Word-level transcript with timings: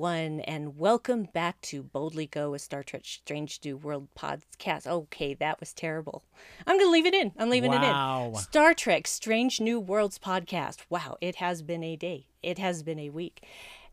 Everyone, 0.00 0.40
and 0.40 0.76
welcome 0.76 1.22
back 1.32 1.58
to 1.62 1.82
Boldly 1.82 2.26
Go, 2.26 2.52
a 2.52 2.58
Star 2.58 2.82
Trek 2.82 3.00
Strange 3.06 3.58
New 3.64 3.78
World 3.78 4.08
podcast. 4.14 4.86
Okay, 4.86 5.32
that 5.32 5.58
was 5.58 5.72
terrible. 5.72 6.22
I'm 6.66 6.76
going 6.76 6.86
to 6.86 6.90
leave 6.90 7.06
it 7.06 7.14
in. 7.14 7.32
I'm 7.38 7.48
leaving 7.48 7.70
Wow. 7.70 8.24
it 8.26 8.28
in. 8.36 8.42
Star 8.42 8.74
Trek 8.74 9.06
Strange 9.06 9.58
New 9.58 9.80
Worlds 9.80 10.18
podcast. 10.18 10.80
Wow, 10.90 11.16
it 11.22 11.36
has 11.36 11.62
been 11.62 11.82
a 11.82 11.96
day. 11.96 12.26
It 12.42 12.58
has 12.58 12.82
been 12.82 12.98
a 12.98 13.08
week. 13.08 13.46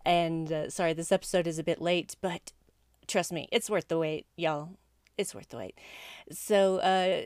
And 0.03 0.51
uh, 0.51 0.69
sorry, 0.69 0.91
this 0.91 1.09
episode 1.09 1.47
is 1.47 1.57
a 1.57 1.63
bit 1.63 1.79
late, 1.81 2.17
but 2.19 2.51
trust 3.07 3.31
me, 3.31 3.47
it's 3.49 3.69
worth 3.69 3.87
the 3.87 3.97
wait, 3.97 4.25
y'all. 4.35 4.71
It's 5.17 5.33
worth 5.33 5.47
the 5.49 5.57
wait. 5.57 5.77
So, 6.33 6.79
uh, 6.79 7.21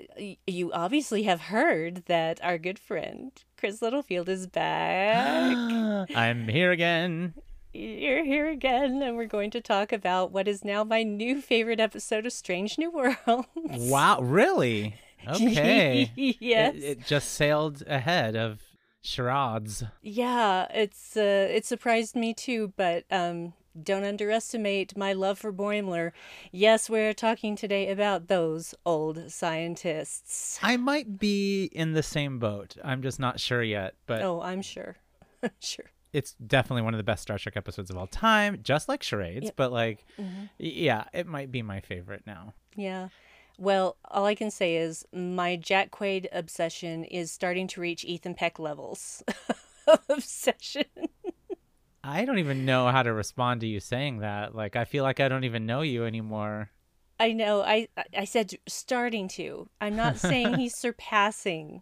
you 0.46 0.72
obviously 0.72 1.24
have 1.24 1.42
heard 1.42 2.04
that 2.06 2.40
our 2.44 2.60
good 2.60 2.78
friend 2.78 3.32
Chris 3.58 3.82
Littlefield 3.82 4.30
is 4.30 4.46
back. 4.46 5.58
I'm 6.16 6.48
here 6.48 6.72
again. 6.72 7.34
You're 7.78 8.26
here 8.26 8.50
again, 8.50 9.04
and 9.04 9.16
we're 9.16 9.28
going 9.28 9.52
to 9.52 9.62
talk 9.62 9.92
about 9.92 10.32
what 10.32 10.48
is 10.48 10.66
now 10.66 10.84
my 10.84 11.04
new 11.04 11.40
favorite 11.42 11.80
episode 11.80 12.26
of 12.26 12.34
Strange 12.34 12.80
New 12.80 12.90
Worlds. 12.90 13.48
Wow, 13.56 14.22
really? 14.22 14.96
Okay. 15.28 16.12
yes. 16.16 16.76
It, 16.76 16.84
it 16.84 17.06
just 17.06 17.34
sailed 17.34 17.84
ahead 17.86 18.36
of 18.38 18.62
charades. 19.02 19.84
Yeah, 20.02 20.68
it's 20.74 21.18
uh, 21.18 21.48
it 21.52 21.66
surprised 21.66 22.16
me 22.16 22.34
too, 22.34 22.72
but 22.78 23.04
um, 23.12 23.54
don't 23.82 24.06
underestimate 24.06 24.96
my 24.96 25.12
love 25.14 25.38
for 25.40 25.52
Boimler. 25.52 26.12
Yes, 26.52 26.90
we're 26.90 27.14
talking 27.14 27.56
today 27.58 27.90
about 27.90 28.28
those 28.28 28.74
old 28.86 29.30
scientists. 29.32 30.60
I 30.62 30.78
might 30.78 31.18
be 31.20 31.66
in 31.74 31.92
the 31.94 32.04
same 32.04 32.40
boat. 32.40 32.78
I'm 32.84 33.02
just 33.02 33.20
not 33.20 33.40
sure 33.40 33.64
yet, 33.64 33.96
but 34.06 34.22
Oh, 34.22 34.42
I'm 34.42 34.62
sure. 34.62 34.98
I'm 35.44 35.50
sure. 35.60 35.92
It's 36.14 36.34
definitely 36.34 36.82
one 36.84 36.94
of 36.94 36.98
the 36.98 37.04
best 37.04 37.24
Star 37.24 37.38
Trek 37.38 37.58
episodes 37.58 37.90
of 37.90 37.98
all 37.98 38.08
time, 38.08 38.60
just 38.64 38.88
like 38.90 39.04
charades, 39.04 39.46
Yep. 39.46 39.54
but 39.56 39.72
like 39.72 40.06
Mm-hmm. 40.20 40.44
yeah, 40.60 41.06
it 41.14 41.28
might 41.28 41.52
be 41.52 41.62
my 41.62 41.80
favorite 41.80 42.24
now. 42.26 42.54
Yeah. 42.76 43.10
Well, 43.60 43.98
all 44.12 44.26
I 44.26 44.36
can 44.36 44.52
say 44.52 44.76
is 44.78 45.04
my 45.12 45.56
Jack 45.56 45.90
Quaid 45.92 46.28
obsession 46.32 47.04
is 47.06 47.32
starting 47.32 47.68
to 47.70 47.82
reach 47.82 48.06
Ethan 48.06 48.36
Peck 48.36 48.60
levels 48.60 49.24
of 49.88 50.00
obsession. 50.10 50.86
I 52.04 52.24
don't 52.24 52.38
even 52.40 52.66
know 52.66 52.88
how 52.90 53.04
to 53.04 53.12
respond 53.12 53.62
to 53.62 53.68
you 53.68 53.80
saying 53.80 54.20
that. 54.20 54.56
Like 54.56 54.76
I 54.76 54.86
feel 54.86 55.04
like 55.04 55.20
I 55.20 55.28
don't 55.28 55.44
even 55.44 55.66
know 55.66 55.82
you 55.82 56.06
anymore. 56.06 56.70
I 57.20 57.34
know. 57.34 57.62
I 57.62 57.88
I 58.16 58.26
said 58.26 58.54
starting 58.68 59.28
to. 59.30 59.68
I'm 59.82 59.96
not 59.96 60.18
saying 60.18 60.54
he's 60.54 60.76
surpassing, 60.80 61.82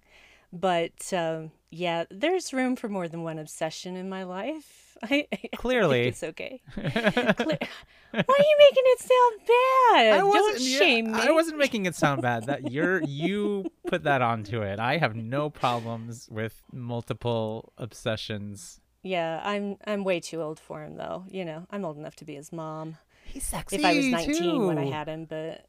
but 0.53 1.13
um, 1.13 1.51
yeah, 1.75 2.05
there's 2.09 2.53
room 2.53 2.75
for 2.77 2.87
more 2.87 3.07
than 3.09 3.23
one 3.23 3.37
obsession 3.37 3.95
in 3.97 4.07
my 4.09 4.23
life. 4.23 4.97
I, 5.03 5.27
Clearly. 5.57 6.07
it's 6.07 6.23
okay. 6.23 6.61
Cle- 6.73 6.81
Why 6.85 6.93
are 6.93 8.45
you 8.49 8.57
making 8.59 8.83
it 8.85 8.99
sound 8.99 9.39
bad? 9.41 10.13
I 10.13 10.17
Don't 10.19 10.29
wasn't 10.29 10.61
yeah, 10.61 10.79
shame 10.79 11.11
me. 11.11 11.19
I 11.19 11.31
wasn't 11.31 11.57
making 11.57 11.85
it 11.85 11.95
sound 11.95 12.21
bad. 12.21 12.45
That 12.45 12.71
you're 12.71 13.03
you 13.03 13.65
put 13.87 14.03
that 14.03 14.21
onto 14.21 14.61
it. 14.61 14.79
I 14.79 14.97
have 14.97 15.15
no 15.15 15.49
problems 15.49 16.29
with 16.31 16.63
multiple 16.71 17.73
obsessions. 17.77 18.79
Yeah, 19.03 19.41
I'm 19.43 19.75
I'm 19.85 20.05
way 20.05 20.21
too 20.21 20.41
old 20.41 20.59
for 20.61 20.81
him 20.81 20.95
though. 20.95 21.25
You 21.29 21.43
know, 21.43 21.67
I'm 21.69 21.83
old 21.83 21.97
enough 21.97 22.15
to 22.17 22.25
be 22.25 22.35
his 22.35 22.53
mom. 22.53 22.97
He's 23.25 23.43
sexy 23.43 23.75
If 23.75 23.83
I 23.85 23.95
was 23.95 24.05
19 24.05 24.65
when 24.65 24.77
I 24.77 24.85
had 24.85 25.09
him, 25.09 25.25
but 25.25 25.65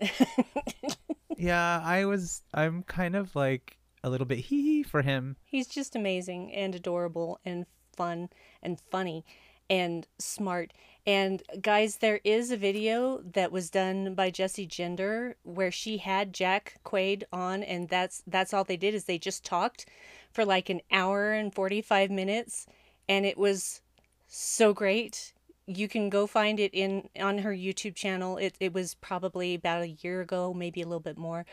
Yeah, 1.36 1.80
I 1.84 2.04
was. 2.04 2.42
I'm 2.54 2.82
kind 2.84 3.16
of 3.16 3.34
like 3.34 3.76
a 4.06 4.10
little 4.10 4.26
bit 4.26 4.38
hee 4.38 4.62
hee 4.62 4.82
for 4.84 5.02
him. 5.02 5.36
he's 5.44 5.66
just 5.66 5.96
amazing 5.96 6.54
and 6.54 6.74
adorable 6.74 7.40
and 7.44 7.66
fun 7.96 8.28
and 8.62 8.80
funny 8.80 9.24
and 9.68 10.06
smart. 10.18 10.72
And 11.04 11.42
guys, 11.60 11.96
there 11.96 12.20
is 12.22 12.52
a 12.52 12.56
video 12.56 13.20
that 13.34 13.50
was 13.50 13.68
done 13.68 14.14
by 14.14 14.30
Jessie 14.30 14.66
Gender 14.66 15.36
where 15.42 15.72
she 15.72 15.98
had 15.98 16.32
Jack 16.32 16.78
Quaid 16.84 17.24
on, 17.32 17.64
and 17.64 17.88
that's 17.88 18.22
that's 18.28 18.54
all 18.54 18.62
they 18.62 18.76
did 18.76 18.94
is 18.94 19.04
they 19.04 19.18
just 19.18 19.44
talked 19.44 19.86
for 20.32 20.44
like 20.44 20.70
an 20.70 20.82
hour 20.92 21.32
and 21.32 21.52
forty 21.52 21.82
five 21.82 22.10
minutes, 22.10 22.66
and 23.08 23.26
it 23.26 23.36
was 23.36 23.80
so 24.28 24.72
great. 24.72 25.32
You 25.66 25.88
can 25.88 26.10
go 26.10 26.28
find 26.28 26.60
it 26.60 26.72
in 26.72 27.08
on 27.20 27.38
her 27.38 27.52
YouTube 27.52 27.96
channel. 27.96 28.36
It 28.36 28.54
it 28.60 28.72
was 28.72 28.94
probably 28.94 29.54
about 29.54 29.82
a 29.82 29.96
year 30.00 30.20
ago, 30.20 30.54
maybe 30.54 30.80
a 30.80 30.86
little 30.86 31.00
bit 31.00 31.18
more 31.18 31.44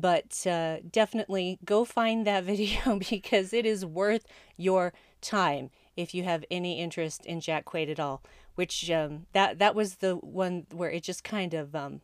but 0.00 0.46
uh, 0.46 0.78
definitely 0.90 1.58
go 1.64 1.84
find 1.84 2.26
that 2.26 2.44
video 2.52 2.98
because 3.10 3.52
it 3.52 3.66
is 3.66 3.84
worth 3.84 4.26
your 4.56 4.92
time 5.20 5.70
if 5.96 6.14
you 6.14 6.22
have 6.24 6.44
any 6.50 6.80
interest 6.80 7.26
in 7.26 7.40
Jack 7.40 7.64
Quaid 7.64 7.90
at 7.90 8.00
all. 8.00 8.22
Which 8.54 8.90
um, 8.90 9.26
that 9.32 9.58
that 9.60 9.74
was 9.74 9.96
the 9.96 10.16
one 10.16 10.66
where 10.72 10.90
it 10.90 11.04
just 11.04 11.22
kind 11.22 11.54
of 11.54 11.74
um, 11.76 12.00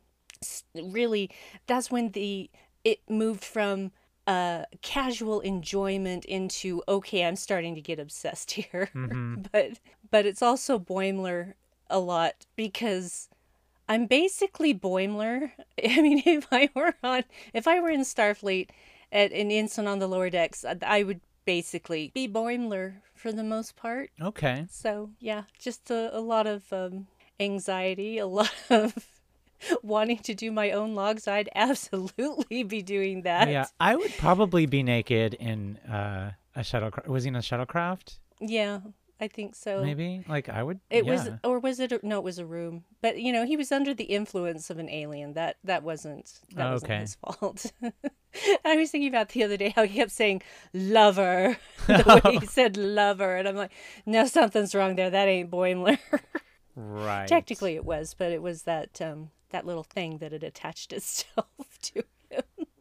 really 0.75 1.31
that's 1.67 1.91
when 1.91 2.11
the 2.11 2.49
it 2.85 3.01
moved 3.09 3.45
from 3.45 3.91
uh, 4.27 4.65
casual 4.81 5.41
enjoyment 5.41 6.25
into 6.25 6.83
okay, 6.87 7.25
I'm 7.27 7.37
starting 7.37 7.75
to 7.75 7.81
get 7.81 7.99
obsessed 7.99 8.51
here. 8.53 8.91
but 9.53 9.79
but 10.11 10.27
it's 10.27 10.43
also 10.43 10.79
Boimler 10.79 11.55
a 11.91 11.99
lot 11.99 12.47
because 12.57 13.29
I'm 13.89 14.07
basically 14.07 14.75
Boimler. 14.75 15.51
I 15.85 16.01
mean, 16.01 16.23
if 16.25 16.47
I 16.53 16.71
were 16.75 16.95
on, 17.03 17.25
if 17.53 17.67
I 17.69 17.81
were 17.81 17.91
in 17.91 18.01
Starfleet 18.01 18.69
at 19.13 19.33
an 19.33 19.51
instant 19.51 19.89
on 19.89 19.99
the 19.99 20.07
lower 20.09 20.31
decks, 20.31 20.65
I- 20.65 20.77
I 20.85 21.03
would 21.03 21.21
basically 21.45 22.11
be 22.15 22.27
Boimler 22.29 22.95
for 23.15 23.31
the 23.33 23.45
most 23.45 23.77
part. 23.77 24.11
Okay. 24.21 24.67
So 24.71 25.11
yeah, 25.21 25.45
just 25.59 25.91
a, 25.91 26.17
a 26.17 26.21
lot 26.21 26.47
of 26.47 26.73
um, 26.73 27.07
anxiety, 27.39 28.19
a 28.19 28.27
lot 28.27 28.53
of 28.71 28.95
wanting 29.83 30.19
to 30.19 30.35
do 30.35 30.51
my 30.51 30.71
own 30.71 30.95
logs. 30.95 31.29
I'd 31.29 31.49
absolutely 31.55 32.63
be 32.63 32.83
doing 32.83 33.23
that. 33.23 33.49
Yeah, 33.49 33.67
I 33.81 33.97
would 33.97 34.13
probably 34.19 34.67
be 34.67 34.83
naked 34.83 35.35
in 35.35 35.77
uh, 35.89 36.33
a 36.57 36.61
shuttlecraft. 36.61 37.07
Was 37.09 37.25
he 37.25 37.29
in 37.29 37.37
a 37.37 37.41
shuttlecraft? 37.41 38.19
Yeah, 38.41 38.81
I 39.25 39.29
think 39.29 39.55
so. 39.55 39.83
Maybe. 39.83 40.23
Like 40.29 40.51
I 40.51 40.63
would. 40.63 40.81
It 40.91 41.07
yeah. 41.07 41.13
was, 41.13 41.31
or 41.43 41.59
was 41.59 41.81
it? 41.81 41.93
A, 41.93 42.01
no, 42.03 42.19
it 42.19 42.25
was 42.25 42.39
a 42.39 42.45
room. 42.45 42.85
But 43.01 43.19
you 43.19 43.33
know, 43.33 43.47
he 43.47 43.57
was 43.57 43.73
under 43.73 43.95
the 43.95 44.05
influence 44.05 44.69
of 44.69 44.79
an 44.79 44.91
alien. 44.91 45.33
That 45.33 45.57
that 45.65 45.83
wasn't 45.83 46.41
that 46.55 46.71
wasn't 46.71 46.91
Okay. 46.91 47.01
his 47.01 47.15
fault. 47.15 47.73
I 48.65 48.77
was 48.77 48.91
thinking 48.91 49.09
about 49.09 49.31
the 49.31 49.43
other 49.45 49.57
day 49.57 49.71
how 49.75 49.85
he 49.85 49.95
kept 49.97 50.11
saying 50.11 50.43
"lover," 50.75 51.57
the 51.87 52.21
way 52.25 52.39
he 52.39 52.47
said 52.59 52.77
"lover," 52.77 53.37
and 53.37 53.49
I'm 53.49 53.57
like, 53.57 53.73
no, 54.05 54.27
something's 54.27 54.75
wrong 54.75 54.97
there. 54.97 55.09
That 55.09 55.29
ain't 55.29 55.51
Boimler. 55.51 55.99
right. 56.77 57.27
Technically, 57.27 57.77
it 57.77 57.85
was, 57.87 58.15
but 58.19 58.31
it 58.31 58.43
was 58.43 58.65
that 58.65 59.01
um 59.01 59.31
that 59.51 59.65
little 59.65 59.85
thing 59.85 60.19
that 60.19 60.33
had 60.33 60.43
attached 60.45 60.93
itself 60.93 61.79
to. 61.81 62.03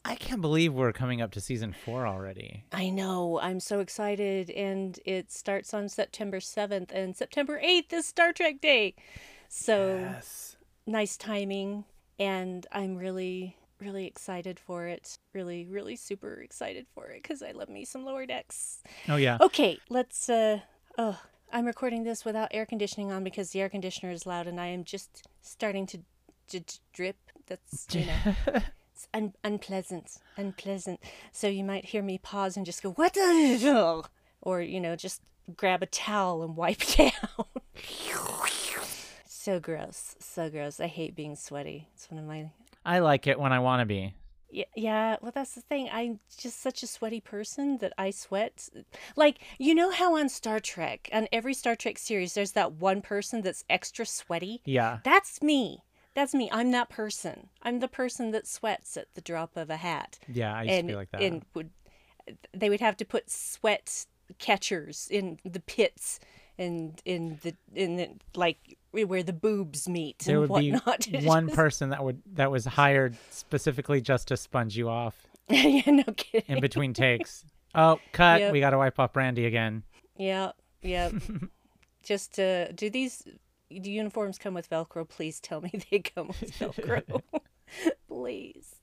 I 0.05 0.15
can't 0.15 0.41
believe 0.41 0.73
we're 0.73 0.91
coming 0.91 1.21
up 1.21 1.31
to 1.31 1.41
season 1.41 1.73
four 1.85 2.05
already. 2.05 2.65
I 2.73 2.89
know. 2.89 3.39
I'm 3.41 3.59
so 3.59 3.79
excited, 3.79 4.49
and 4.49 4.99
it 5.05 5.31
starts 5.31 5.73
on 5.73 5.87
September 5.87 6.39
7th, 6.39 6.91
and 6.91 7.15
September 7.15 7.59
8th 7.63 7.93
is 7.93 8.05
Star 8.05 8.33
Trek 8.33 8.59
Day. 8.61 8.95
So 9.47 9.97
Yes. 9.99 10.57
nice 10.85 11.15
timing 11.15 11.85
and 12.19 12.67
i'm 12.71 12.95
really 12.95 13.57
really 13.79 14.05
excited 14.05 14.59
for 14.59 14.85
it 14.85 15.17
really 15.33 15.65
really 15.65 15.95
super 15.95 16.41
excited 16.41 16.85
for 16.93 17.07
it 17.07 17.23
because 17.23 17.41
i 17.41 17.51
love 17.51 17.69
me 17.69 17.83
some 17.85 18.03
lower 18.05 18.25
decks 18.25 18.83
Oh 19.09 19.15
yeah. 19.15 19.37
okay 19.41 19.79
let's 19.89 20.29
uh 20.29 20.59
oh 20.97 21.19
i'm 21.51 21.65
recording 21.65 22.03
this 22.03 22.23
without 22.23 22.49
air 22.51 22.65
conditioning 22.67 23.11
on 23.11 23.23
because 23.23 23.49
the 23.51 23.61
air 23.61 23.69
conditioner 23.69 24.11
is 24.11 24.25
loud 24.27 24.45
and 24.45 24.59
i 24.61 24.67
am 24.67 24.83
just 24.83 25.27
starting 25.41 25.87
to, 25.87 25.99
to, 26.49 26.59
to 26.59 26.79
drip 26.93 27.15
that's 27.47 27.87
you 27.91 28.05
know 28.05 28.61
it's 29.03 29.09
un- 29.13 29.33
unpleasant 29.43 30.17
unpleasant 30.37 30.99
so 31.31 31.47
you 31.47 31.63
might 31.63 31.85
hear 31.85 32.01
me 32.01 32.17
pause 32.17 32.55
and 32.57 32.65
just 32.65 32.83
go 32.83 32.91
what 32.91 33.13
the 33.13 34.03
or 34.41 34.61
you 34.61 34.79
know 34.79 34.95
just 34.95 35.21
grab 35.55 35.83
a 35.83 35.85
towel 35.87 36.43
and 36.43 36.55
wipe 36.55 36.85
down 36.95 37.11
so 39.25 39.59
gross 39.59 40.15
so 40.19 40.49
gross 40.49 40.79
i 40.79 40.87
hate 40.87 41.15
being 41.15 41.35
sweaty 41.35 41.89
it's 41.93 42.09
one 42.09 42.19
of 42.19 42.25
my 42.25 42.49
I 42.85 42.99
like 42.99 43.27
it 43.27 43.39
when 43.39 43.53
I 43.53 43.59
want 43.59 43.79
to 43.79 43.85
be. 43.85 44.13
yeah, 44.51 44.65
yeah, 44.75 45.15
well, 45.21 45.31
that's 45.33 45.55
the 45.55 45.61
thing. 45.61 45.87
I'm 45.89 46.19
just 46.37 46.61
such 46.61 46.83
a 46.83 46.87
sweaty 46.87 47.21
person 47.21 47.77
that 47.77 47.93
I 47.97 48.09
sweat. 48.11 48.67
Like, 49.15 49.37
you 49.57 49.73
know 49.73 49.89
how 49.89 50.17
on 50.17 50.27
Star 50.27 50.59
Trek, 50.59 51.09
on 51.13 51.29
every 51.31 51.53
Star 51.53 51.77
Trek 51.77 51.97
series, 51.97 52.33
there's 52.33 52.51
that 52.51 52.73
one 52.73 53.01
person 53.01 53.41
that's 53.41 53.63
extra 53.69 54.05
sweaty? 54.05 54.61
Yeah. 54.65 54.97
That's 55.05 55.41
me. 55.41 55.85
That's 56.15 56.33
me. 56.33 56.49
I'm 56.51 56.71
that 56.71 56.89
person. 56.89 57.49
I'm 57.61 57.79
the 57.79 57.87
person 57.87 58.31
that 58.31 58.47
sweats 58.47 58.97
at 58.97 59.13
the 59.15 59.21
drop 59.21 59.57
of 59.57 59.69
a 59.69 59.77
hat. 59.77 60.19
Yeah. 60.27 60.53
I 60.53 60.63
used 60.63 60.73
and 60.73 60.87
to 60.87 60.91
be 60.91 60.95
like 60.95 61.11
that. 61.11 61.21
and 61.21 61.43
would 61.53 61.69
they 62.53 62.69
would 62.69 62.79
have 62.79 62.95
to 62.97 63.05
put 63.05 63.29
sweat 63.29 64.05
catchers 64.39 65.07
in 65.11 65.39
the 65.43 65.59
pits 65.59 66.19
and 66.57 67.01
in 67.03 67.39
the 67.41 67.55
in 67.73 67.97
the 67.97 68.09
like 68.35 68.77
where 68.91 69.23
the 69.23 69.33
boobs 69.33 69.89
meet 69.89 70.19
there 70.19 70.39
and 70.39 70.49
would 70.49 70.59
be 70.59 70.71
whatnot. 70.71 71.07
one 71.23 71.49
person 71.49 71.89
that 71.89 72.03
would 72.03 72.21
that 72.33 72.51
was 72.51 72.65
hired 72.65 73.17
specifically 73.31 73.99
just 73.99 74.27
to 74.29 74.37
sponge 74.37 74.77
you 74.77 74.87
off 74.87 75.27
yeah, 75.49 75.81
no 75.91 76.03
kidding. 76.15 76.55
in 76.55 76.61
between 76.61 76.93
takes. 76.93 77.43
Oh, 77.75 77.99
cut. 78.11 78.39
Yep. 78.39 78.53
We 78.53 78.59
got 78.59 78.69
to 78.69 78.77
wipe 78.77 78.99
off 78.99 79.13
Brandi 79.13 79.45
again. 79.45 79.83
Yeah, 80.15 80.51
yeah. 80.81 81.11
Just 82.03 82.35
to 82.35 82.71
do 82.73 82.89
these 82.89 83.23
do 83.79 83.91
uniforms 83.91 84.37
come 84.37 84.53
with 84.53 84.69
Velcro? 84.69 85.07
Please 85.07 85.39
tell 85.39 85.61
me 85.61 85.71
they 85.91 85.99
come 85.99 86.27
with 86.27 86.51
Velcro. 86.59 87.21
Please. 88.07 88.75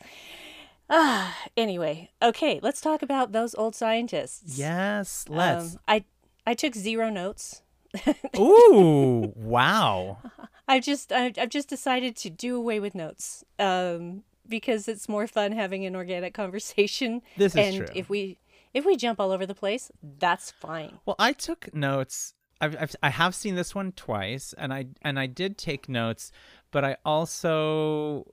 Ah, 0.89 1.37
anyway, 1.57 2.11
okay, 2.21 2.59
let's 2.63 2.81
talk 2.81 3.03
about 3.03 3.33
those 3.33 3.55
old 3.55 3.77
scientists. 3.77 4.59
Yes, 4.59 5.25
let's. 5.29 5.75
Um, 5.75 5.81
I 5.87 6.05
I 6.47 6.55
took 6.55 6.75
zero 6.75 7.11
notes. 7.11 7.63
Ooh, 8.39 9.33
wow. 9.37 10.19
I've 10.67 10.83
just 10.83 11.13
I, 11.13 11.33
I've 11.39 11.51
just 11.51 11.69
decided 11.69 12.17
to 12.17 12.31
do 12.31 12.57
away 12.57 12.81
with 12.81 12.95
notes. 12.95 13.45
Um, 13.59 14.25
because 14.51 14.89
it's 14.89 15.09
more 15.09 15.27
fun 15.27 15.53
having 15.53 15.87
an 15.87 15.97
organic 15.97 16.35
conversation. 16.35 17.23
This 17.37 17.55
is 17.55 17.59
and 17.59 17.77
true. 17.77 17.87
if 17.95 18.11
we 18.11 18.39
if 18.75 18.85
we 18.85 18.97
jump 18.97 19.19
all 19.19 19.31
over 19.31 19.47
the 19.47 19.55
place, 19.55 19.91
that's 20.19 20.51
fine. 20.51 20.99
Well, 21.07 21.17
I 21.19 21.33
took 21.33 21.75
notes. 21.75 22.35
I've, 22.61 22.77
I've 22.79 22.97
I 23.03 23.11
have 23.11 23.35
seen 23.35 23.55
this 23.55 23.75
one 23.75 23.93
twice, 23.93 24.55
and 24.57 24.73
I 24.73 24.87
and 25.03 25.19
I 25.19 25.27
did 25.27 25.57
take 25.57 25.89
notes, 25.89 26.31
but 26.71 26.85
I 26.85 26.97
also 27.05 28.33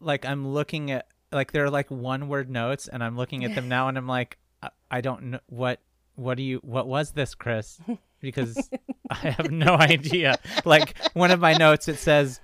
like 0.00 0.24
I'm 0.24 0.46
looking 0.48 0.90
at 0.90 1.08
like 1.32 1.52
they're 1.52 1.70
like 1.70 1.90
one 1.90 2.28
word 2.28 2.50
notes, 2.50 2.88
and 2.88 3.02
I'm 3.02 3.16
looking 3.16 3.44
at 3.44 3.54
them 3.54 3.68
now, 3.68 3.88
and 3.88 3.98
I'm 3.98 4.06
like, 4.06 4.38
I, 4.62 4.70
I 4.90 5.00
don't 5.00 5.22
know 5.24 5.40
what 5.46 5.80
what 6.14 6.36
do 6.36 6.42
you 6.42 6.58
what 6.62 6.86
was 6.86 7.12
this, 7.12 7.34
Chris? 7.34 7.80
Because 8.20 8.70
I 9.10 9.14
have 9.30 9.50
no 9.50 9.74
idea. 9.78 10.38
Like 10.64 10.96
one 11.14 11.30
of 11.30 11.40
my 11.40 11.54
notes, 11.54 11.88
it 11.88 11.96
says 11.96 12.40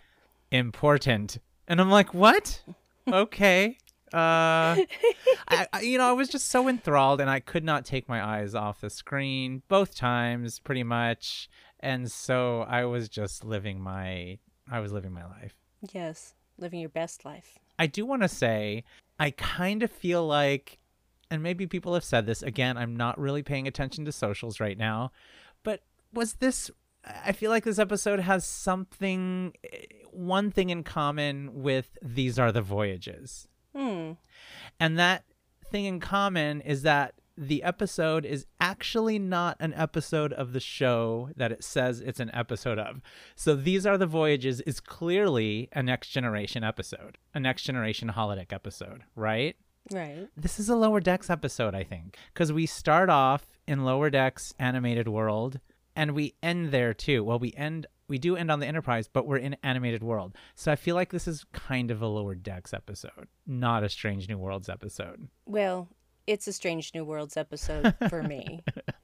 important, 0.51 1.39
and 1.69 1.81
I'm 1.81 1.91
like, 1.91 2.13
what? 2.13 2.63
Okay. 3.11 3.79
Uh, 4.13 4.77
I, 5.49 5.67
I, 5.73 5.81
you 5.83 5.99
know, 5.99 6.09
I 6.09 6.13
was 6.13 6.29
just 6.29 6.49
so 6.49 6.69
enthralled, 6.69 7.21
and 7.21 7.31
I 7.31 7.41
could 7.41 7.65
not 7.65 7.85
take 7.85 8.09
my 8.09 8.25
eyes 8.25 8.55
off 8.55 8.81
the 8.81 8.91
screen 8.91 9.63
both 9.69 9.95
times, 9.95 10.59
pretty 10.59 10.83
much. 10.83 11.49
And 11.81 12.11
so 12.11 12.63
I 12.63 12.85
was 12.85 13.09
just 13.09 13.45
living 13.45 13.81
my, 13.81 14.39
I 14.71 14.81
was 14.81 14.93
living 14.93 15.13
my 15.13 15.25
life. 15.25 15.55
Yes, 15.93 16.35
living 16.59 16.81
your 16.81 16.91
best 16.91 17.25
life. 17.25 17.59
I 17.79 17.87
do 17.87 18.05
want 18.05 18.23
to 18.23 18.29
say, 18.29 18.85
I 19.19 19.31
kind 19.31 19.83
of 19.83 19.91
feel 19.91 20.27
like, 20.27 20.79
and 21.31 21.43
maybe 21.43 21.67
people 21.67 21.95
have 21.95 22.05
said 22.05 22.27
this 22.27 22.43
again. 22.43 22.77
I'm 22.77 22.97
not 22.97 23.19
really 23.19 23.43
paying 23.43 23.67
attention 23.67 24.05
to 24.05 24.13
socials 24.13 24.61
right 24.61 24.77
now, 24.77 25.13
but 25.63 25.83
was 26.13 26.35
this? 26.35 26.71
I 27.25 27.33
feel 27.33 27.51
like 27.51 27.65
this 27.65 27.79
episode 27.79 28.21
has 28.21 28.45
something, 28.45 29.55
eh, 29.65 29.87
one 30.11 30.51
thing 30.51 30.69
in 30.69 30.83
common 30.83 31.63
with 31.63 31.97
these 32.03 32.39
are 32.39 32.53
the 32.53 32.61
voyages. 32.61 33.49
Hmm. 33.75 34.13
And 34.79 34.99
that 34.99 35.25
thing 35.71 35.85
in 35.85 36.01
common 36.01 36.61
is 36.61 36.83
that 36.83 37.15
the 37.37 37.63
episode 37.63 38.27
is 38.27 38.45
actually 38.61 39.19
not 39.19 39.57
an 39.61 39.73
episode 39.75 40.33
of 40.35 40.53
the 40.53 40.61
show 40.61 41.31
that 41.37 41.51
it 41.51 41.65
says 41.65 42.01
it's 42.01 42.21
an 42.21 42.31
episode 42.35 42.79
of. 42.79 43.01
So 43.35 43.57
These 43.57 43.87
Are 43.87 43.97
the 43.97 44.07
Voyages 44.07 44.61
is 44.63 44.79
clearly 44.79 45.69
a 45.73 45.83
Next 45.83 46.09
Generation 46.09 46.63
episode, 46.63 47.17
a 47.35 47.41
Next 47.41 47.63
Generation 47.63 48.11
holodeck 48.15 48.53
episode, 48.53 49.05
right? 49.17 49.57
Right. 49.91 50.29
This 50.37 50.61
is 50.61 50.69
a 50.69 50.77
Lower 50.77 51.01
Decks 51.01 51.31
episode, 51.31 51.75
I 51.75 51.83
think, 51.83 52.19
because 52.35 52.53
we 52.53 52.67
start 52.67 53.09
off 53.09 53.47
in 53.67 53.85
Lower 53.85 54.11
Decks 54.11 54.53
animated 54.59 55.09
world 55.09 55.61
and 55.97 56.13
we 56.15 56.35
end 56.43 56.71
there 56.71 56.95
too. 56.95 57.23
Well, 57.25 57.39
we 57.39 57.53
end 57.57 57.87
we 58.09 58.19
do 58.19 58.35
end 58.37 58.51
on 58.51 58.59
the 58.61 58.67
Enterprise, 58.67 59.07
but 59.09 59.27
we're 59.27 59.37
in 59.37 59.57
animated 59.63 60.03
world. 60.03 60.35
So 60.57 60.73
I 60.73 60.77
feel 60.77 60.97
like 60.97 61.11
this 61.11 61.29
is 61.29 61.45
kind 61.53 61.91
of 61.93 62.03
a 62.03 62.09
Lower 62.09 62.35
Decks 62.35 62.75
episode, 62.75 63.29
not 63.47 63.85
a 63.85 63.89
Strange 63.89 64.29
New 64.29 64.37
Worlds 64.39 64.69
episode. 64.69 65.29
Well, 65.47 65.89
it's 66.27 66.49
a 66.49 66.53
Strange 66.53 66.93
New 66.95 67.05
Worlds 67.05 67.37
episode 67.37 67.95
for 68.09 68.23
me, 68.25 68.63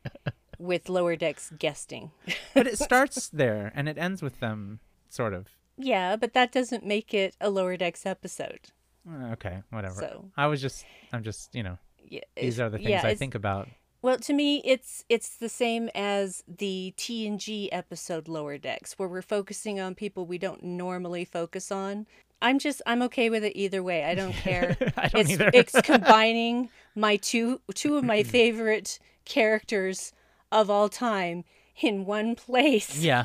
with 0.59 0.89
Lower 0.89 1.17
Decks 1.17 1.53
guesting. 1.59 2.11
But 2.55 2.67
it 2.67 2.79
starts 2.81 3.29
there 3.29 3.73
and 3.75 3.89
it 3.89 3.97
ends 3.99 4.23
with 4.23 4.41
them, 4.41 4.81
sort 5.09 5.35
of. 5.35 5.47
yeah, 5.77 6.17
but 6.17 6.33
that 6.33 6.51
doesn't 6.53 6.85
make 6.85 7.15
it 7.15 7.37
a 7.41 7.49
Lower 7.51 7.77
Decks 7.77 8.07
episode. 8.07 8.61
Uh, 9.09 9.33
Okay, 9.33 9.63
whatever. 9.71 10.01
So- 10.01 10.31
I 10.37 10.47
was 10.49 10.61
just, 10.61 10.85
I'm 11.13 11.23
just, 11.23 11.55
you 11.55 11.63
know, 11.63 11.79
Yeah, 12.03 12.21
these 12.37 12.59
are 12.59 12.71
the 12.71 12.79
things 12.79 12.91
yeah, 12.91 13.07
I 13.07 13.15
think 13.15 13.35
about. 13.37 13.69
Well, 14.07 14.19
to 14.19 14.33
me, 14.33 14.63
it's 14.65 15.05
it's 15.09 15.31
the 15.31 15.49
same 15.49 15.91
as 15.93 16.45
the 16.47 16.95
TNG 16.97 17.69
episode 17.73 18.29
Lower 18.29 18.57
Decks, 18.57 18.93
where 18.97 19.09
we're 19.09 19.21
focusing 19.21 19.81
on 19.81 19.97
people 19.97 20.27
we 20.27 20.39
don't 20.39 20.63
normally 20.63 21.25
focus 21.25 21.73
on. 21.73 22.07
I'm 22.41 22.61
just 22.61 22.81
I'm 22.87 23.03
okay 23.03 23.31
with 23.31 23.43
it 23.43 23.59
either 23.59 23.83
way. 23.83 24.05
I 24.05 24.15
don't 24.15 24.33
care. 24.33 24.77
I 24.97 25.09
don't 25.09 25.23
it's 25.23 25.31
either. 25.31 25.51
it's 25.53 25.81
combining 25.83 26.71
my 26.95 27.17
two 27.17 27.61
two 27.75 27.97
of 27.97 28.05
my 28.05 28.23
favorite 28.23 29.01
characters 29.25 30.13
of 30.53 30.71
all 30.71 30.89
time 30.89 31.43
in 31.83 32.05
one 32.05 32.37
place. 32.37 33.01
Yeah. 33.01 33.25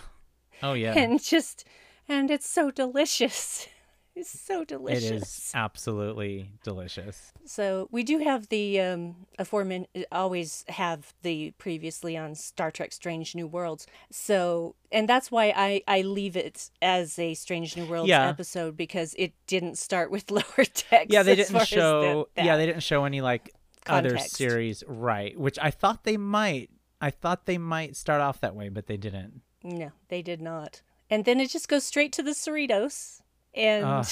Oh 0.63 0.73
yeah. 0.73 0.93
And 0.97 1.21
just 1.21 1.63
and 2.09 2.31
it's 2.31 2.49
so 2.49 2.71
delicious. 2.71 3.67
It's 4.15 4.39
so 4.39 4.65
delicious. 4.65 5.11
is 5.11 5.51
absolutely 5.55 6.51
delicious. 6.63 7.31
So 7.45 7.87
we 7.91 8.03
do 8.03 8.17
have 8.19 8.49
the 8.49 8.79
um, 8.81 9.15
aforementioned, 9.39 10.05
always 10.11 10.65
have 10.67 11.13
the 11.21 11.51
previously 11.57 12.17
on 12.17 12.35
Star 12.35 12.71
Trek: 12.71 12.91
Strange 12.91 13.35
New 13.35 13.47
Worlds. 13.47 13.87
So, 14.11 14.75
and 14.91 15.07
that's 15.07 15.31
why 15.31 15.53
I 15.55 15.81
I 15.87 16.01
leave 16.01 16.35
it 16.35 16.69
as 16.81 17.17
a 17.17 17.33
Strange 17.35 17.77
New 17.77 17.85
Worlds 17.85 18.09
Yeah. 18.09 18.27
episode 18.27 18.75
because 18.75 19.15
it 19.17 19.33
didn't 19.47 19.77
start 19.77 20.11
with 20.11 20.29
Lower 20.37 20.43
Decks. 20.57 21.07
Yeah, 21.09 21.23
they 21.23 21.35
didn't 21.35 21.65
show. 21.65 22.27
that- 22.35 22.45
Yeah, 22.45 22.57
they 22.57 22.65
didn't 22.65 22.83
show 22.83 23.05
any 23.05 23.21
like 23.21 23.49
other 23.87 24.17
series, 24.17 24.83
right? 24.87 25.39
Which 25.39 25.57
I 25.61 25.71
thought 25.71 26.03
they 26.03 26.17
might. 26.17 26.69
I 26.99 27.09
thought 27.11 27.45
they 27.45 27.57
might 27.57 27.95
start 27.95 28.21
off 28.21 28.41
that 28.41 28.55
way, 28.55 28.69
but 28.69 28.85
they 28.87 28.97
didn't. 28.97 29.41
No, 29.63 29.91
they 30.09 30.21
did 30.21 30.41
not. 30.41 30.81
And 31.09 31.25
then 31.25 31.39
it 31.39 31.49
just 31.49 31.67
goes 31.67 31.83
straight 31.83 32.13
to 32.13 32.23
the 32.23 32.31
Cerritos, 32.31 33.21
and 33.53 33.85
Ugh. 33.85 34.07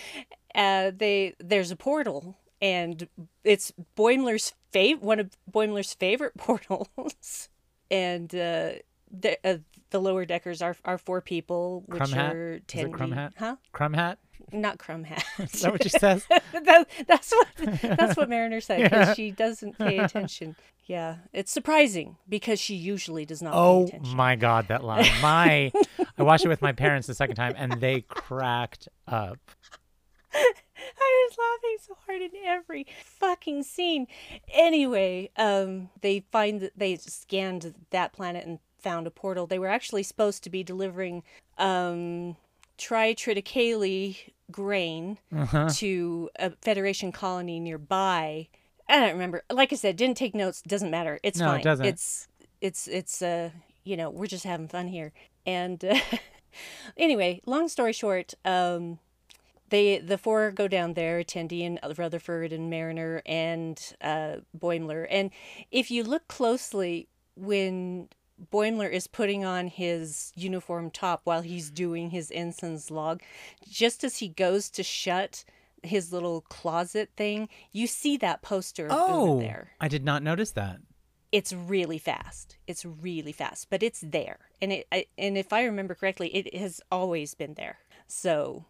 uh, 0.54 0.90
they 0.96 1.34
there's 1.38 1.70
a 1.70 1.76
portal, 1.76 2.36
and 2.60 3.08
it's 3.44 3.72
Boimler's 3.96 4.54
fav- 4.72 5.00
one 5.00 5.20
of 5.20 5.30
Boimler's 5.50 5.94
favorite 5.94 6.34
portals, 6.38 7.48
and 7.90 8.34
uh, 8.34 8.72
the 9.10 9.38
uh, 9.44 9.58
the 9.90 10.00
lower 10.00 10.24
deckers 10.24 10.62
are 10.62 10.76
are 10.84 10.98
four 10.98 11.20
people, 11.20 11.82
which 11.86 11.98
Crumb 11.98 12.14
are 12.14 12.60
Tendi, 12.66 12.92
Crumb 12.92 13.12
Hat? 13.12 13.32
huh? 13.36 13.56
Crumb 13.72 13.94
hat. 13.94 14.18
Not 14.52 14.78
Crumb 14.78 15.04
Hat. 15.04 15.24
Is 15.38 15.62
that 15.62 15.72
what 15.72 15.82
she 15.82 15.88
says? 15.88 16.24
that, 16.52 16.86
that's 17.06 17.32
what 17.32 17.48
that's 17.82 18.16
what 18.16 18.28
Mariner 18.28 18.60
said 18.60 18.82
because 18.84 19.08
Yeah. 19.08 19.14
she 19.14 19.30
doesn't 19.30 19.78
pay 19.78 19.98
attention. 20.06 20.56
Yeah, 20.86 21.16
it's 21.32 21.50
surprising 21.50 22.16
because 22.28 22.60
she 22.60 22.74
usually 22.76 23.24
does 23.24 23.42
not 23.42 23.54
Oh 23.54 23.82
pay 23.84 23.96
attention. 23.96 24.16
my 24.16 24.36
god, 24.36 24.68
that 24.68 24.84
line. 24.84 25.10
My 25.20 25.72
I 26.16 26.22
watched 26.22 26.44
it 26.44 26.48
with 26.48 26.62
my 26.62 26.72
parents 26.72 27.06
the 27.08 27.14
second 27.14 27.34
time 27.36 27.54
and 27.56 27.80
they 27.80 28.02
cracked 28.02 28.88
up. 29.08 29.38
I 30.32 31.28
was 31.30 31.36
laughing 31.38 31.76
so 31.80 31.96
hard 32.06 32.22
in 32.22 32.30
every 32.44 32.86
fucking 33.04 33.62
scene. 33.64 34.06
Anyway, 34.52 35.30
um, 35.36 35.88
they 36.02 36.20
find 36.30 36.60
that 36.60 36.72
they 36.76 36.96
scanned 36.96 37.74
that 37.90 38.12
planet 38.12 38.46
and 38.46 38.58
found 38.78 39.06
a 39.06 39.10
portal. 39.10 39.46
They 39.46 39.58
were 39.58 39.66
actually 39.68 40.02
supposed 40.02 40.44
to 40.44 40.50
be 40.50 40.62
delivering 40.62 41.22
um, 41.58 42.36
tritriticale 42.78 44.16
grain 44.50 45.18
Uh-huh. 45.34 45.68
to 45.74 46.30
a 46.38 46.50
Federation 46.62 47.12
colony 47.12 47.60
nearby. 47.60 48.48
I 48.88 49.00
don't 49.00 49.12
remember. 49.12 49.42
Like 49.50 49.72
I 49.72 49.76
said, 49.76 49.96
didn't 49.96 50.16
take 50.16 50.34
notes. 50.34 50.62
Doesn't 50.62 50.90
matter. 50.90 51.18
It's 51.22 51.38
No, 51.38 51.46
it 51.50 51.54
fine. 51.56 51.62
doesn't. 51.64 51.86
It's 51.86 52.28
it's 52.60 52.86
it's 52.88 53.20
uh 53.22 53.50
you 53.84 53.96
know 53.96 54.10
we're 54.10 54.26
just 54.26 54.44
having 54.44 54.68
fun 54.68 54.88
here. 54.88 55.12
And 55.44 55.84
uh, 55.84 55.98
anyway, 56.96 57.40
long 57.46 57.68
story 57.68 57.92
short, 57.92 58.34
um, 58.44 58.98
they 59.68 59.98
the 59.98 60.18
four 60.18 60.50
go 60.52 60.68
down 60.68 60.94
there 60.94 61.22
Tendi 61.24 61.66
and 61.66 61.78
Rutherford 61.98 62.52
and 62.52 62.70
Mariner 62.70 63.22
and 63.26 63.80
uh, 64.00 64.36
Boimler. 64.56 65.06
And 65.10 65.30
if 65.70 65.90
you 65.90 66.04
look 66.04 66.28
closely, 66.28 67.08
when 67.36 68.08
Boimler 68.52 68.90
is 68.90 69.06
putting 69.06 69.44
on 69.44 69.68
his 69.68 70.32
uniform 70.34 70.90
top 70.90 71.22
while 71.24 71.42
he's 71.42 71.70
doing 71.70 72.10
his 72.10 72.30
ensign's 72.30 72.90
log, 72.90 73.22
just 73.68 74.04
as 74.04 74.18
he 74.18 74.28
goes 74.28 74.68
to 74.70 74.82
shut 74.82 75.44
his 75.82 76.12
little 76.12 76.40
closet 76.42 77.10
thing, 77.16 77.48
you 77.72 77.86
see 77.86 78.16
that 78.18 78.42
poster 78.42 78.88
Oh, 78.90 79.30
over 79.32 79.40
there. 79.40 79.72
I 79.80 79.88
did 79.88 80.04
not 80.04 80.22
notice 80.22 80.50
that. 80.52 80.80
It's 81.32 81.52
really 81.52 81.98
fast. 81.98 82.56
It's 82.66 82.84
really 82.84 83.32
fast, 83.32 83.68
but 83.68 83.82
it's 83.82 84.00
there. 84.00 84.38
And 84.62 84.72
it 84.72 84.86
I, 84.92 85.06
and 85.18 85.36
if 85.36 85.52
I 85.52 85.64
remember 85.64 85.94
correctly, 85.94 86.28
it 86.34 86.54
has 86.56 86.80
always 86.90 87.34
been 87.34 87.54
there. 87.54 87.78
So 88.06 88.64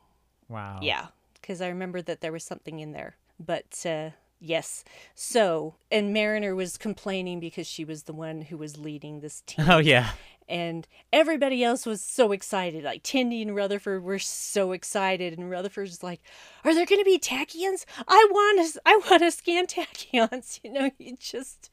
Wow. 0.49 0.81
yeah, 0.83 1.09
because 1.35 1.61
I 1.61 1.69
remember 1.69 2.03
that 2.03 2.21
there 2.21 2.33
was 2.33 2.45
something 2.45 2.81
in 2.81 2.93
there. 2.93 3.17
But 3.39 3.85
uh, 3.87 4.11
yes, 4.41 4.85
so 5.15 5.75
and 5.91 6.13
Mariner 6.13 6.55
was 6.55 6.77
complaining 6.77 7.41
because 7.41 7.67
she 7.67 7.85
was 7.85 8.05
the 8.05 8.13
one 8.13 8.43
who 8.43 8.57
was 8.57 8.77
leading 8.79 9.21
this 9.21 9.41
team, 9.47 9.67
Oh 9.69 9.79
yeah. 9.79 10.11
and 10.49 10.87
everybody 11.13 11.63
else 11.65 11.87
was 11.87 12.01
so 12.01 12.33
excited. 12.33 12.85
Like 12.85 13.03
Tendi 13.03 13.43
and 13.43 13.55
Rutherford 13.55 14.03
were 14.03 14.19
so 14.19 14.73
excited, 14.73 15.39
and 15.39 15.51
Rutherford's 15.51 16.03
like, 16.03 16.21
"Are 16.65 16.75
there 16.75 16.87
going 16.87 17.01
to 17.01 17.05
be 17.05 17.19
tachyons? 17.19 17.85
I 18.07 18.27
want 18.31 18.73
to, 18.75 18.81
I 18.87 18.97
want 19.11 19.23
to 19.23 19.31
scan 19.31 19.67
tachyons." 19.77 20.61
You 20.63 20.73
know, 20.73 20.91
he 20.99 21.17
just 21.19 21.71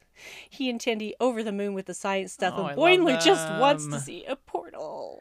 he 0.49 0.69
and 0.69 0.79
Tendi 0.79 1.13
over 1.19 1.43
the 1.43 1.51
moon 1.51 1.73
with 1.73 1.87
the 1.87 1.93
science 1.93 2.33
stuff, 2.33 2.53
Oh, 2.55 2.65
and 2.67 2.77
Boimler 2.77 3.23
just 3.23 3.47
wants 3.59 3.87
to 3.87 3.99
see 3.99 4.25
a 4.25 4.35
portal. 4.35 5.19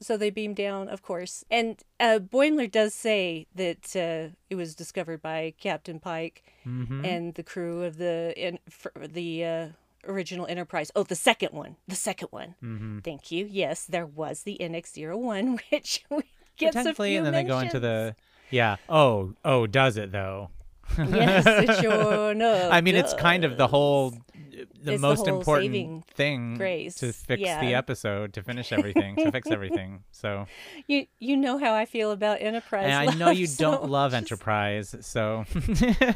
So 0.00 0.16
they 0.16 0.30
beam 0.30 0.54
down, 0.54 0.88
of 0.88 1.02
course, 1.02 1.44
and 1.50 1.76
uh, 2.00 2.18
Boimler 2.20 2.70
does 2.70 2.94
say 2.94 3.46
that 3.54 3.94
uh, 3.94 4.34
it 4.48 4.54
was 4.54 4.74
discovered 4.74 5.20
by 5.22 5.52
Captain 5.60 6.00
Pike 6.00 6.42
Mm-hmm. 6.66 7.04
and 7.06 7.34
the 7.34 7.42
crew 7.42 7.82
of 7.84 7.96
the 7.96 8.34
in, 8.36 8.58
the 8.98 9.44
uh, 9.44 9.68
original 10.06 10.46
Enterprise. 10.46 10.90
Oh, 10.94 11.02
the 11.04 11.14
second 11.14 11.52
one, 11.52 11.76
the 11.88 11.96
second 11.96 12.28
one. 12.30 12.54
Mm-hmm. 12.62 12.98
Thank 13.00 13.30
you. 13.30 13.46
Yes, 13.50 13.86
there 13.86 14.06
was 14.06 14.42
the 14.42 14.58
NX-01, 14.60 15.58
which 15.70 16.04
gets 16.58 16.76
a 16.76 16.78
Technically, 16.82 17.10
few 17.10 17.18
and 17.18 17.26
then 17.26 17.32
they 17.32 17.44
go 17.44 17.58
into 17.60 17.80
the 17.80 18.14
yeah. 18.50 18.76
Oh, 18.88 19.32
oh, 19.44 19.66
does 19.66 19.96
it 19.96 20.12
though? 20.12 20.50
yes, 20.98 21.44
it 21.46 21.80
sure 21.82 22.32
enough 22.32 22.68
I 22.72 22.80
mean, 22.80 22.96
it's 22.96 23.14
kind 23.14 23.44
of 23.44 23.56
the 23.56 23.66
whole, 23.66 24.10
the 24.10 24.62
It's 24.62 24.84
the 24.84 24.98
most 24.98 25.26
whole 25.26 25.38
important 25.38 26.06
thing 26.08 26.56
grace, 26.56 26.96
to 26.96 27.12
fix 27.12 27.42
the 27.42 27.74
episode, 27.74 28.32
to 28.34 28.42
finish 28.42 28.72
everything, 28.78 29.16
to 29.16 29.30
fix 29.32 29.50
everything. 29.50 30.04
So, 30.10 30.46
You 30.86 31.06
you 31.18 31.36
know 31.36 31.58
how 31.58 31.72
I 31.74 31.84
feel 31.86 32.10
about 32.10 32.40
Enterprise. 32.40 32.84
and 32.90 33.10
I 33.10 33.14
know 33.14 33.30
you 33.30 33.46
so 33.46 33.70
don't 33.70 33.90
love 33.90 34.14
Enterprise, 34.14 34.94
so 35.00 35.44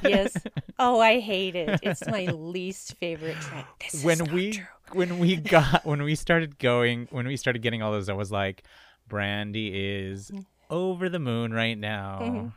Yes. 0.02 0.36
Oh, 0.78 1.00
I 1.00 1.20
hate 1.20 1.54
it. 1.56 1.80
It's 1.82 2.06
my 2.06 2.26
least 2.26 2.96
favorite 2.96 3.36
track. 3.40 3.66
This 3.84 3.94
is 3.94 4.04
when 4.04 4.24
we 4.32 4.52
true. 4.52 4.64
when 4.92 5.18
we 5.18 5.36
got 5.36 5.84
when 5.86 6.02
we 6.02 6.14
started 6.14 6.58
going 6.58 7.06
when 7.10 7.26
we 7.26 7.36
started 7.36 7.62
getting 7.62 7.82
all 7.82 7.92
those, 7.92 8.08
I 8.08 8.14
was 8.14 8.32
like, 8.32 8.64
Brandi 9.08 9.70
is 9.72 10.30
Mm. 10.30 10.46
over 10.70 11.08
the 11.08 11.18
moon 11.18 11.52
right 11.52 11.78
now. 11.78 12.18
Mhm. 12.22 12.52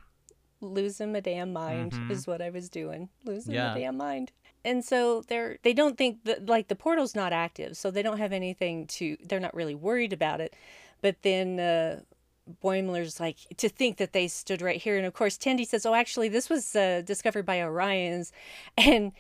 Losing 0.61 1.11
my 1.13 1.19
damn 1.19 1.53
mind 1.53 1.91
Mhm. 1.93 2.11
is 2.11 2.25
what 2.27 2.41
I 2.41 2.49
was 2.49 2.69
doing. 2.69 3.09
Losing 3.25 3.53
Yeah. 3.53 3.73
my 3.73 3.79
damn 3.79 3.97
mind. 3.97 4.31
And 4.65 4.83
so 4.83 5.21
they're 5.21 5.57
they 5.63 5.73
don't 5.73 5.97
think 5.97 6.23
that 6.23 6.47
like 6.47 6.67
the 6.67 6.75
portal's 6.75 7.13
not 7.15 7.31
active, 7.31 7.77
so 7.77 7.91
they 7.91 8.01
don't 8.01 8.17
have 8.17 8.33
anything 8.33 8.87
to 8.87 9.17
they're 9.23 9.39
not 9.39 9.53
really 9.53 9.75
worried 9.75 10.13
about 10.13 10.41
it. 10.41 10.55
But 11.01 11.21
then 11.21 11.59
uh 11.59 12.01
Boimler's 12.63 13.19
like 13.19 13.37
to 13.57 13.67
think 13.69 13.97
that 13.97 14.13
they 14.13 14.27
stood 14.27 14.61
right 14.61 14.81
here, 14.81 14.97
and 14.97 15.05
of 15.05 15.13
course 15.13 15.37
Tendi 15.37 15.65
says, 15.67 15.85
"Oh, 15.85 15.93
actually, 15.93 16.29
this 16.29 16.49
was 16.49 16.75
uh, 16.77 17.01
discovered 17.05 17.45
by 17.45 17.57
Orions," 17.59 18.31
and 18.77 19.11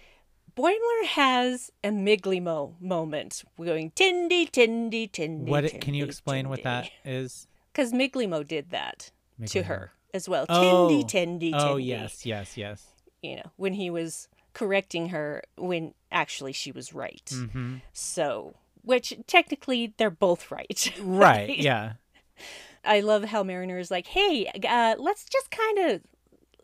Boimler 0.55 1.05
has 1.05 1.71
a 1.83 1.89
Migleemo 1.89 2.79
moment, 2.81 3.43
going 3.57 3.91
Tendi, 3.91 4.49
Tendi, 4.49 5.11
Tendi. 5.11 5.45
What 5.45 5.65
it- 5.65 5.81
can 5.81 5.93
you 5.93 6.03
explain 6.05 6.49
what 6.49 6.63
that 6.63 6.89
is? 7.05 7.47
Because 7.73 7.93
Migleemo 7.93 8.47
did 8.47 8.71
that 8.71 9.11
to 9.45 9.61
her 9.63 9.91
as 10.13 10.27
well. 10.29 10.45
Oh. 10.49 10.61
Tendi, 10.61 11.03
Tendi, 11.03 11.51
Tendi. 11.51 11.53
Oh 11.53 11.77
yes, 11.77 12.25
yes, 12.25 12.57
yes. 12.57 12.85
You 13.21 13.37
know, 13.37 13.51
when 13.55 13.73
he 13.73 13.89
was 13.89 14.27
correcting 14.53 15.09
her 15.09 15.43
when 15.57 15.93
actually 16.11 16.53
she 16.53 16.71
was 16.71 16.93
right. 16.93 17.29
hmm 17.53 17.77
So, 17.93 18.55
which 18.81 19.13
technically 19.27 19.93
they're 19.97 20.09
both 20.09 20.51
right. 20.51 20.91
Right. 21.01 21.57
Yeah. 21.57 21.93
I 22.83 23.01
love 23.01 23.25
how 23.25 23.43
Mariner 23.43 23.77
is 23.79 23.91
like, 23.91 24.07
hey, 24.07 24.49
uh, 24.67 24.95
let's 24.97 25.25
just 25.25 25.51
kind 25.51 25.79
of 25.79 26.01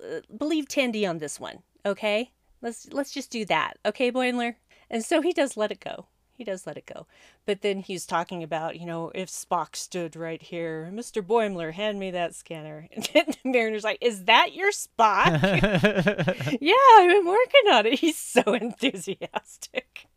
uh, 0.04 0.22
believe 0.38 0.68
Tendi 0.68 1.08
on 1.08 1.18
this 1.18 1.40
one, 1.40 1.60
okay? 1.86 2.32
Let's 2.62 2.88
let's 2.94 3.12
just 3.12 3.30
do 3.30 3.44
that, 3.46 3.78
okay, 3.86 4.12
Boimler? 4.12 4.56
And 4.90 5.04
so 5.04 5.22
he 5.22 5.34
does 5.34 5.58
let 5.58 5.72
it 5.72 5.80
go. 5.80 6.08
He 6.36 6.44
does 6.44 6.66
let 6.66 6.78
it 6.78 6.86
go. 6.86 7.06
But 7.46 7.62
then 7.62 7.80
he's 7.80 8.06
talking 8.06 8.42
about, 8.42 8.80
you 8.80 8.86
know, 8.86 9.12
if 9.14 9.30
Spock 9.30 9.76
stood 9.76 10.16
right 10.16 10.42
here, 10.42 10.90
Mr. 10.92 11.22
Boimler, 11.22 11.74
hand 11.74 12.00
me 12.00 12.12
that 12.12 12.36
scanner. 12.36 12.88
And 12.96 13.10
then 13.14 13.26
Mariner's 13.44 13.84
like, 13.84 14.00
is 14.02 14.26
that 14.26 14.54
your 14.54 14.72
Spock? 14.72 15.28
yeah, 16.62 16.74
I've 16.98 17.10
been 17.10 17.26
working 17.26 17.72
on 17.72 17.86
it. 17.86 18.00
He's 18.00 18.18
so 18.18 18.42
enthusiastic. 18.54 20.08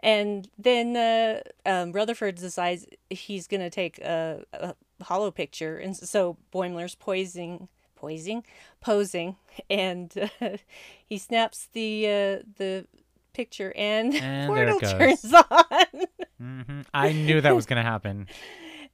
And 0.00 0.48
then 0.58 0.96
uh, 0.96 1.40
um, 1.64 1.92
Rutherford 1.92 2.36
decides 2.36 2.86
he's 3.08 3.46
going 3.46 3.60
to 3.60 3.70
take 3.70 3.98
a, 3.98 4.44
a 4.52 4.74
hollow 5.02 5.30
picture. 5.30 5.76
And 5.78 5.96
so 5.96 6.36
Boimler's 6.52 6.96
poising, 6.96 7.68
poising, 7.94 8.44
posing, 8.80 9.36
and 9.70 10.30
uh, 10.40 10.56
he 11.06 11.18
snaps 11.18 11.68
the 11.72 12.06
uh, 12.06 12.42
the 12.56 12.86
picture, 13.32 13.72
and, 13.76 14.14
And 14.22 14.48
portal 14.48 14.78
turns 14.80 15.32
on. 15.50 16.06
hmm 16.38 16.80
I 16.94 17.12
knew 17.12 17.40
that 17.40 17.54
was 17.54 17.66
gonna 17.66 17.82
happen. 17.82 18.28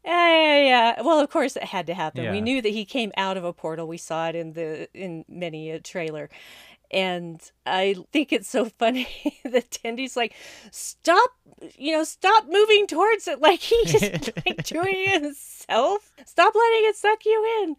Yeah, 0.04 0.28
yeah, 0.28 0.60
yeah. 0.96 1.02
Well, 1.02 1.18
of 1.20 1.28
course 1.28 1.56
it 1.56 1.64
had 1.64 1.86
to 1.88 1.92
happen. 1.94 2.30
We 2.30 2.40
knew 2.40 2.62
that 2.62 2.68
he 2.70 2.86
came 2.86 3.12
out 3.18 3.36
of 3.36 3.44
a 3.44 3.52
portal. 3.52 3.86
We 3.86 3.98
saw 3.98 4.28
it 4.28 4.36
in 4.36 4.52
the 4.54 4.88
in 4.94 5.24
many 5.28 5.70
a 5.70 5.80
trailer. 5.80 6.30
And 6.90 7.38
I 7.66 7.94
think 8.12 8.32
it's 8.32 8.48
so 8.48 8.66
funny 8.78 9.06
that 9.44 9.70
Tendi's 9.70 10.16
like, 10.16 10.34
stop, 10.70 11.30
you 11.76 11.92
know, 11.92 12.04
stop 12.04 12.46
moving 12.48 12.86
towards 12.86 13.28
it 13.28 13.40
like 13.40 13.60
he's 13.60 14.00
like 14.00 14.62
doing 14.64 14.94
it 14.94 15.22
himself. 15.22 16.10
Stop 16.24 16.54
letting 16.54 16.88
it 16.88 16.96
suck 16.96 17.26
you 17.26 17.62
in. 17.62 17.76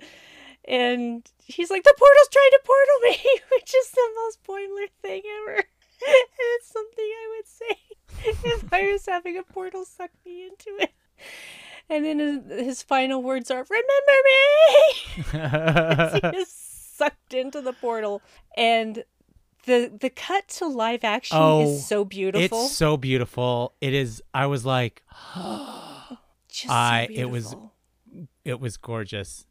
And 0.65 1.25
he's 1.45 1.71
like, 1.71 1.83
the 1.83 1.95
portal's 1.97 2.29
trying 2.31 2.51
to 2.51 2.59
portal 2.63 2.99
me, 3.09 3.39
which 3.53 3.73
is 3.73 3.89
the 3.91 4.09
most 4.17 4.43
Boimler 4.43 4.89
thing 5.01 5.21
ever. 5.47 5.63
It's 6.01 6.67
something 6.71 7.05
I 7.05 7.37
would 7.37 7.47
say 7.47 7.77
if 8.49 8.73
I 8.73 8.91
was 8.91 9.05
having 9.05 9.37
a 9.37 9.43
portal 9.43 9.85
suck 9.85 10.11
me 10.25 10.47
into 10.47 10.69
it. 10.81 10.91
And 11.89 12.05
then 12.05 12.19
his, 12.19 12.65
his 12.65 12.83
final 12.83 13.23
words 13.23 13.49
are, 13.49 13.65
"Remember 13.67 14.17
me." 14.29 16.29
he 16.31 16.37
is 16.41 16.51
sucked 16.51 17.33
into 17.33 17.61
the 17.61 17.73
portal, 17.73 18.21
and 18.55 19.03
the 19.65 19.91
the 19.99 20.09
cut 20.11 20.47
to 20.49 20.67
live 20.67 21.03
action 21.03 21.37
Oh, 21.39 21.61
is 21.63 21.85
so 21.87 22.05
beautiful. 22.05 22.65
It's 22.65 22.75
so 22.75 22.95
beautiful. 22.95 23.73
It 23.81 23.93
is. 23.93 24.21
I 24.33 24.45
was 24.45 24.65
like, 24.65 25.01
Just 26.47 26.67
so 26.67 26.73
I- 26.73 27.07
it 27.09 27.29
was- 27.29 27.55
it 28.45 28.59
was 28.59 28.77
gorgeous, 28.77 29.45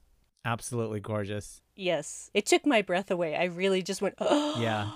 absolutely 0.45 1.01
gorgeous. 1.01 1.61
yes. 1.77 2.31
It 2.35 2.47
took 2.47 2.67
my 2.67 2.83
breath 2.83 3.11
away. 3.11 3.37
I 3.37 3.45
really 3.45 3.83
just 3.83 4.01
went, 4.03 4.15
"Oh." 4.21 4.57
Yeah. 4.61 4.91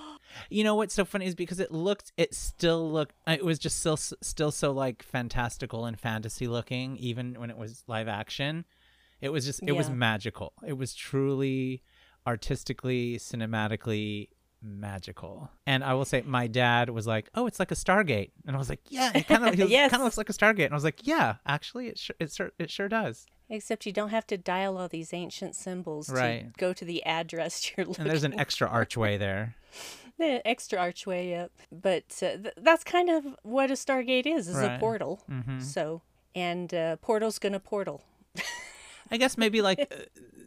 You 0.49 0.63
know 0.63 0.75
what's 0.75 0.93
so 0.93 1.05
funny 1.05 1.25
is 1.25 1.35
because 1.35 1.59
it 1.59 1.71
looked, 1.71 2.11
it 2.17 2.33
still 2.33 2.91
looked, 2.91 3.15
uh, 3.27 3.31
it 3.31 3.45
was 3.45 3.59
just 3.59 3.79
still, 3.79 3.97
still 3.97 4.51
so 4.51 4.71
like 4.71 5.03
fantastical 5.03 5.85
and 5.85 5.99
fantasy 5.99 6.47
looking, 6.47 6.97
even 6.97 7.39
when 7.39 7.49
it 7.49 7.57
was 7.57 7.83
live 7.87 8.07
action. 8.07 8.65
It 9.21 9.29
was 9.29 9.45
just, 9.45 9.61
it 9.65 9.71
was 9.71 9.89
magical. 9.89 10.53
It 10.67 10.73
was 10.73 10.93
truly 10.93 11.81
artistically, 12.27 13.17
cinematically 13.17 14.29
magical. 14.61 15.49
And 15.67 15.83
I 15.83 15.93
will 15.93 16.05
say, 16.05 16.21
my 16.25 16.47
dad 16.47 16.89
was 16.89 17.05
like, 17.05 17.29
"Oh, 17.35 17.47
it's 17.47 17.59
like 17.59 17.71
a 17.71 17.75
Stargate," 17.75 18.31
and 18.47 18.55
I 18.55 18.59
was 18.59 18.69
like, 18.69 18.79
"Yeah, 18.89 19.11
it 19.13 19.27
kind 19.27 19.45
of, 19.61 19.69
Yes. 19.69 19.91
kind 19.91 20.01
of 20.01 20.05
looks 20.05 20.17
like 20.17 20.29
a 20.29 20.33
Stargate." 20.33 20.65
And 20.65 20.73
I 20.73 20.75
was 20.75 20.83
like, 20.83 21.05
"Yeah, 21.05 21.35
actually, 21.45 21.87
it 21.87 21.97
sure, 21.99 22.15
it 22.19 22.31
sure, 22.31 22.51
it 22.59 22.69
sure 22.71 22.87
does." 22.89 23.25
Except 23.49 23.85
you 23.85 23.91
don't 23.91 24.09
have 24.09 24.25
to 24.27 24.37
dial 24.37 24.77
all 24.77 24.87
these 24.87 25.13
ancient 25.13 25.55
symbols 25.55 26.09
Right. 26.09 26.53
to 26.53 26.59
go 26.59 26.73
to 26.73 26.85
the 26.85 27.03
address 27.03 27.71
you're 27.77 27.85
looking 27.85 28.01
And 28.03 28.09
there's 28.09 28.23
an 28.23 28.39
extra 28.39 28.67
archway 28.67 29.17
there. 29.17 29.55
The 30.23 30.47
extra 30.47 30.79
archway, 30.79 31.33
up. 31.35 31.51
But 31.71 32.03
uh, 32.21 32.37
th- 32.43 32.53
that's 32.57 32.83
kind 32.83 33.09
of 33.09 33.25
what 33.43 33.69
a 33.71 33.73
Stargate 33.75 34.25
is, 34.25 34.47
is 34.47 34.57
a 34.57 34.67
Right. 34.67 34.79
portal. 34.79 35.21
hmm 35.27 35.59
So, 35.59 36.01
and 36.35 36.73
uh, 36.73 36.95
portal's 36.97 37.39
gonna 37.39 37.59
portal. 37.59 38.03
I 39.11 39.17
guess 39.17 39.37
maybe 39.37 39.61
like 39.61 39.79
uh, 39.79 39.95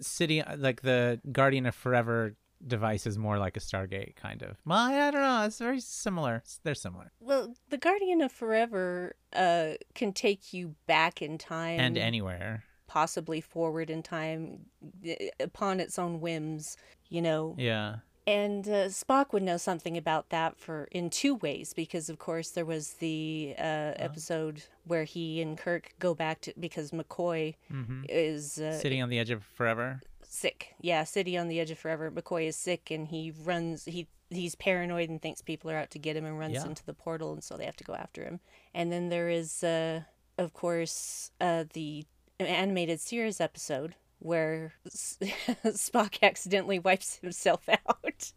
city, 0.00 0.42
like 0.56 0.80
the 0.83 1.21
Guardian 1.30 1.66
of 1.66 1.75
Forever 1.75 2.35
device 2.66 3.06
is 3.06 3.16
more 3.18 3.38
like 3.38 3.56
a 3.56 3.61
Stargate 3.61 4.16
kind 4.16 4.42
of. 4.42 4.56
Well, 4.64 4.78
I 4.78 5.11
don't 5.11 5.21
know. 5.21 5.45
It's 5.45 5.59
very 5.59 5.80
similar. 5.80 6.42
They're 6.64 6.75
similar. 6.75 7.12
Well, 7.21 7.54
the 7.68 7.78
Guardian 7.78 8.23
of 8.23 8.33
Forever 8.33 9.14
uh, 9.35 9.73
can 9.95 10.12
take 10.12 10.52
you 10.54 10.75
back 10.87 11.21
in 11.23 11.37
time 11.38 11.78
And 11.80 11.99
anywhere. 11.99 12.64
possibly 12.88 13.40
forward 13.40 13.90
in 13.90 14.02
time 14.02 14.66
uh, 15.06 15.12
upon 15.38 15.80
its 15.80 15.99
own 15.99 16.21
whims, 16.21 16.76
you 17.09 17.21
know. 17.23 17.54
Yeah. 17.59 17.97
And 18.26 18.66
uh, 18.66 18.87
Spock 18.88 19.33
would 19.33 19.42
know 19.45 19.56
something 19.56 19.97
about 19.97 20.30
that 20.30 20.56
for 20.56 20.88
in 20.90 21.11
two 21.11 21.37
ways 21.37 21.73
because, 21.73 22.09
of 22.09 22.18
course, 22.18 22.50
there 22.50 22.64
was 22.64 22.95
the 22.95 23.54
uh, 23.59 23.62
episode 23.97 24.64
where 24.85 25.04
he 25.04 25.40
and 25.40 25.56
Kirk 25.56 25.95
go 26.00 26.12
back 26.14 26.40
to 26.42 26.52
because 26.59 26.90
McCoy 26.90 27.54
hmm 27.71 28.02
is 28.09 28.59
uh, 28.59 28.78
Sitting 28.78 29.02
on 29.02 29.11
the 29.11 29.18
edge 29.21 29.30
of 29.30 29.45
forever. 29.45 30.00
sick. 30.23 30.75
Yeah, 30.80 31.04
City 31.04 31.37
on 31.37 31.47
the 31.49 31.61
Edge 31.61 31.71
of 31.71 31.78
Forever. 31.78 32.11
McCoy 32.11 32.49
is 32.49 32.56
sick 32.56 32.90
and 32.90 33.06
he 33.09 33.33
runs 33.45 33.85
he 33.85 34.09
he's 34.28 34.56
paranoid 34.56 35.09
and 35.09 35.23
thinks 35.23 35.40
people 35.40 35.71
are 35.71 35.76
out 35.76 35.90
to 35.92 35.99
get 36.00 36.16
him 36.16 36.25
and 36.25 36.37
runs 36.37 36.54
Yeah. 36.54 36.66
into 36.66 36.85
the 36.85 36.95
portal 36.95 37.33
and 37.33 37.45
so 37.45 37.56
they 37.56 37.64
have 37.64 37.76
to 37.76 37.85
go 37.85 37.95
after 37.95 38.25
him. 38.25 38.40
And 38.75 38.90
then 38.90 39.09
there 39.09 39.28
is 39.28 39.62
uh 39.62 40.00
of 40.37 40.52
course 40.52 41.30
uh 41.40 41.64
the 41.75 42.04
animated 42.40 42.99
series 43.00 43.40
episode 43.40 43.95
where 44.18 44.75
Spock 44.88 46.23
accidentally 46.23 46.78
wipes 46.78 47.16
himself 47.16 47.68
out. 47.88 48.32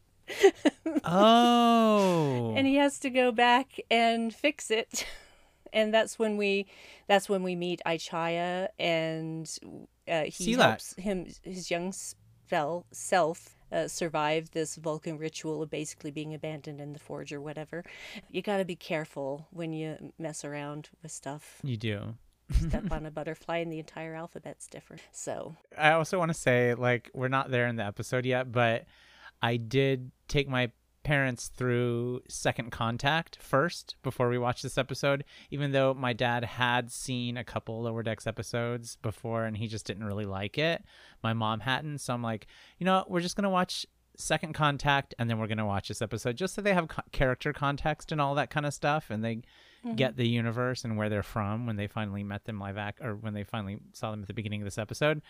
Oh. 1.03 2.53
and 2.55 2.67
he 2.67 2.75
has 2.75 2.99
to 2.99 3.09
go 3.09 3.31
back 3.31 3.79
and 3.89 4.33
fix 4.33 4.69
it 4.69 5.07
and 5.73 5.91
that's 5.91 6.19
when 6.19 6.37
we 6.37 6.67
that's 7.07 7.27
when 7.27 7.41
we 7.41 7.55
meet 7.55 7.81
I-Chaya 7.85 8.67
and 8.77 9.49
uh, 10.07 10.23
he 10.25 10.55
Selek. 10.55 10.61
helps 10.61 10.93
him 10.95 11.25
his 11.43 11.71
young 11.71 11.91
spell 11.91 12.85
self 12.91 13.55
uh, 13.71 13.87
survive 13.87 14.51
this 14.51 14.75
Vulcan 14.75 15.17
ritual 15.17 15.61
of 15.61 15.69
basically 15.69 16.11
being 16.11 16.33
abandoned 16.33 16.81
in 16.81 16.93
the 16.93 16.99
forge 16.99 17.31
or 17.31 17.39
whatever. 17.39 17.83
You 18.29 18.41
got 18.41 18.57
to 18.57 18.65
be 18.65 18.75
careful 18.75 19.47
when 19.51 19.73
you 19.73 20.11
mess 20.17 20.43
around 20.43 20.89
with 21.03 21.11
stuff. 21.11 21.59
You 21.63 21.77
do. 21.77 22.15
Step 22.51 22.85
on 22.91 23.05
a 23.05 23.11
butterfly 23.11 23.57
and 23.57 23.71
the 23.71 23.79
entire 23.79 24.15
alphabet's 24.15 24.67
different. 24.67 25.01
So, 25.11 25.55
I 25.77 25.91
also 25.91 26.17
want 26.17 26.29
to 26.29 26.37
say, 26.37 26.73
like, 26.73 27.09
we're 27.13 27.27
not 27.27 27.51
there 27.51 27.67
in 27.67 27.75
the 27.75 27.85
episode 27.85 28.25
yet, 28.25 28.51
but 28.51 28.85
I 29.41 29.57
did 29.57 30.11
take 30.27 30.47
my 30.47 30.71
parents 31.03 31.47
through 31.47 32.21
Second 32.27 32.71
Contact 32.71 33.37
first 33.41 33.95
before 34.03 34.29
we 34.29 34.37
watched 34.37 34.63
this 34.63 34.77
episode, 34.77 35.23
even 35.49 35.71
though 35.71 35.93
my 35.93 36.13
dad 36.13 36.43
had 36.43 36.91
seen 36.91 37.37
a 37.37 37.43
couple 37.43 37.81
Lower 37.81 38.03
Decks 38.03 38.27
episodes 38.27 38.97
before 38.97 39.45
and 39.45 39.57
he 39.57 39.67
just 39.67 39.85
didn't 39.85 40.03
really 40.03 40.25
like 40.25 40.57
it. 40.57 40.83
My 41.23 41.33
mom 41.33 41.61
hadn't. 41.61 41.99
So 41.99 42.13
I'm 42.13 42.21
like, 42.21 42.47
you 42.77 42.85
know, 42.85 43.05
we're 43.07 43.21
just 43.21 43.35
going 43.35 43.43
to 43.43 43.49
watch 43.49 43.85
Second 44.17 44.53
Contact 44.53 45.15
and 45.17 45.29
then 45.29 45.39
we're 45.39 45.47
going 45.47 45.57
to 45.57 45.65
watch 45.65 45.87
this 45.87 46.01
episode 46.01 46.35
just 46.35 46.53
so 46.53 46.61
they 46.61 46.73
have 46.73 46.89
co- 46.89 47.01
character 47.11 47.53
context 47.53 48.11
and 48.11 48.19
all 48.19 48.35
that 48.35 48.49
kind 48.49 48.65
of 48.65 48.73
stuff 48.73 49.09
and 49.09 49.23
they 49.23 49.41
mm-hmm. 49.85 49.95
get 49.95 50.17
the 50.17 50.27
universe 50.27 50.83
and 50.83 50.97
where 50.97 51.09
they're 51.09 51.23
from 51.23 51.65
when 51.65 51.75
they 51.75 51.87
finally 51.87 52.23
met 52.23 52.45
them 52.45 52.59
live 52.59 52.77
act 52.77 53.01
or 53.01 53.15
when 53.15 53.33
they 53.33 53.43
finally 53.43 53.79
saw 53.93 54.11
them 54.11 54.21
at 54.21 54.27
the 54.27 54.33
beginning 54.33 54.61
of 54.61 54.65
this 54.65 54.77
episode. 54.77 55.21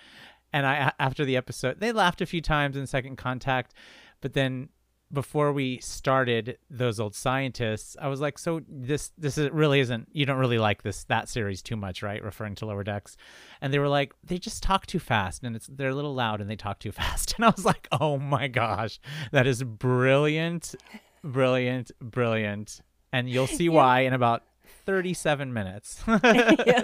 And 0.54 0.66
I 0.66 0.92
after 1.00 1.26
the 1.26 1.38
episode, 1.38 1.80
they 1.80 1.92
laughed 1.92 2.22
a 2.22 2.26
few 2.26 2.42
times 2.42 2.76
in 2.76 2.88
Second 2.88 3.18
Contact, 3.18 3.74
but 4.22 4.34
then 4.34 4.70
before 5.12 5.52
we 5.52 5.80
started 5.80 6.58
those 6.70 7.00
old 7.00 7.16
scientists 7.16 7.98
i 8.00 8.08
was 8.08 8.22
like 8.22 8.38
so 8.38 8.62
this 8.68 9.12
this 9.18 9.38
is, 9.38 9.50
really 9.50 9.80
isn't 9.80 10.08
you 10.12 10.26
don't 10.26 10.38
really 10.38 10.60
like 10.60 10.84
this 10.84 11.04
that 11.06 11.28
series 11.28 11.62
too 11.62 11.76
much 11.76 12.04
right 12.04 12.24
referring 12.24 12.54
to 12.54 12.66
lower 12.66 12.84
decks 12.84 13.18
and 13.62 13.74
they 13.74 13.80
were 13.80 13.88
like 13.88 14.14
they 14.24 14.38
just 14.38 14.62
talk 14.62 14.86
too 14.86 15.00
fast 15.00 15.44
and 15.44 15.56
it's 15.56 15.68
they're 15.68 15.90
a 15.90 15.96
little 15.96 16.14
loud 16.14 16.42
and 16.42 16.50
they 16.50 16.56
talk 16.56 16.80
too 16.80 16.92
fast 16.92 17.34
and 17.36 17.46
i 17.46 17.50
was 17.50 17.66
like 17.66 17.88
oh 17.92 18.18
my 18.18 18.48
gosh 18.48 19.00
that 19.32 19.48
is 19.48 19.64
brilliant 19.64 20.76
brilliant 21.24 21.92
brilliant 22.00 22.82
and 23.12 23.30
you'll 23.30 23.48
see 23.48 23.66
yeah. 23.66 23.72
why 23.72 24.00
in 24.02 24.14
about 24.14 24.44
37 24.86 25.54
minutes. 25.54 26.02
Yeah. 26.66 26.84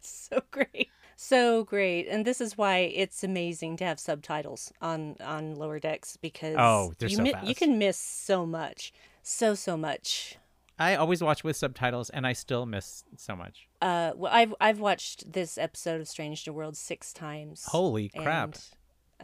So 0.00 0.42
great. 0.50 0.88
So 1.16 1.62
great. 1.62 2.08
And 2.08 2.24
this 2.24 2.40
is 2.40 2.58
why 2.58 2.78
it's 2.78 3.22
amazing 3.22 3.76
to 3.76 3.84
have 3.84 4.00
subtitles 4.00 4.72
on 4.80 5.16
on 5.24 5.54
lower 5.54 5.78
decks 5.78 6.16
because 6.16 6.56
oh 6.58 6.92
they're 6.98 7.08
you, 7.08 7.16
so 7.16 7.22
mi- 7.22 7.32
fast. 7.32 7.46
you 7.46 7.54
can 7.54 7.78
miss 7.78 7.96
so 7.96 8.44
much. 8.44 8.92
So 9.22 9.54
so 9.54 9.76
much. 9.76 10.38
I 10.78 10.96
always 10.96 11.22
watch 11.22 11.44
with 11.44 11.54
subtitles 11.56 12.10
and 12.10 12.26
i 12.26 12.32
still 12.32 12.66
miss 12.66 13.04
so 13.16 13.36
much. 13.36 13.68
Uh 13.80 14.10
well 14.16 14.32
i've 14.34 14.54
i've 14.60 14.80
watched 14.80 15.32
this 15.32 15.56
episode 15.56 16.00
of 16.00 16.08
strange 16.08 16.44
new 16.46 16.52
world 16.52 16.76
six 16.76 17.12
times. 17.12 17.66
Holy 17.66 18.08
crap 18.08 18.56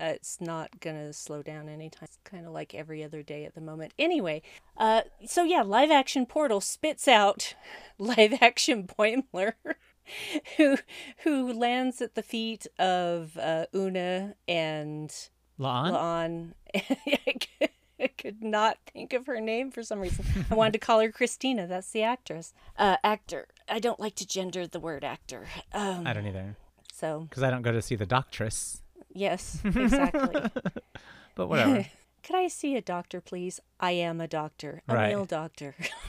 uh, 0.01 0.07
it's 0.07 0.41
not 0.41 0.81
gonna 0.81 1.13
slow 1.13 1.43
down 1.43 1.69
anytime. 1.69 2.05
It's 2.05 2.19
kind 2.25 2.47
of 2.47 2.53
like 2.53 2.75
every 2.75 3.03
other 3.03 3.23
day 3.23 3.45
at 3.45 3.55
the 3.55 3.61
moment. 3.61 3.93
Anyway, 3.99 4.43
uh, 4.77 5.03
so 5.27 5.45
yeah, 5.45 5.63
live 5.63 5.91
action 5.91 6.27
Portal 6.27 6.61
spits 6.61 7.09
out 7.09 7.55
live 7.99 8.35
action 8.41 8.87
Boimler. 8.87 9.55
who 10.57 10.79
who 11.25 11.53
lands 11.53 12.01
at 12.01 12.15
the 12.15 12.23
feet 12.23 12.67
of 12.79 13.37
uh, 13.37 13.67
Una 13.75 14.35
and 14.47 15.11
La'an. 15.59 15.93
La'an. 15.93 16.53
I 18.01 18.07
could 18.07 18.43
not 18.43 18.79
think 18.93 19.13
of 19.13 19.27
her 19.27 19.41
name 19.41 19.73
for 19.73 19.83
some 19.83 19.99
reason. 19.99 20.25
I 20.51 20.55
wanted 20.55 20.75
to 20.75 20.79
call 20.79 21.01
her 21.01 21.11
Christina. 21.11 21.67
That's 21.67 21.91
the 21.91 22.05
actress. 22.05 22.55
Uh, 22.77 22.97
actor. 23.03 23.49
I 23.69 23.81
don't 23.81 23.99
like 23.99 24.15
to 24.17 24.27
gender 24.27 24.67
the 24.69 24.79
word 24.79 25.03
actor. 25.03 25.47
Um, 25.73 26.07
I 26.07 26.13
don't 26.13 26.27
either. 26.27 26.57
So. 26.93 27.27
Because 27.29 27.43
I 27.43 27.51
don't 27.51 27.63
go 27.63 27.73
to 27.73 27.83
see 27.83 27.97
the 27.97 28.07
doctress. 28.07 28.83
Yes, 29.13 29.61
exactly. 29.65 30.43
but 31.35 31.49
whatever. 31.49 31.87
Could 32.25 32.37
I 32.37 32.49
see 32.49 32.77
a 32.77 32.83
doctor, 32.83 33.21
please? 33.23 33.59
I 33.81 33.93
am 33.93 34.21
a 34.21 34.29
doctor, 34.29 34.83
a 34.87 34.95
Right. 34.95 35.09
male 35.09 35.25
doctor. 35.25 35.75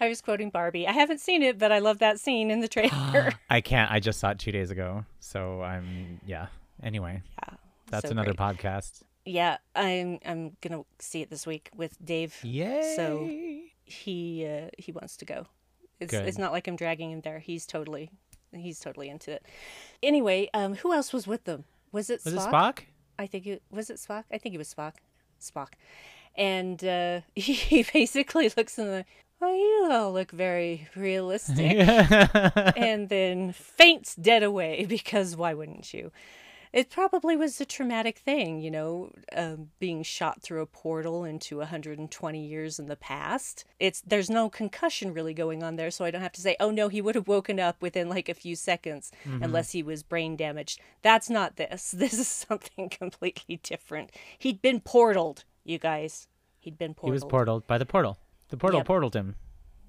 I 0.00 0.08
was 0.08 0.20
quoting 0.20 0.50
Barbie. 0.50 0.86
I 0.86 0.92
haven't 0.92 1.20
seen 1.20 1.42
it, 1.42 1.58
but 1.58 1.72
I 1.72 1.78
love 1.78 1.98
that 2.00 2.18
scene 2.20 2.50
in 2.50 2.60
the 2.60 2.68
trailer. 2.68 3.32
I 3.50 3.60
can't. 3.60 3.90
I 3.90 4.00
just 4.00 4.20
saw 4.20 4.30
it 4.30 4.38
two 4.38 4.52
days 4.52 4.70
ago. 4.70 5.04
So 5.20 5.62
I'm, 5.62 6.20
yeah. 6.26 6.46
Anyway, 6.82 7.22
yeah, 7.42 7.54
that's 7.90 8.06
so 8.08 8.10
another 8.12 8.34
great. 8.34 8.56
podcast. 8.58 9.02
Yeah, 9.24 9.58
I'm 9.76 10.18
I'm 10.26 10.56
gonna 10.60 10.82
see 10.98 11.22
it 11.22 11.30
this 11.30 11.46
week 11.46 11.70
with 11.76 11.96
Dave. 12.04 12.36
Yay. 12.42 12.94
So 12.96 13.30
he 13.84 14.44
uh, 14.46 14.68
he 14.78 14.90
wants 14.90 15.16
to 15.18 15.24
go. 15.24 15.46
It's 16.00 16.10
Good. 16.10 16.26
it's 16.26 16.38
not 16.38 16.50
like 16.50 16.66
I'm 16.66 16.74
dragging 16.74 17.12
him 17.12 17.20
there. 17.20 17.38
He's 17.38 17.64
totally 17.66 18.10
he's 18.60 18.78
totally 18.78 19.08
into 19.08 19.32
it. 19.32 19.44
Anyway, 20.02 20.50
um, 20.52 20.74
who 20.74 20.92
else 20.92 21.12
was 21.12 21.26
with 21.26 21.44
them? 21.44 21.64
Was 21.92 22.10
it 22.10 22.20
was 22.24 22.34
Spock? 22.34 22.38
it 22.38 22.52
Spock? 22.52 22.78
I 23.18 23.26
think 23.26 23.46
it 23.46 23.62
was 23.70 23.90
it 23.90 23.96
Spock. 23.96 24.24
I 24.32 24.38
think 24.38 24.54
it 24.54 24.58
was 24.58 24.72
Spock. 24.72 24.94
Spock, 25.40 25.68
and 26.36 26.82
uh, 26.84 27.20
he 27.34 27.84
basically 27.92 28.50
looks 28.56 28.78
in 28.78 28.86
the. 28.86 29.04
Oh, 29.44 29.52
you 29.52 29.92
all 29.92 30.12
look 30.12 30.30
very 30.30 30.88
realistic, 30.94 31.58
and 32.76 33.08
then 33.08 33.52
faints 33.52 34.14
dead 34.14 34.44
away 34.44 34.84
because 34.88 35.34
why 35.36 35.52
wouldn't 35.52 35.92
you? 35.92 36.12
It 36.72 36.88
probably 36.88 37.36
was 37.36 37.60
a 37.60 37.66
traumatic 37.66 38.18
thing, 38.18 38.60
you 38.60 38.70
know, 38.70 39.12
um, 39.36 39.68
being 39.78 40.02
shot 40.02 40.40
through 40.40 40.62
a 40.62 40.66
portal 40.66 41.22
into 41.22 41.58
120 41.58 42.46
years 42.46 42.78
in 42.78 42.86
the 42.86 42.96
past. 42.96 43.66
It's 43.78 44.00
there's 44.00 44.30
no 44.30 44.48
concussion 44.48 45.12
really 45.12 45.34
going 45.34 45.62
on 45.62 45.76
there, 45.76 45.90
so 45.90 46.04
I 46.06 46.10
don't 46.10 46.22
have 46.22 46.32
to 46.32 46.40
say, 46.40 46.56
oh 46.60 46.70
no, 46.70 46.88
he 46.88 47.02
would 47.02 47.14
have 47.14 47.28
woken 47.28 47.60
up 47.60 47.82
within 47.82 48.08
like 48.08 48.28
a 48.30 48.34
few 48.34 48.56
seconds 48.56 49.12
Mm-hmm. 49.26 49.42
unless 49.42 49.72
he 49.72 49.82
was 49.82 50.02
brain 50.02 50.34
damaged. 50.36 50.80
That's 51.02 51.28
not 51.28 51.56
this. 51.56 51.92
This 52.02 52.14
is 52.18 52.26
something 52.28 52.88
completely 52.88 53.60
different. 53.62 54.10
He'd 54.38 54.62
been 54.62 54.80
portaled, 54.80 55.44
you 55.64 55.78
guys. 55.78 56.26
He'd 56.58 56.78
been 56.78 56.94
portaled. 56.94 57.04
He 57.06 57.10
was 57.12 57.24
portaled 57.24 57.66
by 57.66 57.76
the 57.78 57.86
portal. 57.86 58.18
The 58.48 58.56
portal 58.56 58.78
Yep. 58.80 58.86
portaled 58.88 59.14
him. 59.14 59.36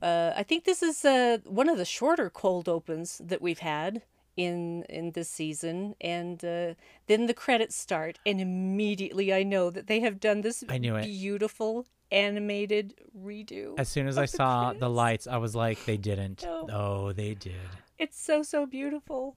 Uh, 0.02 0.34
I 0.36 0.44
think 0.44 0.66
this 0.66 0.84
is 0.84 1.06
uh, 1.06 1.38
one 1.46 1.70
of 1.70 1.78
the 1.78 1.86
shorter 1.86 2.30
cold 2.30 2.68
opens 2.68 3.22
that 3.24 3.42
we've 3.42 3.60
had 3.60 4.02
in 4.36 4.84
in 4.90 5.12
this 5.12 5.30
season, 5.30 5.96
and 6.02 6.44
uh, 6.44 6.74
then 7.08 7.28
the 7.28 7.34
credits 7.34 7.76
start, 7.76 8.20
and 8.26 8.40
immediately 8.42 9.34
I 9.34 9.44
know 9.44 9.70
that 9.70 9.88
they 9.88 10.00
have 10.02 10.20
done 10.20 10.42
this 10.42 10.64
I 10.70 10.78
knew 10.78 10.96
it. 10.96 11.04
beautiful 11.04 11.86
animated 12.12 12.94
redo. 13.18 13.74
As 13.80 13.90
soon 13.90 14.08
as 14.08 14.18
I 14.18 14.24
the 14.24 14.28
saw 14.28 14.74
the 14.74 14.90
lights, 14.90 15.28
I 15.28 15.38
was 15.38 15.56
like, 15.56 15.84
they 15.86 15.98
didn't. 15.98 16.44
No. 16.44 16.68
Oh, 16.72 17.12
they 17.12 17.34
did. 17.36 17.70
It's 17.98 18.20
so 18.20 18.44
so 18.44 18.66
beautiful. 18.66 19.36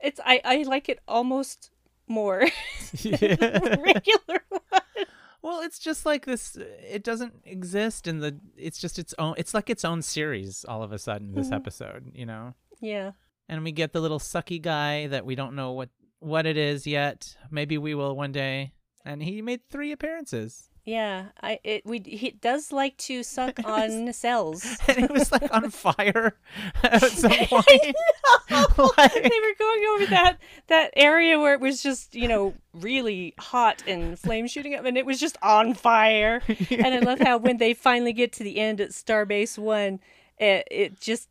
It's 0.00 0.20
I 0.24 0.40
I 0.44 0.62
like 0.62 0.88
it 0.88 1.00
almost 1.08 1.70
more 2.06 2.46
than 3.02 3.82
regular 3.82 4.40
one. 4.48 5.06
Well, 5.42 5.60
it's 5.62 5.78
just 5.78 6.04
like 6.04 6.26
this. 6.26 6.56
It 6.56 7.04
doesn't 7.04 7.34
exist 7.44 8.06
in 8.06 8.18
the. 8.20 8.38
It's 8.56 8.78
just 8.80 8.98
its 8.98 9.14
own. 9.18 9.34
It's 9.38 9.54
like 9.54 9.70
its 9.70 9.84
own 9.84 10.02
series. 10.02 10.64
All 10.64 10.82
of 10.82 10.90
a 10.92 10.98
sudden, 10.98 11.34
this 11.34 11.48
Mhm. 11.50 11.54
episode, 11.56 12.10
you 12.14 12.26
know, 12.26 12.54
Yeah. 12.80 13.12
And 13.48 13.64
we 13.64 13.72
get 13.72 13.92
the 13.92 14.00
little 14.00 14.18
sucky 14.18 14.60
guy 14.60 15.06
that 15.08 15.24
we 15.24 15.34
don't 15.34 15.54
know 15.54 15.72
what 15.72 15.88
what 16.20 16.46
it 16.46 16.56
is 16.56 16.86
yet. 16.86 17.36
Maybe 17.50 17.78
we 17.78 17.94
will 17.94 18.16
one 18.16 18.32
day. 18.32 18.72
And 19.04 19.22
he 19.22 19.40
made 19.40 19.60
three 19.70 19.92
appearances, 19.92 20.68
Yeah, 20.84 21.26
I 21.40 21.60
it 21.64 21.86
we 21.86 22.00
he 22.04 22.32
does 22.32 22.72
like 22.72 22.96
to 22.98 23.22
suck 23.22 23.58
on 23.64 24.12
cells. 24.12 24.66
and 24.88 24.98
it 25.04 25.10
was 25.10 25.32
like 25.32 25.48
on 25.54 25.70
fire 25.84 26.36
at 26.82 27.02
some 27.02 27.30
point. 27.30 27.96
Like- 28.50 29.12
they 29.14 29.40
were 29.40 29.54
going 29.58 29.84
over 29.94 30.06
that 30.06 30.38
that 30.66 30.90
area 30.96 31.38
where 31.38 31.54
it 31.54 31.60
was 31.60 31.82
just 31.82 32.14
you 32.14 32.28
know 32.28 32.54
really 32.74 33.34
hot 33.38 33.82
and 33.86 34.18
flames 34.18 34.50
shooting 34.50 34.74
up, 34.74 34.84
and 34.84 34.98
it 34.98 35.06
was 35.06 35.20
just 35.20 35.36
on 35.42 35.74
fire. 35.74 36.42
And 36.70 36.94
I 36.94 36.98
love 36.98 37.20
how 37.20 37.38
when 37.38 37.58
they 37.58 37.72
finally 37.74 38.12
get 38.12 38.32
to 38.34 38.42
the 38.44 38.58
end 38.58 38.80
at 38.80 38.90
Starbase 38.90 39.56
One, 39.58 40.00
it, 40.38 40.66
it 40.70 41.00
just 41.00 41.28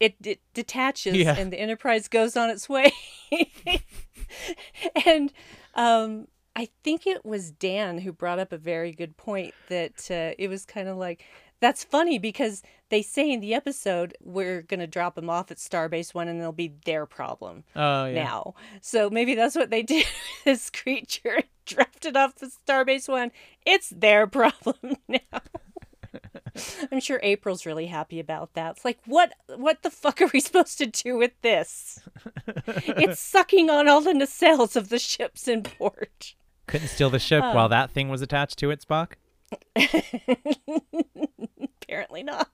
it, 0.00 0.14
it 0.24 0.40
detaches 0.54 1.16
Yeah. 1.16 1.36
and 1.36 1.52
the 1.52 1.60
Enterprise 1.60 2.08
goes 2.08 2.36
on 2.36 2.50
its 2.50 2.68
way. 2.68 2.92
and 5.06 5.32
um, 5.74 6.28
I 6.56 6.68
think 6.82 7.06
it 7.06 7.24
was 7.24 7.50
Dan 7.50 7.98
who 7.98 8.12
brought 8.12 8.38
up 8.38 8.52
a 8.52 8.58
very 8.58 8.92
good 8.92 9.16
point 9.16 9.54
that 9.68 10.10
uh, 10.10 10.34
it 10.38 10.48
was 10.48 10.64
kind 10.64 10.88
of 10.88 10.96
like 10.96 11.24
that's 11.60 11.84
funny 11.84 12.18
because 12.18 12.62
they 12.90 13.00
say 13.00 13.30
in 13.30 13.40
the 13.40 13.54
episode 13.54 14.14
we're 14.20 14.62
gonna 14.62 14.86
drop 14.86 15.14
them 15.14 15.30
off 15.30 15.50
at 15.50 15.56
Starbase 15.56 16.12
One 16.14 16.28
and 16.28 16.38
it'll 16.38 16.52
be 16.52 16.74
their 16.84 17.06
problem 17.06 17.64
oh 17.74 18.04
yeah. 18.06 18.24
now. 18.24 18.54
So 18.82 19.08
maybe 19.08 19.34
that's 19.34 19.56
what 19.56 19.70
they 19.70 19.82
did. 19.94 20.06
this 20.44 20.68
creature 20.70 21.40
drafted 21.66 22.16
off 22.16 22.34
the 22.36 22.50
Starbase 22.68 23.08
One. 23.08 23.30
It's 23.64 23.88
their 23.90 24.26
problem 24.26 24.96
now. 25.08 25.40
I'm 26.92 27.00
sure 27.00 27.20
April's 27.22 27.66
really 27.66 27.86
happy 27.86 28.20
about 28.20 28.54
that. 28.54 28.76
It's 28.76 28.84
like, 28.84 28.98
what 29.06 29.32
what 29.56 29.82
the 29.82 29.90
fuck 29.90 30.20
are 30.22 30.30
we 30.32 30.40
supposed 30.48 30.78
to 30.78 30.86
do 30.86 31.16
with 31.16 31.32
this? 31.42 32.00
it's 32.66 33.20
sucking 33.34 33.70
on 33.70 33.88
all 33.88 34.00
the 34.00 34.12
nacelles 34.12 34.76
of 34.76 34.88
the 34.88 34.98
ships 34.98 35.48
in 35.48 35.62
port. 35.62 36.34
Couldn't 36.66 36.88
steal 36.88 37.10
the 37.10 37.18
ship 37.18 37.42
Oh. 37.44 37.54
while 37.54 37.64
um. 37.66 37.70
that 37.70 37.90
thing 37.90 38.08
was 38.08 38.22
attached 38.22 38.58
to 38.60 38.70
it, 38.70 38.84
Spock. 38.88 39.12
Apparently 41.82 42.22
not. 42.22 42.48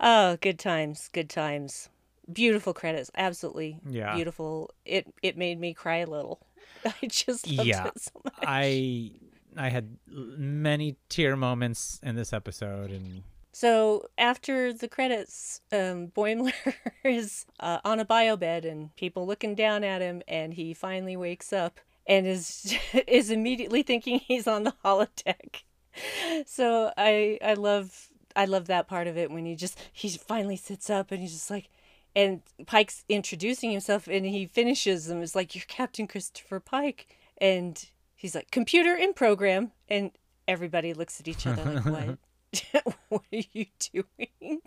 Oh, 0.00 0.36
good 0.40 0.58
times, 0.58 1.08
good 1.12 1.28
times. 1.28 1.88
Beautiful 2.32 2.72
credits, 2.74 3.10
absolutely 3.16 3.78
Yeah. 3.88 4.14
beautiful. 4.14 4.70
It 4.84 5.12
it 5.22 5.36
made 5.36 5.60
me 5.60 5.74
cry 5.74 5.98
a 5.98 6.06
little. 6.06 6.40
I 6.84 7.06
just 7.06 7.48
loved 7.50 7.68
Yeah. 7.68 7.86
it 7.88 8.00
so 8.00 8.20
much. 8.24 8.34
I 8.42 9.12
I 9.56 9.68
had 9.68 9.96
many 10.06 10.96
tear 11.08 11.36
moments 11.36 12.00
in 12.02 12.16
this 12.16 12.32
episode, 12.32 12.90
and 12.90 13.22
So 13.52 14.08
after 14.18 14.72
the 14.72 14.88
credits, 14.88 15.60
um, 15.72 16.08
Boimler 16.08 16.52
is 17.04 17.46
uh, 17.60 17.78
on 17.84 18.00
a 18.00 18.04
bio 18.04 18.36
bed 18.36 18.64
and 18.64 18.94
people 18.96 19.26
looking 19.26 19.54
down 19.54 19.84
at 19.84 20.02
him, 20.02 20.22
and 20.28 20.54
he 20.54 20.74
finally 20.74 21.16
wakes 21.16 21.52
up 21.52 21.80
and 22.06 22.26
is 22.26 22.74
is 23.06 23.30
immediately 23.30 23.82
thinking 23.82 24.18
he's 24.20 24.46
on 24.46 24.64
the 24.64 24.74
holodeck. 24.84 25.62
So 26.44 26.92
I 26.98 27.38
I 27.42 27.54
love 27.54 28.10
I 28.36 28.44
love 28.44 28.66
that 28.66 28.86
part 28.86 29.06
of 29.06 29.16
it 29.16 29.30
when 29.30 29.46
he 29.46 29.56
just 29.56 29.78
he 29.90 30.10
finally 30.10 30.56
sits 30.56 30.90
up 30.90 31.10
and 31.10 31.20
he's 31.20 31.32
just 31.32 31.50
like. 31.50 31.70
And 32.14 32.40
Pike's 32.66 33.04
introducing 33.10 33.70
himself, 33.70 34.08
and 34.08 34.24
he 34.24 34.46
finishes 34.46 35.04
them. 35.06 35.22
It's 35.22 35.34
like, 35.34 35.54
You're 35.54 35.64
Captain 35.68 36.06
Christopher 36.06 36.60
Pike. 36.60 37.08
And 37.38 37.90
he's 38.26 38.34
like, 38.34 38.50
Computer 38.50 38.94
in 38.94 39.12
program. 39.12 39.72
And 39.88 40.10
everybody 40.48 40.92
looks 40.94 41.20
at 41.20 41.28
each 41.28 41.46
other 41.46 41.80
like, 41.86 42.18
What? 42.74 42.94
what 43.08 43.22
are 43.32 43.42
you 43.52 43.66
doing? 43.92 44.60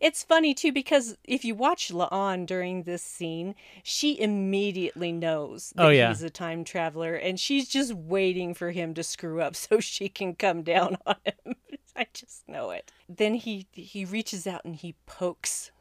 It's 0.00 0.22
funny 0.22 0.54
too 0.54 0.70
because 0.72 1.16
if 1.24 1.44
you 1.44 1.54
watch 1.56 1.88
La'an 1.88 2.46
during 2.46 2.84
this 2.84 3.02
scene, 3.02 3.56
she 3.82 4.18
immediately 4.20 5.10
knows 5.10 5.72
that 5.74 5.86
Oh, 5.86 5.88
yeah. 5.88 6.08
he's 6.08 6.22
a 6.22 6.30
time 6.30 6.62
traveler 6.62 7.14
and 7.14 7.40
she's 7.40 7.68
just 7.68 7.92
waiting 7.92 8.54
for 8.54 8.70
him 8.70 8.94
to 8.94 9.02
screw 9.02 9.40
up 9.40 9.56
so 9.64 9.80
she 9.80 10.08
can 10.08 10.34
come 10.36 10.62
down 10.62 10.98
on 11.06 11.16
him. 11.24 11.56
I 11.96 12.06
just 12.12 12.48
know 12.48 12.70
it. 12.70 12.92
Then 13.08 13.34
he 13.34 13.66
he 13.72 14.04
reaches 14.04 14.46
out 14.46 14.64
and 14.64 14.76
he 14.76 14.94
pokes 15.06 15.72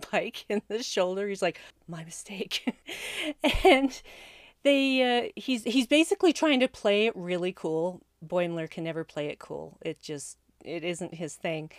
Pike 0.00 0.46
in 0.48 0.62
the 0.68 0.82
shoulder. 0.82 1.28
He's 1.28 1.42
like, 1.42 1.60
"My 1.88 2.04
mistake." 2.04 2.72
and 3.64 4.00
they 4.62 5.02
uh, 5.26 5.30
he's 5.36 5.64
he's 5.64 5.86
basically 5.86 6.32
trying 6.32 6.60
to 6.60 6.68
play 6.68 7.06
it 7.06 7.14
really 7.16 7.52
cool. 7.52 8.02
Boimler 8.26 8.68
can 8.68 8.84
never 8.84 9.04
play 9.04 9.28
it 9.28 9.38
cool. 9.38 9.78
It 9.82 10.00
just 10.00 10.38
it 10.64 10.84
isn't 10.84 11.14
his 11.14 11.34
thing. 11.34 11.70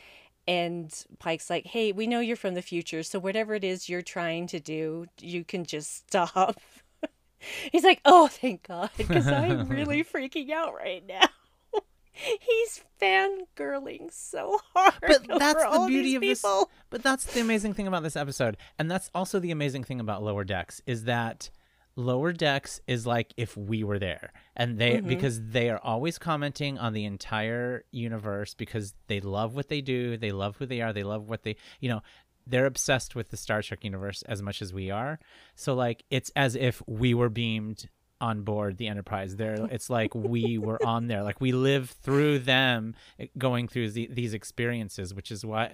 And 0.47 0.93
Pike's 1.19 1.49
like, 1.49 1.65
"Hey, 1.65 1.91
we 1.91 2.07
know 2.07 2.21
you're 2.21 2.37
from 2.37 2.53
the 2.53 2.61
future, 2.61 3.03
so 3.03 3.19
whatever 3.19 3.53
it 3.55 3.63
is 3.65 3.89
you're 3.89 4.01
trying 4.01 4.47
to 4.47 4.59
do, 4.59 5.07
you 5.19 5.43
can 5.43 5.65
just 5.65 6.07
stop." 6.07 6.59
He's 7.71 7.83
like, 7.83 7.99
"Oh, 8.05 8.27
thank 8.27 8.65
God, 8.67 8.89
because 8.97 9.27
I'm 9.27 9.67
really 9.69 10.03
freaking 10.05 10.51
out 10.51 10.73
right 10.73 11.05
now." 11.05 11.27
He's 12.13 12.83
fangirling 12.99 14.11
so 14.11 14.59
hard. 14.73 14.93
but 15.01 15.27
that's 15.39 15.63
the 15.63 15.85
beauty 15.87 16.15
of 16.15 16.21
this 16.21 16.41
people. 16.41 16.71
but 16.89 17.03
that's 17.03 17.25
the 17.25 17.41
amazing 17.41 17.73
thing 17.75 17.85
about 17.85 18.01
this 18.01 18.15
episode 18.15 18.57
and 18.79 18.89
that's 18.89 19.11
also 19.13 19.37
the 19.39 19.51
amazing 19.51 19.83
thing 19.83 19.99
about 19.99 20.23
lower 20.23 20.43
decks 20.43 20.81
is 20.87 21.03
that 21.03 21.51
lower 21.97 22.31
decks 22.31 22.79
is 22.87 23.05
like 23.05 23.33
if 23.35 23.57
we 23.57 23.83
were 23.83 23.99
there. 23.99 24.31
And 24.55 24.77
they 24.79 24.97
Mm-hmm. 24.97 25.07
because 25.09 25.41
they 25.41 25.69
are 25.69 25.79
always 25.83 26.17
commenting 26.17 26.77
on 26.77 26.93
the 26.93 27.03
entire 27.03 27.83
universe 27.91 28.53
because 28.53 28.93
they 29.07 29.19
love 29.19 29.55
what 29.55 29.67
they 29.67 29.81
do 29.81 30.15
they 30.15 30.31
love 30.31 30.55
who 30.57 30.65
they 30.65 30.79
are 30.81 30.93
they 30.93 31.03
love 31.03 31.27
what 31.27 31.43
they 31.43 31.55
you 31.81 31.89
know 31.89 32.01
they're 32.45 32.65
obsessed 32.65 33.13
with 33.15 33.29
the 33.29 33.35
star 33.37 33.61
trek 33.61 33.83
universe 33.83 34.21
as 34.21 34.41
much 34.41 34.61
as 34.61 34.71
we 34.73 34.89
are. 34.89 35.19
So 35.55 35.73
like 35.73 36.03
it's 36.09 36.31
as 36.35 36.55
if 36.55 36.81
we 36.87 37.13
were 37.13 37.29
beamed 37.29 37.89
on 38.21 38.43
board 38.43 38.77
the 38.77 38.87
enterprise. 38.87 39.35
There 39.35 39.55
it's 39.71 39.89
like 39.89 40.15
we 40.15 40.57
were 40.57 40.83
on 40.85 41.07
there. 41.07 41.23
Like 41.23 41.41
we 41.41 41.51
live 41.51 41.89
through 41.89 42.39
them 42.39 42.95
eh, 43.19 43.27
going 43.37 43.67
through 43.67 43.91
the, 43.91 44.07
these 44.11 44.33
experiences 44.33 45.13
which 45.13 45.29
is 45.31 45.45
what 45.45 45.73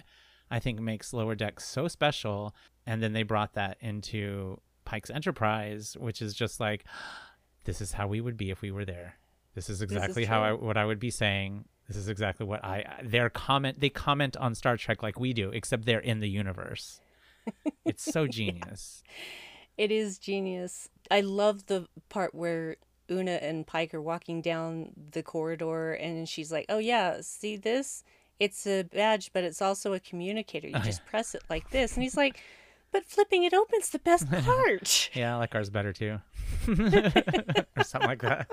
i 0.51 0.59
think 0.59 0.79
makes 0.79 1.13
lower 1.13 1.35
decks 1.35 1.65
so 1.65 1.87
special. 1.87 2.55
And 2.85 3.01
then 3.03 3.13
they 3.13 3.23
brought 3.23 3.53
that 3.53 3.77
into 3.81 4.59
pike's 4.85 5.09
enterprise 5.09 5.95
which 5.99 6.21
is 6.21 6.33
just 6.33 6.59
like 6.59 6.85
this 7.65 7.81
is 7.81 7.93
how 7.93 8.07
we 8.07 8.21
would 8.21 8.37
be 8.37 8.49
if 8.49 8.61
we 8.61 8.71
were 8.71 8.85
there 8.85 9.15
this 9.55 9.69
is 9.69 9.81
exactly 9.81 10.25
how 10.25 10.43
I, 10.43 10.51
what 10.53 10.77
i 10.77 10.85
would 10.85 10.99
be 10.99 11.11
saying 11.11 11.65
this 11.87 11.97
is 11.97 12.09
exactly 12.09 12.45
what 12.45 12.63
i 12.63 13.01
their 13.03 13.29
comment 13.29 13.79
they 13.79 13.89
comment 13.89 14.37
on 14.37 14.55
star 14.55 14.77
trek 14.77 15.03
like 15.03 15.19
we 15.19 15.33
do 15.33 15.49
except 15.49 15.85
they're 15.85 15.99
in 15.99 16.19
the 16.19 16.29
universe 16.29 16.99
it's 17.85 18.03
so 18.03 18.27
genius 18.27 19.03
It 19.77 19.91
is 19.91 20.19
genius. 20.19 20.89
I 21.09 21.21
love 21.21 21.65
the 21.65 21.87
part 22.09 22.35
where 22.35 22.77
Una 23.09 23.31
and 23.31 23.65
Pike 23.65 23.93
are 23.93 24.01
walking 24.01 24.41
down 24.41 24.91
the 25.11 25.23
corridor 25.23 25.93
and 25.93 26.29
she's 26.29 26.51
like, 26.51 26.65
"Oh 26.69 26.77
yeah, 26.77 27.17
see 27.21 27.57
this? 27.57 28.03
It's 28.39 28.67
a 28.67 28.83
badge, 28.83 29.31
but 29.33 29.43
it's 29.43 29.61
also 29.61 29.93
a 29.93 29.99
communicator. 29.99 30.67
You 30.67 30.75
oh, 30.77 30.81
just 30.81 31.05
press 31.05 31.33
it 31.33 31.43
like 31.49 31.69
this." 31.71 31.95
And 31.95 32.03
he's 32.03 32.17
like, 32.17 32.39
"But 32.93 33.05
flipping 33.05 33.43
it 33.43 33.53
open's 33.53 33.89
the 33.89 33.99
best 33.99 34.31
part." 34.31 35.09
yeah 35.13 35.35
i 35.35 35.37
like 35.37 35.53
ours 35.55 35.69
better 35.69 35.91
too 35.91 36.19
or 36.67 37.83
something 37.83 38.07
like 38.07 38.21
that 38.21 38.47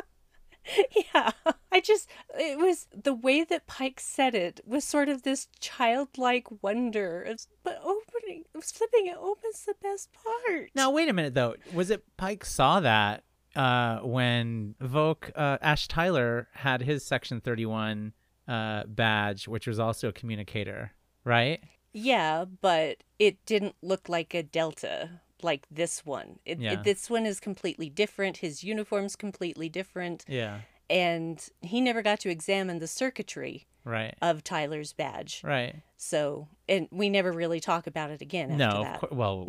yeah. 1.15 1.31
I 1.73 1.81
just 1.81 2.09
it 2.39 2.59
was 2.59 2.87
the 2.93 3.15
way 3.15 3.45
that 3.45 3.67
Pike 3.67 4.01
said 4.01 4.35
it 4.35 4.61
was 4.65 4.85
sort 4.85 5.09
of 5.09 5.23
this 5.23 5.49
childlike 5.61 6.47
wonder. 6.63 7.23
It's, 7.23 7.49
but 7.63 7.81
opening 7.83 8.45
flipping 8.61 9.07
it 9.07 9.17
open's 9.19 9.65
the 9.65 9.75
best 9.83 10.11
part. 10.13 10.71
Now 10.75 10.91
wait 10.91 11.09
a 11.09 11.13
minute 11.13 11.35
though. 11.35 11.55
Was 11.73 11.91
it 11.91 12.05
Pike 12.17 12.45
saw 12.45 12.81
that 12.81 13.25
uh, 13.57 14.01
when 14.01 14.75
Voq 14.81 15.31
uh, 15.35 15.59
Ash 15.61 15.89
Tyler 15.89 16.49
had 16.55 16.83
his 16.83 17.05
Section 17.05 17.41
Thirty 17.41 17.67
One 17.67 18.13
uh, 18.47 18.85
badge, 18.87 19.49
which 19.49 19.67
was 19.67 19.79
also 19.79 20.09
a 20.09 20.13
communicator, 20.13 20.93
right? 21.25 21.61
Yeah, 21.93 22.45
but 22.61 22.99
it 23.19 23.45
didn't 23.47 23.75
look 23.83 24.09
like 24.09 24.35
a 24.35 24.43
Delta 24.43 25.21
like 25.43 25.67
this 25.71 26.05
one. 26.05 26.39
It, 26.45 26.61
Yeah. 26.61 26.73
it- 26.75 26.85
this 26.85 27.09
one 27.11 27.27
is 27.27 27.41
completely 27.41 27.89
different. 27.89 28.39
His 28.39 28.63
uniform's 28.63 29.17
completely 29.17 29.69
different. 29.69 30.25
Yeah. 30.29 30.61
And 30.89 31.43
he 31.63 31.81
never 31.81 32.03
got 32.03 32.21
to 32.21 32.31
examine 32.31 32.79
the 32.79 32.87
circuitry 32.89 33.67
Right. 33.85 34.15
of 34.21 34.45
Tyler's 34.45 34.93
badge. 34.93 35.41
Right. 35.45 35.77
So, 35.97 36.49
and 36.69 36.89
we 36.91 37.09
never 37.09 37.33
really 37.33 37.61
talk 37.61 37.87
about 37.87 38.11
it 38.11 38.21
again 38.21 38.51
after 38.51 38.59
No. 38.77 38.83
That. 38.85 39.01
cour- 39.01 39.09
well, 39.13 39.47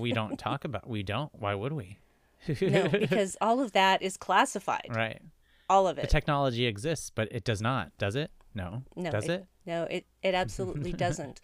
we 0.00 0.12
don't 0.12 0.38
talk 0.38 0.64
about. 0.64 0.88
We 0.88 1.02
don't. 1.02 1.30
Why 1.34 1.54
would 1.54 1.72
we? 1.72 1.98
no, 2.60 2.88
because 2.88 3.36
all 3.40 3.60
of 3.60 3.72
that 3.72 4.00
is 4.02 4.16
classified. 4.16 4.86
right. 4.90 5.20
All 5.70 5.86
of 5.86 5.98
it. 5.98 6.02
The 6.02 6.06
technology 6.06 6.64
exists, 6.64 7.10
but 7.10 7.28
it 7.30 7.44
does 7.44 7.60
not. 7.60 7.92
Does 7.98 8.16
it? 8.16 8.30
No. 8.54 8.84
No, 8.96 9.10
Does 9.10 9.28
it? 9.28 9.46
No, 9.68 9.84
it, 9.84 10.06
it 10.22 10.34
absolutely 10.34 10.92
doesn't. 11.06 11.40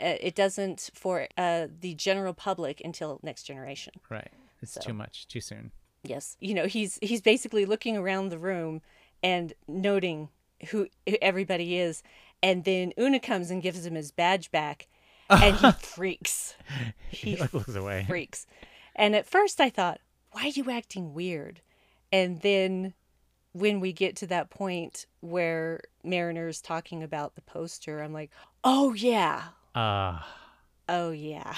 Uh, 0.00 0.16
it 0.28 0.34
doesn't 0.34 0.90
for 0.94 1.26
uh, 1.36 1.66
the 1.80 1.94
general 1.94 2.32
public 2.34 2.80
until 2.84 3.20
next 3.22 3.42
generation. 3.42 3.92
Right. 4.08 4.30
It's 4.62 4.72
So. 4.72 4.80
too 4.80 4.94
much. 4.94 5.26
Too 5.28 5.40
soon. 5.40 5.72
Yes, 6.04 6.36
you 6.40 6.54
know 6.54 6.66
he's 6.66 6.98
he's 7.02 7.20
basically 7.22 7.64
looking 7.66 7.96
around 7.96 8.28
the 8.28 8.38
room 8.38 8.80
and 9.22 9.52
noting 9.66 10.28
who, 10.70 10.86
who 11.08 11.16
everybody 11.22 11.78
is, 11.78 12.02
and 12.42 12.64
then 12.64 12.92
Una 12.98 13.18
comes 13.20 13.50
and 13.50 13.62
gives 13.62 13.84
him 13.86 13.94
his 13.94 14.10
badge 14.12 14.50
back, 14.50 14.86
and 15.30 15.56
he 15.56 15.70
freaks. 15.94 16.54
He 17.10 17.36
He 17.36 17.42
looks 17.52 17.74
away. 17.74 18.04
freaks, 18.08 18.46
and 18.94 19.14
at 19.16 19.26
first 19.26 19.60
I 19.60 19.70
thought, 19.70 20.00
why 20.32 20.42
are 20.44 20.48
you 20.60 20.70
acting 20.70 21.14
weird? 21.14 21.60
And 22.12 22.40
then 22.42 22.92
when 23.54 23.80
we 23.80 23.92
get 23.92 24.16
to 24.16 24.26
that 24.26 24.50
point 24.50 25.06
where 25.20 25.80
Mariner's 26.04 26.60
talking 26.60 27.02
about 27.02 27.34
the 27.34 27.40
poster, 27.40 28.02
I'm 28.02 28.12
like, 28.12 28.30
oh 28.62 28.92
yeah, 28.94 29.42
Uh 29.74 30.20
oh 30.88 31.10
yeah. 31.10 31.54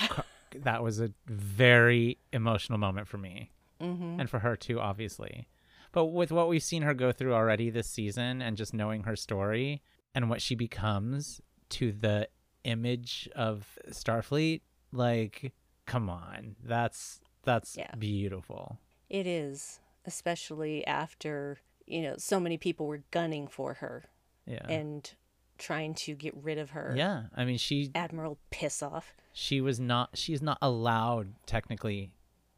that 0.55 0.83
was 0.83 1.01
a 1.01 1.11
very 1.27 2.19
emotional 2.33 2.79
moment 2.79 3.09
for 3.09 3.19
me. 3.19 3.51
Hmm 3.81 4.21
and 4.21 4.31
for 4.31 4.39
her 4.39 4.57
too 4.57 4.79
obviously. 4.81 5.49
But 5.93 6.07
with 6.07 6.31
what 6.33 6.49
we've 6.49 6.63
seen 6.63 6.83
her 6.83 6.95
go 6.95 7.11
through 7.13 7.35
already 7.35 7.69
this 7.71 7.89
season 7.89 8.41
and 8.43 8.57
just 8.57 8.73
knowing 8.75 9.03
her 9.05 9.17
story 9.17 9.83
and 10.15 10.31
what 10.31 10.41
she 10.43 10.55
becomes 10.55 11.41
to 11.71 11.93
the 11.93 12.29
image 12.65 13.29
of 13.35 13.79
starfleet 13.91 14.61
like 14.93 15.53
come 15.87 16.09
on. 16.11 16.57
That's 16.63 17.21
that's 17.43 17.77
Yeah. 17.77 17.95
beautiful. 17.99 18.79
It 19.09 19.27
is, 19.27 19.79
especially 20.05 20.87
after, 20.87 21.59
you 21.87 22.03
know, 22.03 22.15
so 22.19 22.39
many 22.41 22.57
people 22.59 22.87
were 22.87 23.03
gunning 23.11 23.47
for 23.47 23.75
her 23.75 24.05
yeah 24.47 24.67
and 24.69 25.13
trying 25.59 25.95
to 25.95 26.15
get 26.15 26.35
rid 26.37 26.59
of 26.59 26.71
her. 26.71 26.93
yeah 26.97 27.25
i 27.35 27.45
mean 27.45 27.57
she 27.59 27.91
Admiral 27.95 28.39
piss 28.51 28.83
off. 28.83 29.15
she 29.33 29.61
was 29.61 29.81
not 29.81 30.11
she's 30.15 30.43
not 30.43 30.59
allowed 30.61 31.35
technically 31.47 32.13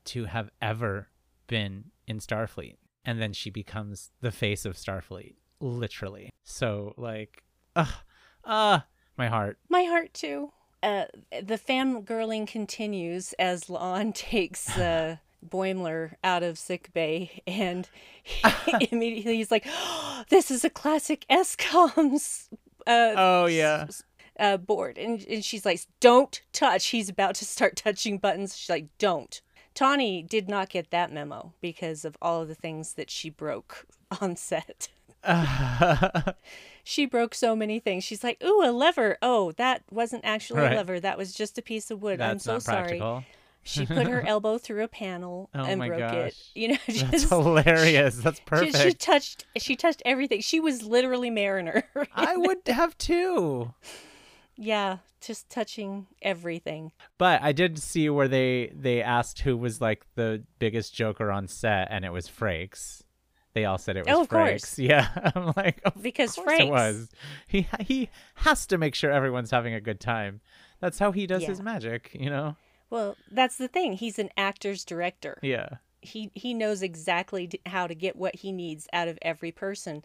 to 0.05 0.25
have 0.25 0.51
ever 0.61 1.09
been 1.47 1.85
in 2.07 2.19
starfleet 2.19 2.77
and 3.05 3.21
then 3.21 3.33
she 3.33 3.51
becomes 3.51 4.11
the 4.21 4.31
face 4.33 4.65
of 4.65 4.75
starfleet 4.75 5.35
literally 5.61 6.31
so 6.45 6.93
like 6.97 7.43
uh 7.77 7.87
uh 8.45 8.81
my 9.17 9.29
heart 9.29 9.59
My 9.69 9.83
heart 9.85 10.15
too. 10.15 10.53
Uh, 10.81 11.07
the 11.43 11.59
fangirling 11.59 12.47
continues 12.47 13.33
as 13.33 13.65
La'an 13.65 14.15
takes 14.33 14.79
uh, 14.79 15.17
Boimler 15.47 16.15
out 16.25 16.43
of 16.43 16.59
sick 16.59 16.91
bay, 16.93 17.43
and 17.47 17.89
he, 18.23 18.43
immediately 18.91 19.37
he's 19.37 19.51
like, 19.51 19.67
"This 20.29 20.51
is 20.51 20.65
a 20.65 20.71
classic 20.71 21.25
SCOM's 21.31 22.49
uh, 22.87 23.15
oh 23.17 23.47
yeah 23.47 23.87
uh, 24.39 24.57
board," 24.57 24.99
and, 24.99 25.25
and 25.29 25.45
she's 25.45 25.65
like, 25.67 25.81
"Don't 26.01 26.41
touch." 26.53 26.87
He's 26.87 27.09
about 27.09 27.35
to 27.37 27.45
start 27.45 27.77
touching 27.77 28.19
buttons. 28.19 28.57
She's 28.57 28.71
like, 28.71 28.87
"Don't 28.99 29.41
Tawny 29.75 30.23
did 30.23 30.49
not 30.49 30.71
get 30.71 30.91
that 30.91 31.13
memo 31.13 31.53
because 31.61 32.05
of 32.05 32.17
all 32.21 32.43
of 32.43 32.49
the 32.49 32.55
things 32.55 32.95
that 32.95 33.11
she 33.11 33.31
broke 33.31 33.87
on 34.21 34.35
set. 34.35 34.89
she 36.85 37.07
broke 37.07 37.35
so 37.35 37.55
many 37.55 37.79
things. 37.79 38.03
She's 38.05 38.25
like, 38.25 38.43
"Ooh, 38.43 38.63
a 38.65 38.73
lever. 38.73 39.19
Oh, 39.23 39.53
that 39.53 39.83
wasn't 39.91 40.25
actually 40.25 40.61
Right. 40.61 40.73
a 40.73 40.77
lever. 40.77 41.01
That 41.01 41.19
was 41.19 41.33
just 41.33 41.59
a 41.59 41.63
piece 41.63 41.91
of 41.91 42.03
wood. 42.03 42.21
I'm 42.21 42.39
so 42.39 42.59
sorry." 42.59 42.99
practical. 42.99 43.25
She 43.63 43.85
put 43.87 44.07
her 44.07 44.27
elbow 44.27 44.57
through 44.59 44.83
a 44.85 44.89
panel 44.89 45.51
Oh 45.55 45.65
and 45.65 45.81
broke 45.81 46.13
it. 46.13 46.37
You 46.55 46.69
know, 46.69 46.77
That's 46.87 47.01
just 47.11 47.29
hilarious. 47.29 48.17
That's 48.17 48.41
perfect. 48.41 48.79
she 48.79 48.93
touched 48.95 49.47
she 49.59 49.77
touched 49.77 50.03
everything. 50.05 50.41
She 50.41 50.61
was 50.61 50.83
literally 50.85 51.31
Mariner. 51.31 51.85
I 52.15 52.37
would 52.37 52.59
have 52.69 52.97
too. 52.99 53.75
yeah, 54.57 54.99
just 55.21 55.51
touching 55.51 56.07
everything. 56.23 56.93
But 57.19 57.43
I 57.43 57.53
did 57.53 57.79
see 57.79 58.09
where 58.11 58.29
they 58.29 58.73
they 58.75 59.03
asked 59.03 59.41
who 59.41 59.57
was 59.57 59.81
like 59.81 60.07
the 60.15 60.45
biggest 60.59 60.95
joker 60.95 61.31
on 61.31 61.47
set, 61.49 61.89
and 61.91 62.05
it 62.05 62.13
was 62.13 62.27
Frakes. 62.29 63.03
They 63.55 63.65
all 63.65 63.79
said 63.79 63.97
it 63.97 64.07
was 64.07 64.15
Oh, 64.15 64.21
of 64.23 64.29
Frakes. 64.29 64.49
course. 64.61 64.79
Yeah, 64.79 65.09
I'm 65.35 65.53
like, 65.57 65.81
of 65.85 66.01
Because 66.03 66.35
course 66.35 66.61
it 66.61 66.63
Frakes. 66.63 66.71
was. 66.71 67.09
He 67.49 67.67
he 67.81 68.09
has 68.37 68.67
to 68.69 68.79
make 68.79 68.95
sure 68.95 69.11
everyone's 69.11 69.51
having 69.51 69.75
a 69.75 69.81
good 69.81 70.01
time. 70.01 70.41
That's 70.81 70.99
how 70.99 71.11
he 71.13 71.27
does 71.27 71.45
his 71.45 71.61
magic, 71.61 72.11
you 72.15 72.31
know. 72.31 72.57
Well, 72.91 73.17
that's 73.31 73.57
the 73.57 73.69
thing. 73.69 73.95
He's 73.95 74.19
an 74.19 74.31
actor's 74.37 74.85
director. 74.85 75.39
Yeah, 75.43 75.77
He 76.01 76.31
he 76.35 76.55
knows 76.55 76.83
exactly 76.83 77.51
how 77.67 77.87
to 77.87 77.95
get 77.95 78.17
what 78.17 78.37
he 78.37 78.53
needs 78.53 78.89
out 78.93 79.09
of 79.09 79.19
every 79.23 79.53
person 79.53 80.05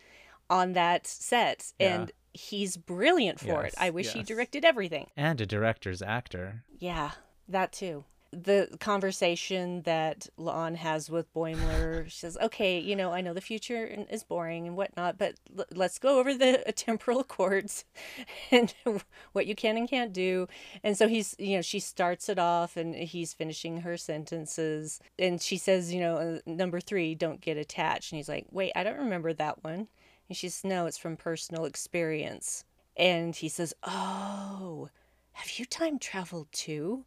on 0.49 0.73
that 0.73 1.07
set, 1.07 1.71
Yeah. 1.79 1.95
and 2.01 2.11
he's 2.33 2.75
brilliant 2.77 3.39
for 3.39 3.63
it. 3.63 3.73
I 3.77 3.89
wish 3.89 4.11
he 4.13 4.23
directed 4.23 4.65
everything. 4.65 5.09
and 5.15 5.39
a 5.39 5.45
director's 5.45 6.01
actor. 6.01 6.63
Yeah, 6.77 7.11
that 7.47 7.71
too. 7.71 8.05
The 8.33 8.77
conversation 8.79 9.83
that 9.83 10.27
La'an 10.39 10.75
has 10.75 11.09
with 11.09 11.31
Boimler, 11.33 12.05
she 12.05 12.17
says, 12.17 12.37
"Okay, 12.41 12.79
you 12.79 12.95
know, 12.95 13.11
I 13.11 13.21
know 13.21 13.33
the 13.33 13.41
future 13.41 13.85
is 14.09 14.23
boring 14.23 14.67
and 14.67 14.75
whatnot, 14.75 15.17
but 15.17 15.35
l- 15.57 15.65
let's 15.73 15.99
go 15.99 16.19
over 16.19 16.33
the 16.33 16.67
uh, 16.67 16.71
temporal 16.75 17.19
accords 17.19 17.85
and 18.51 18.73
what 19.33 19.45
you 19.45 19.55
can 19.55 19.77
and 19.77 19.87
can't 19.87 20.11
do." 20.13 20.47
And 20.83 20.97
so 20.97 21.07
he's, 21.07 21.35
you 21.37 21.57
know, 21.57 21.61
she 21.61 21.79
starts 21.79 22.27
it 22.29 22.39
off, 22.39 22.75
and 22.75 22.95
he's 22.95 23.33
finishing 23.33 23.81
her 23.81 23.97
sentences, 23.97 24.99
and 25.19 25.41
she 25.41 25.57
says, 25.57 25.93
"You 25.93 26.01
know, 26.01 26.17
uh, 26.17 26.39
number 26.45 26.79
three, 26.81 27.15
don't 27.15 27.41
get 27.41 27.57
attached." 27.57 28.11
And 28.11 28.17
he's 28.17 28.29
like, 28.29 28.47
"Wait, 28.51 28.71
I 28.75 28.83
don't 28.83 28.97
remember 28.97 29.33
that 29.33 29.63
one." 29.63 29.87
And 30.27 30.37
she 30.37 30.49
says, 30.49 30.63
"No, 30.63 30.87
it's 30.87 30.97
from 30.97 31.17
personal 31.17 31.65
experience." 31.65 32.65
And 32.97 33.35
he 33.35 33.49
says, 33.49 33.73
"Oh." 33.83 34.89
Have 35.33 35.57
you 35.57 35.65
time 35.65 35.99
traveled 35.99 36.51
too? 36.51 37.05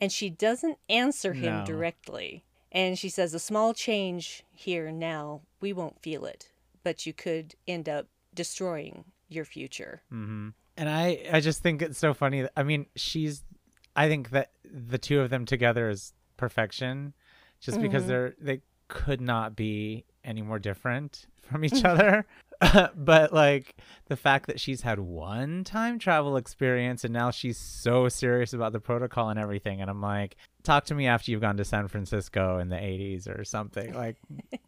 And 0.00 0.10
she 0.12 0.28
doesn't 0.30 0.78
answer 0.88 1.32
him 1.32 1.58
No. 1.58 1.64
directly. 1.64 2.44
And 2.72 2.98
she 2.98 3.08
says, 3.08 3.32
A 3.34 3.38
small 3.38 3.72
change 3.74 4.42
here 4.52 4.90
now, 4.90 5.42
we 5.60 5.72
won't 5.72 6.00
feel 6.02 6.24
it, 6.26 6.50
but 6.82 7.06
you 7.06 7.12
could 7.12 7.54
end 7.68 7.88
up 7.88 8.06
destroying 8.34 9.04
your 9.28 9.44
future. 9.44 10.02
hmm 10.10 10.48
And 10.76 10.88
I, 10.88 11.24
I 11.32 11.40
just 11.40 11.62
think 11.62 11.80
it's 11.82 11.98
so 11.98 12.12
funny. 12.14 12.42
that- 12.42 12.52
I 12.56 12.64
mean, 12.64 12.86
she's, 12.96 13.44
I 13.94 14.08
think 14.08 14.30
that 14.30 14.50
the 14.64 14.98
two 14.98 15.20
of 15.20 15.30
them 15.30 15.44
together 15.46 15.88
is 15.88 16.12
perfection, 16.36 17.14
just 17.60 17.80
because 17.80 18.04
Mhm. 18.04 18.06
they're 18.08 18.34
they 18.40 18.60
could 18.88 19.20
not 19.20 19.54
be 19.56 20.04
any 20.24 20.42
more 20.42 20.58
different 20.58 21.26
from 21.40 21.64
each 21.64 21.82
other. 21.84 22.26
but 22.96 23.32
like 23.32 23.76
the 24.08 24.16
fact 24.16 24.46
that 24.46 24.60
she's 24.60 24.82
had 24.82 24.98
one 24.98 25.64
time 25.64 25.98
travel 25.98 26.36
experience 26.36 27.04
and 27.04 27.12
now 27.12 27.30
she's 27.30 27.58
so 27.58 28.08
serious 28.08 28.52
about 28.52 28.72
the 28.72 28.80
protocol 28.80 29.30
and 29.30 29.38
everything, 29.38 29.80
and 29.80 29.90
I'm 29.90 30.00
like, 30.00 30.36
talk 30.62 30.84
to 30.86 30.94
me 30.94 31.06
after 31.06 31.30
you've 31.30 31.40
gone 31.40 31.56
to 31.56 31.64
San 31.64 31.88
Francisco 31.88 32.58
in 32.58 32.68
the 32.68 32.76
80s 32.76 33.28
or 33.28 33.44
something. 33.44 33.94
Like, 33.94 34.16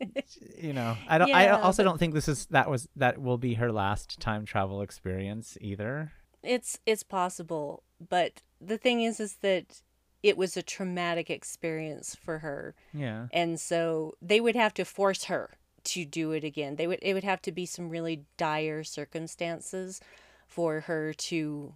you 0.58 0.72
know, 0.72 0.96
I 1.08 1.18
don't. 1.18 1.34
I 1.34 1.48
also 1.48 1.82
but- 1.82 1.90
don't 1.90 1.98
think 1.98 2.14
this 2.14 2.28
is 2.28 2.46
that 2.46 2.70
was 2.70 2.88
that 2.96 3.20
will 3.20 3.38
be 3.38 3.54
her 3.54 3.72
last 3.72 4.20
time 4.20 4.44
travel 4.44 4.82
experience 4.82 5.58
either. 5.60 6.12
It's 6.42 6.78
it's 6.86 7.02
possible, 7.02 7.82
but 8.08 8.42
the 8.60 8.78
thing 8.78 9.02
is 9.02 9.20
is 9.20 9.36
that 9.42 9.82
it 10.22 10.36
was 10.36 10.56
a 10.56 10.62
traumatic 10.62 11.30
experience 11.30 12.16
for 12.16 12.38
her. 12.38 12.74
Yeah. 12.92 13.26
And 13.32 13.60
so 13.60 14.14
they 14.20 14.40
would 14.40 14.56
have 14.56 14.74
to 14.74 14.84
force 14.84 15.24
her 15.24 15.50
to 15.86 16.04
do 16.04 16.32
it 16.32 16.44
again. 16.44 16.76
They 16.76 16.86
would 16.86 16.98
it 17.02 17.14
would 17.14 17.24
have 17.24 17.40
to 17.42 17.52
be 17.52 17.66
some 17.66 17.88
really 17.88 18.24
dire 18.36 18.84
circumstances 18.84 20.00
for 20.46 20.80
her 20.80 21.12
to 21.14 21.74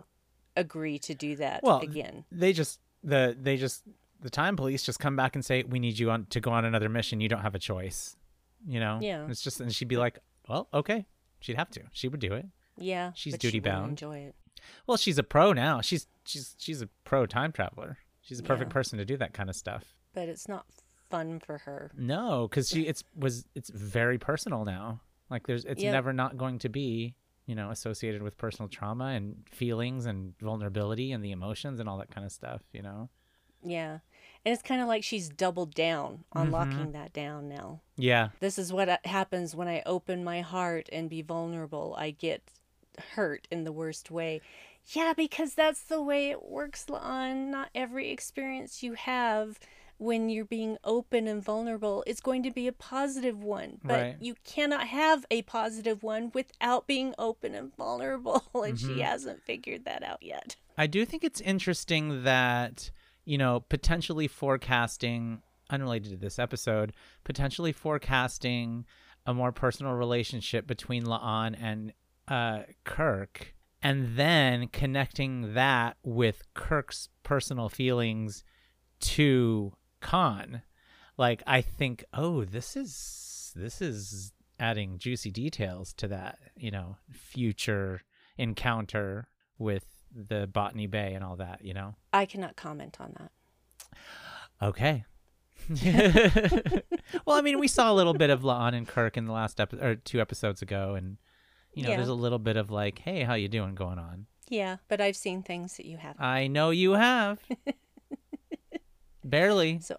agree 0.57 0.99
to 1.01 1.15
do 1.15 1.37
that 1.37 1.63
Well, 1.63 1.81
again. 1.81 2.25
They 2.31 2.53
just 2.53 2.81
the 3.03 3.37
they 3.41 3.57
just 3.57 3.83
the 4.21 4.31
time 4.31 4.57
police 4.57 4.83
just 4.83 4.99
come 5.01 5.17
back 5.17 5.35
and 5.35 5.45
say 5.45 5.63
we 5.63 5.79
need 5.79 5.99
you 5.99 6.11
on 6.11 6.27
to 6.31 6.41
go 6.41 6.51
on 6.51 6.65
another 6.65 6.89
mission. 6.89 7.21
You 7.21 7.29
don't 7.29 7.43
have 7.43 7.55
a 7.55 7.59
choice. 7.59 8.17
You 8.67 8.81
know. 8.81 8.99
Yeah. 9.01 9.27
It's 9.29 9.41
just 9.41 9.61
and 9.61 9.75
she'd 9.75 9.89
be 9.89 9.97
like, 9.97 10.19
well, 10.49 10.69
okay. 10.75 11.07
She'd 11.41 11.57
have 11.57 11.71
to. 11.71 11.81
She 11.93 12.07
would 12.09 12.21
do 12.21 12.35
it. 12.35 12.47
Yeah, 12.77 13.13
She's 13.15 13.33
she 13.35 13.39
duty 13.39 13.59
wouldn't 13.61 13.75
bound. 13.75 13.91
Enjoy 13.93 14.19
it. 14.19 14.35
Well, 14.87 14.97
she's 14.99 15.17
a 15.19 15.23
pro 15.23 15.53
now. 15.55 15.81
She's 15.81 16.07
she's 16.25 16.55
she's 16.59 16.83
a 16.83 16.89
pro 17.05 17.25
time 17.27 17.53
traveler. 17.53 17.99
She's 18.21 18.39
a 18.39 18.43
perfect 18.43 18.71
Yeah. 18.71 18.75
person 18.75 18.99
to 18.99 19.05
do 19.05 19.17
that 19.17 19.33
kind 19.33 19.49
of 19.51 19.57
stuff. 19.57 19.95
but 20.13 20.29
it's 20.29 20.49
not 20.49 20.67
fun 21.11 21.41
for 21.41 21.59
her. 21.59 21.91
No, 21.97 22.47
because 22.49 22.69
she 22.69 22.87
it's 22.87 23.05
was 23.17 23.47
it's 23.55 23.71
very 23.71 24.19
personal 24.19 24.65
now. 24.65 25.01
Like 25.31 25.47
there's 25.47 25.65
it's 25.65 25.83
Yep. 25.83 25.93
never 25.93 26.13
not 26.13 26.37
going 26.37 26.59
to 26.61 26.69
be 26.69 27.15
you 27.47 27.55
know 27.55 27.71
associated 27.71 28.23
with 28.23 28.39
personal 28.39 28.69
trauma 28.69 29.07
and 29.07 29.45
feelings 29.51 30.07
and 30.07 30.35
vulnerability 30.39 31.13
and 31.13 31.25
the 31.25 31.33
emotions 31.33 31.81
and 31.81 31.89
all 31.89 31.99
that 31.99 32.11
kind 32.11 32.25
of 32.25 32.33
stuff. 32.33 32.63
You 32.73 32.83
know. 32.83 33.09
Yeah. 33.63 33.99
And 34.45 34.55
it's 34.55 34.63
kind 34.63 34.81
of 34.81 34.89
like 34.89 35.05
she's 35.05 35.29
doubled 35.29 35.75
down 35.75 36.25
on 36.33 36.49
Mhm. 36.49 36.53
locking 36.53 36.93
that 36.93 37.13
down 37.13 37.47
now. 37.49 37.81
Yeah. 37.97 38.31
This 38.41 38.59
is 38.59 38.73
what 38.73 38.89
uh, 38.89 38.97
happens 39.05 39.55
when 39.55 39.69
I 39.69 39.83
open 39.85 40.25
my 40.25 40.41
heart 40.41 40.89
and 40.91 41.11
be 41.11 41.21
vulnerable. 41.21 41.95
I 41.99 42.11
get 42.13 42.43
hurt 43.17 43.47
in 43.51 43.65
the 43.65 43.73
worst 43.73 44.11
way. 44.11 44.41
Yeah, 44.87 45.13
because 45.15 45.55
that's 45.55 45.83
the 45.83 46.01
way 46.03 46.31
it 46.31 46.43
works, 46.43 46.87
La'an. 46.87 47.49
Not 47.49 47.69
every 47.75 48.09
experience 48.11 48.83
you 48.83 48.95
have 48.95 49.61
when 50.01 50.31
you're 50.31 50.45
being 50.47 50.79
open 50.83 51.29
and 51.29 51.45
vulnerable 51.45 52.03
is 52.07 52.21
going 52.21 52.43
to 52.43 52.51
be 52.51 52.67
a 52.67 52.73
positive 52.73 53.43
one. 53.43 53.79
But 53.85 53.91
Right. 54.01 54.17
you 54.19 54.35
cannot 54.45 54.87
have 54.89 55.27
a 55.31 55.43
positive 55.43 56.03
one 56.03 56.31
without 56.35 56.87
being 56.87 57.15
open 57.19 57.55
and 57.55 57.75
vulnerable. 57.77 58.43
And 58.55 58.77
Mhm. 58.77 58.87
she 58.87 59.01
hasn't 59.01 59.45
figured 59.45 59.85
that 59.85 60.03
out 60.03 60.23
yet. 60.23 60.57
I 60.79 60.87
do 60.87 61.05
think 61.05 61.23
it's 61.23 61.41
interesting 61.43 62.23
that, 62.25 62.91
you 63.27 63.37
know, 63.37 63.61
potentially 63.61 64.27
forecasting, 64.27 65.43
unrelated 65.69 66.11
to 66.13 66.17
this 66.17 66.39
episode, 66.39 66.93
potentially 67.25 67.73
forecasting 67.73 68.87
a 69.27 69.35
more 69.35 69.53
personal 69.53 69.93
relationship 69.93 70.67
between 70.67 71.05
La'an 71.05 71.55
and 71.61 71.93
uh, 72.27 72.63
Kirk, 72.85 73.55
and 73.83 74.17
then 74.17 74.69
connecting 74.69 75.53
that 75.55 75.97
with 76.03 76.43
Kirk's 76.55 77.09
personal 77.23 77.69
feelings 77.69 78.43
to 79.01 79.73
Khan. 80.01 80.63
Like, 81.17 81.43
I 81.47 81.61
think, 81.61 82.05
oh, 82.15 82.45
this 82.45 82.77
is 82.77 83.53
this 83.57 83.81
is 83.83 84.33
adding 84.59 84.99
juicy 84.99 85.31
details 85.31 85.93
to 85.95 86.09
that, 86.09 86.39
you 86.57 86.71
know, 86.71 86.97
future 87.11 88.03
encounter 88.39 89.29
with 89.59 89.87
the 90.15 90.47
Botany 90.47 90.87
Bay 90.87 91.15
and 91.15 91.25
all 91.25 91.37
that, 91.37 91.65
you 91.65 91.73
know? 91.75 91.95
I 92.13 92.27
cannot 92.27 92.57
comment 92.57 92.97
on 93.01 93.15
that. 93.19 93.31
Okay. 94.63 95.05
well, 97.25 97.37
I 97.37 97.43
mean, 97.43 97.59
we 97.59 97.69
saw 97.69 97.93
a 97.93 97.95
little 97.95 98.15
bit 98.15 98.31
of 98.31 98.43
La'an 98.43 98.75
and 98.75 98.87
Kirk 98.89 99.17
in 99.17 99.27
the 99.27 99.33
last 99.33 99.61
episode 99.61 99.85
or 99.85 99.95
two 99.97 100.21
episodes 100.21 100.63
ago, 100.63 100.95
and 100.95 101.19
you 101.75 101.83
know, 101.85 101.91
Yeah. 101.91 101.97
there's 101.97 102.09
a 102.09 102.15
little 102.15 102.39
bit 102.39 102.57
of 102.57 102.71
like, 102.71 102.99
"Hey, 103.01 103.23
how 103.23 103.35
you 103.35 103.49
doing?" 103.49 103.75
going 103.75 103.99
on. 103.99 104.27
Yeah, 104.49 104.77
but 104.89 105.01
I've 105.01 105.17
seen 105.17 105.43
things 105.43 105.77
that 105.77 105.87
you 105.87 105.97
haven't. 105.99 106.25
I 106.25 106.47
know 106.49 106.71
you 106.71 106.93
have. 106.93 107.39
Barely. 109.31 109.81
So 109.81 109.97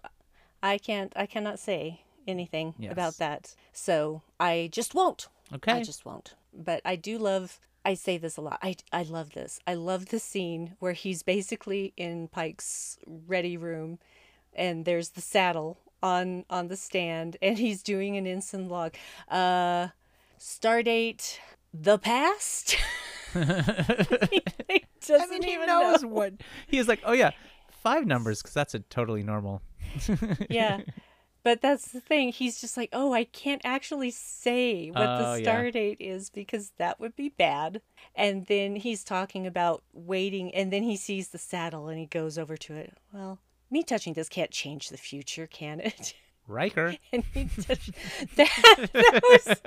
I 0.62 0.78
can't 0.78 1.12
I 1.16 1.26
cannot 1.26 1.58
say 1.58 2.02
anything 2.28 2.74
Yes. 2.78 2.92
about 2.92 3.16
that. 3.18 3.54
So 3.72 4.22
I 4.38 4.68
just 4.72 4.94
won't. 4.94 5.28
Okay. 5.52 5.72
I 5.72 5.82
just 5.82 6.04
won't. 6.04 6.34
But 6.54 6.80
I 6.84 6.96
do 6.96 7.18
love 7.18 7.58
I 7.84 7.94
say 7.94 8.16
this 8.18 8.36
a 8.36 8.40
lot. 8.40 8.58
I 8.62 8.76
I 8.92 9.02
love 9.02 9.30
this. 9.30 9.58
I 9.66 9.74
love 9.74 10.06
the 10.06 10.18
scene 10.20 10.76
where 10.78 10.92
he's 10.92 11.22
basically 11.22 11.92
in 11.96 12.28
Pike's 12.28 12.98
ready 13.06 13.56
room 13.56 13.98
and 14.54 14.84
there's 14.84 15.10
the 15.10 15.20
saddle 15.20 15.78
on 16.02 16.44
on 16.50 16.68
the 16.68 16.76
stand 16.76 17.36
and 17.42 17.58
he's 17.58 17.82
doing 17.82 18.16
an 18.16 18.26
instant 18.26 18.68
log. 18.70 18.94
Uh 19.28 19.88
Stardate 20.38 21.38
the 21.72 21.98
past? 21.98 22.76
he 23.32 23.40
I 23.40 24.80
doesn't 25.06 25.30
mean, 25.30 25.42
he 25.42 25.54
even 25.54 25.66
knows 25.66 26.02
know. 26.02 26.08
what 26.08 26.34
he 26.66 26.78
was 26.78 26.86
like. 26.88 27.00
Oh 27.04 27.12
yeah, 27.12 27.30
five 27.82 28.06
numbers 28.06 28.40
because 28.40 28.54
that's 28.54 28.74
a 28.74 28.80
totally 28.80 29.22
normal. 29.22 29.62
yeah. 30.50 30.80
But 31.44 31.60
that's 31.60 31.90
the 31.90 32.00
thing. 32.00 32.30
He's 32.30 32.60
just 32.60 32.76
like, 32.76 32.90
oh, 32.92 33.12
I 33.12 33.24
can't 33.24 33.62
actually 33.64 34.12
say 34.12 34.90
what 34.90 35.02
Oh, 35.02 35.34
the 35.34 35.42
yeah. 35.42 35.70
date 35.72 35.96
is 35.98 36.30
because 36.30 36.70
that 36.78 37.00
would 37.00 37.16
be 37.16 37.30
bad. 37.30 37.82
And 38.14 38.46
then 38.46 38.76
he's 38.76 39.02
talking 39.02 39.44
about 39.46 39.82
waiting, 39.92 40.54
and 40.54 40.72
then 40.72 40.84
he 40.84 40.96
sees 40.96 41.28
the 41.30 41.38
saddle 41.38 41.88
and 41.88 41.98
he 41.98 42.06
goes 42.06 42.38
over 42.38 42.56
to 42.58 42.74
it. 42.76 42.96
Well, 43.12 43.40
me 43.70 43.82
touching 43.82 44.12
this 44.12 44.28
can't 44.28 44.52
change 44.52 44.88
the 44.88 44.96
future, 44.96 45.46
can 45.48 45.80
it? 45.80 46.14
Riker. 46.48 46.96
And 47.12 47.24
he 47.34 47.44
touched 47.44 47.90
that, 48.36 48.88
that 48.92 49.20
was 49.22 49.60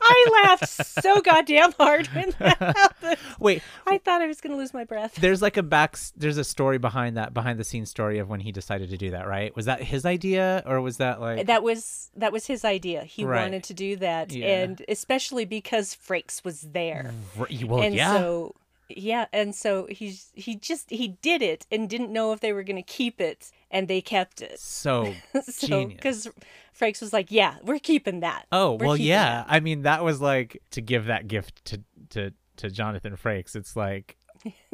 I 0.00 0.42
laughed 0.44 0.68
so 0.68 1.20
goddamn 1.20 1.72
hard 1.72 2.06
when 2.08 2.32
that 2.38 2.58
happened. 2.76 3.16
Wait, 3.38 3.62
I 3.86 3.98
thought 3.98 4.20
I 4.20 4.26
was 4.26 4.40
gonna 4.40 4.56
lose 4.56 4.74
my 4.74 4.84
breath. 4.84 5.14
there's 5.16 5.40
like 5.42 5.56
a 5.56 5.62
back 5.62 5.96
there's 6.16 6.36
a 6.38 6.44
story 6.44 6.78
behind 6.78 7.16
that 7.16 7.32
behind 7.34 7.58
the 7.58 7.64
scenes 7.64 7.90
story 7.90 8.18
of 8.18 8.28
when 8.28 8.40
he 8.40 8.52
decided 8.52 8.90
to 8.90 8.96
do 8.96 9.10
that, 9.10 9.26
right? 9.26 9.54
Was 9.56 9.66
that 9.66 9.82
his 9.82 10.04
idea 10.04 10.62
or 10.66 10.80
was 10.80 10.98
that 10.98 11.20
like 11.20 11.46
That 11.46 11.62
was 11.62 12.10
that 12.16 12.32
was 12.32 12.46
his 12.46 12.64
idea. 12.64 13.02
He 13.04 13.24
Right. 13.24 13.42
wanted 13.42 13.64
to 13.64 13.74
do 13.74 13.96
that, 13.96 14.32
Yeah. 14.32 14.62
and 14.62 14.82
especially 14.88 15.44
because 15.44 15.94
Frakes 15.96 16.44
was 16.44 16.62
there, 16.62 17.12
well, 17.36 17.82
and 17.82 17.94
yeah. 17.94 18.14
so 18.16 18.54
yeah, 18.88 19.26
and 19.32 19.54
so 19.54 19.86
he's 19.90 20.30
he 20.34 20.54
just 20.54 20.90
he 20.90 21.08
did 21.20 21.42
it 21.42 21.66
and 21.70 21.88
didn't 21.88 22.12
know 22.12 22.32
if 22.32 22.40
they 22.40 22.52
were 22.52 22.62
gonna 22.62 22.82
keep 22.82 23.20
it, 23.20 23.50
and 23.70 23.88
they 23.88 24.00
kept 24.00 24.40
it. 24.40 24.58
so 24.58 25.14
so 25.42 25.66
Genius. 25.66 25.96
because 25.96 26.28
Frakes 26.78 27.00
was 27.00 27.12
like, 27.12 27.30
yeah, 27.30 27.56
we're 27.62 27.78
keeping 27.78 28.20
that. 28.20 28.46
Oh 28.52 28.74
We're 28.74 28.86
well, 28.86 28.96
yeah. 28.96 29.44
I 29.46 29.60
mean, 29.60 29.82
that 29.82 30.04
was 30.04 30.20
like 30.20 30.62
to 30.72 30.80
give 30.80 31.06
that 31.06 31.28
gift 31.28 31.64
to 31.66 31.82
to 32.10 32.32
to 32.56 32.70
Jonathan 32.70 33.16
Frakes. 33.16 33.54
It's 33.56 33.76
like, 33.76 34.16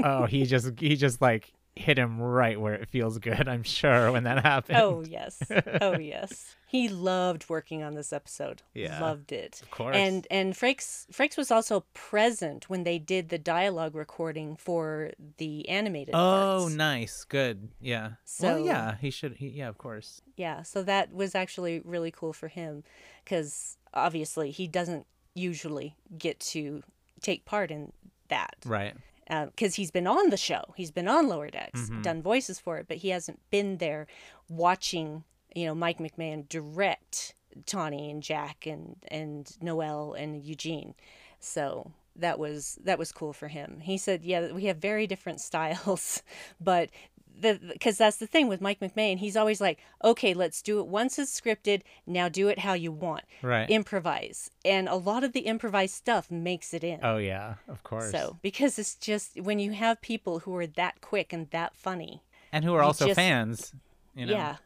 oh, 0.02 0.26
he 0.26 0.44
just 0.44 0.78
he 0.78 0.96
just 0.96 1.20
like 1.20 1.52
hit 1.76 1.98
him 1.98 2.20
right 2.20 2.60
where 2.60 2.74
it 2.74 2.88
feels 2.88 3.18
good. 3.18 3.48
I'm 3.48 3.62
sure 3.64 4.12
when 4.12 4.24
that 4.24 4.42
happened. 4.44 4.78
Oh 4.78 5.04
yes, 5.06 5.42
oh 5.80 5.98
yes. 5.98 6.54
He 6.66 6.88
loved 6.88 7.48
working 7.48 7.84
on 7.84 7.94
this 7.94 8.12
episode. 8.12 8.62
Yeah. 8.74 9.00
loved 9.00 9.30
it. 9.30 9.60
of 9.62 9.70
course. 9.70 9.94
And 9.96 10.26
and 10.30 10.54
Frakes 10.54 11.06
Frakes 11.12 11.36
was 11.36 11.50
also 11.50 11.84
present 11.94 12.68
when 12.68 12.84
they 12.84 12.98
did 12.98 13.28
the 13.28 13.38
dialogue 13.38 13.94
recording 13.94 14.56
for 14.56 15.12
the 15.38 15.68
animated. 15.68 16.14
oh, 16.14 16.62
parts. 16.62 16.74
nice, 16.74 17.24
good, 17.24 17.68
yeah. 17.80 18.12
So- 18.24 18.56
well, 18.56 18.58
yeah, 18.64 18.96
he 19.00 19.10
should. 19.10 19.34
He, 19.36 19.48
yeah, 19.48 19.68
of 19.68 19.78
course. 19.78 20.20
Yeah, 20.36 20.62
so 20.62 20.82
that 20.82 21.12
was 21.12 21.34
actually 21.34 21.80
really 21.84 22.10
cool 22.10 22.32
for 22.32 22.48
him 22.48 22.82
because 23.24 23.76
obviously 23.92 24.50
he 24.50 24.66
doesn't 24.66 25.06
usually 25.34 25.96
get 26.18 26.38
to 26.40 26.82
take 27.20 27.44
part 27.44 27.70
in 27.70 27.92
that 28.28 28.54
Right. 28.64 28.94
Because 29.28 29.76
he's 29.76 29.90
been 29.90 30.06
on 30.06 30.30
the 30.30 30.36
show. 30.36 30.62
He's 30.76 30.90
been 30.90 31.08
on 31.08 31.28
Lower 31.28 31.50
Decks, 31.50 31.88
Mhm. 31.90 32.02
done 32.02 32.22
voices 32.22 32.58
for 32.60 32.78
it, 32.78 32.86
but 32.88 32.98
he 32.98 33.08
hasn't 33.10 33.40
been 33.50 33.78
there 33.78 34.06
watching, 34.48 35.24
you 35.54 35.66
know, 35.66 35.74
Mike 35.74 35.98
McMahan 35.98 36.48
direct 36.48 37.34
Tawny 37.66 38.10
and 38.10 38.22
Jack 38.22 38.66
and 38.66 38.96
and 39.08 39.56
Noel 39.62 40.12
and 40.12 40.42
Eugene. 40.44 40.94
So 41.40 41.92
that 42.16 42.38
was 42.38 42.78
that 42.82 42.98
was 42.98 43.12
cool 43.12 43.32
for 43.32 43.48
him. 43.48 43.80
He 43.80 43.96
said, 43.98 44.24
"Yeah, 44.24 44.52
we 44.52 44.64
have 44.66 44.76
very 44.78 45.06
different 45.06 45.40
styles, 45.50 46.22
but 46.60 46.90
the 47.38 47.58
because 47.72 47.98
that's 47.98 48.18
the 48.18 48.26
thing 48.26 48.48
with 48.48 48.60
Mike 48.60 48.80
McMahan. 48.80 49.18
He's 49.18 49.36
always 49.36 49.60
like, 49.60 49.78
okay, 50.02 50.34
let's 50.34 50.62
do 50.62 50.78
it 50.80 50.86
once 50.86 51.18
it's 51.18 51.38
scripted. 51.38 51.82
Now 52.06 52.28
do 52.28 52.48
it 52.48 52.60
how 52.60 52.74
you 52.74 52.92
want. 52.92 53.24
Right. 53.42 53.68
Improvise, 53.68 54.50
and 54.64 54.88
a 54.88 54.94
lot 54.96 55.24
of 55.24 55.32
the 55.32 55.40
improvised 55.40 55.94
stuff 55.94 56.30
makes 56.30 56.72
it 56.72 56.84
in. 56.84 57.00
oh 57.02 57.16
yeah, 57.16 57.54
of 57.68 57.82
course. 57.82 58.10
So, 58.10 58.38
because 58.42 58.78
it's 58.78 58.94
just 58.94 59.40
when 59.40 59.58
you 59.58 59.72
have 59.72 60.00
people 60.00 60.40
who 60.40 60.54
are 60.56 60.66
that 60.66 61.00
quick 61.00 61.32
and 61.32 61.50
that 61.50 61.74
funny, 61.74 62.22
and 62.52 62.64
who 62.64 62.74
are 62.74 62.82
also 62.82 63.06
just- 63.06 63.16
fans. 63.16 63.72
You 64.14 64.26
know. 64.26 64.32
yeah, 64.32 64.56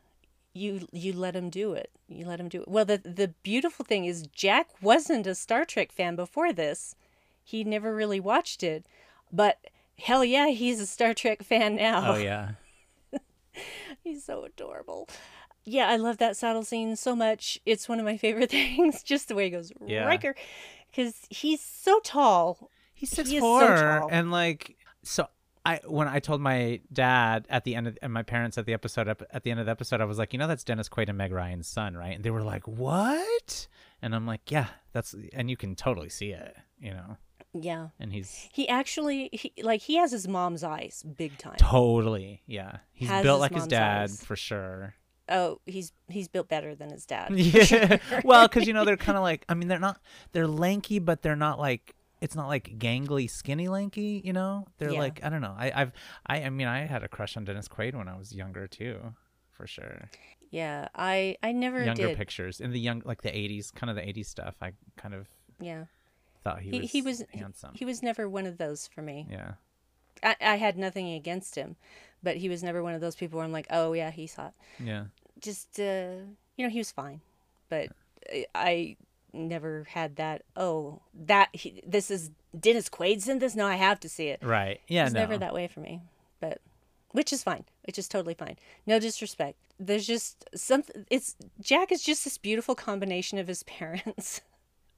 you 0.53 0.87
you 0.93 1.15
let 1.15 1.33
them 1.33 1.49
do 1.49 1.73
it. 1.73 1.91
You 2.07 2.27
let 2.27 2.37
them 2.37 2.49
do 2.51 2.61
it. 2.63 2.69
Well, 2.69 2.85
the 2.85 2.99
the 2.99 3.29
beautiful 3.43 3.85
thing 3.85 4.05
is 4.05 4.27
Jack 4.27 4.69
wasn't 4.83 5.27
a 5.27 5.35
Star 5.35 5.65
Trek 5.65 5.91
fan 5.91 6.15
before 6.17 6.53
this. 6.53 6.95
He 7.43 7.65
never 7.65 7.95
really 7.95 8.21
watched 8.21 8.63
it, 8.63 8.85
but 9.33 9.59
hell 9.99 10.25
yeah, 10.25 10.49
he's 10.49 10.81
a 10.81 10.87
Star 10.87 11.15
Trek 11.15 11.43
fan 11.43 11.77
now. 11.77 12.15
Oh 12.15 12.17
yeah. 12.17 12.53
He's 14.05 14.25
so 14.25 14.45
adorable. 14.45 15.09
Yeah, 15.65 15.89
I 15.89 15.97
love 15.97 16.19
that 16.19 16.37
saddle 16.37 16.63
scene 16.63 16.97
so 16.97 17.15
much. 17.17 17.59
It's 17.67 17.89
one 17.89 17.99
of 17.99 18.05
my 18.05 18.17
favorite 18.17 18.51
things. 18.53 19.03
Just 19.03 19.29
the 19.29 19.35
way 19.35 19.45
he 19.45 19.51
goes, 19.51 19.73
Yeah. 19.85 20.05
Riker, 20.07 20.35
because 20.91 21.15
he's 21.29 21.61
so 21.61 22.01
tall. 22.01 22.71
He's 22.95 23.11
He 23.11 23.17
six 23.17 23.31
so 23.31 23.41
four, 23.41 23.61
tall. 23.77 24.09
and 24.11 24.31
like 24.31 24.77
so. 25.03 25.29
I 25.67 25.81
when 25.87 26.09
I 26.09 26.21
told 26.21 26.41
my 26.41 26.81
dad 26.93 27.47
at 27.51 27.65
the 27.65 27.75
end 27.75 27.89
of 27.89 27.99
and 28.01 28.13
my 28.13 28.23
parents 28.23 28.57
at 28.57 28.65
the 28.65 28.73
episode 28.73 29.09
at 29.09 29.43
the 29.43 29.51
end 29.51 29.61
of 29.61 29.67
the 29.67 29.73
episode, 29.73 30.01
I 30.01 30.05
was 30.05 30.17
like, 30.19 30.33
you 30.33 30.39
know, 30.39 30.47
that's 30.47 30.65
Dennis 30.65 30.89
Quaid 30.89 31.09
and 31.09 31.19
Meg 31.19 31.33
Ryan's 31.33 31.67
son, 31.67 31.95
right? 31.97 32.15
And 32.15 32.25
they 32.25 32.31
were 32.31 32.43
like, 32.43 32.67
what? 32.67 33.67
And 34.01 34.15
I'm 34.15 34.27
like, 34.27 34.51
yeah, 34.51 34.69
that's 34.93 35.15
and 35.35 35.51
you 35.51 35.57
can 35.57 35.75
totally 35.75 36.09
see 36.09 36.31
it, 36.31 36.57
you 36.81 36.93
know. 36.93 37.19
Yeah. 37.55 37.89
And 37.99 38.13
he's 38.13 38.49
He 38.53 38.69
actually, 38.69 39.31
he, 39.33 39.53
like, 39.63 39.81
he 39.83 39.97
has 39.97 40.13
his 40.13 40.29
mom's 40.29 40.63
eyes 40.63 41.03
big 41.17 41.39
time. 41.39 41.57
totally, 41.57 42.43
yeah, 42.47 42.79
he's 42.93 43.09
Has 43.09 43.23
built 43.23 43.37
his 43.37 43.41
like 43.41 43.53
his 43.53 43.61
mom's 43.63 43.71
dad 43.71 44.03
eyes. 44.11 44.25
for 44.25 44.37
sure. 44.37 44.95
Oh, 45.31 45.61
he's 45.67 45.93
he's 46.09 46.27
built 46.29 46.49
better 46.49 46.75
than 46.75 46.91
his 46.91 47.05
dad. 47.05 47.31
Yeah, 47.37 47.99
well, 48.25 48.49
because 48.49 48.67
you 48.67 48.73
know 48.73 48.85
they're 48.85 48.97
kind 48.97 49.17
of 49.19 49.23
like, 49.23 49.45
I 49.49 49.55
mean, 49.55 49.69
they're 49.69 49.79
not 49.79 50.01
they're 50.33 50.47
lanky, 50.47 50.99
but 50.99 51.23
they're 51.23 51.37
not 51.37 51.59
like 51.59 51.95
it's 52.21 52.35
not 52.35 52.49
like 52.49 52.79
gangly, 52.79 53.31
skinny, 53.31 53.69
lanky. 53.69 54.21
You 54.25 54.33
know, 54.33 54.67
they're 54.79 54.93
Yeah. 54.93 54.99
like 55.01 55.21
I 55.23 55.29
don't 55.29 55.41
know. 55.43 55.55
I, 55.57 55.71
I've 55.75 55.93
I 56.27 56.43
I 56.45 56.51
mean 56.51 56.67
I 56.67 56.87
had 56.87 57.03
a 57.03 57.09
crush 57.09 57.37
on 57.37 57.45
Dennis 57.45 57.69
Quaid 57.69 57.95
when 57.95 58.09
I 58.09 58.17
was 58.17 58.35
younger 58.35 58.67
too, 58.67 59.15
for 59.51 59.67
sure. 59.67 60.09
Yeah, 60.51 60.89
I 60.95 61.37
I 61.43 61.53
never 61.53 61.85
younger 61.85 62.09
did. 62.09 62.17
pictures 62.17 62.59
in 62.61 62.73
the 62.73 62.81
young 62.81 63.03
like 63.05 63.21
the 63.23 63.31
'80s, 63.31 63.73
kind 63.75 63.91
of 63.91 63.97
the 63.97 64.03
'80s 64.03 64.27
stuff. 64.27 64.55
I 64.63 64.73
kind 64.97 65.15
of 65.15 65.29
Yeah, 65.61 65.85
thought 66.51 66.61
he, 66.63 66.71
he 66.71 66.79
was 66.81 66.91
he 66.91 67.03
was 67.03 67.25
handsome. 67.35 67.71
he 67.75 67.85
was 67.85 68.03
never 68.03 68.29
one 68.29 68.47
of 68.47 68.59
those 68.59 68.87
for 68.87 69.03
me. 69.03 69.27
yeah, 69.31 69.53
I, 70.23 70.37
I 70.41 70.57
had 70.57 70.77
nothing 70.77 71.13
against 71.15 71.55
him, 71.55 71.77
but 72.23 72.37
he 72.37 72.49
was 72.49 72.63
never 72.63 72.83
one 72.83 72.95
of 72.95 73.01
those 73.01 73.17
people 73.17 73.37
where 73.39 73.45
I'm 73.47 73.53
like, 73.53 73.67
oh 73.71 73.93
yeah, 73.93 74.11
he's 74.11 74.35
hot. 74.35 74.55
yeah. 74.83 75.05
Just 75.41 75.79
uh, 75.79 76.15
you 76.57 76.65
know, 76.65 76.69
he 76.69 76.79
was 76.79 76.91
fine, 76.91 77.21
but 77.69 77.91
I- 78.33 78.47
I 78.55 78.97
never 79.33 79.85
had 79.91 80.17
that. 80.17 80.43
Oh, 80.57 81.01
that 81.15 81.49
he, 81.53 81.83
this 81.87 82.11
is 82.11 82.31
Dennis 82.59 82.89
Quaid's 82.89 83.29
in 83.29 83.39
this. 83.39 83.55
No, 83.55 83.67
I 83.67 83.77
have 83.77 84.01
to 84.01 84.09
see 84.09 84.29
it. 84.29 84.41
Right. 84.43 84.81
Yeah. 84.89 85.05
it's 85.05 85.15
no. 85.15 85.21
never 85.21 85.39
that 85.39 85.55
way 85.55 85.69
for 85.69 85.81
me, 85.81 86.03
but 86.41 86.61
which 87.13 87.33
is 87.33 87.43
fine. 87.45 87.65
Which 87.87 87.99
is 87.99 88.09
totally 88.09 88.35
fine. 88.35 88.57
No 88.87 88.99
disrespect. 88.99 89.59
There's 89.79 90.07
just 90.07 90.45
something. 90.57 91.07
It's 91.11 91.37
Jack 91.61 91.93
is 91.93 92.03
just 92.03 92.25
this 92.25 92.37
beautiful 92.39 92.75
combination 92.75 93.39
of 93.39 93.47
his 93.47 93.63
parents, 93.79 94.41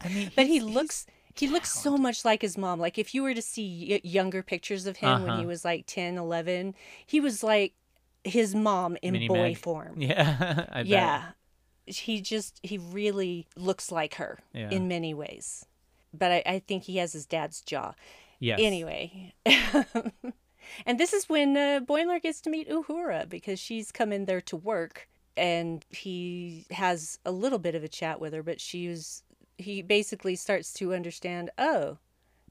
I 0.01 0.09
mean, 0.09 0.31
but 0.35 0.47
he 0.47 0.61
looks. 0.61 1.07
He 1.37 1.49
looks 1.49 1.73
so 1.73 1.97
much 1.97 2.25
like 2.25 2.43
his 2.43 2.59
mom. 2.59 2.81
Like 2.81 2.99
if 2.99 3.15
you 3.15 3.23
were 3.23 3.35
to 3.35 3.43
see 3.43 3.87
y- 3.91 4.01
younger 4.03 4.43
pictures 4.43 4.87
of 4.87 4.97
him 4.99 5.23
when 5.23 5.31
Uh-huh. 5.31 5.41
he 5.41 5.47
was 5.47 5.65
like 5.65 5.87
10, 5.87 6.19
11, 6.19 6.75
he 7.07 7.21
was 7.21 7.43
like 7.43 7.75
his 8.25 8.55
mom 8.55 8.97
in 9.03 9.13
Mini 9.13 9.29
boy 9.29 9.43
Meg. 9.51 9.59
form. 9.59 9.95
Yeah. 10.01 10.67
I 10.71 10.83
bet. 10.83 10.87
Yeah. 10.87 11.23
He 11.87 12.21
just 12.21 12.61
he 12.63 12.79
really 12.79 13.47
looks 13.57 13.91
like 13.91 14.15
her 14.17 14.39
Yeah. 14.53 14.71
in 14.71 14.87
many 14.89 15.15
ways. 15.15 15.65
But 16.13 16.31
I, 16.33 16.43
I 16.47 16.59
think 16.59 16.85
he 16.85 16.97
has 16.99 17.13
his 17.13 17.27
dad's 17.27 17.61
jaw. 17.63 17.95
Yes. 18.41 18.59
Anyway. 18.61 19.35
and 20.87 20.99
this 20.99 21.13
is 21.13 21.29
when 21.29 21.57
uh, 21.57 21.81
gets 22.23 22.41
to 22.43 22.51
meet 22.51 22.69
Uhura 22.69 23.29
because 23.29 23.59
she's 23.59 23.93
come 23.93 24.13
in 24.13 24.25
there 24.27 24.41
to 24.43 24.57
work 24.57 25.09
and 25.37 25.85
he 25.91 26.67
has 26.71 27.19
a 27.25 27.31
little 27.31 27.59
bit 27.59 27.75
of 27.75 27.85
a 27.85 27.89
chat 27.89 28.21
with 28.21 28.33
her, 28.35 28.43
but 28.43 28.61
she's 28.61 29.23
he 29.61 29.83
basically 29.83 30.37
starts 30.37 30.73
to 30.75 30.95
understand, 30.95 31.51
oh, 31.59 31.99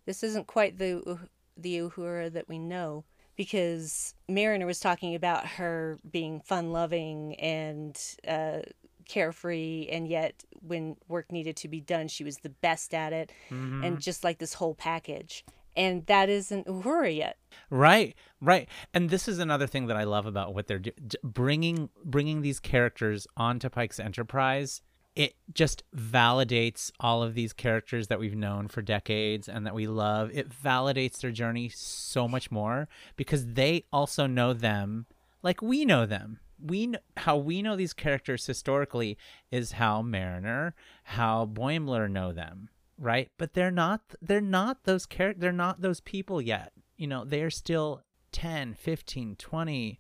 this 0.05 0.23
isn't 0.23 0.47
quite 0.47 0.77
the 0.77 1.19
the 1.57 1.77
Uhura 1.79 2.31
that 2.31 2.47
we 2.47 2.57
know 2.57 3.03
because 3.35 4.13
Mariner 4.29 4.65
was 4.65 4.79
talking 4.79 5.13
about 5.15 5.45
her 5.45 5.99
being 6.09 6.39
fun 6.41 6.71
loving 6.71 7.35
and 7.35 7.99
uh, 8.27 8.59
carefree, 9.07 9.87
and 9.89 10.07
yet 10.07 10.43
when 10.61 10.95
work 11.07 11.31
needed 11.31 11.55
to 11.57 11.67
be 11.67 11.81
done, 11.81 12.07
she 12.07 12.23
was 12.23 12.37
the 12.37 12.49
best 12.49 12.93
at 12.93 13.11
it, 13.13 13.31
Mhm. 13.49 13.85
and 13.85 13.99
just 14.01 14.23
like 14.23 14.37
this 14.39 14.53
whole 14.55 14.75
package. 14.75 15.43
And 15.75 16.05
that 16.07 16.29
isn't 16.29 16.67
Uhura 16.67 17.15
yet. 17.15 17.37
Right, 17.69 18.15
right, 18.41 18.67
and 18.93 19.09
this 19.09 19.27
is 19.27 19.39
another 19.39 19.67
thing 19.67 19.87
that 19.87 19.97
I 19.97 20.03
love 20.03 20.25
about 20.25 20.53
what 20.53 20.67
they're 20.67 20.79
doing, 20.79 20.95
bringing 21.23 21.89
bringing 22.03 22.41
these 22.41 22.59
characters 22.59 23.25
onto 23.37 23.69
Pike's 23.69 23.99
Enterprise. 23.99 24.81
It 25.19 25.35
just 25.53 25.83
validates 25.93 26.93
all 27.01 27.21
of 27.23 27.33
these 27.33 27.51
characters 27.51 28.07
that 28.07 28.21
we've 28.21 28.37
known 28.37 28.69
for 28.69 28.81
decades 28.81 29.49
and 29.49 29.65
that 29.65 29.75
we 29.75 29.85
love. 29.85 30.31
It 30.33 30.47
validates 30.49 31.19
their 31.19 31.31
journey 31.31 31.67
so 31.67 32.25
much 32.25 32.49
more 32.51 32.87
because 33.17 33.45
they 33.47 33.83
also 33.91 34.27
know 34.27 34.53
them 34.53 35.07
like 35.43 35.61
we 35.61 35.83
know 35.83 36.05
them. 36.05 36.39
We 36.57 36.87
kn- 36.87 37.01
how 37.17 37.35
we 37.35 37.61
know 37.61 37.75
these 37.75 37.91
characters 37.91 38.45
historically 38.45 39.17
is 39.51 39.73
how 39.73 40.01
Mariner, 40.01 40.73
how 41.03 41.45
Boimler 41.45 42.09
know 42.09 42.31
them, 42.31 42.69
right? 42.97 43.29
But 43.37 43.55
they're 43.55 43.71
not 43.71 43.99
they're 44.21 44.39
not 44.39 44.85
those 44.85 45.05
char- 45.05 45.35
they're 45.35 45.51
not 45.51 45.81
those 45.81 45.99
people 45.99 46.41
yet. 46.41 46.71
You 46.95 47.07
know, 47.07 47.25
they're 47.25 47.49
still 47.49 48.03
10, 48.31 48.73
15, 48.73 49.35
20 49.35 49.99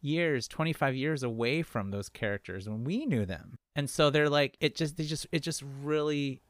years, 0.00 0.48
25 0.48 0.94
years 0.94 1.22
away 1.22 1.62
from 1.62 1.90
those 1.90 2.08
characters 2.08 2.68
when 2.68 2.84
we 2.84 3.06
knew 3.06 3.24
them. 3.26 3.56
And 3.76 3.88
so 3.88 4.10
they're 4.10 4.28
like 4.28 4.56
it 4.60 4.74
just 4.76 4.96
they 4.96 5.04
just 5.04 5.26
it 5.32 5.40
just 5.40 5.62
really 5.82 6.40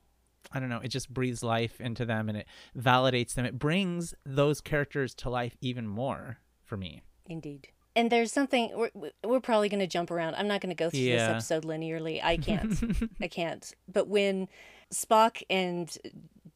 I 0.53 0.61
don't 0.61 0.69
know, 0.69 0.81
it 0.83 0.89
just 0.89 1.13
breathes 1.13 1.43
life 1.43 1.81
into 1.81 2.05
them 2.07 2.29
and 2.29 2.39
it 2.39 2.47
validates 2.77 3.35
them. 3.35 3.45
It 3.45 3.59
brings 3.59 4.15
those 4.25 4.61
characters 4.61 5.15
to 5.17 5.31
life 5.31 5.57
even 5.61 5.87
more 5.87 6.39
for 6.65 6.77
me. 6.77 7.03
Indeed. 7.27 7.69
and 7.95 8.11
there's 8.11 8.33
something 8.33 8.71
we're, 8.75 9.11
we're 9.25 9.41
probably 9.41 9.69
going 9.69 9.81
to 9.81 9.87
jump 9.87 10.11
around. 10.11 10.35
I'm 10.37 10.49
not 10.49 10.61
going 10.63 10.71
to 10.71 10.75
go 10.85 10.89
through 10.89 11.05
this 11.05 11.21
episode 11.23 11.65
linearly. 11.65 12.23
I 12.23 12.37
can't. 12.39 13.11
I 13.21 13.29
can't. 13.29 13.71
But 13.93 14.09
when 14.09 14.49
Spock 14.93 15.43
and 15.51 15.97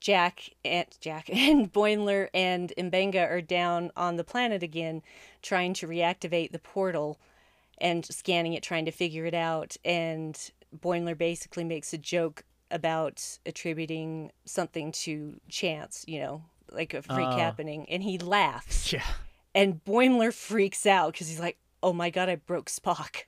Jack 0.01 0.51
and 0.64 0.87
Jack 1.01 1.28
and 1.33 1.72
Boimler 1.72 2.28
and 2.35 2.72
Mbenga 2.76 3.30
are 3.30 3.41
down 3.41 3.91
on 3.97 4.16
the 4.16 4.24
planet 4.24 4.62
again, 4.62 5.03
trying 5.43 5.74
to 5.74 5.87
reactivate 5.87 6.53
the 6.53 6.59
portal 6.59 7.18
and 7.78 8.05
scanning 8.07 8.53
it, 8.53 8.62
trying 8.62 8.85
to 8.85 8.91
figure 8.93 9.26
it 9.26 9.35
out, 9.35 9.76
and 9.85 10.51
Boimler 10.76 11.16
basically 11.18 11.64
makes 11.64 11.93
a 11.93 11.99
joke 11.99 12.45
about 12.70 13.39
attributing 13.45 14.30
something 14.45 14.93
to 14.93 15.41
chance, 15.49 16.05
you 16.07 16.20
know, 16.20 16.43
like 16.70 16.95
a 16.95 17.03
freak 17.03 17.26
Oh. 17.28 17.37
happening, 17.37 17.87
and 17.91 18.03
he 18.03 18.18
laughs. 18.18 18.93
Yeah. 18.93 19.05
And 19.55 19.85
Boimler 19.85 20.33
freaks 20.33 20.87
out 20.87 21.12
because 21.12 21.28
he's 21.28 21.41
like, 21.41 21.59
oh 21.83 21.93
my 21.93 22.09
god, 22.11 22.28
I 22.28 22.37
broke 22.37 22.70
Spock. 22.70 23.24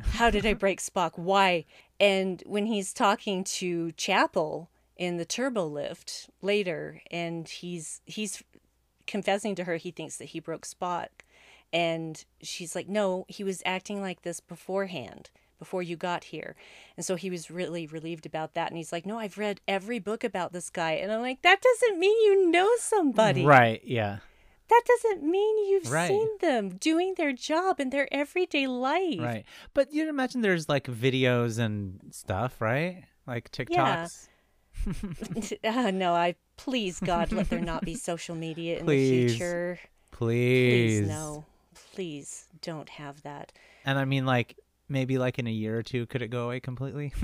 How 0.00 0.30
did 0.30 0.46
I 0.46 0.54
break 0.54 0.80
Spock? 0.80 1.12
Why? 1.16 1.64
And 2.00 2.42
when 2.46 2.66
he's 2.66 2.92
talking 2.92 3.44
to 3.44 3.92
Chapel 3.92 4.70
in 4.96 5.16
the 5.16 5.24
turbo 5.24 5.66
lift 5.66 6.28
later, 6.42 7.00
and 7.10 7.48
he's 7.48 8.00
he's 8.06 8.42
confessing 9.06 9.54
to 9.54 9.64
her 9.64 9.76
he 9.76 9.90
thinks 9.90 10.16
that 10.16 10.26
he 10.26 10.40
broke 10.40 10.66
Spock, 10.66 11.08
and 11.72 12.24
she's 12.42 12.74
like, 12.74 12.88
no, 12.88 13.24
he 13.28 13.44
was 13.44 13.62
acting 13.64 14.00
like 14.00 14.22
this 14.22 14.40
beforehand. 14.40 15.30
Before 15.58 15.82
you 15.82 15.96
got 15.96 16.22
here. 16.22 16.54
And 16.96 17.04
so 17.04 17.16
he 17.16 17.30
was 17.30 17.50
really 17.50 17.84
relieved 17.88 18.26
about 18.26 18.54
that. 18.54 18.68
And 18.68 18.76
he's 18.76 18.92
like, 18.92 19.04
No, 19.04 19.18
I've 19.18 19.38
read 19.38 19.60
every 19.66 19.98
book 19.98 20.22
about 20.22 20.52
this 20.52 20.70
guy. 20.70 20.92
And 20.92 21.10
I'm 21.10 21.20
like, 21.20 21.42
That 21.42 21.60
doesn't 21.60 21.98
mean 21.98 22.16
you 22.22 22.48
know 22.48 22.70
somebody 22.78 23.44
Right. 23.44 23.82
Yeah. 23.84 24.18
That 24.68 24.82
doesn't 24.86 25.22
mean 25.22 25.68
you've 25.70 25.90
Right. 25.90 26.08
seen 26.08 26.28
them 26.40 26.76
doing 26.76 27.14
their 27.16 27.32
job 27.32 27.80
in 27.80 27.90
their 27.90 28.08
everyday 28.12 28.66
life. 28.66 29.20
Right. 29.20 29.44
But 29.74 29.92
you'd 29.92 30.08
imagine 30.08 30.40
there's 30.42 30.68
like 30.68 30.84
videos 30.86 31.58
and 31.58 32.00
stuff, 32.10 32.60
right? 32.60 33.04
Like 33.26 33.50
Yeah. 33.70 34.06
TikToks. 34.06 34.28
uh, 35.64 35.90
no, 35.90 36.14
I 36.14 36.36
please 36.56 37.00
God 37.00 37.32
let 37.32 37.50
there 37.50 37.60
not 37.60 37.84
be 37.84 37.94
social 38.10 38.36
media 38.36 38.78
in 38.78 38.84
Please. 38.86 39.10
the 39.10 39.28
future. 39.28 39.78
Please. 40.12 41.00
Please 41.00 41.08
no. 41.08 41.44
Please 41.94 42.48
don't 42.62 42.88
have 42.88 43.22
that. 43.22 43.52
And 43.84 43.98
I 43.98 44.04
mean, 44.04 44.24
like 44.26 44.56
maybe 44.88 45.18
like 45.18 45.38
in 45.38 45.46
a 45.46 45.50
year 45.50 45.78
or 45.78 45.82
two, 45.82 46.06
could 46.06 46.22
it 46.22 46.28
go 46.28 46.44
away 46.46 46.60
completely? 46.60 47.12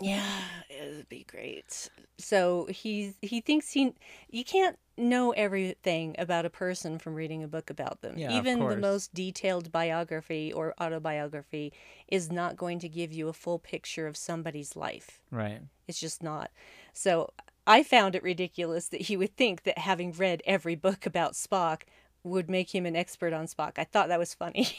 Yeah, 0.00 0.26
it 0.68 0.96
would 0.96 1.08
be 1.08 1.24
great. 1.24 1.88
So 2.18 2.66
he's 2.68 3.14
he 3.22 3.40
thinks 3.40 3.70
he 3.72 3.94
you 4.28 4.44
can't 4.44 4.76
know 4.96 5.32
everything 5.32 6.14
about 6.18 6.44
a 6.44 6.50
person 6.50 6.98
from 6.98 7.14
reading 7.14 7.42
a 7.42 7.48
book 7.48 7.70
about 7.70 8.00
them. 8.00 8.16
Yeah, 8.16 8.32
Even 8.32 8.58
the 8.60 8.76
most 8.76 9.12
detailed 9.14 9.72
biography 9.72 10.52
or 10.52 10.74
autobiography 10.80 11.72
is 12.08 12.30
not 12.30 12.56
going 12.56 12.78
to 12.80 12.88
give 12.88 13.12
you 13.12 13.28
a 13.28 13.32
full 13.32 13.58
picture 13.58 14.06
of 14.06 14.16
somebody's 14.16 14.76
life. 14.76 15.20
right. 15.30 15.60
It's 15.86 16.00
just 16.00 16.22
not. 16.22 16.50
So 16.92 17.32
I 17.66 17.82
found 17.82 18.14
it 18.14 18.22
ridiculous 18.22 18.88
that 18.88 19.02
he 19.02 19.16
would 19.16 19.36
think 19.36 19.64
that 19.64 19.78
having 19.78 20.12
read 20.12 20.42
every 20.46 20.74
book 20.76 21.04
about 21.06 21.32
Spock 21.34 21.82
would 22.22 22.48
make 22.48 22.74
him 22.74 22.86
an 22.86 22.96
expert 22.96 23.32
on 23.34 23.46
Spock. 23.46 23.72
I 23.78 23.84
thought 23.84 24.08
that 24.08 24.18
was 24.18 24.34
funny. 24.34 24.68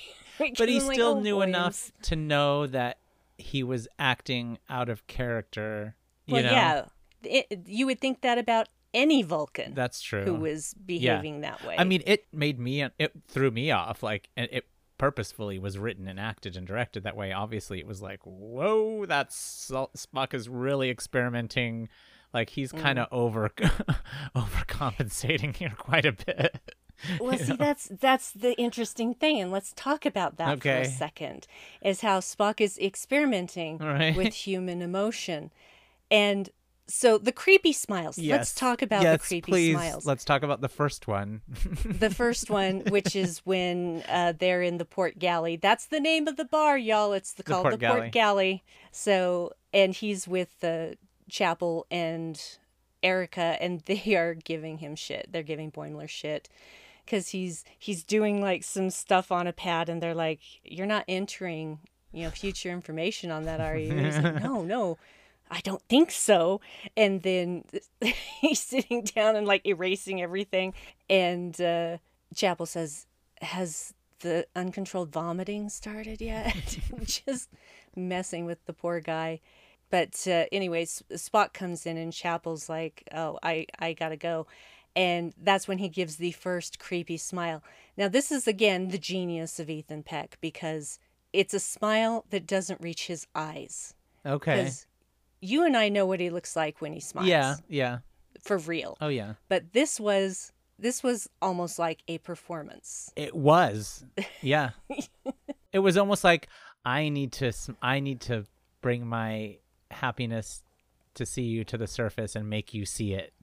But 0.58 0.68
he 0.68 0.82
like, 0.82 0.96
still 0.96 1.16
"Oh, 1.16 1.20
knew 1.22 1.36
boy, 1.36 1.44
I'm 1.44 1.50
enough 1.50 1.92
to 2.04 2.16
know 2.18 2.68
that 2.68 2.98
he 3.38 3.64
was 3.64 3.88
acting 3.98 4.58
out 4.70 4.90
of 4.90 5.08
character. 5.08 5.96
You 6.26 6.34
Well, 6.34 6.44
know? 6.44 6.52
yeah, 6.52 6.86
it, 7.24 7.62
you 7.68 7.86
would 7.86 8.02
think 8.02 8.20
that 8.22 8.38
about 8.38 8.68
any 8.96 9.22
Vulcan 9.22 9.76
That's 9.76 10.02
true. 10.02 10.24
who 10.24 10.34
was 10.34 10.74
behaving 10.74 11.42
that 11.42 11.64
way. 11.64 11.76
I 11.78 11.84
mean, 11.84 12.02
it 12.08 12.26
made 12.34 12.60
me 12.60 12.82
it 12.98 13.12
threw 13.28 13.52
me 13.52 13.70
off. 13.70 14.02
Like, 14.02 14.30
and 14.36 14.50
it 14.52 14.66
purposefully 14.98 15.60
was 15.60 15.78
written 15.78 16.08
and 16.08 16.20
acted 16.20 16.56
and 16.56 16.66
directed 16.66 17.04
that 17.04 17.16
way. 17.16 17.32
Obviously, 17.34 17.80
it 17.80 17.86
was 17.86 18.02
like, 18.02 18.22
whoa, 18.24 19.06
that's 19.06 19.36
Sal- 19.36 19.92
Spock 19.96 20.34
is 20.34 20.48
really 20.50 20.90
experimenting. 20.90 21.90
Like 22.34 22.50
he's 22.50 22.72
Mm. 22.74 22.82
kind 22.82 23.00
of 23.00 23.08
over 23.12 23.50
overcompensating 24.36 25.56
here 25.56 25.74
quite 25.78 26.06
a 26.06 26.12
bit. 26.12 26.60
well, 27.20 27.34
you 27.34 27.40
see, 27.40 27.50
know? 27.52 27.56
that's 27.58 27.90
that's 28.00 28.32
the 28.32 28.54
interesting 28.60 29.14
thing, 29.14 29.40
and 29.40 29.52
let's 29.52 29.74
talk 29.76 30.06
about 30.06 30.38
that 30.38 30.62
for 30.62 30.70
a 30.70 30.86
second. 30.86 31.48
Is 31.82 32.02
how 32.02 32.20
Spock 32.20 32.62
is 32.62 32.78
experimenting 32.78 33.78
right. 33.80 34.16
with 34.16 34.34
human 34.34 34.82
emotion, 34.82 35.52
and 36.10 36.50
so 36.88 37.18
the 37.18 37.32
creepy 37.32 37.74
smiles. 37.74 38.18
Yes. 38.18 38.38
Let's 38.38 38.56
talk 38.56 38.82
about 38.82 39.02
yes, 39.02 39.22
the 39.22 39.28
creepy 39.28 39.52
please. 39.52 39.74
smiles. 39.74 40.06
Let's 40.06 40.24
talk 40.24 40.44
about 40.44 40.62
the 40.62 40.70
first 40.70 41.08
one. 41.08 41.42
the 41.86 42.10
first 42.10 42.50
one, 42.50 42.82
which 42.90 43.16
is 43.16 43.40
when 43.40 44.04
uh, 44.08 44.34
they're 44.38 44.62
in 44.62 44.78
the 44.78 44.86
port 44.86 45.18
galley. 45.18 45.56
That's 45.56 45.88
the 45.88 46.00
name 46.00 46.28
of 46.28 46.38
the 46.38 46.46
bar, 46.46 46.78
y'all. 46.78 47.14
It's 47.14 47.34
the, 47.34 47.44
called 47.44 47.64
port 47.64 47.74
the 47.74 47.78
galley. 47.80 48.00
port 48.02 48.12
galley. 48.12 48.64
So, 48.92 49.54
and 49.74 49.94
he's 49.94 50.28
with 50.28 50.60
the 50.60 50.98
Chapel 51.30 51.88
and 51.90 52.42
Erica, 53.02 53.58
and 53.60 53.82
they 53.86 54.16
are 54.16 54.36
giving 54.36 54.78
him 54.78 54.96
shit. 54.96 55.30
They're 55.32 55.44
giving 55.44 55.72
Boimler 55.72 56.10
shit 56.10 56.50
because 57.04 57.30
he's 57.30 57.64
he's 57.80 58.04
doing 58.04 58.42
like 58.42 58.64
some 58.64 58.90
stuff 58.90 59.32
on 59.32 59.48
a 59.48 59.54
pad, 59.54 59.90
and 59.90 60.02
they're 60.02 60.16
like, 60.16 60.40
"You're 60.64 60.86
not 60.86 61.06
entering, 61.08 61.80
you 62.12 62.24
know, 62.24 62.30
future 62.30 62.72
information 62.72 63.32
on 63.32 63.46
that, 63.46 63.60
are 63.60 63.78
you?" 63.78 63.96
He's 63.96 64.18
like, 64.18 64.36
"No, 64.44 64.62
no." 64.64 64.98
I 65.50 65.62
don't 65.62 65.82
think 65.90 66.12
so. 66.12 66.62
And 66.98 67.22
then 67.22 67.64
he's 68.42 68.60
sitting 68.60 69.04
down 69.04 69.36
and 69.36 69.48
like 69.48 69.66
erasing 69.66 70.22
everything. 70.22 70.74
And 71.10 71.60
uh, 71.62 71.98
Chapel 72.34 72.66
says, 72.66 73.06
Has 73.42 73.94
the 74.20 74.48
uncontrolled 74.56 75.12
vomiting 75.12 75.70
started 75.70 76.22
yet? 76.22 76.78
Just 77.04 77.50
messing 77.96 78.46
with 78.46 78.66
the 78.66 78.74
poor 78.74 79.00
guy. 79.00 79.40
But 79.90 80.28
uh, 80.28 80.46
anyways, 80.52 81.04
Spock 81.14 81.54
comes 81.54 81.86
in 81.86 81.98
and 81.98 82.12
Chapel's 82.12 82.68
like, 82.70 83.08
Oh, 83.14 83.40
I, 83.44 83.68
I 83.80 83.94
gotta 83.94 84.18
go. 84.18 84.48
And 84.96 85.34
that's 85.42 85.68
when 85.68 85.78
he 85.78 85.90
gives 85.90 86.16
the 86.16 86.32
first 86.32 86.80
creepy 86.80 87.18
smile. 87.18 87.62
Now, 87.98 88.08
this 88.08 88.32
is 88.32 88.48
again 88.48 88.88
the 88.88 88.98
genius 88.98 89.60
of 89.60 89.70
Ethan 89.70 90.04
Peck 90.04 90.38
because 90.40 91.00
it's 91.34 91.54
a 91.54 91.60
smile 91.60 92.26
that 92.30 92.48
doesn't 92.48 92.82
reach 92.82 93.08
his 93.08 93.28
eyes. 93.36 93.94
okay. 94.26 94.72
You 95.46 95.66
and 95.66 95.78
I 95.78 95.90
know 95.90 96.06
what 96.06 96.20
he 96.20 96.30
looks 96.30 96.56
like 96.56 96.82
when 96.82 96.94
he 96.94 97.00
smiles. 97.00 97.28
Yeah. 97.28 97.56
Yeah. 97.68 97.98
For 98.42 98.58
real. 98.58 98.98
Oh 99.00 99.08
yeah. 99.08 99.34
But 99.48 99.74
this 99.74 100.00
was 100.00 100.52
this 100.78 101.04
was 101.04 101.30
almost 101.42 101.80
like 101.80 102.04
a 102.08 102.18
performance. 102.20 103.12
It 103.16 103.36
was. 103.36 104.04
Yeah. 104.42 104.72
it 105.72 105.80
was 105.80 105.98
almost 105.98 106.24
like 106.24 106.48
I 106.84 107.10
need 107.10 107.32
to 107.34 107.54
I 107.82 108.00
need 108.00 108.22
to 108.22 108.46
bring 108.82 109.06
my 109.08 109.58
happiness 109.92 110.64
to 111.16 111.26
see 111.26 111.44
you 111.44 111.64
to 111.66 111.78
the 111.78 111.88
surface 111.88 112.36
and 112.36 112.50
make 112.50 112.74
you 112.74 112.86
see 112.86 113.14
it. 113.14 113.34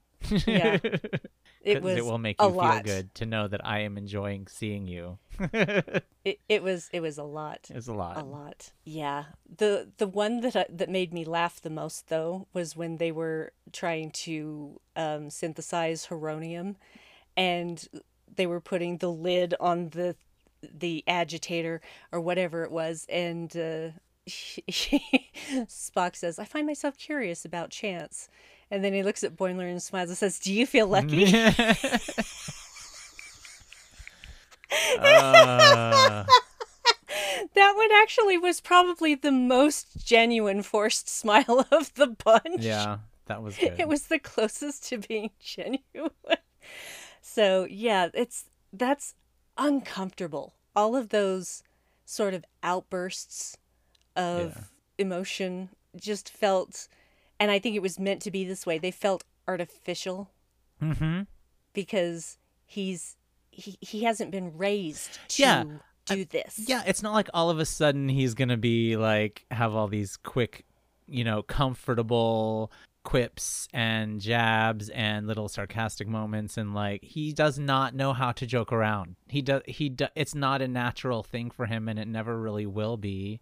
Yeah. 0.45 0.77
It 1.63 1.81
was 1.81 1.97
it 1.97 2.05
will 2.05 2.17
make 2.17 2.41
you 2.41 2.51
feel 2.51 2.81
good 2.83 3.15
to 3.15 3.25
know 3.25 3.47
that 3.47 3.65
I 3.65 3.79
am 3.79 3.97
enjoying 3.97 4.47
seeing 4.47 4.87
you. 4.87 5.17
It, 6.25 6.39
it 6.47 6.63
was 6.63 6.89
it 6.93 7.01
was 7.01 7.17
a 7.17 7.23
lot. 7.23 7.69
It's 7.69 7.89
a 7.89 7.93
lot. 7.93 8.15
A 8.15 8.23
lot. 8.23 8.71
Yeah. 8.85 9.25
The 9.57 9.89
the 9.97 10.07
one 10.07 10.39
that 10.39 10.55
I, 10.55 10.65
that 10.69 10.89
made 10.89 11.13
me 11.13 11.25
laugh 11.25 11.59
the 11.59 11.69
most 11.69 12.07
though 12.07 12.47
was 12.53 12.77
when 12.77 12.95
they 12.95 13.11
were 13.11 13.51
trying 13.73 14.11
to 14.11 14.79
um, 14.95 15.29
synthesize 15.29 16.05
heronium, 16.05 16.77
and 17.35 17.85
they 18.33 18.45
were 18.45 18.61
putting 18.61 18.99
the 18.99 19.11
lid 19.11 19.53
on 19.59 19.89
the 19.89 20.15
the 20.61 21.03
agitator 21.07 21.81
or 22.13 22.21
whatever 22.21 22.63
it 22.63 22.71
was, 22.71 23.05
and 23.09 23.57
uh, 23.57 23.89
Spock 25.67 26.15
says, 26.15 26.39
"I 26.39 26.45
find 26.45 26.65
myself 26.65 26.97
curious 26.97 27.43
about 27.43 27.69
chance." 27.69 28.29
And 28.71 28.83
then 28.83 28.93
he 28.93 29.03
looks 29.03 29.23
at 29.23 29.35
Boimler 29.35 29.69
and 29.69 29.81
smiles 29.81 30.09
and 30.09 30.17
says, 30.17 30.39
"Do 30.39 30.51
you 30.53 30.65
feel 30.65 30.87
lucky?" 30.87 31.25
Uh, 34.99 36.25
that 37.53 37.73
one 37.75 37.89
actually 38.01 38.37
was 38.37 38.59
probably 38.61 39.15
the 39.15 39.31
most 39.31 40.05
genuine 40.05 40.63
forced 40.63 41.07
smile 41.09 41.67
of 41.71 41.93
the 41.95 42.07
bunch. 42.07 42.61
yeah, 42.61 42.97
that 43.27 43.41
was 43.43 43.57
good. 43.57 43.79
It 43.79 43.87
was 43.87 44.03
the 44.07 44.19
closest 44.19 44.85
to 44.89 44.97
being 44.97 45.31
genuine. 45.39 46.11
So, 47.21 47.67
yeah, 47.69 48.09
it's 48.13 48.45
that's 48.71 49.15
uncomfortable. 49.57 50.53
All 50.75 50.95
of 50.95 51.09
those 51.09 51.63
sort 52.05 52.33
of 52.33 52.43
outbursts 52.63 53.57
of 54.15 54.53
Yeah. 54.55 54.63
emotion 54.97 55.69
just 55.95 56.29
felt 56.29 56.87
and 57.39 57.51
I 57.51 57.59
think 57.59 57.75
it 57.75 57.81
was 57.81 57.99
meant 57.99 58.21
to 58.23 58.31
be 58.31 58.43
this 58.43 58.65
way. 58.65 58.77
They 58.77 58.91
felt 58.91 59.23
artificial 59.47 60.31
mm-hmm. 60.81 61.21
because 61.73 62.37
he's 62.65 63.17
he, 63.51 63.77
he 63.81 64.03
hasn't 64.03 64.31
been 64.31 64.57
raised 64.57 65.19
to 65.29 65.41
Yeah, 65.41 65.63
do 66.05 66.25
this. 66.25 66.61
Yeah, 66.67 66.83
it's 66.87 67.03
not 67.03 67.13
like 67.13 67.29
all 67.33 67.49
of 67.49 67.59
a 67.59 67.65
sudden 67.65 68.09
he's 68.09 68.33
gonna 68.33 68.57
be 68.57 68.97
like 68.97 69.45
have 69.51 69.75
all 69.75 69.87
these 69.87 70.17
quick, 70.17 70.65
you 71.07 71.23
know, 71.23 71.43
comfortable 71.43 72.71
quips 73.03 73.67
and 73.73 74.21
jabs 74.21 74.87
and 74.89 75.27
little 75.27 75.49
sarcastic 75.49 76.07
moments 76.07 76.57
and 76.57 76.73
like 76.73 77.03
he 77.03 77.33
does 77.33 77.59
not 77.59 77.93
know 77.93 78.13
how 78.13 78.31
to 78.31 78.45
joke 78.45 78.71
around. 78.71 79.15
He 79.27 79.41
does 79.41 79.61
he 79.67 79.89
do, 79.89 80.07
it's 80.15 80.33
not 80.33 80.61
a 80.61 80.67
natural 80.67 81.21
thing 81.21 81.51
for 81.51 81.65
him 81.65 81.89
and 81.89 81.99
it 81.99 82.07
never 82.07 82.39
really 82.39 82.65
will 82.65 82.97
be, 82.97 83.41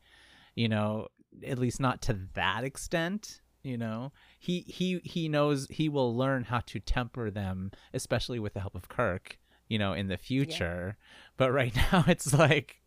you 0.56 0.68
know, 0.68 1.08
at 1.46 1.60
least 1.60 1.80
not 1.80 2.02
to 2.04 2.20
that 2.34 2.64
extent, 2.64 3.41
you 3.64 3.78
know. 3.78 4.12
He 4.39 4.62
he 4.68 4.99
he 5.03 5.28
knows 5.28 5.68
he 5.70 5.89
will 5.89 6.16
learn 6.16 6.45
how 6.45 6.59
to 6.62 6.80
temper 6.80 7.30
them 7.30 7.72
especially 7.93 8.39
with 8.39 8.53
the 8.53 8.59
help 8.59 8.76
of 8.76 8.89
Kirk, 8.89 9.38
you 9.68 9.78
know, 9.78 9.93
in 9.93 10.07
the 10.07 10.18
future. 10.18 10.97
But 11.38 11.51
right 11.51 11.76
now 11.91 12.05
it's 12.07 12.34
like 12.34 12.82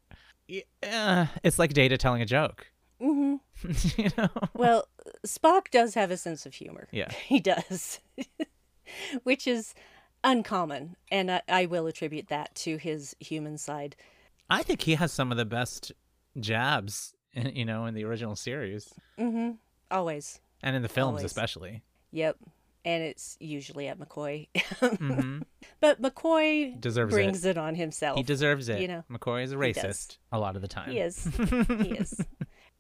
yeah, 0.47 1.29
it's 1.43 1.59
like 1.59 1.73
Data 1.73 1.97
telling 1.97 2.23
a 2.23 2.27
joke. 2.27 2.67
hmm 3.01 3.37
you 3.97 4.11
know. 4.17 4.29
Well, 4.55 4.89
Spock 5.27 5.71
does 5.71 5.95
have 5.95 6.11
a 6.11 6.17
sense 6.17 6.47
of 6.47 6.55
humor. 6.55 6.89
Yeah. 6.91 7.11
He 7.27 7.41
does, 7.41 8.01
which 9.23 9.47
is 9.47 9.75
uncommon, 10.23 10.97
and 11.11 11.31
I, 11.31 11.43
I 11.49 11.67
will 11.67 11.87
attribute 11.87 12.29
that 12.29 12.55
to 12.57 12.77
his 12.77 13.17
human 13.21 13.59
side. 13.59 13.97
I 14.51 14.63
think 14.63 14.83
he 14.83 14.97
has 14.97 15.13
some 15.13 15.31
of 15.31 15.39
the 15.39 15.47
best 15.47 15.93
jabs, 16.39 17.15
you 17.33 17.65
know, 17.65 17.87
in 17.87 17.95
the 17.95 18.05
original 18.05 18.37
series 18.37 18.93
mm-hmm 19.19 19.53
Always. 19.91 20.41
And 20.65 20.75
in 20.75 20.83
the 20.83 20.89
films 20.89 21.19
Always. 21.19 21.25
especially. 21.27 21.83
Yep. 22.11 22.39
And 22.87 23.03
it's 23.03 23.37
usually 23.39 23.87
at 23.89 23.99
McCoy. 23.99 24.49
hmm 24.81 25.39
but 25.81 26.03
McCoy 26.03 26.79
Deserves 26.81 27.15
brings 27.15 27.45
it. 27.45 27.57
on 27.57 27.75
himself. 27.77 28.17
He 28.17 28.23
deserves 28.23 28.69
it. 28.69 28.81
you 28.81 28.89
know, 28.89 29.05
McCoy 29.11 29.45
is 29.45 29.53
a 29.53 29.57
racist 29.57 30.19
a 30.33 30.39
lot 30.39 30.57
of 30.57 30.63
the 30.63 30.69
time. 30.69 30.91
He 30.91 30.99
is. 30.99 31.25
he 31.69 31.93
is. 31.93 32.21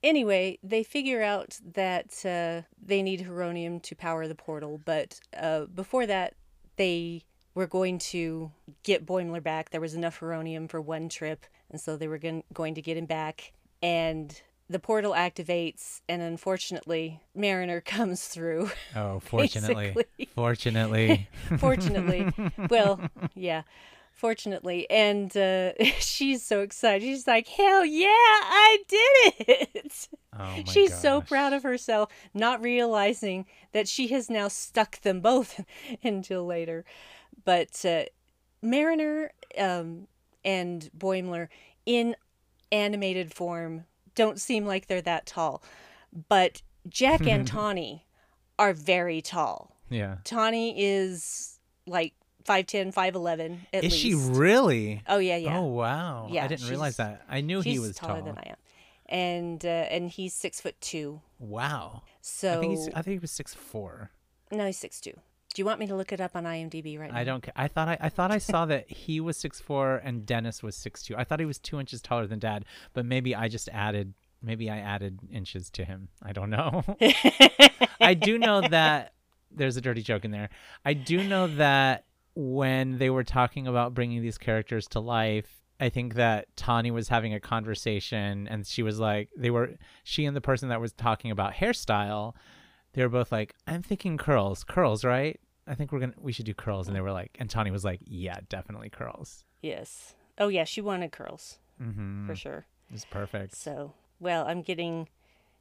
Anyway, 0.03 0.59
they 0.62 0.82
figure 0.82 1.22
out 1.22 1.59
that 1.74 2.24
uh, 2.26 2.66
they 2.82 3.03
need 3.03 3.22
Heronium 3.22 3.80
to 3.80 3.95
power 3.95 4.28
the 4.28 4.35
portal, 4.35 4.78
but 4.85 5.18
uh, 5.39 5.64
before 5.66 6.05
that, 6.07 6.35
they 6.76 7.22
were 7.55 7.66
going 7.66 7.99
to 7.99 8.51
get 8.82 9.07
Boimler 9.07 9.43
back. 9.43 9.70
There 9.70 9.80
was 9.80 9.95
enough 9.95 10.18
Heronium 10.18 10.68
for 10.68 10.80
one 10.80 11.09
trip, 11.09 11.47
and 11.70 11.80
so 11.80 11.97
they 11.97 12.09
were 12.09 12.20
going 12.53 12.74
to 12.74 12.82
get 12.82 12.99
him 12.99 13.07
back. 13.07 13.53
And 13.82 14.39
the 14.68 14.78
portal 14.78 15.12
activates, 15.12 16.00
and 16.08 16.22
unfortunately, 16.22 17.20
Mariner 17.34 17.80
comes 17.84 18.26
through. 18.26 18.70
Oh, 18.96 19.20
fortunately. 19.24 19.92
Basically. 19.94 20.28
Fortunately. 20.34 21.28
Fortunately. 21.58 22.32
well, 22.70 23.00
yeah. 23.34 23.62
Fortunately. 24.12 24.88
And 24.88 25.36
uh, 25.36 25.72
she's 25.98 26.44
so 26.44 26.60
excited. 26.60 27.04
She's 27.04 27.26
like, 27.26 27.48
hell 27.48 27.84
yeah, 27.84 28.06
I 28.08 28.78
did 28.88 29.34
it. 29.48 30.08
Oh 30.32 30.38
my 30.38 30.64
She's 30.64 30.96
so 30.96 31.20
proud 31.20 31.52
of 31.52 31.62
herself, 31.62 32.10
not 32.32 32.62
realizing 32.62 33.46
that 33.72 33.88
she 33.88 34.08
has 34.08 34.30
now 34.30 34.48
stuck 34.48 35.00
them 35.02 35.20
both 35.20 35.64
until 36.02 36.46
later. 36.46 36.84
But 37.44 37.84
uh, 37.84 38.04
Mariner 38.62 39.32
um, 39.58 40.06
and 40.44 40.88
Boimler 40.96 41.48
in 41.84 42.16
animated 42.72 43.34
form 43.34 43.84
don't 44.14 44.40
seem 44.40 44.66
like 44.66 44.86
they're 44.86 45.02
that 45.02 45.26
tall. 45.26 45.62
But 46.28 46.62
Jack 46.88 47.26
and 47.26 47.46
Tawny 47.54 48.06
are 48.58 48.72
very 48.72 49.20
tall. 49.20 49.76
Yeah. 49.90 50.16
Tawny 50.24 50.74
is 50.80 51.58
like 51.86 52.14
5'10, 52.46 52.92
5'11 52.94 53.58
at 53.72 53.84
Is 53.84 53.92
least. 53.92 54.02
she 54.02 54.14
really? 54.14 55.02
Oh, 55.08 55.18
yeah, 55.18 55.36
yeah. 55.36 55.58
Oh 55.58 55.64
wow. 55.64 56.28
Yeah, 56.30 56.44
I 56.44 56.48
didn't 56.48 56.68
realize 56.68 56.96
she's- 56.96 57.08
that. 57.08 57.22
I 57.28 57.40
knew 57.40 57.62
She's 57.62 57.72
he 57.74 57.78
was 57.78 57.96
taller 57.96 58.14
tall. 58.20 58.22
than 58.26 58.38
I 58.38 58.48
am. 58.50 58.56
And 59.06 59.64
uh, 59.64 59.68
and 59.68 60.08
he's 60.08 60.32
six 60.34 60.60
foot 60.62 60.80
two. 60.80 61.20
Wow. 61.38 62.02
So 62.22 62.56
I 62.56 62.60
think 62.60 62.70
he's 62.78 62.88
I 62.88 63.02
think 63.02 63.12
he 63.14 63.18
was 63.18 63.30
six 63.30 63.52
four. 63.52 64.10
no, 64.50 64.64
he's 64.66 64.78
six 64.78 64.98
two. 65.00 65.12
Do 65.55 65.62
you 65.62 65.66
want 65.66 65.78
me 65.78 65.86
to 65.86 65.94
look 65.94 66.12
it 66.12 66.20
up 66.20 66.34
on 66.34 66.44
IMDb 66.44 66.98
right 66.98 67.12
now? 67.12 67.18
I 67.18 67.24
don't. 67.24 67.42
care. 67.42 67.52
I 67.57 67.68
thought 67.68 67.88
I, 67.88 67.96
I 68.00 68.09
thought 68.09 68.30
I 68.32 68.38
saw 68.38 68.66
that 68.66 68.90
he 68.90 69.20
was 69.20 69.36
six 69.36 69.61
four 69.61 69.96
and 70.05 70.26
Dennis 70.26 70.62
was 70.62 70.76
six 70.76 71.02
two. 71.02 71.16
I 71.16 71.24
thought 71.24 71.40
he 71.40 71.46
was 71.46 71.59
two 71.59 71.78
inches 71.80 72.02
taller 72.02 72.26
than 72.26 72.40
Dad, 72.40 72.64
but 72.92 73.07
maybe 73.07 73.34
I 73.34 73.48
just 73.48 73.68
added. 73.70 74.14
Maybe 74.42 74.68
I 74.68 74.78
added 74.78 75.20
inches 75.32 75.70
to 75.70 75.84
him. 75.84 76.09
I 76.22 76.32
don't 76.32 76.50
know. 76.50 76.82
I 78.00 78.12
do 78.12 78.36
know 78.36 78.61
that 78.61 79.14
there's 79.50 79.76
a 79.76 79.80
dirty 79.80 80.02
joke 80.02 80.24
in 80.24 80.32
there. 80.32 80.50
I 80.84 80.92
do 80.92 81.26
know 81.26 81.46
that 81.46 82.05
when 82.34 82.98
they 82.98 83.09
were 83.09 83.24
talking 83.24 83.66
about 83.66 83.94
bringing 83.94 84.20
these 84.20 84.36
characters 84.36 84.86
to 84.88 85.00
life, 85.00 85.62
I 85.80 85.88
think 85.88 86.14
that 86.14 86.55
Tawny 86.57 86.90
was 86.90 87.09
having 87.09 87.32
a 87.32 87.40
conversation 87.40 88.48
and 88.48 88.66
she 88.66 88.82
was 88.82 88.98
like, 88.98 89.30
they 89.36 89.50
were, 89.50 89.70
she 90.02 90.24
and 90.24 90.36
the 90.36 90.40
person 90.40 90.68
that 90.68 90.80
was 90.80 90.92
talking 90.92 91.30
about 91.30 91.55
hairstyle, 91.55 92.34
they 92.92 93.02
were 93.02 93.09
both 93.09 93.32
like, 93.32 93.55
I'm 93.66 93.82
thinking 93.82 94.18
curls, 94.18 94.64
curls, 94.64 95.05
right? 95.05 95.40
I 95.66 95.74
think 95.74 95.92
we're 95.92 96.00
gonna, 96.00 96.14
we 96.20 96.32
should 96.32 96.46
do 96.46 96.54
curls. 96.54 96.86
And 96.88 96.96
they 96.96 97.00
were 97.00 97.12
like, 97.12 97.36
and 97.38 97.48
Tawny 97.48 97.70
was 97.70 97.84
like, 97.84 98.00
yeah, 98.04 98.38
definitely 98.48 98.90
curls. 98.90 99.44
Yes. 99.62 100.14
Oh 100.38 100.48
yeah, 100.48 100.64
she 100.64 100.80
wanted 100.80 101.12
curls 101.12 101.58
Mm-hmm. 101.82 102.26
for 102.26 102.36
sure. 102.36 102.66
It's 102.92 103.04
perfect. 103.04 103.56
So 103.56 103.94
well, 104.20 104.46
I'm 104.46 104.62
getting 104.62 105.08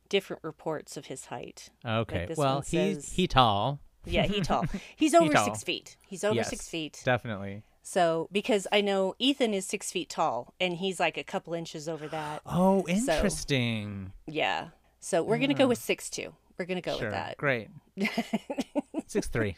different 0.09 0.43
reports 0.43 0.95
of 0.97 1.07
his 1.07 1.25
height. 1.25 1.69
Okay. 1.85 2.27
Well, 2.37 2.55
one 2.55 2.63
he's 2.69 3.13
he 3.13 3.27
tall. 3.27 3.79
Yeah, 4.05 4.23
he 4.27 4.41
tall. 4.49 4.65
He's 4.95 5.13
over 5.13 5.31
tall. 5.33 5.45
six 5.45 5.63
feet. 5.63 5.95
He's 6.07 6.23
over 6.23 6.35
Yes. 6.35 6.49
six 6.49 6.67
feet. 6.69 7.01
Definitely. 7.05 7.63
So 7.81 8.27
because 8.31 8.67
I 8.71 8.81
know 8.81 9.15
Ethan 9.19 9.53
is 9.53 9.65
six 9.65 9.91
feet 9.91 10.09
tall, 10.09 10.53
and 10.59 10.75
he's 10.75 10.99
like 10.99 11.17
a 11.17 11.23
couple 11.23 11.53
inches 11.53 11.89
over 11.89 12.07
that. 12.09 12.41
Oh, 12.45 12.85
interesting. 12.87 14.13
Yeah. 14.27 14.67
So 14.99 15.23
we're 15.23 15.37
gonna 15.37 15.53
go 15.53 15.67
with 15.67 15.79
six 15.79 16.09
two. 16.09 16.33
We're 16.57 16.65
gonna 16.65 16.81
go 16.81 16.97
sure. 16.97 17.07
with 17.07 17.13
that. 17.13 17.37
Great. 17.37 17.69
Six 19.07 19.27
three. 19.27 19.55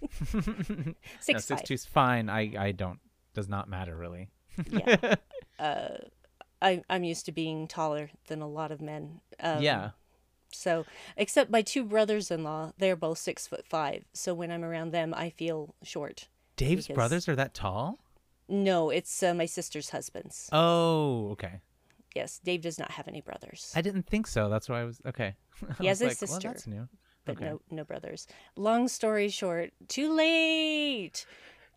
Six 1.19 1.29
no, 1.29 1.39
six 1.39 1.61
two's 1.61 1.85
fine. 1.85 2.29
I 2.29 2.53
I 2.57 2.71
don't 2.71 2.99
does 3.33 3.47
not 3.49 3.69
matter 3.69 3.95
really. 3.95 4.29
Yeah. 4.69 5.15
uh, 5.59 5.89
I 6.61 6.81
I'm 6.89 7.03
used 7.03 7.25
to 7.25 7.31
being 7.31 7.67
taller 7.67 8.09
than 8.27 8.41
a 8.41 8.47
lot 8.47 8.71
of 8.71 8.81
men. 8.81 9.21
Um, 9.39 9.61
yeah. 9.61 9.91
So, 10.51 10.85
except 11.17 11.51
my 11.51 11.61
two 11.61 11.83
brothers-in-law, 11.83 12.73
they're 12.77 12.95
both 12.95 13.17
six 13.17 13.45
foot 13.45 13.65
five. 13.67 14.05
So 14.13 14.33
when 14.33 14.51
I'm 14.51 14.63
around 14.63 14.91
them, 14.91 15.13
I 15.13 15.29
feel 15.29 15.75
short. 15.83 16.29
Dave's 16.55 16.87
because- 16.87 16.95
brothers 16.95 17.27
are 17.27 17.35
that 17.35 17.53
tall? 17.53 17.99
No, 18.47 18.89
it's 18.91 19.23
uh, 19.23 19.33
my 19.33 19.47
sister's 19.47 19.89
husbands. 19.89 20.49
Oh, 20.51 21.29
okay. 21.31 21.61
Yes, 22.15 22.39
Dave 22.43 22.61
does 22.61 22.79
not 22.79 22.91
have 22.91 23.07
any 23.07 23.21
brothers, 23.21 23.71
I 23.75 23.81
didn't 23.81 24.07
think 24.07 24.25
so. 24.27 24.49
That's 24.49 24.69
why 24.69 24.81
I 24.81 24.85
was 24.85 25.01
okay. 25.05 25.35
I 25.69 25.73
He 25.81 25.87
has 25.87 26.01
a 26.01 26.07
like, 26.07 26.17
sister. 26.17 26.47
Well, 26.47 26.53
that's 26.53 26.65
new. 26.67 26.87
but 27.25 27.35
okay. 27.37 27.45
no 27.45 27.61
no 27.69 27.83
brothers. 27.83 28.25
Long 28.55 28.87
story 28.87 29.29
short, 29.29 29.71
too 29.87 30.13
late. 30.13 31.25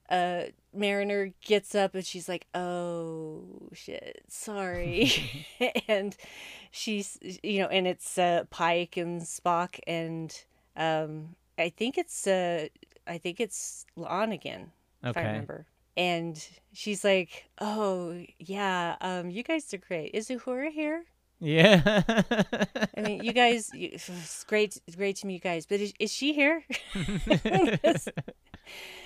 Uh, 0.08 0.44
Mariner 0.72 1.34
gets 1.44 1.74
up 1.74 1.94
and 1.94 2.06
she's 2.06 2.28
like, 2.28 2.46
"Oh 2.54 3.68
shit, 3.74 4.22
sorry," 4.28 5.12
and 5.88 6.16
she's 6.70 7.18
you 7.42 7.60
know, 7.60 7.68
and 7.68 7.86
it's 7.86 8.16
uh, 8.16 8.44
Pike 8.50 8.96
and 8.96 9.20
Spock 9.20 9.78
and 9.86 10.32
um, 10.76 11.34
I 11.58 11.68
think 11.68 11.98
it's 11.98 12.26
uh, 12.26 12.68
I 13.06 13.18
think 13.18 13.40
it's 13.40 13.84
La'an 13.98 14.32
again. 14.32 14.70
if 15.02 15.16
I 15.16 15.22
remember. 15.22 15.66
And 15.98 16.42
she's 16.72 17.04
like, 17.04 17.50
"Oh 17.60 18.24
yeah, 18.38 18.96
um, 19.00 19.30
you 19.30 19.42
guys 19.42 19.74
are 19.74 19.78
great. 19.78 20.12
Is 20.14 20.28
Uhura 20.28 20.70
here? 20.70 21.04
Yeah. 21.40 22.02
I 22.96 23.00
mean, 23.00 23.22
you 23.22 23.32
guys, 23.32 23.70
you, 23.74 23.90
it's 23.92 24.44
great, 24.44 24.80
it's 24.86 24.96
great 24.96 25.16
to 25.16 25.26
meet 25.26 25.34
you 25.34 25.40
guys. 25.40 25.66
But 25.66 25.80
is, 25.80 25.92
is 25.98 26.12
she 26.12 26.32
here? 26.32 26.64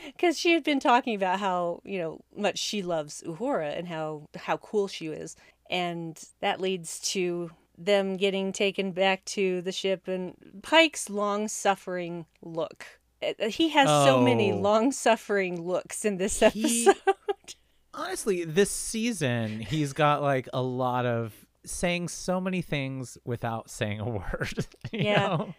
Because 0.07 0.37
she 0.37 0.53
had 0.53 0.65
been 0.65 0.81
talking 0.81 1.15
about 1.15 1.39
how 1.39 1.81
you 1.85 1.99
know 1.99 2.21
much 2.37 2.59
she 2.59 2.83
loves 2.83 3.23
Uhura 3.25 3.79
and 3.79 3.87
how 3.87 4.29
how 4.37 4.57
cool 4.57 4.89
she 4.89 5.07
is, 5.07 5.37
and 5.71 6.21
that 6.41 6.61
leads 6.61 6.99
to 7.13 7.53
them 7.79 8.17
getting 8.17 8.53
taken 8.53 8.91
back 8.91 9.25
to 9.25 9.63
the 9.63 9.73
ship 9.73 10.09
and 10.09 10.35
Pike's 10.63 11.09
long 11.09 11.47
suffering 11.47 12.27
look. 12.43 13.01
Uh, 13.23 13.49
He 13.49 13.69
has 13.71 13.89
so 13.89 14.21
many 14.21 14.53
Oh. 14.53 14.57
long 14.59 14.93
suffering 14.93 15.63
looks 15.63 16.05
in 16.05 16.17
this 16.19 16.41
He- 16.41 16.87
episode. 16.89 16.97
Honestly, 17.95 18.45
this 18.45 18.71
season 18.71 19.61
he's 19.61 19.93
got 19.93 20.23
like 20.23 20.49
a 20.53 20.63
lot 20.63 21.05
of 21.07 21.35
saying 21.65 22.09
so 22.09 22.41
many 22.41 22.63
things 22.63 23.19
without 23.25 23.71
saying 23.71 24.01
a 24.01 24.09
word. 24.19 24.67
you 24.91 25.01
Yeah. 25.05 25.27
know? 25.29 25.55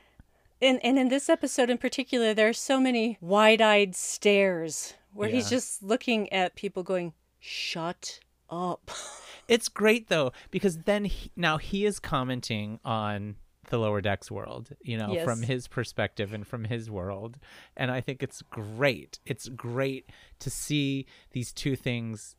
And 0.62 0.80
and 0.84 0.98
in 0.98 1.10
this 1.10 1.30
episode 1.30 1.70
in 1.70 1.78
particular, 1.78 2.34
there 2.34 2.48
are 2.50 2.54
so 2.54 2.80
many 2.80 3.18
wide-eyed 3.22 3.96
stares 3.96 4.94
where 5.14 5.30
he's 5.30 5.50
just 5.50 5.84
looking 5.84 6.32
at 6.34 6.56
people 6.56 6.84
going, 6.84 7.14
"Shut 7.40 8.20
up." 8.50 8.90
It's 9.50 9.68
great 9.68 10.08
though 10.08 10.32
because 10.52 10.78
then 10.80 11.04
he, 11.04 11.30
now 11.36 11.58
he 11.58 11.86
is 11.86 12.00
commenting 12.00 12.80
on 12.86 13.36
the 13.70 13.78
lower 13.78 14.02
decks 14.02 14.30
world, 14.30 14.70
you 14.82 14.98
know, 14.98 15.14
from 15.24 15.42
his 15.42 15.68
perspective 15.68 16.34
and 16.34 16.46
from 16.46 16.66
his 16.66 16.90
world, 16.92 17.38
and 17.78 17.92
I 17.92 18.02
think 18.02 18.22
it's 18.22 18.42
great. 18.42 19.20
It's 19.26 19.48
great 19.50 20.10
to 20.40 20.50
see 20.50 21.06
these 21.32 21.52
two 21.54 21.76
things 21.76 22.36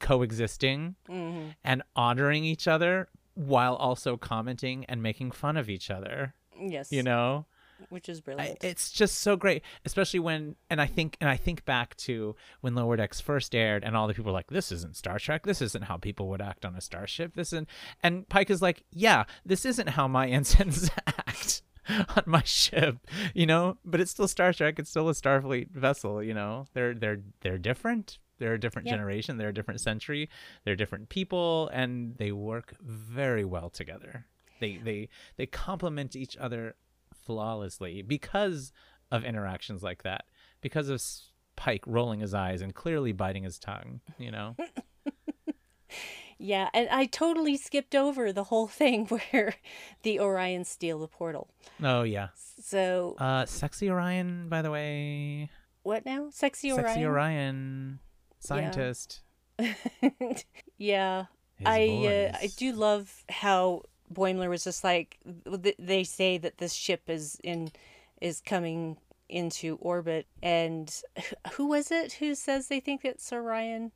coexisting 0.00 0.94
hmm 1.06 1.48
and 1.62 1.82
honoring 1.94 2.44
each 2.44 2.66
other 2.66 3.08
while 3.34 3.74
also 3.76 4.16
commenting 4.16 4.84
and 4.86 5.02
making 5.02 5.30
fun 5.30 5.56
of 5.56 5.68
each 5.68 5.90
other. 5.90 6.34
Yes. 6.58 6.90
You 6.90 7.02
know, 7.02 7.46
which 7.88 8.08
is 8.08 8.18
I, 8.18 8.20
brilliant. 8.22 8.64
it's 8.64 8.90
just 8.90 9.18
so 9.18 9.36
great, 9.36 9.62
especially 9.84 10.20
when 10.20 10.56
and 10.70 10.80
I 10.80 10.86
think 10.86 11.16
and 11.20 11.28
I 11.28 11.36
think 11.36 11.64
back 11.64 11.96
to 11.98 12.36
when 12.60 12.74
Lower 12.74 12.96
Decks 12.96 13.20
first 13.20 13.54
aired, 13.54 13.84
and 13.84 13.96
all 13.96 14.06
the 14.06 14.14
people 14.14 14.32
were 14.32 14.36
like, 14.36 14.48
"This 14.48 14.72
isn't 14.72 14.96
Star 14.96 15.18
Trek. 15.18 15.44
This 15.44 15.62
isn't 15.62 15.84
how 15.84 15.96
people 15.96 16.28
would 16.28 16.42
act 16.42 16.64
on 16.64 16.74
a 16.74 16.80
starship. 16.80 17.34
This 17.34 17.52
isn't." 17.52 17.68
And 18.02 18.28
Pike 18.28 18.50
is 18.50 18.62
like, 18.62 18.84
"Yeah, 18.90 19.24
this 19.44 19.64
isn't 19.64 19.90
how 19.90 20.08
my 20.08 20.28
ensigns 20.30 20.90
act." 21.06 21.62
on 21.88 22.24
my 22.26 22.42
ship 22.42 22.98
you 23.32 23.46
know 23.46 23.78
but 23.84 24.00
it's 24.00 24.10
still 24.10 24.26
star 24.26 24.52
trek 24.52 24.76
it's 24.80 24.90
still 24.90 25.08
a 25.08 25.12
starfleet 25.12 25.70
vessel 25.70 26.20
you 26.20 26.34
know 26.34 26.66
they're 26.74 26.94
they're 26.94 27.20
they're 27.42 27.58
different 27.58 28.18
they're 28.38 28.54
a 28.54 28.60
different 28.60 28.88
generation 28.88 29.36
they're 29.36 29.50
a 29.50 29.54
different 29.54 29.80
century 29.80 30.28
they're 30.64 30.74
different 30.74 31.08
people 31.08 31.68
and 31.68 32.16
they 32.16 32.32
work 32.32 32.74
very 32.82 33.44
well 33.44 33.70
together 33.70 34.26
they 34.60 34.78
they 34.78 35.08
they 35.36 35.46
complement 35.46 36.16
each 36.16 36.36
other 36.38 36.74
flawlessly 37.26 38.02
because 38.02 38.72
of 39.10 39.24
interactions 39.24 39.82
like 39.82 40.02
that 40.04 40.24
because 40.60 40.88
of 40.88 41.02
pike 41.56 41.82
rolling 41.86 42.20
his 42.20 42.34
eyes 42.34 42.62
and 42.62 42.74
clearly 42.74 43.12
biting 43.12 43.42
his 43.42 43.58
tongue 43.58 44.00
you 44.18 44.30
know? 44.30 44.56
Yeah, 46.38 46.68
and 46.74 46.88
I 46.90 47.06
totally 47.06 47.56
skipped 47.56 47.94
over 47.94 48.30
the 48.32 48.44
whole 48.44 48.66
thing 48.66 49.06
where 49.32 49.54
the 50.02 50.16
Orions 50.18 50.66
steal 50.66 50.98
the 50.98 51.08
portal. 51.08 51.48
oh 51.82 52.02
yeah. 52.02 52.28
So 52.60 53.16
uh 53.18 53.46
sexy 53.46 53.88
orion 53.90 54.48
by 54.48 54.62
the 54.62 54.70
way. 54.70 55.50
What 55.82 56.04
now? 56.04 56.28
Sexy 56.30 56.72
Orion. 56.72 56.86
sexy 56.86 57.04
orion 57.04 57.98
scientist. 58.40 59.20
Yeah, 60.78 61.26
His 61.56 61.66
I 61.66 62.32
uh, 62.32 62.36
I 62.42 62.50
do 62.58 62.72
love 62.72 63.24
how 63.30 63.82
Boimler 64.12 64.48
was 64.48 64.64
just 64.64 64.84
like 64.84 65.18
they 65.78 66.04
say 66.04 66.38
that 66.38 66.58
this 66.58 66.72
ship 66.72 67.02
is 67.08 67.38
in 67.42 67.70
is 68.20 68.40
coming 68.40 68.96
into 69.28 69.76
orbit, 69.80 70.26
and 70.42 71.02
who 71.54 71.66
was 71.68 71.90
it 71.90 72.14
who 72.14 72.34
says 72.34 72.68
they 72.68 72.80
think 72.80 73.04
it's 73.04 73.32
Orion, 73.32 73.92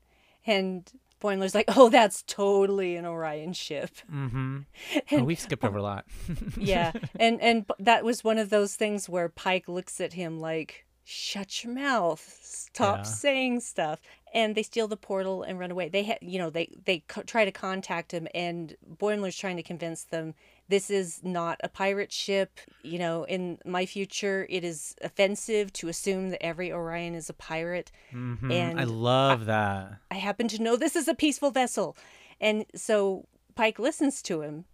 and 0.46 0.90
Boimler's 1.22 1.54
like, 1.54 1.66
oh, 1.76 1.90
that's 1.90 2.22
totally 2.22 2.96
an 2.96 3.04
Orion 3.06 3.52
ship. 3.52 3.90
Mm-hmm. 4.12 4.58
Oh, 5.12 5.22
we've 5.24 5.38
skipped 5.38 5.64
over 5.64 5.78
a 5.78 5.82
lot. 5.82 6.06
yeah, 6.56 6.92
and 7.18 7.40
and 7.40 7.66
that 7.78 8.04
was 8.04 8.24
one 8.24 8.38
of 8.38 8.50
those 8.50 8.74
things 8.74 9.08
where 9.08 9.28
Pike 9.28 9.68
looks 9.68 10.00
at 10.00 10.14
him 10.14 10.38
like, 10.40 10.86
"Shut 11.04 11.62
your 11.64 11.74
mouth, 11.74 12.38
stop 12.42 12.98
Yeah. 12.98 13.02
saying 13.02 13.60
stuff." 13.60 14.00
And 14.32 14.54
they 14.54 14.62
steal 14.62 14.86
the 14.86 14.96
portal 14.96 15.42
and 15.42 15.58
run 15.58 15.72
away. 15.72 15.88
They 15.88 16.04
had, 16.04 16.18
you 16.20 16.38
know, 16.38 16.50
they 16.50 16.68
they 16.84 17.00
co- 17.08 17.22
try 17.22 17.44
to 17.44 17.50
contact 17.50 18.12
him, 18.12 18.28
and 18.32 18.76
Boimler's 18.96 19.36
trying 19.36 19.56
to 19.56 19.62
convince 19.62 20.04
them 20.04 20.34
this 20.68 20.88
is 20.88 21.20
not 21.24 21.58
a 21.64 21.68
pirate 21.68 22.12
ship. 22.12 22.60
You 22.82 23.00
know, 23.00 23.24
in 23.24 23.58
my 23.64 23.86
future, 23.86 24.46
it 24.48 24.62
is 24.62 24.94
offensive 25.02 25.72
to 25.74 25.88
assume 25.88 26.30
that 26.30 26.44
every 26.44 26.70
Orion 26.70 27.16
is 27.16 27.28
a 27.28 27.34
pirate. 27.34 27.90
Mhm. 28.12 28.52
And 28.52 28.80
I 28.80 28.84
love 28.84 29.46
that. 29.46 29.94
I 30.12 30.14
happen 30.14 30.46
to 30.48 30.62
know 30.62 30.76
this 30.76 30.94
is 30.94 31.08
a 31.08 31.14
peaceful 31.14 31.50
vessel. 31.50 31.96
And 32.40 32.66
so 32.74 33.26
Pike 33.56 33.80
listens 33.80 34.22
to 34.22 34.42
him. 34.42 34.64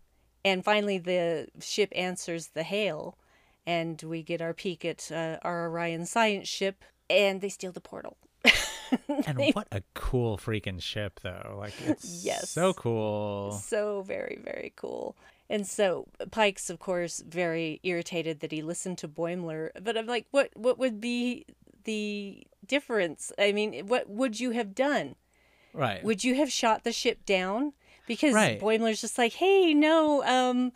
And 0.45 0.63
finally, 0.63 0.99
the 0.99 1.49
ship 1.61 1.91
answers 1.97 2.49
the 2.49 2.63
hail. 2.63 3.17
And 3.67 4.01
we 4.03 4.23
get 4.23 4.43
our 4.43 4.53
peek 4.55 4.85
at 4.85 5.11
uh, 5.11 5.39
our 5.43 5.67
Orion 5.69 6.05
science 6.05 6.47
ship. 6.47 6.85
And 7.09 7.41
they 7.41 7.49
steal 7.49 7.73
the 7.73 7.81
portal. 7.81 8.19
And 9.27 9.53
what 9.55 9.67
a 9.73 9.83
cool 9.95 10.39
freaking 10.39 10.81
ship, 10.81 11.21
though. 11.23 11.57
Like, 11.59 11.75
it's 11.81 12.25
Yes. 12.25 12.51
so 12.51 12.73
cool. 12.75 13.51
So 13.53 14.03
very, 14.03 14.39
very 14.43 14.73
cool. 14.77 15.17
And 15.49 15.67
so 15.67 16.07
Pike's, 16.31 16.71
of 16.71 16.79
course, 16.79 17.23
very 17.27 17.81
irritated 17.83 18.41
that 18.41 18.53
he 18.53 18.63
listened 18.63 18.99
to 18.99 19.09
Boimler. 19.09 19.71
But 19.81 19.97
I'm 19.97 20.07
like, 20.07 20.27
what? 20.31 20.51
What 20.55 20.79
would 20.79 21.01
be 21.01 21.45
the 21.85 22.45
difference? 22.67 23.33
I 23.39 23.53
mean, 23.53 23.87
what 23.87 24.09
would 24.09 24.39
you 24.41 24.51
have 24.53 24.75
done? 24.75 25.17
Right. 25.73 26.03
would 26.03 26.25
you 26.25 26.35
have 26.37 26.51
shot 26.51 26.85
the 26.85 26.93
ship 26.93 27.27
down 27.27 27.75
because 28.07 28.33
Right. 28.35 28.59
boimler's 28.59 29.03
just 29.03 29.19
like 29.19 29.35
hey 29.35 29.75
no 29.75 30.25
um 30.25 30.73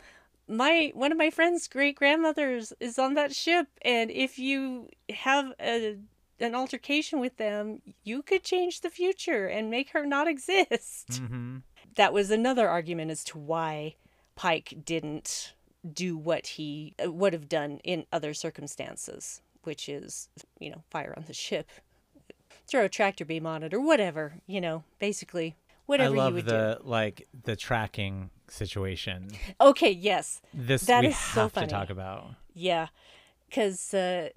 my 0.47 0.91
one 0.93 1.11
of 1.11 1.17
my 1.17 1.31
friend's 1.31 1.67
great 1.67 1.95
grandmothers 1.95 2.71
is 2.79 2.99
on 2.99 3.15
that 3.15 3.33
ship 3.35 3.65
and 3.81 4.11
if 4.11 4.37
you 4.37 4.87
have 5.09 5.53
a 5.59 5.97
an 6.41 6.55
altercation 6.55 7.19
with 7.19 7.37
them 7.37 7.81
you 8.03 8.21
could 8.21 8.43
change 8.43 8.81
the 8.81 8.89
future 8.89 9.45
and 9.47 9.69
make 9.69 9.91
her 9.91 10.05
not 10.05 10.27
exist 10.27 11.07
mm-hmm. 11.11 11.57
that 11.95 12.11
was 12.13 12.31
another 12.31 12.67
argument 12.67 13.11
as 13.11 13.23
to 13.23 13.37
why 13.37 13.95
pike 14.35 14.73
didn't 14.85 15.53
do 15.93 16.17
what 16.17 16.45
he 16.47 16.93
uh, 17.03 17.11
would 17.11 17.33
have 17.33 17.47
done 17.49 17.79
in 17.83 18.05
other 18.11 18.33
circumstances 18.33 19.41
which 19.63 19.87
is 19.87 20.29
you 20.59 20.69
know 20.69 20.83
fire 20.89 21.13
on 21.17 21.23
the 21.27 21.33
ship 21.33 21.69
throw 22.67 22.85
a 22.85 22.89
tractor 22.89 23.25
beam 23.25 23.45
on 23.45 23.63
it 23.63 23.73
or 23.73 23.79
whatever 23.81 24.33
you 24.47 24.61
know 24.61 24.83
basically 24.99 25.55
whatever 25.85 26.11
you 26.11 26.15
do. 26.15 26.21
I 26.21 26.23
love 26.25 26.33
would 26.35 26.45
the 26.45 26.79
like 26.83 27.27
the 27.43 27.55
tracking 27.55 28.29
situation. 28.47 29.27
okay 29.59 29.91
yes 29.91 30.41
This 30.53 30.83
That 30.85 31.01
we 31.01 31.07
is 31.07 31.17
so 31.17 31.41
have 31.43 31.51
funny. 31.53 31.67
to 31.67 31.71
talk 31.73 31.89
about. 31.89 32.27
yeah 32.53 32.87
because 33.49 33.93
uh, 33.93 34.29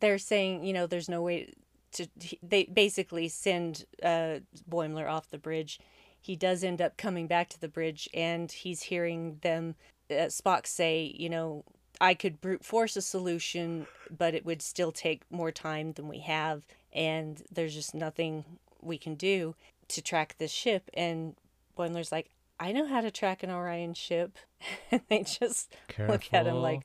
they're 0.00 0.18
saying 0.18 0.64
you 0.64 0.72
know 0.72 0.86
there's 0.86 1.08
no 1.08 1.22
way 1.22 1.52
to 1.92 2.06
they 2.42 2.64
basically 2.64 3.28
send 3.28 3.84
uh, 4.02 4.38
boimler 4.68 5.10
off 5.10 5.30
the 5.30 5.38
bridge. 5.38 5.78
He 6.20 6.36
does 6.36 6.62
end 6.62 6.80
up 6.80 6.96
coming 6.96 7.26
back 7.26 7.48
to 7.50 7.60
the 7.60 7.68
bridge 7.68 8.08
and 8.14 8.50
he's 8.50 8.82
hearing 8.82 9.38
them 9.42 9.74
uh, 10.10 10.26
spock 10.26 10.66
say 10.66 11.14
you 11.18 11.28
know 11.28 11.64
i 12.00 12.12
could 12.12 12.40
brute 12.40 12.64
force 12.64 12.96
a 12.96 13.02
solution 13.02 13.86
but 14.16 14.34
it 14.34 14.44
would 14.44 14.60
still 14.60 14.92
take 14.92 15.22
more 15.30 15.50
time 15.50 15.92
than 15.92 16.06
we 16.06 16.18
have 16.18 16.62
and 16.92 17.42
there's 17.50 17.74
just 17.74 17.94
nothing 17.94 18.44
we 18.80 18.98
can 18.98 19.14
do 19.14 19.54
to 19.88 20.02
track 20.02 20.36
this 20.38 20.50
ship. 20.50 20.90
And 20.94 21.34
boimler's 21.78 22.12
like 22.12 22.28
i 22.60 22.70
know 22.70 22.86
how 22.86 23.00
to 23.00 23.10
track 23.10 23.42
an 23.42 23.50
orion 23.50 23.94
ship. 23.94 24.36
And 24.92 25.00
they 25.08 25.24
just 25.24 25.74
look 25.98 26.32
at 26.32 26.46
him 26.46 26.56
like 26.56 26.82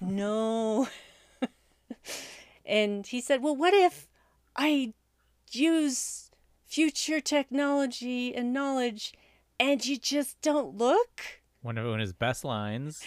no 0.00 0.86
and 2.66 3.06
he 3.06 3.20
said 3.20 3.42
well 3.42 3.56
what 3.56 3.72
if 3.74 4.08
i 4.56 4.92
use 5.52 6.30
future 6.66 7.20
technology 7.20 8.34
and 8.34 8.52
knowledge 8.52 9.12
and 9.58 9.86
you 9.86 9.96
just 9.96 10.40
don't 10.42 10.76
look? 10.76 11.20
One 11.62 11.78
of 11.78 11.98
his 11.98 12.12
best 12.12 12.44
lines. 12.44 13.02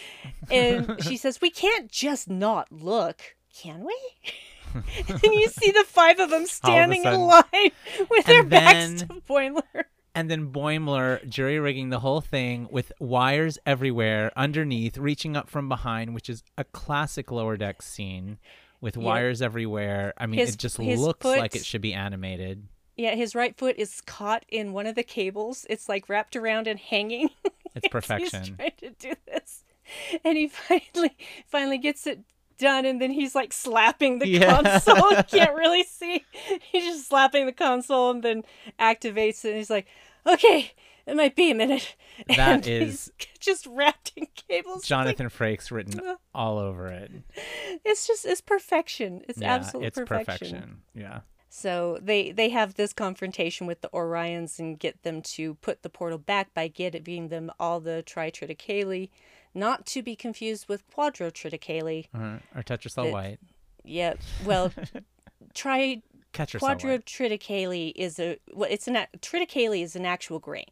and 0.49 0.97
she 1.03 1.18
says 1.18 1.39
we 1.41 1.49
can't 1.49 1.91
just 1.91 2.30
not 2.30 2.72
look 2.72 3.36
can 3.55 3.86
we? 3.86 3.97
And 5.10 5.34
you 5.34 5.47
see 5.47 5.72
the 5.72 5.84
five 5.88 6.20
of 6.20 6.30
them 6.30 6.45
standing 6.45 6.99
in 6.99 7.03
sudden- 7.05 7.22
line 7.22 7.72
with 8.07 8.26
their 8.28 8.41
And 8.41 8.49
backs 8.51 9.01
to 9.01 9.07
Boimler 9.28 9.86
And 10.14 10.30
then 10.30 10.51
Boimler 10.51 11.28
jury 11.28 11.60
rigging 11.60 11.89
the 11.89 12.01
whole 12.01 12.22
thing 12.22 12.68
with 12.70 12.91
wires 12.99 13.57
everywhere 13.66 14.32
underneath, 14.36 14.95
reaching 14.99 15.36
up 15.36 15.49
from 15.49 15.70
behind, 15.70 16.14
which 16.14 16.30
is 16.30 16.43
a 16.55 16.64
classic 16.64 17.32
lower 17.32 17.57
deck 17.57 17.82
scene 17.82 18.38
with 18.82 18.97
wires 18.97 19.41
everywhere. 19.41 20.13
I 20.17 20.25
mean, 20.25 20.39
His- 20.39 20.53
it 20.53 20.59
just 20.59 20.80
looks 20.80 21.25
like 21.25 21.55
it 21.55 21.65
should 21.65 21.82
be 21.82 21.93
animated. 21.93 22.67
Yeah, 22.97 23.15
his 23.15 23.34
right 23.34 23.57
foot 23.57 23.75
is 23.77 24.01
caught 24.01 24.43
in 24.49 24.73
one 24.73 24.86
of 24.86 24.95
the 24.95 25.03
cables. 25.03 25.65
It's 25.69 25.88
like 25.88 26.09
wrapped 26.09 26.36
around 26.36 26.67
and 26.67 26.80
hanging. 26.80 27.30
It's 27.75 27.88
perfection. 27.88 28.41
he's 28.41 28.49
trying 28.57 28.71
to 28.80 28.89
do 28.89 29.13
this, 29.27 29.63
and 30.25 30.36
he 30.38 30.47
finally 30.49 31.15
finally 31.47 31.77
gets 31.77 32.07
it 32.07 32.21
done, 32.57 32.84
and 32.84 32.99
then 32.99 33.11
he's 33.11 33.36
like 33.36 33.53
slapping 33.53 34.17
the 34.19 34.27
Yeah. 34.27 34.59
console. 34.63 35.11
you 35.11 35.23
can't 35.23 35.55
really 35.55 35.84
see. 35.84 36.25
He's 36.71 36.84
just 36.95 37.07
slapping 37.07 37.45
the 37.45 37.51
console, 37.53 38.09
and 38.09 38.23
then 38.23 38.43
activates 38.80 39.45
it. 39.45 39.49
And 39.49 39.57
he's 39.57 39.69
like, 39.69 39.86
"Okay, 40.25 40.71
it 41.10 41.16
might 41.16 41.36
be 41.36 41.51
a 41.51 41.55
minute." 41.55 41.95
That 42.28 42.39
and 42.68 42.68
is- 42.68 43.12
just 43.39 43.66
wrapped 43.68 44.12
in 44.16 44.28
cables. 44.47 44.84
Jonathan 44.86 45.28
Frakes 45.30 45.72
written 45.72 45.99
Uh. 45.99 46.16
all 46.34 46.57
over 46.57 46.88
it. 46.88 47.12
It's 47.86 48.05
just 48.07 48.26
it's 48.26 48.41
perfection. 48.41 49.22
It's 49.28 49.39
yeah, 49.39 49.55
absolute 49.55 49.86
it's 49.88 49.99
perfection. 49.99 50.82
Yeah. 50.93 51.22
So 51.51 51.97
they 52.01 52.32
they 52.32 52.49
have 52.49 52.76
this 52.76 52.93
confrontation 52.93 53.66
with 53.66 53.82
the 53.82 53.89
Orions 53.89 54.60
and 54.60 54.78
get 54.78 55.01
them 55.03 55.22
to 55.24 55.55
put 55.55 55.82
the 55.82 55.89
portal 55.89 56.20
back 56.20 56.53
by 56.53 56.68
giving 56.68 57.30
them 57.30 57.51
all 57.60 57.80
the 57.80 58.03
tritriticale, 58.05 59.10
not 59.55 59.86
to 59.88 60.03
be 60.03 60.16
confused 60.16 60.70
with 60.70 60.88
quadrotriticale. 60.91 62.05
Uh, 62.14 62.38
or 62.55 62.62
Tetracell 62.64 63.07
It- 63.07 63.14
White. 63.14 63.39
Yeah, 63.84 64.14
well, 64.45 64.72
Cell 65.55 66.01
quadrotriticale 66.36 67.93
is 67.95 68.20
a 68.20 68.38
well, 68.53 68.70
it's 68.70 68.88
an 68.88 68.97
triticale 69.20 69.82
is 69.82 69.95
an 69.95 70.05
actual 70.05 70.39
grain. 70.39 70.66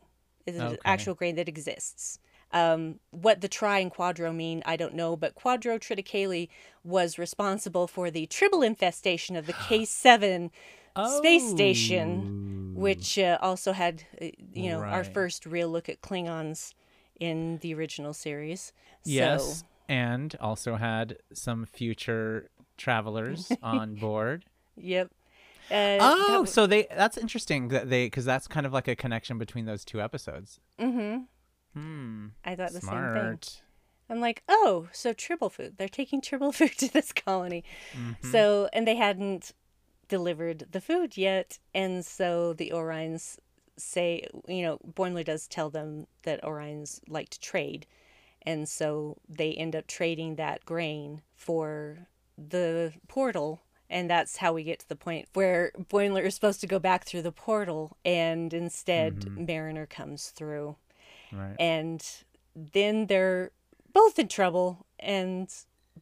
It's 0.48 0.58
an 0.58 0.78
actual 0.86 1.14
grain 1.14 1.36
that 1.36 1.48
exists. 1.50 2.20
Um, 2.54 3.00
what 3.12 3.42
the 3.42 3.50
tri 3.50 3.80
and 3.80 3.94
quadro 3.94 4.34
mean, 4.34 4.64
I 4.66 4.78
don't 4.78 4.94
know, 4.96 5.18
but 5.18 5.36
quadrotriticale 5.36 6.48
was 6.84 7.20
responsible 7.20 7.88
for 7.88 8.10
the 8.10 8.26
tribble 8.28 8.62
infestation 8.62 9.36
of 9.36 9.46
the 9.48 9.54
K7 9.70 10.50
space 11.20 11.50
station, 11.50 12.74
Oh. 12.78 12.80
which 12.80 13.20
uh, 13.20 13.38
also 13.42 13.74
had, 13.74 14.04
uh, 14.22 14.28
you 14.54 14.70
know, 14.70 14.80
our 14.82 15.04
first 15.04 15.46
real 15.46 15.68
look 15.70 15.90
at 15.90 16.02
Klingons 16.02 16.74
in 17.20 17.58
the 17.58 17.74
original 17.74 18.14
series. 18.14 18.72
So, 19.04 19.10
Yes. 19.12 19.64
and 19.90 20.36
also 20.40 20.76
had 20.76 21.18
some 21.34 21.66
future 21.66 22.50
travelers 22.78 23.52
on 23.64 23.96
board. 23.96 24.46
Yep. 24.78 25.10
Uh, 25.72 25.98
Oh, 26.02 26.28
w- 26.28 26.46
so 26.48 26.66
they 26.68 26.88
that's 26.96 27.18
interesting 27.18 27.68
that 27.70 27.90
they 27.90 28.06
because 28.08 28.26
that's 28.26 28.48
kind 28.48 28.66
of 28.66 28.74
like 28.74 28.88
a 28.88 28.96
connection 28.96 29.38
between 29.38 29.66
those 29.66 29.84
two 29.86 30.02
episodes. 30.02 30.60
mhm. 30.80 31.26
Hmm. 31.74 32.28
I 32.44 32.56
thought 32.56 32.72
the 32.72 32.82
same 32.82 32.90
thing. 33.14 33.40
I'm 34.10 34.22
like, 34.22 34.42
oh, 34.48 34.88
so 34.94 35.12
tribble 35.14 35.50
food. 35.50 35.76
They're 35.78 35.90
taking 35.90 36.22
tribble 36.22 36.52
food 36.60 36.78
to 36.78 36.92
this 36.92 37.12
colony. 37.12 37.64
Mhm. 37.94 38.32
So, 38.32 38.70
and 38.74 38.88
they 38.88 38.96
hadn't 38.96 39.52
delivered 40.08 40.68
the 40.72 40.80
food 40.82 41.18
yet. 41.18 41.60
And 41.76 42.06
so 42.06 42.54
the 42.54 42.72
Orions 42.74 43.38
say, 43.78 44.26
you 44.48 44.62
know, 44.64 44.78
Boimler 44.90 45.26
does 45.26 45.48
tell 45.48 45.70
them 45.70 46.08
that 46.24 46.42
Orions 46.44 47.02
like 47.10 47.30
to 47.32 47.40
trade. 47.40 47.86
And 48.44 48.68
so 48.70 49.18
they 49.28 49.52
end 49.54 49.76
up 49.76 49.88
trading 49.88 50.36
that 50.38 50.64
grain 50.66 51.22
for 51.36 52.08
the 52.38 52.94
portal. 53.10 53.62
And 53.90 54.10
that's 54.10 54.38
how 54.38 54.52
we 54.52 54.64
get 54.64 54.80
to 54.80 54.90
the 54.90 54.96
point 54.96 55.30
where 55.34 55.72
Boimler 55.78 56.26
is 56.26 56.36
supposed 56.36 56.60
to 56.62 56.68
go 56.68 56.78
back 56.78 57.06
through 57.06 57.22
the 57.22 57.32
portal. 57.32 57.96
And 58.04 58.54
instead, 58.54 59.26
Mariner 59.38 59.86
comes 59.86 60.30
through 60.30 60.76
right. 61.32 61.56
and 61.60 62.04
then 62.56 63.08
they're 63.08 63.52
both 63.94 64.20
in 64.20 64.28
trouble 64.28 64.86
and 65.00 65.54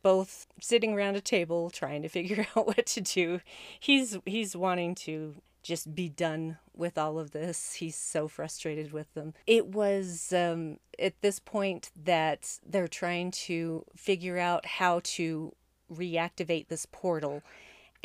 both 0.01 0.47
sitting 0.59 0.93
around 0.93 1.15
a 1.15 1.21
table 1.21 1.69
trying 1.69 2.01
to 2.01 2.09
figure 2.17 2.47
out 2.55 2.67
what 2.67 2.85
to 2.87 3.01
do. 3.01 3.41
He's 3.79 4.17
he's 4.25 4.55
wanting 4.55 4.95
to 4.95 5.35
just 5.63 5.95
be 5.95 6.09
done 6.09 6.57
with 6.75 6.97
all 6.97 7.17
of 7.17 7.31
this. 7.31 7.73
He's 7.73 7.95
so 7.95 8.27
frustrated 8.27 8.91
with 8.91 9.11
them. 9.15 9.33
It 9.47 9.67
was 9.67 10.31
um, 10.31 10.77
at 10.99 11.19
this 11.21 11.39
point 11.39 11.89
that 12.03 12.59
they're 12.63 12.87
trying 12.87 13.31
to 13.31 13.83
figure 13.95 14.37
out 14.37 14.65
how 14.65 15.01
to 15.03 15.53
reactivate 15.91 16.67
this 16.67 16.85
portal, 16.91 17.41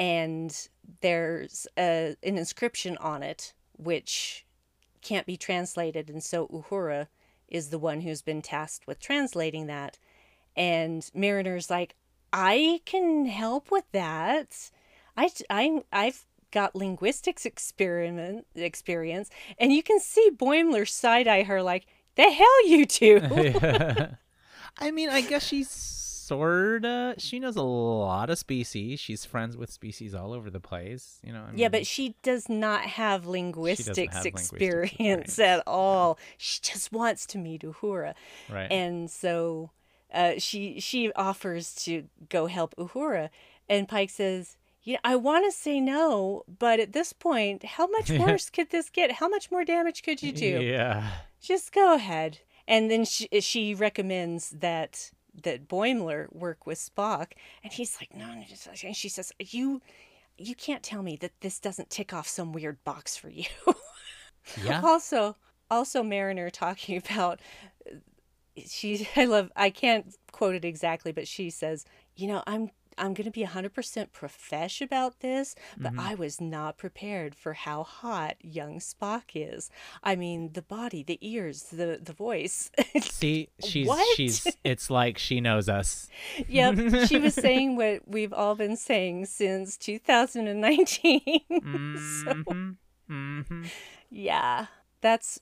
and 0.00 0.68
there's 1.02 1.66
a, 1.78 2.16
an 2.22 2.38
inscription 2.38 2.96
on 2.96 3.22
it 3.22 3.52
which 3.76 4.46
can't 5.02 5.26
be 5.26 5.36
translated, 5.36 6.08
and 6.08 6.24
so 6.24 6.46
Uhura 6.48 7.06
is 7.48 7.68
the 7.68 7.78
one 7.78 8.00
who's 8.00 8.22
been 8.22 8.40
tasked 8.40 8.86
with 8.86 8.98
translating 8.98 9.66
that. 9.66 9.98
And 10.56 11.02
Mariner's 11.14 11.68
like, 11.68 11.96
I 12.32 12.80
can 12.86 13.26
help 13.26 13.70
with 13.70 13.84
that. 13.92 14.70
I, 15.16 15.30
I, 15.50 15.82
I've 15.92 16.24
got 16.50 16.74
linguistics 16.74 17.44
experiment 17.44 18.46
experience, 18.54 19.28
and 19.58 19.70
you 19.72 19.82
can 19.82 20.00
see 20.00 20.30
Boimler 20.34 20.88
side 20.88 21.28
eye 21.28 21.42
her 21.42 21.62
like, 21.62 21.86
the 22.16 22.30
hell 22.30 22.66
you 22.66 22.86
do. 22.86 23.20
I 24.78 24.90
mean, 24.90 25.10
I 25.10 25.20
guess 25.20 25.46
she's 25.46 25.68
sorta. 26.30 27.14
She 27.18 27.40
knows 27.40 27.56
a 27.56 27.62
lot 27.62 28.30
of 28.30 28.38
species. 28.38 29.00
She's 29.00 29.24
friends 29.24 29.56
with 29.56 29.70
species 29.70 30.14
all 30.14 30.32
over 30.32 30.48
the 30.50 30.60
place. 30.60 31.18
You 31.24 31.32
know. 31.32 31.46
I 31.48 31.54
yeah, 31.54 31.68
but 31.68 31.86
she 31.86 32.14
does 32.22 32.48
not 32.48 32.82
have 32.82 33.26
linguistics, 33.26 34.14
have 34.14 34.26
experience 34.26 35.38
at 35.38 35.62
all. 35.66 36.18
She 36.38 36.60
just 36.62 36.92
wants 36.92 37.26
to 37.26 37.38
meet 37.38 37.62
Uhura. 37.62 38.14
right. 38.48 38.70
and 38.70 39.10
so 39.10 39.70
uh, 40.12 40.34
she 40.38 40.80
she 40.80 41.12
offers 41.14 41.74
to 41.84 42.04
go 42.28 42.46
help 42.46 42.74
Uhura, 42.76 43.30
and 43.68 43.88
Pike 43.88 44.10
says, 44.10 44.56
"Yeah, 44.82 44.98
I 45.02 45.16
want 45.16 45.44
to 45.46 45.52
say 45.52 45.80
no, 45.80 46.44
but 46.46 46.80
at 46.80 46.92
this 46.92 47.12
point, 47.12 47.64
how 47.64 47.86
much 47.88 48.10
worse 48.24 48.50
could 48.50 48.70
this 48.70 48.88
get? 48.90 49.12
How 49.12 49.28
much 49.28 49.50
more 49.50 49.64
damage 49.64 50.02
could 50.02 50.22
you 50.22 50.32
do? 50.32 50.60
Yeah. 50.62 51.10
Just 51.40 51.72
go 51.72 51.94
ahead." 51.94 52.38
And 52.68 52.88
then 52.88 53.04
she 53.04 53.28
she 53.40 53.74
recommends 53.74 54.50
that 54.50 55.10
that 55.42 55.68
Boimler 55.68 56.32
work 56.34 56.66
with 56.66 56.78
Spock, 56.78 57.32
and 57.62 57.72
he's 57.72 57.98
like, 58.00 58.14
"No," 58.14 58.26
no," 58.26 58.44
and 58.84 58.96
she 58.96 59.08
says, 59.08 59.32
"You." 59.38 59.80
You 60.42 60.54
can't 60.54 60.82
tell 60.82 61.02
me 61.02 61.16
that 61.16 61.32
this 61.42 61.60
doesn't 61.60 61.90
tick 61.90 62.14
off 62.14 62.26
some 62.26 62.54
weird 62.54 62.82
box 62.82 63.14
for 63.14 63.28
you. 63.28 63.44
Yeah. 64.64 64.80
also 64.82 65.36
also 65.70 66.02
mariner 66.02 66.50
talking 66.50 66.96
about 66.96 67.40
she 68.66 69.06
i 69.16 69.24
love 69.24 69.50
i 69.56 69.70
can't 69.70 70.16
quote 70.32 70.54
it 70.54 70.64
exactly 70.64 71.12
but 71.12 71.28
she 71.28 71.50
says 71.50 71.84
you 72.16 72.26
know 72.26 72.42
i'm 72.46 72.70
i'm 73.00 73.12
going 73.14 73.24
to 73.24 73.30
be 73.30 73.44
100% 73.44 74.12
profesh 74.12 74.80
about 74.80 75.20
this 75.20 75.54
but 75.78 75.92
Mm-hmm. 75.92 76.00
i 76.10 76.14
was 76.14 76.40
not 76.40 76.76
prepared 76.78 77.34
for 77.34 77.52
how 77.54 77.82
hot 77.82 78.36
young 78.40 78.78
spock 78.78 79.22
is 79.34 79.70
i 80.04 80.14
mean 80.14 80.52
the 80.52 80.62
body 80.62 81.02
the 81.02 81.18
ears 81.20 81.64
the 81.72 81.98
the 82.02 82.12
voice 82.12 82.70
See, 83.00 83.48
she's 83.64 83.88
What? 83.88 84.16
she's. 84.16 84.46
It's 84.64 84.88
like 84.90 85.18
she 85.18 85.40
knows 85.40 85.68
us. 85.68 86.08
yep 86.48 86.74
she 87.08 87.18
was 87.18 87.34
saying 87.46 87.76
what 87.76 88.06
we've 88.06 88.32
all 88.32 88.54
been 88.54 88.76
saying 88.76 89.26
since 89.26 89.76
2019 89.76 91.20
Mhm. 91.50 92.76
Mhm. 93.10 93.70
Yeah, 94.10 94.66
that's 95.00 95.40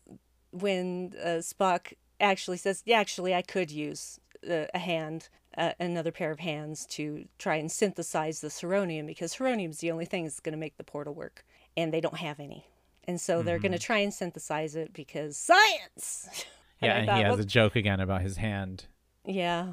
when 0.51 1.13
uh, 1.23 1.41
Spock 1.45 1.93
actually 2.21 2.57
says, 2.57 2.83
"Yeah, 2.87 2.99
actually, 2.99 3.35
I 3.35 3.43
could 3.43 3.71
use 3.71 4.19
a 4.47 4.79
hand, 4.79 5.29
uh, 5.57 5.73
another 5.79 6.13
pair 6.13 6.31
of 6.31 6.41
hands, 6.41 6.87
to 6.87 7.27
try 7.39 7.57
and 7.57 7.71
synthesize 7.71 8.41
the 8.41 8.49
Ceronium 8.49 9.07
because 9.07 9.35
Ceronium 9.35 9.71
is 9.71 9.79
the 9.79 9.91
only 9.91 10.05
thing 10.05 10.25
that's 10.25 10.41
going 10.41 10.53
to 10.53 10.59
make 10.59 10.77
the 10.77 10.85
portal 10.85 11.15
work, 11.15 11.45
and 11.77 11.93
they 11.93 12.01
don't 12.01 12.19
have 12.19 12.41
any, 12.41 12.67
and 13.05 13.21
so 13.21 13.43
they're 13.43 13.59
going 13.59 13.73
to 13.73 13.79
try 13.79 13.99
and 13.99 14.13
synthesize 14.13 14.75
it 14.77 14.93
because 14.93 15.37
science." 15.37 16.45
Yeah, 16.81 16.95
I 16.95 16.99
and 16.99 17.07
thought, 17.09 17.17
he 17.17 17.23
has 17.25 17.31
well, 17.33 17.41
a 17.41 17.45
joke 17.45 17.75
again 17.75 17.99
about 17.99 18.23
his 18.23 18.37
hand. 18.37 18.87
yeah. 19.25 19.73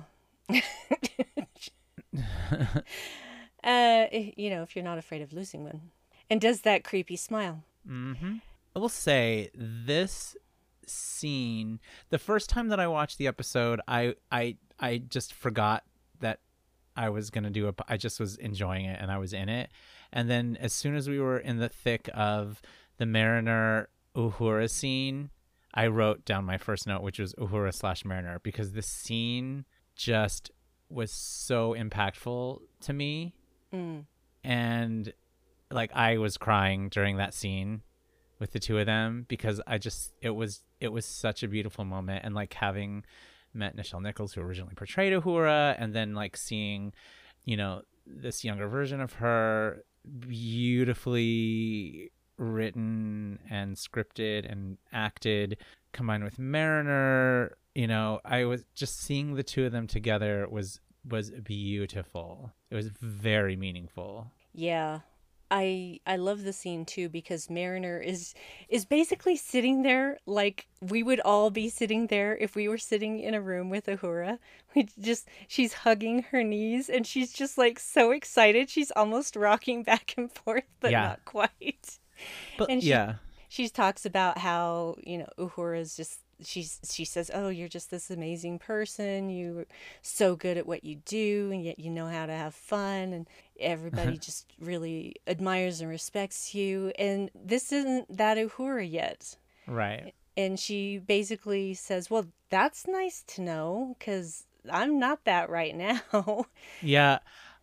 uh, 3.63 4.05
you 4.11 4.49
know, 4.49 4.63
if 4.63 4.76
you're 4.76 4.84
not 4.84 4.97
afraid 4.97 5.22
of 5.22 5.32
losing 5.32 5.63
one, 5.63 5.91
and 6.32 6.41
does 6.41 6.61
that 6.61 6.84
creepy 6.84 7.16
smile. 7.16 7.63
Mm-hmm. 7.88 8.38
I 8.76 8.80
will 8.80 8.89
say 8.89 9.51
this 9.53 10.36
scene. 10.89 11.79
The 12.09 12.17
first 12.19 12.49
time 12.49 12.67
that 12.69 12.79
I 12.79 12.88
watched 12.88 13.17
the 13.17 13.27
episode, 13.27 13.81
I 13.88 14.15
I 14.31 14.57
I 14.79 14.97
just 14.99 15.33
forgot 15.33 15.83
that 16.19 16.39
I 16.95 17.09
was 17.09 17.29
gonna 17.29 17.49
do 17.49 17.67
a. 17.67 17.73
I 17.88 17.97
just 17.97 18.19
was 18.19 18.38
enjoying 18.38 18.86
it 18.86 18.99
and 19.01 19.11
I 19.11 19.17
was 19.17 19.33
in 19.33 19.49
it. 19.49 19.69
And 20.13 20.29
then 20.29 20.57
as 20.61 20.73
soon 20.73 20.95
as 20.95 21.09
we 21.09 21.19
were 21.19 21.38
in 21.39 21.57
the 21.57 21.69
thick 21.69 22.09
of 22.13 22.61
the 22.97 23.05
Mariner 23.05 23.89
Uhura 24.15 24.69
scene, 24.69 25.29
I 25.73 25.88
wrote 25.88 26.23
down 26.23 26.45
my 26.45 26.57
first 26.57 26.88
note, 26.88 27.01
which 27.01 27.19
was 27.19 27.33
Uhura 27.33 27.73
slash 27.73 28.05
Mariner, 28.05 28.39
because 28.39 28.71
the 28.71 28.81
scene 28.81 29.65
just 29.95 30.51
was 30.89 31.11
so 31.11 31.73
impactful 31.73 32.59
to 32.81 32.93
me 32.93 33.33
Mm. 33.73 34.05
and 34.43 35.11
like 35.71 35.91
I 35.93 36.17
was 36.17 36.38
crying 36.38 36.88
during 36.89 37.17
that 37.17 37.33
scene 37.33 37.81
with 38.39 38.51
the 38.51 38.59
two 38.59 38.77
of 38.77 38.86
them 38.86 39.25
because 39.27 39.61
I 39.65 39.77
just 39.77 40.13
it 40.21 40.31
was 40.31 40.63
it 40.79 40.89
was 40.89 41.05
such 41.05 41.43
a 41.43 41.47
beautiful 41.47 41.86
moment. 41.86 42.25
And 42.25 42.36
like 42.36 42.53
having 42.53 43.05
met 43.53 43.75
Nichelle 43.75 44.01
Nichols 44.01 44.33
who 44.33 44.41
originally 44.41 44.75
portrayed 44.75 45.13
Uhura 45.13 45.75
and 45.79 45.93
then 45.93 46.13
like 46.13 46.36
seeing 46.38 46.93
you 47.45 47.57
know 47.57 47.81
this 48.05 48.43
younger 48.43 48.67
version 48.67 49.01
of 49.01 49.13
her 49.13 49.83
beautifully 50.19 52.11
written 52.38 53.39
and 53.49 53.75
scripted 53.75 54.51
and 54.51 54.77
acted 54.91 55.57
combined 55.93 56.23
with 56.23 56.38
Mariner 56.38 57.57
you 57.73 57.88
know 57.88 58.19
I 58.25 58.43
was 58.43 58.65
just 58.75 58.99
seeing 58.99 59.36
the 59.36 59.43
two 59.43 59.65
of 59.65 59.71
them 59.71 59.88
together 59.88 60.47
was 60.49 60.81
was 61.07 61.31
beautiful. 61.31 62.51
It 62.69 62.75
was 62.75 62.89
very 63.01 63.55
meaningful. 63.55 64.31
Yeah. 64.53 64.99
I 65.52 66.00
I 66.08 66.16
love 66.16 66.43
the 66.43 66.54
scene 66.54 66.86
too 66.86 67.08
because 67.10 67.50
Mariner 67.50 68.00
is 68.00 68.34
is 68.68 68.86
basically 68.86 69.36
sitting 69.36 69.84
there 69.84 70.18
like 70.26 70.68
we 70.82 71.04
would 71.04 71.20
all 71.22 71.50
be 71.52 71.70
sitting 71.70 72.08
there 72.08 72.36
if 72.38 72.56
we 72.56 72.68
were 72.68 72.78
sitting 72.80 73.20
in 73.20 73.34
a 73.34 73.41
room 73.41 73.70
with 73.70 73.86
Uhura. 73.86 74.39
We 74.76 74.88
just 75.00 75.28
she's 75.48 75.74
hugging 75.74 76.24
her 76.32 76.43
knees 76.43 76.89
and 76.89 77.06
she's 77.08 77.32
just 77.32 77.58
like 77.58 77.80
so 77.80 78.12
excited. 78.12 78.70
She's 78.70 78.91
almost 78.91 79.36
rocking 79.36 79.84
back 79.91 80.14
and 80.18 80.32
forth, 80.32 80.66
but 80.80 80.91
Yeah. 80.91 81.02
not 81.02 81.26
quite. 81.26 82.00
but 82.58 82.70
And 82.70 82.82
she- 82.82 82.89
yeah 82.89 83.16
She 83.48 83.70
talks 83.70 84.06
about 84.06 84.39
how, 84.39 84.96
you 85.06 85.20
know, 85.20 85.30
Uhura 85.38 85.80
is 85.80 85.96
just 85.96 86.20
she's 86.41 86.79
she 86.89 87.05
says, 87.05 87.31
"Oh, 87.33 87.49
you're 87.49 87.67
just 87.67 87.91
this 87.91 88.11
amazing 88.11 88.59
person. 88.59 89.29
You're 89.29 89.65
so 90.01 90.36
good 90.36 90.57
at 90.57 90.67
what 90.67 90.83
you 90.83 90.95
do 91.05 91.49
and 91.51 91.63
yet 91.63 91.79
you 91.79 91.89
know 91.89 92.07
how 92.07 92.25
to 92.25 92.33
have 92.33 92.55
fun 92.55 93.13
and 93.13 93.27
everybody 93.59 94.17
just 94.27 94.45
really 94.59 95.15
admires 95.27 95.81
and 95.81 95.89
respects 95.89 96.53
you." 96.53 96.91
And 96.97 97.31
this 97.33 97.71
isn't 97.71 98.17
that 98.17 98.38
Uhura 98.38 98.89
yet. 98.89 99.38
right 99.67 100.13
And 100.38 100.59
she 100.59 100.97
basically 100.97 101.73
says, 101.73 102.09
"Well, 102.09 102.27
that's 102.49 102.88
nice 102.88 103.23
to 103.27 103.41
know 103.41 103.95
cuz 103.99 104.45
I'm 104.71 104.99
not 104.99 105.25
that 105.25 105.49
right 105.49 105.75
now." 105.75 106.45
Yeah. 106.81 107.19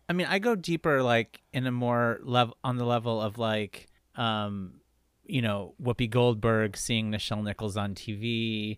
I 0.09 0.13
mean, 0.13 0.27
I 0.27 0.39
go 0.39 0.55
deeper 0.55 1.01
like 1.01 1.41
in 1.53 1.65
a 1.65 1.71
more 1.71 2.19
level 2.23 2.57
on 2.63 2.77
the 2.77 2.85
level 2.85 3.21
of 3.21 3.37
like 3.37 3.87
um 4.15 4.81
you 5.25 5.41
know, 5.41 5.75
Whoopi 5.81 6.09
Goldberg 6.09 6.77
seeing 6.77 7.11
Nichelle 7.11 7.43
Nichols 7.43 7.77
on 7.77 7.95
TV, 7.95 8.77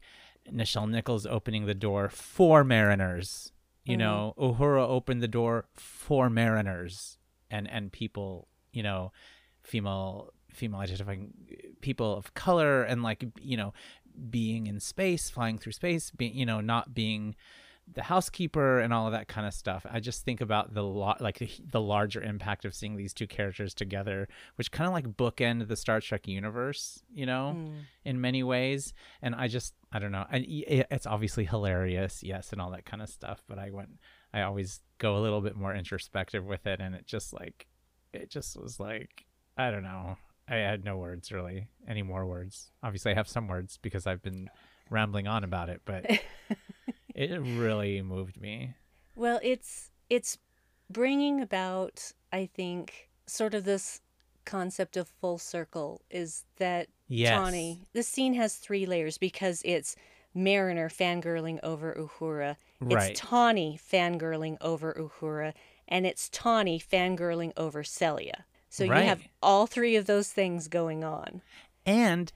Nichelle 0.51 0.89
Nichols 0.89 1.25
opening 1.25 1.65
the 1.65 1.73
door 1.73 2.09
for 2.09 2.63
Mariners. 2.63 3.51
You 3.83 3.93
mm-hmm. 3.93 3.99
know, 3.99 4.33
Uhura 4.37 4.87
opened 4.87 5.21
the 5.21 5.27
door 5.27 5.65
for 5.73 6.29
mariners 6.29 7.17
and 7.51 7.69
and 7.69 7.91
people, 7.91 8.47
you 8.71 8.81
know, 8.81 9.11
female 9.63 10.33
female 10.51 10.79
identifying 10.79 11.33
people 11.81 12.15
of 12.15 12.33
color 12.33 12.81
and 12.83 13.03
like 13.03 13.25
you 13.39 13.57
know 13.57 13.73
being 14.29 14.67
in 14.67 14.79
space 14.79 15.29
flying 15.29 15.57
through 15.57 15.73
space 15.73 16.09
being 16.11 16.33
you 16.33 16.45
know 16.45 16.61
not 16.61 16.93
being 16.93 17.35
the 17.93 18.01
housekeeper 18.03 18.79
and 18.79 18.91
all 18.91 19.05
of 19.05 19.11
that 19.11 19.27
kind 19.27 19.45
of 19.45 19.53
stuff 19.53 19.85
i 19.91 19.99
just 19.99 20.25
think 20.25 20.41
about 20.41 20.73
the 20.73 20.81
lot 20.81 21.21
like 21.21 21.37
the, 21.37 21.49
the 21.71 21.79
larger 21.79 22.21
impact 22.21 22.65
of 22.65 22.73
seeing 22.73 22.95
these 22.95 23.13
two 23.13 23.27
characters 23.27 23.73
together 23.75 24.27
which 24.55 24.71
kind 24.71 24.87
of 24.87 24.93
like 24.93 25.07
bookend 25.15 25.67
the 25.67 25.75
star 25.75 26.01
trek 26.01 26.27
universe 26.27 27.01
you 27.13 27.25
know 27.25 27.53
Mm. 27.55 27.73
in 28.03 28.19
many 28.19 28.41
ways. 28.43 28.93
And 29.21 29.35
i 29.35 29.47
just 29.47 29.75
i 29.91 29.99
don't 29.99 30.11
know. 30.11 30.25
And 30.31 30.43
it's 30.47 31.05
obviously 31.05 31.45
hilarious 31.45 32.23
yes 32.23 32.51
and 32.51 32.59
all 32.59 32.71
that 32.71 32.85
kind 32.85 33.03
of 33.03 33.09
stuff 33.09 33.43
but 33.47 33.59
i 33.59 33.69
went 33.69 33.89
i 34.33 34.41
always 34.41 34.81
go 34.97 35.17
a 35.17 35.21
little 35.21 35.41
bit 35.41 35.55
more 35.55 35.73
introspective 35.75 36.43
with 36.43 36.65
it 36.65 36.79
and 36.79 36.95
it 36.95 37.05
just 37.05 37.33
like 37.33 37.67
it 38.13 38.29
just 38.31 38.57
was 38.59 38.79
like 38.79 39.25
i 39.57 39.69
don't 39.69 39.83
know. 39.83 40.17
I 40.49 40.55
had 40.55 40.83
no 40.83 40.97
words 40.97 41.31
really. 41.31 41.67
Any 41.87 42.01
more 42.03 42.25
words? 42.25 42.71
Obviously 42.81 43.11
i 43.11 43.15
have 43.15 43.27
some 43.27 43.47
words 43.47 43.77
because 43.81 44.07
i've 44.07 44.23
been 44.23 44.49
rambling 44.89 45.27
on 45.27 45.43
about 45.43 45.69
it 45.69 45.81
but 45.85 46.05
it 47.15 47.39
really 47.41 48.01
moved 48.01 48.39
me 48.39 48.75
Well, 49.15 49.39
it's 49.41 49.91
it's 50.09 50.37
bringing 50.89 51.41
about, 51.41 52.11
I 52.31 52.45
think, 52.45 53.09
sort 53.25 53.53
of 53.55 53.63
this 53.63 54.01
concept 54.45 54.95
of 54.97 55.07
full 55.07 55.39
circle 55.39 56.01
is 56.11 56.43
that 56.57 56.87
yes 57.07 57.35
Tawny. 57.35 57.87
This 57.93 58.07
scene 58.07 58.35
has 58.35 58.55
three 58.55 58.85
layers 58.85 59.17
because 59.17 59.61
it's 59.65 59.95
Mariner 60.35 60.89
fangirling 60.89 61.59
over 61.63 61.93
Uhura, 61.93 62.57
right 62.81 63.11
it's 63.11 63.19
Tawny 63.19 63.79
fangirling 63.91 64.57
over 64.61 64.93
Uhura, 64.93 65.53
and 65.87 66.05
it's 66.05 66.29
Tawny 66.29 66.79
fangirling 66.79 67.53
over 67.57 67.83
Celia. 67.83 68.45
So 68.69 68.83
you 68.83 68.91
have 68.91 69.21
all 69.41 69.65
three 69.67 69.95
of 69.95 70.05
those 70.05 70.29
things 70.33 70.67
going 70.67 71.03
on. 71.05 71.41
and 71.85 72.31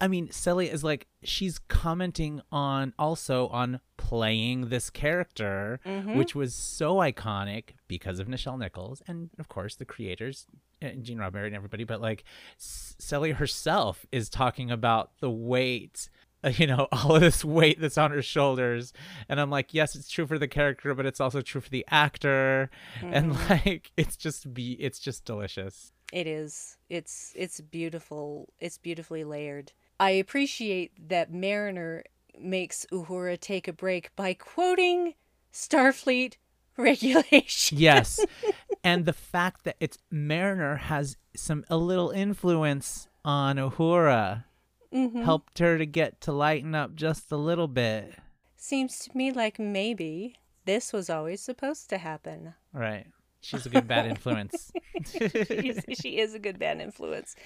I 0.00 0.08
mean, 0.08 0.30
Celia 0.30 0.70
is 0.72 0.82
like 0.82 1.06
she's 1.22 1.58
commenting 1.68 2.40
on 2.50 2.94
also 2.98 3.48
on 3.48 3.80
playing 3.96 4.68
this 4.70 4.90
character, 4.90 5.80
Mm-hmm. 5.86 6.16
which 6.18 6.34
was 6.34 6.54
so 6.54 6.96
iconic 6.96 7.70
because 7.86 8.18
of 8.18 8.26
Nichelle 8.28 8.58
Nichols 8.58 9.02
and 9.06 9.30
of 9.38 9.48
course 9.48 9.76
the 9.76 9.84
creators, 9.84 10.46
uh, 10.82 10.88
Gene 11.00 11.18
Roddenberry 11.18 11.46
and 11.46 11.54
everybody. 11.56 11.84
But 11.84 12.00
like 12.00 12.24
Celia 12.58 13.34
herself 13.34 14.06
is 14.12 14.28
talking 14.28 14.70
about 14.70 15.10
the 15.20 15.30
weight. 15.30 16.08
uh, 16.44 16.48
You 16.56 16.66
know, 16.66 16.88
all 16.92 17.14
of 17.16 17.20
this 17.20 17.44
weight 17.44 17.80
that's 17.80 17.98
on 17.98 18.10
her 18.10 18.22
shoulders. 18.22 18.92
And 19.28 19.40
I'm 19.40 19.50
like, 19.50 19.74
yes, 19.74 19.94
it's 19.94 20.08
true 20.10 20.26
for 20.26 20.38
the 20.38 20.48
character, 20.48 20.94
but 20.94 21.06
it's 21.06 21.20
also 21.20 21.40
true 21.40 21.60
for 21.60 21.70
the 21.70 21.84
actor. 21.90 22.70
And 23.02 23.32
Mm-hmm. 23.32 23.50
like, 23.68 23.92
it's 23.96 24.16
just 24.16 24.52
be, 24.54 24.72
it's 24.72 24.98
just 24.98 25.24
delicious. 25.24 25.92
It 26.12 26.26
is. 26.26 26.76
It's 26.88 27.32
it's 27.36 27.60
beautiful. 27.60 28.48
It's 28.58 28.78
beautifully 28.78 29.24
layered. 29.24 29.72
I 30.00 30.10
appreciate 30.10 30.92
that 31.08 31.32
Mariner 31.32 32.04
makes 32.38 32.86
Uhura 32.92 33.38
take 33.38 33.66
a 33.68 33.72
break 33.72 34.14
by 34.16 34.32
quoting 34.34 35.14
Starfleet 35.52 36.34
regulation. 36.76 37.78
Yes. 37.78 38.20
and 38.84 39.04
the 39.04 39.12
fact 39.12 39.64
that 39.64 39.76
it's 39.80 39.98
Mariner 40.10 40.76
has 40.76 41.16
some 41.36 41.64
a 41.68 41.76
little 41.76 42.10
influence 42.10 43.08
on 43.24 43.56
Uhura 43.56 44.44
Mhm. 44.92 45.22
helped 45.24 45.58
her 45.58 45.76
to 45.76 45.84
get 45.84 46.18
to 46.22 46.32
lighten 46.32 46.74
up 46.74 46.94
just 46.94 47.30
a 47.30 47.36
little 47.36 47.68
bit. 47.68 48.14
Seems 48.56 48.98
to 49.00 49.14
me 49.14 49.30
like 49.30 49.58
maybe 49.58 50.36
this 50.64 50.94
was 50.94 51.10
always 51.10 51.42
supposed 51.42 51.90
to 51.90 51.98
happen. 51.98 52.54
Right. 52.72 53.06
She's 53.40 53.66
a 53.66 53.70
good 53.70 53.86
bad 53.88 54.06
influence. 54.06 54.72
She 56.00 56.18
is 56.18 56.34
a 56.34 56.38
good 56.38 56.58
bad 56.58 56.80
influence. 56.80 57.36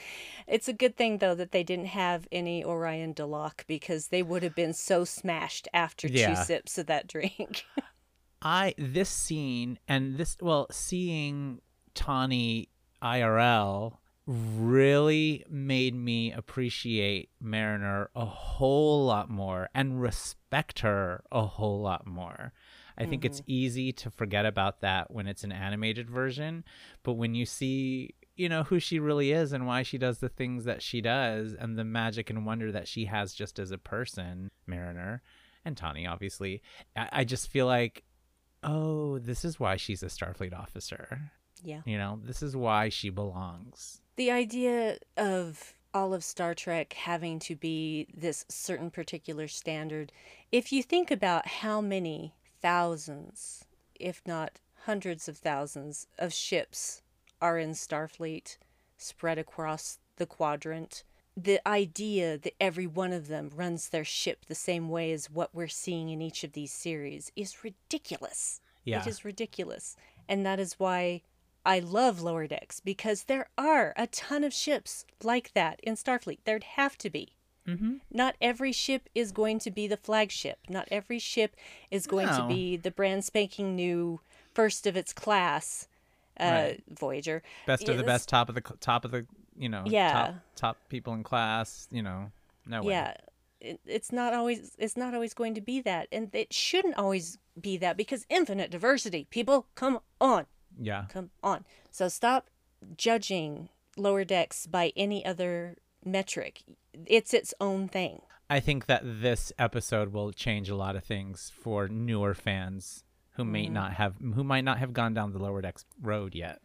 It's 0.47 0.67
a 0.69 0.73
good 0.73 0.97
thing 0.97 1.19
though 1.19 1.35
that 1.35 1.53
they 1.53 1.63
didn't 1.63 1.87
have 1.87 2.27
any 2.33 2.65
Orion 2.65 3.15
Deloc 3.15 3.67
because 3.67 4.09
they 4.09 4.23
would 4.23 4.43
have 4.43 4.55
been 4.55 4.73
so 4.73 5.05
smashed 5.05 5.69
after 5.75 6.09
Yeah. 6.09 6.35
two 6.35 6.43
sips 6.45 6.79
of 6.79 6.87
that 6.87 7.07
drink. 7.07 7.65
I 8.43 8.75
this 8.79 9.11
scene 9.11 9.79
and 9.87 10.17
this 10.17 10.37
well 10.41 10.67
seeing 10.71 11.61
Tawny 11.95 12.71
IRL 13.03 13.99
really 14.27 15.45
made 15.49 15.95
me 15.95 16.33
appreciate 16.33 17.29
Mariner 17.41 18.09
a 18.15 18.25
whole 18.25 19.05
lot 19.05 19.29
more 19.29 19.69
and 19.75 20.01
respect 20.01 20.81
her 20.81 21.23
a 21.31 21.45
whole 21.45 21.81
lot 21.81 22.07
more. 22.07 22.53
I 23.03 23.07
think 23.07 23.25
it's 23.25 23.41
mm-hmm. 23.41 23.51
easy 23.51 23.93
to 23.93 24.11
forget 24.11 24.47
about 24.47 24.81
that 24.81 25.11
when 25.11 25.27
it's 25.27 25.45
an 25.45 25.53
animated 25.53 26.11
version, 26.11 26.65
but 27.03 27.15
when 27.15 27.35
you 27.35 27.47
see, 27.47 28.15
you 28.37 28.49
know, 28.49 28.63
who 28.63 28.79
she 28.79 28.99
really 28.99 29.33
is 29.33 29.53
and 29.53 29.67
why 29.67 29.83
she 29.83 29.99
does 29.99 30.19
the 30.19 30.29
things 30.29 30.65
that 30.65 30.83
she 30.83 31.01
does 31.01 31.53
and 31.53 31.79
the 31.79 31.85
magic 31.85 32.31
and 32.31 32.47
wonder 32.47 32.73
that 32.73 32.89
she 32.89 33.07
has 33.07 33.35
just 33.35 33.59
as 33.59 33.71
a 33.71 33.79
person, 33.79 34.51
Mariner 34.67 35.23
and 35.65 35.77
Tawny 35.77 36.07
obviously, 36.07 36.63
I, 36.97 37.09
I 37.13 37.25
just 37.25 37.49
feel 37.49 37.67
like 37.67 38.05
oh, 38.65 39.19
this 39.19 39.45
is 39.45 39.59
why 39.59 39.77
she's 39.77 40.03
a 40.03 40.07
Starfleet 40.07 40.57
officer. 40.57 41.33
yeah. 41.65 41.81
You 41.85 41.99
know, 41.99 42.21
this 42.23 42.43
is 42.43 42.57
why 42.57 42.89
she 42.89 43.11
belongs. 43.11 44.01
The 44.17 44.31
idea 44.31 44.99
of 45.17 45.75
all 45.95 46.15
of 46.15 46.25
Star 46.25 46.55
Trek 46.55 46.93
having 46.95 47.39
to 47.41 47.57
be 47.57 48.09
this 48.15 48.45
certain 48.49 48.91
particular 48.91 49.49
standard, 49.49 50.13
if 50.51 50.73
you 50.73 50.83
think 50.83 51.11
about 51.11 51.47
how 51.47 51.81
many 51.81 52.35
thousands, 52.63 53.65
if 53.99 54.23
not 54.27 54.61
hundreds 54.85 55.29
of 55.29 55.37
thousands, 55.37 56.07
of 56.19 56.33
ships 56.33 57.03
are 57.41 57.59
in 57.59 57.73
Starfleet 57.73 58.57
spread 58.97 59.39
across 59.39 59.99
the 60.17 60.27
quadrant, 60.27 61.05
the 61.37 61.67
idea 61.67 62.39
that 62.39 62.55
every 62.61 62.87
one 62.87 63.13
of 63.13 63.29
them 63.29 63.51
runs 63.55 63.89
their 63.89 64.05
ship 64.05 64.47
the 64.47 64.55
same 64.55 64.89
way 64.89 65.13
as 65.13 65.31
what 65.31 65.55
we're 65.55 65.69
seeing 65.69 66.09
in 66.09 66.21
each 66.21 66.45
of 66.45 66.53
these 66.53 66.73
series 66.73 67.33
is 67.35 67.65
ridiculous. 67.65 68.61
Yeah. 68.85 69.01
It 69.01 69.07
is 69.07 69.25
ridiculous. 69.25 69.97
And 70.29 70.45
that 70.45 70.61
is 70.61 70.75
why 70.75 71.23
I 71.65 71.79
love 71.79 72.21
Lower 72.21 72.47
Decks 72.47 72.81
because 72.81 73.25
there 73.25 73.49
are 73.57 73.93
a 73.97 74.07
ton 74.09 74.45
of 74.45 74.53
ships 74.53 75.05
like 75.23 75.53
that 75.55 75.81
in 75.83 75.95
Starfleet. 75.95 76.41
There'd 76.45 76.65
have 76.65 76.99
to 76.99 77.11
be. 77.11 77.37
Mm-hmm. 77.67 77.95
Not 78.11 78.37
every 78.41 78.73
ship 78.73 79.09
is 79.15 79.31
going 79.33 79.59
to 79.61 79.71
be 79.71 79.87
the 79.87 79.97
flagship. 79.97 80.59
Not 80.69 80.89
every 80.91 81.19
ship 81.19 81.55
is 81.91 82.07
going 82.07 82.29
to 82.29 82.47
be 82.49 82.77
the 82.77 82.91
brand 82.91 83.25
spanking 83.25 83.77
new 83.77 84.21
first 84.53 84.87
of 84.87 84.97
its 84.97 85.13
class 85.13 85.89
uh, 86.41 86.45
Right. 86.45 86.83
Voyager. 86.89 87.43
Best 87.67 87.89
of 87.89 87.97
the 87.99 88.03
best, 88.05 88.29
top 88.29 88.49
of 88.49 88.55
the 88.55 88.63
top 88.81 89.05
of 89.05 89.11
the, 89.11 89.27
you 89.57 89.69
know, 89.69 89.85
Yeah. 89.87 90.13
top, 90.13 90.35
top 90.57 90.77
people 90.89 91.13
in 91.15 91.23
class. 91.23 91.87
You 91.91 92.03
know, 92.03 92.33
no 92.67 92.83
way. 92.83 92.93
Yeah. 92.95 93.15
It, 93.61 93.81
it's 93.87 94.11
not 94.11 94.35
always 94.35 94.75
it's 94.79 94.97
not 94.97 95.15
always 95.15 95.35
going 95.35 95.55
to 95.55 95.61
be 95.61 95.81
that 95.83 96.09
and 96.11 96.35
it 96.35 96.53
shouldn't 96.53 96.97
always 96.97 97.39
be 97.61 97.77
that 97.77 97.97
because 97.97 98.27
infinite 98.29 98.73
diversity 98.73 99.29
people 99.31 99.67
come 99.77 100.01
on 100.21 100.47
Yeah. 100.81 101.05
Come 101.11 101.31
on. 101.45 101.65
So 101.93 102.09
stop 102.09 102.49
judging 102.97 103.69
Lower 103.97 104.25
Decks 104.25 104.67
by 104.67 104.93
any 104.97 105.25
other 105.25 105.77
metric. 106.05 106.63
It's 107.07 107.33
its 107.35 107.55
own 107.61 107.89
thing. 107.89 108.21
I 108.51 108.61
think 108.61 108.87
that 108.87 109.03
this 109.05 109.53
episode 109.59 110.13
will 110.13 110.33
change 110.33 110.69
a 110.69 110.77
lot 110.77 110.95
of 110.97 111.05
things 111.05 111.51
for 111.61 111.89
newer 111.89 112.35
fans 112.35 113.05
who 113.37 113.45
may 113.45 113.65
Mm-hmm. 113.65 113.73
not 113.75 113.93
have, 113.95 114.15
who 114.35 114.45
might 114.45 114.65
not 114.65 114.79
have 114.79 114.93
gone 114.93 115.15
down 115.15 115.33
the 115.33 115.39
lower 115.39 115.63
decks 115.63 115.85
road 116.01 116.35
yet. 116.35 116.61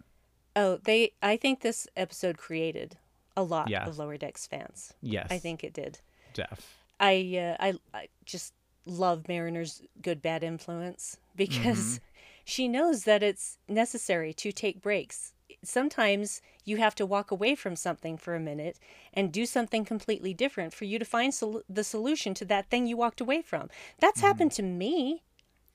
Oh, 0.56 0.80
they 0.84 1.14
I 1.22 1.38
think 1.38 1.62
this 1.62 1.88
episode 1.96 2.38
created 2.38 2.98
a 3.38 3.44
lot 3.44 3.70
Yeah. 3.70 3.86
of 3.88 4.00
Lower 4.00 4.18
Decks 4.18 4.48
fans. 4.48 4.94
Yes. 5.02 5.28
I 5.30 5.38
think 5.38 5.64
it 5.64 5.72
did. 5.74 6.00
Def. 6.34 6.76
I 7.00 7.56
uh, 7.60 7.64
I 7.64 7.74
I 7.94 8.08
just 8.26 8.54
love 8.86 9.28
Mariner's 9.28 9.82
good 10.02 10.20
bad 10.22 10.44
influence 10.44 11.18
because 11.36 12.00
she 12.44 12.68
knows 12.68 13.04
that 13.04 13.22
it's 13.22 13.60
necessary 13.70 14.34
to 14.34 14.52
take 14.52 14.82
breaks. 14.82 15.34
Sometimes 15.64 16.42
you 16.64 16.78
have 16.78 16.96
to 16.96 17.06
walk 17.06 17.32
away 17.32 17.56
from 17.56 17.76
something 17.76 18.18
for 18.18 18.36
a 18.36 18.40
minute 18.40 18.80
and 19.14 19.32
do 19.32 19.46
something 19.46 19.84
completely 19.86 20.34
different 20.34 20.74
for 20.74 20.86
you 20.86 21.00
to 21.00 21.06
find 21.06 21.34
sol- 21.34 21.64
the 21.70 21.84
solution 21.84 22.34
to 22.36 22.46
that 22.46 22.70
thing 22.70 22.88
you 22.88 22.98
walked 22.98 23.22
away 23.22 23.42
from. 23.42 23.70
That's 24.00 24.20
mm-hmm. 24.20 24.28
happened 24.28 24.52
to 24.54 24.64
me 24.64 25.24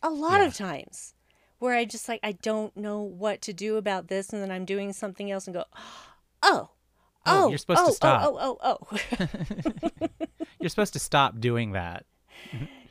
a 0.03 0.11
lot 0.11 0.41
Yeah. 0.41 0.47
of 0.47 0.55
times 0.55 1.15
where 1.59 1.75
I 1.75 1.85
just 1.85 2.09
like 2.09 2.21
I 2.23 2.33
don't 2.33 2.77
know 2.77 3.01
what 3.01 3.41
to 3.43 3.53
do 3.53 3.77
about 3.77 4.09
this 4.09 4.33
and 4.33 4.43
then 4.43 4.51
I'm 4.51 4.65
doing 4.65 4.93
something 4.93 5.31
else 5.31 5.47
and 5.47 5.55
go, 5.55 5.65
"Oh, 6.43 6.71
Oh, 7.25 7.45
oh, 7.45 7.49
you're 7.49 7.55
oh, 7.55 7.57
supposed 7.57 7.79
to 7.79 7.85
oh, 7.85 7.89
oh, 7.89 7.93
stop. 7.93 8.23
Oh, 8.25 8.39
oh, 8.41 8.59
oh, 8.63 8.99
oh. 10.01 10.09
You're 10.61 10.71
supposed 10.71 10.93
to 10.95 10.99
stop 10.99 11.39
doing 11.39 11.73
that 11.73 12.05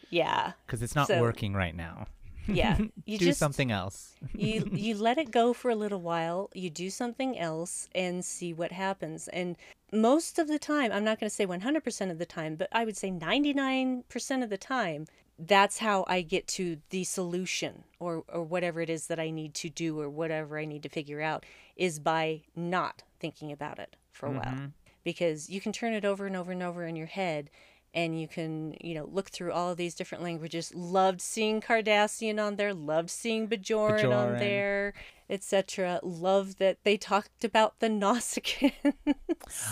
yeah. 0.10 0.54
because 0.66 0.82
it's 0.82 0.96
not 0.96 1.08
So- 1.08 1.20
working 1.20 1.54
right 1.54 1.76
now. 1.76 2.08
Yeah. 2.48 2.78
You 3.06 3.18
Do 3.18 3.26
just 3.26 3.40
something 3.40 3.72
else. 3.72 4.14
you 4.34 4.70
you 4.74 4.96
let 4.96 5.18
it 5.18 5.32
go 5.32 5.54
for 5.54 5.70
a 5.70 5.76
little 5.76 6.02
while, 6.02 6.50
you 6.54 6.70
do 6.70 6.90
something 6.90 7.38
else 7.38 7.90
and 7.94 8.24
see 8.24 8.54
what 8.54 8.72
happens. 8.72 9.28
And 9.30 9.58
most 9.92 10.40
of 10.40 10.48
the 10.48 10.60
time, 10.60 10.92
I'm 10.92 11.04
not 11.04 11.20
going 11.20 11.30
to 11.30 11.36
say 11.36 11.46
100% 11.46 12.12
of 12.12 12.20
the 12.20 12.26
time, 12.26 12.56
but 12.56 12.70
I 12.72 12.86
would 12.86 12.96
say 12.96 13.12
99% 13.12 14.44
of 14.44 14.50
the 14.50 14.58
time, 14.58 15.08
that's 15.38 15.80
how 15.80 16.06
I 16.08 16.22
get 16.22 16.48
to 16.50 16.78
the 16.92 17.04
solution 17.04 17.84
or 18.00 18.24
or 18.30 18.44
whatever 18.44 18.80
it 18.82 18.90
is 18.90 19.08
that 19.08 19.20
I 19.20 19.32
need 19.32 19.54
to 19.56 19.70
do 19.70 20.00
or 20.00 20.10
whatever 20.10 20.58
I 20.60 20.66
need 20.66 20.84
to 20.84 20.90
figure 20.90 21.22
out 21.22 21.46
is 21.76 22.00
by 22.00 22.42
not 22.56 23.04
thinking 23.20 23.52
about 23.52 23.80
it 23.80 23.96
for 24.12 24.28
a 24.28 24.32
while. 24.32 24.42
Mm-hmm. 24.42 24.66
Because 25.04 25.50
you 25.50 25.60
can 25.60 25.72
turn 25.72 25.94
it 25.94 26.06
over 26.06 26.28
and 26.28 26.36
over 26.36 26.52
and 26.52 26.62
over 26.62 26.86
in 26.86 26.96
your 26.96 27.08
head 27.08 27.50
and 27.94 28.20
you 28.20 28.28
can, 28.28 28.76
you 28.82 28.94
know, 28.96 29.06
look 29.12 29.30
through 29.30 29.52
all 29.52 29.72
of 29.72 29.78
these 29.78 29.96
different 29.96 30.24
languages. 30.24 30.74
Loved 30.74 31.22
seeing 31.22 31.62
Cardassian 31.62 32.44
on 32.44 32.56
there, 32.56 32.74
loved 32.74 33.10
seeing 33.10 33.48
Bajoran, 33.48 34.16
on 34.16 34.38
there, 34.38 34.94
etc. 35.30 36.00
Love 36.04 36.58
that 36.58 36.78
they 36.84 36.98
talked 36.98 37.44
about 37.44 37.80
the 37.80 37.88
Nausicaans. 38.04 38.94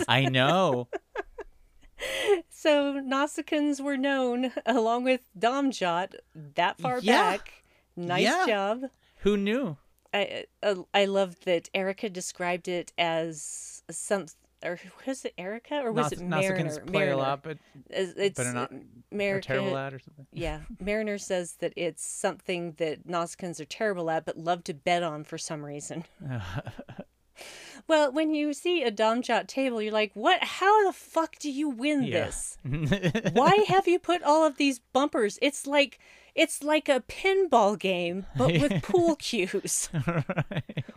I 0.08 0.26
know. 0.26 0.88
so 2.50 3.02
Nausicaans 3.02 3.82
were 3.82 3.98
known 3.98 4.52
along 4.66 5.04
with 5.04 5.30
Domjot 5.38 6.16
that 6.36 6.80
far 6.80 7.00
Yeah. 7.02 7.32
back. 7.32 7.64
Nice 7.96 8.24
Yeah. 8.24 8.46
job. 8.46 8.82
Who 9.20 9.38
knew? 9.38 9.78
I 10.14 10.46
uh, 10.64 10.76
I 10.94 11.06
love 11.06 11.42
that 11.42 11.70
Erica 11.74 12.10
described 12.10 12.68
it 12.68 12.92
as 12.98 13.84
some 13.92 14.26
or 14.64 14.80
was 15.08 15.26
it 15.26 15.34
Erica 15.38 15.76
or 15.84 15.92
was 15.92 16.12
it 16.12 16.22
Mariner? 16.22 16.80
Play 16.82 17.10
a 17.10 17.18
lot, 17.18 17.42
but 17.44 17.58
It's, 17.90 18.14
it's 18.18 18.54
not- 18.54 18.72
America- 19.12 19.48
terrible 19.48 19.78
at 19.78 19.94
or 19.94 20.00
something. 20.00 20.28
yeah, 20.34 20.60
Mariner 20.80 21.18
says 21.18 21.54
that 21.60 21.74
it's 21.76 22.06
something 22.06 22.74
that 22.78 23.08
Nausicaans 23.08 23.60
are 23.60 23.66
terrible 23.66 24.10
at, 24.10 24.26
but 24.26 24.38
love 24.38 24.64
to 24.66 24.74
bet 24.74 25.02
on 25.04 25.24
for 25.24 25.38
some 25.38 25.66
reason. 25.66 26.04
well, 27.88 28.12
when 28.12 28.34
you 28.34 28.54
see 28.54 28.84
a 28.84 28.92
Domjot 28.92 29.48
table, 29.48 29.82
you're 29.82 29.94
like, 29.94 30.12
"What? 30.14 30.44
How 30.44 30.86
the 30.86 30.94
fuck 30.94 31.38
do 31.40 31.50
you 31.50 31.70
win 31.70 32.04
Yeah. 32.04 32.26
this? 32.26 32.58
Why 33.34 33.66
have 33.68 33.88
you 33.88 33.98
put 34.00 34.22
all 34.24 34.46
of 34.46 34.58
these 34.58 34.80
bumpers? 34.94 35.40
It's 35.42 35.66
like 35.66 36.00
it's 36.36 36.62
like 36.64 36.88
a 36.88 37.00
pinball 37.02 37.78
game, 37.80 38.26
but 38.38 38.52
with 38.54 38.84
pool 38.84 39.16
cues. 39.16 39.90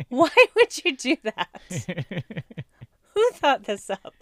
Why 0.09 0.29
would 0.55 0.85
you 0.85 0.95
do 0.97 1.17
that? 1.25 1.49
Who 3.15 3.31
thought 3.33 3.65
this 3.65 3.91
up? 3.91 4.15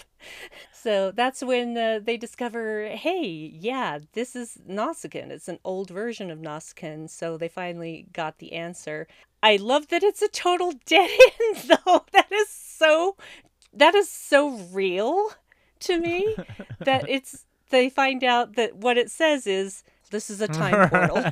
So 0.72 1.12
that's 1.12 1.42
when 1.42 1.76
uh, 1.76 2.00
they 2.02 2.16
discover, 2.16 2.88
hey, 2.88 3.52
yeah, 3.58 3.98
this 4.12 4.34
is 4.34 4.58
Nausicaan. 4.68 5.30
It's 5.30 5.48
an 5.48 5.58
old 5.64 5.90
version 5.90 6.30
of 6.30 6.38
Nausicaan. 6.38 7.08
So 7.08 7.36
they 7.36 7.48
finally 7.48 8.06
got 8.12 8.38
the 8.38 8.52
answer. 8.52 9.06
I 9.42 9.56
love 9.56 9.88
that 9.88 10.02
it's 10.02 10.22
a 10.22 10.28
total 10.28 10.72
dead 10.86 11.10
end, 11.40 11.56
though. 11.86 12.04
That 12.12 12.30
is 12.32 12.48
so, 12.48 13.16
that 13.72 13.94
is 13.94 14.08
so 14.08 14.50
real 14.72 15.30
to 15.80 15.98
me. 15.98 16.36
that 16.80 17.08
it's 17.08 17.44
they 17.70 17.88
find 17.88 18.24
out 18.24 18.56
that 18.56 18.76
what 18.76 18.98
it 18.98 19.10
says 19.10 19.46
is 19.46 19.84
this 20.10 20.28
is 20.28 20.40
a 20.40 20.48
time 20.48 20.88
portal. 20.88 21.24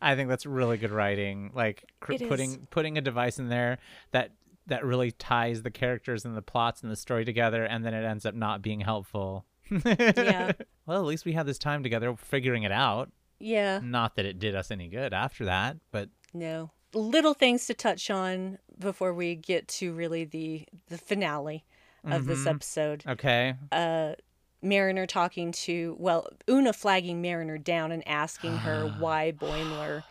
I 0.00 0.16
think 0.16 0.28
that's 0.28 0.46
really 0.46 0.78
good 0.78 0.90
writing. 0.90 1.50
Like 1.54 1.84
cr- 2.00 2.12
It 2.12 2.22
is. 2.22 2.28
putting 2.28 2.66
putting 2.70 2.98
a 2.98 3.00
device 3.00 3.38
in 3.38 3.48
there 3.48 3.78
that 4.12 4.32
that 4.68 4.84
really 4.84 5.10
ties 5.10 5.62
the 5.62 5.70
characters 5.70 6.24
and 6.24 6.36
the 6.36 6.42
plots 6.42 6.82
and 6.82 6.90
the 6.92 6.96
story 6.96 7.24
together, 7.24 7.64
and 7.64 7.84
then 7.84 7.92
it 7.94 8.04
ends 8.04 8.24
up 8.24 8.34
not 8.34 8.62
being 8.62 8.80
helpful. 8.80 9.44
Yeah. 9.70 10.52
Well, 10.86 11.00
at 11.00 11.04
least 11.06 11.26
we 11.26 11.32
had 11.34 11.44
this 11.44 11.58
time 11.58 11.82
together 11.82 12.16
figuring 12.16 12.62
it 12.62 12.72
out. 12.72 13.12
yeah. 13.38 13.78
Not 13.82 14.16
that 14.16 14.24
it 14.24 14.38
did 14.38 14.54
us 14.54 14.70
any 14.70 14.88
good 14.88 15.12
after 15.12 15.44
that, 15.44 15.76
but 15.90 16.08
No. 16.32 16.70
Little 16.94 17.34
things 17.34 17.66
to 17.66 17.74
touch 17.74 18.08
on 18.10 18.56
before 18.78 19.12
we 19.12 19.34
get 19.34 19.68
to 19.68 19.92
really 19.92 20.24
the 20.24 20.64
the 20.86 20.96
finale 20.96 21.66
of 22.04 22.24
this 22.24 22.46
episode. 22.46 23.04
okay. 23.06 23.54
Uh 23.70 24.14
Mariner 24.62 25.06
talking 25.06 25.52
to 25.52 25.94
well, 25.98 26.26
Una 26.48 26.72
flagging 26.72 27.20
Mariner 27.20 27.58
down 27.58 27.92
and 27.92 28.06
asking 28.08 28.56
her 28.56 28.86
why 28.98 29.32
Boimler 29.32 30.04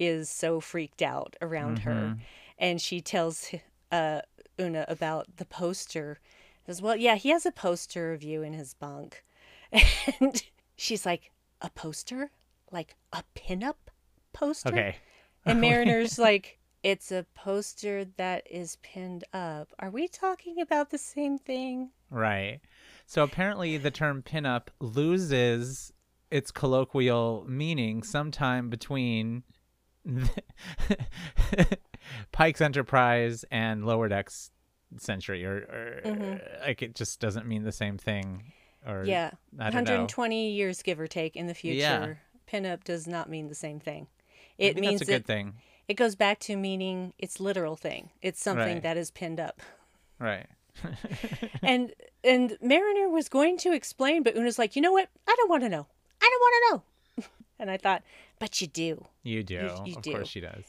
is 0.00 0.28
so 0.28 0.58
freaked 0.60 1.00
out 1.00 1.36
around 1.40 1.78
her. 1.80 2.16
And 2.58 2.80
she 2.80 3.00
tells 3.00 3.50
uh 3.94 4.20
Una 4.60 4.84
about 4.88 5.36
the 5.36 5.44
poster. 5.44 6.20
Says, 6.66 6.80
Well, 6.80 6.96
yeah, 6.96 7.16
he 7.16 7.30
has 7.30 7.46
a 7.46 7.52
poster 7.52 8.12
of 8.12 8.22
you 8.22 8.42
in 8.42 8.52
his 8.52 8.74
bunk. 8.74 9.24
And 10.20 10.42
she's 10.76 11.04
like, 11.04 11.32
A 11.60 11.70
poster? 11.70 12.30
Like 12.70 12.96
a 13.12 13.22
pinup 13.34 13.76
poster? 14.32 14.68
Okay. 14.68 14.96
And 15.44 15.60
Mariner's 15.62 16.18
like, 16.18 16.58
it's 16.82 17.10
a 17.10 17.26
poster 17.34 18.04
that 18.16 18.46
is 18.50 18.76
pinned 18.82 19.24
up. 19.32 19.72
Are 19.78 19.90
we 19.90 20.06
talking 20.06 20.60
about 20.60 20.90
the 20.90 20.98
same 20.98 21.38
thing? 21.38 21.90
Right. 22.10 22.60
So 23.06 23.22
apparently 23.22 23.78
the 23.78 23.90
term 23.90 24.22
pinup 24.22 24.68
loses 24.80 25.92
its 26.30 26.50
colloquial 26.50 27.44
meaning 27.48 28.02
sometime 28.02 28.68
between 28.68 29.44
Pike's 32.32 32.60
Enterprise 32.60 33.44
and 33.50 33.84
Lower 33.84 34.08
Decks 34.08 34.50
Century, 34.98 35.44
or, 35.44 35.56
or 36.04 36.40
like 36.66 36.82
it 36.82 36.94
just 36.94 37.20
doesn't 37.20 37.46
mean 37.46 37.64
the 37.64 37.72
same 37.72 37.98
thing. 37.98 38.52
Or 38.86 38.98
Mm-hmm. 39.00 39.08
Yeah. 39.08 39.30
I 39.58 39.70
don't 39.70 39.84
know. 39.84 39.92
120 39.92 40.50
years, 40.50 40.82
give 40.82 41.00
or 41.00 41.06
take, 41.06 41.36
in 41.36 41.46
the 41.46 41.54
future. 41.54 41.78
Yeah. 41.78 42.14
Pinup 42.50 42.84
does 42.84 43.06
not 43.06 43.30
mean 43.30 43.48
the 43.48 43.54
same 43.54 43.80
thing. 43.80 44.06
It 44.58 44.76
means 44.76 45.00
that's 45.00 45.08
a 45.08 45.12
good 45.12 45.22
it, 45.22 45.26
thing, 45.26 45.54
it 45.88 45.94
goes 45.94 46.14
back 46.14 46.38
to 46.40 46.56
meaning 46.56 47.12
its 47.18 47.40
literal 47.40 47.76
thing. 47.76 48.10
It's 48.22 48.40
something 48.42 48.74
Right. 48.74 48.82
that 48.82 48.96
is 48.96 49.10
pinned 49.10 49.40
up. 49.40 49.60
right? 50.18 50.46
and 51.62 51.92
and 52.22 52.56
Mariner 52.60 53.08
was 53.08 53.28
going 53.28 53.56
to 53.58 53.72
explain, 53.72 54.22
but 54.22 54.36
Una's 54.36 54.58
like, 54.58 54.76
you 54.76 54.82
know 54.82 54.92
what? 54.92 55.08
I 55.26 55.34
don't 55.36 55.48
want 55.50 55.62
to 55.62 55.68
know. 55.68 55.86
I 56.20 56.30
don't 56.30 56.40
want 56.40 56.54
to 56.54 57.22
know. 57.22 57.24
and 57.58 57.70
I 57.70 57.76
thought, 57.76 58.02
but 58.38 58.60
you 58.60 58.66
do. 58.66 59.04
You 59.22 59.42
do, 59.42 59.70
you 59.86 59.96
of 59.96 60.02
do. 60.02 60.12
course, 60.12 60.28
she 60.28 60.40
does. 60.40 60.64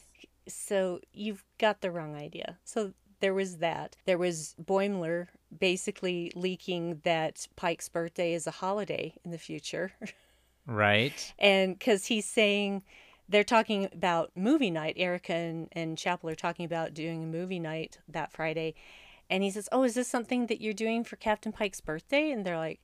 So 0.48 1.00
you've 1.12 1.44
got 1.58 1.80
the 1.80 1.90
wrong 1.90 2.14
idea. 2.14 2.58
So 2.64 2.92
there 3.20 3.34
was 3.34 3.58
that. 3.58 3.96
There 4.04 4.18
was 4.18 4.54
Boimler 4.62 5.28
basically 5.56 6.32
leaking 6.34 7.00
that 7.04 7.48
Pike's 7.56 7.88
birthday 7.88 8.34
is 8.34 8.46
a 8.46 8.52
holiday 8.52 9.14
in 9.24 9.30
the 9.30 9.38
future. 9.38 9.92
Right? 10.66 11.34
and 11.38 11.78
because 11.78 12.06
he's 12.06 12.26
saying 12.26 12.82
they're 13.28 13.44
talking 13.44 13.88
about 13.92 14.32
movie 14.36 14.70
night. 14.70 14.94
Erica 14.96 15.32
and, 15.32 15.68
and 15.72 15.98
Chapel 15.98 16.30
are 16.30 16.36
talking 16.36 16.64
about 16.64 16.94
doing 16.94 17.24
a 17.24 17.26
movie 17.26 17.58
night 17.58 17.98
that 18.08 18.32
Friday. 18.32 18.74
And 19.28 19.42
he 19.42 19.50
says, 19.50 19.68
Oh, 19.72 19.82
is 19.82 19.94
this 19.94 20.08
something 20.08 20.46
that 20.46 20.60
you're 20.60 20.72
doing 20.72 21.02
for 21.02 21.16
Captain 21.16 21.52
Pike's 21.52 21.80
birthday? 21.80 22.30
And 22.30 22.44
they're 22.44 22.58
like, 22.58 22.80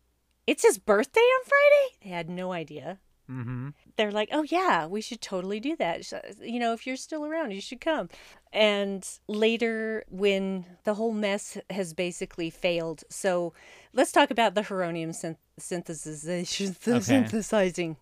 It's 0.47 0.65
his 0.65 0.79
birthday 0.79 1.21
on 1.21 1.45
Friday? 1.45 1.97
They 2.03 2.11
had 2.11 2.29
no 2.29 2.53
idea 2.53 2.99
Mm-hmm. 3.31 3.69
they're 3.97 4.11
like, 4.11 4.29
"Oh 4.33 4.43
yeah, 4.43 4.87
we 4.87 5.01
should 5.01 5.21
totally 5.21 5.61
do 5.61 5.77
that. 5.77 6.13
You 6.41 6.59
know, 6.59 6.73
if 6.73 6.87
you're 6.87 6.97
still 6.97 7.25
around, 7.25 7.53
you 7.53 7.61
should 7.61 7.81
come." 7.81 8.09
And 8.53 9.09
later, 9.29 10.05
when 10.11 10.67
the 10.85 10.95
whole 10.95 11.13
mess 11.13 11.57
has 11.71 11.95
basically 11.95 12.51
failed, 12.51 13.05
so 13.09 13.53
let's 13.93 14.13
talk 14.13 14.31
about 14.31 14.55
the 14.55 14.63
heronium 14.63 15.11
synth- 15.13 15.37
synthesization, 15.59 16.77
Okay. 16.89 17.01
synthesizing. 17.01 17.97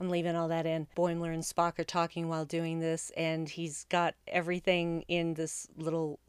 I'm 0.00 0.08
leaving 0.10 0.36
all 0.36 0.48
that 0.48 0.66
in. 0.66 0.86
Boimler 0.96 1.34
and 1.34 1.42
Spock 1.42 1.78
are 1.78 1.84
talking 1.84 2.28
while 2.28 2.44
doing 2.44 2.78
this, 2.78 3.10
and 3.16 3.48
he's 3.48 3.84
got 3.88 4.14
everything 4.28 5.02
in 5.08 5.34
this 5.34 5.66
little. 5.76 6.20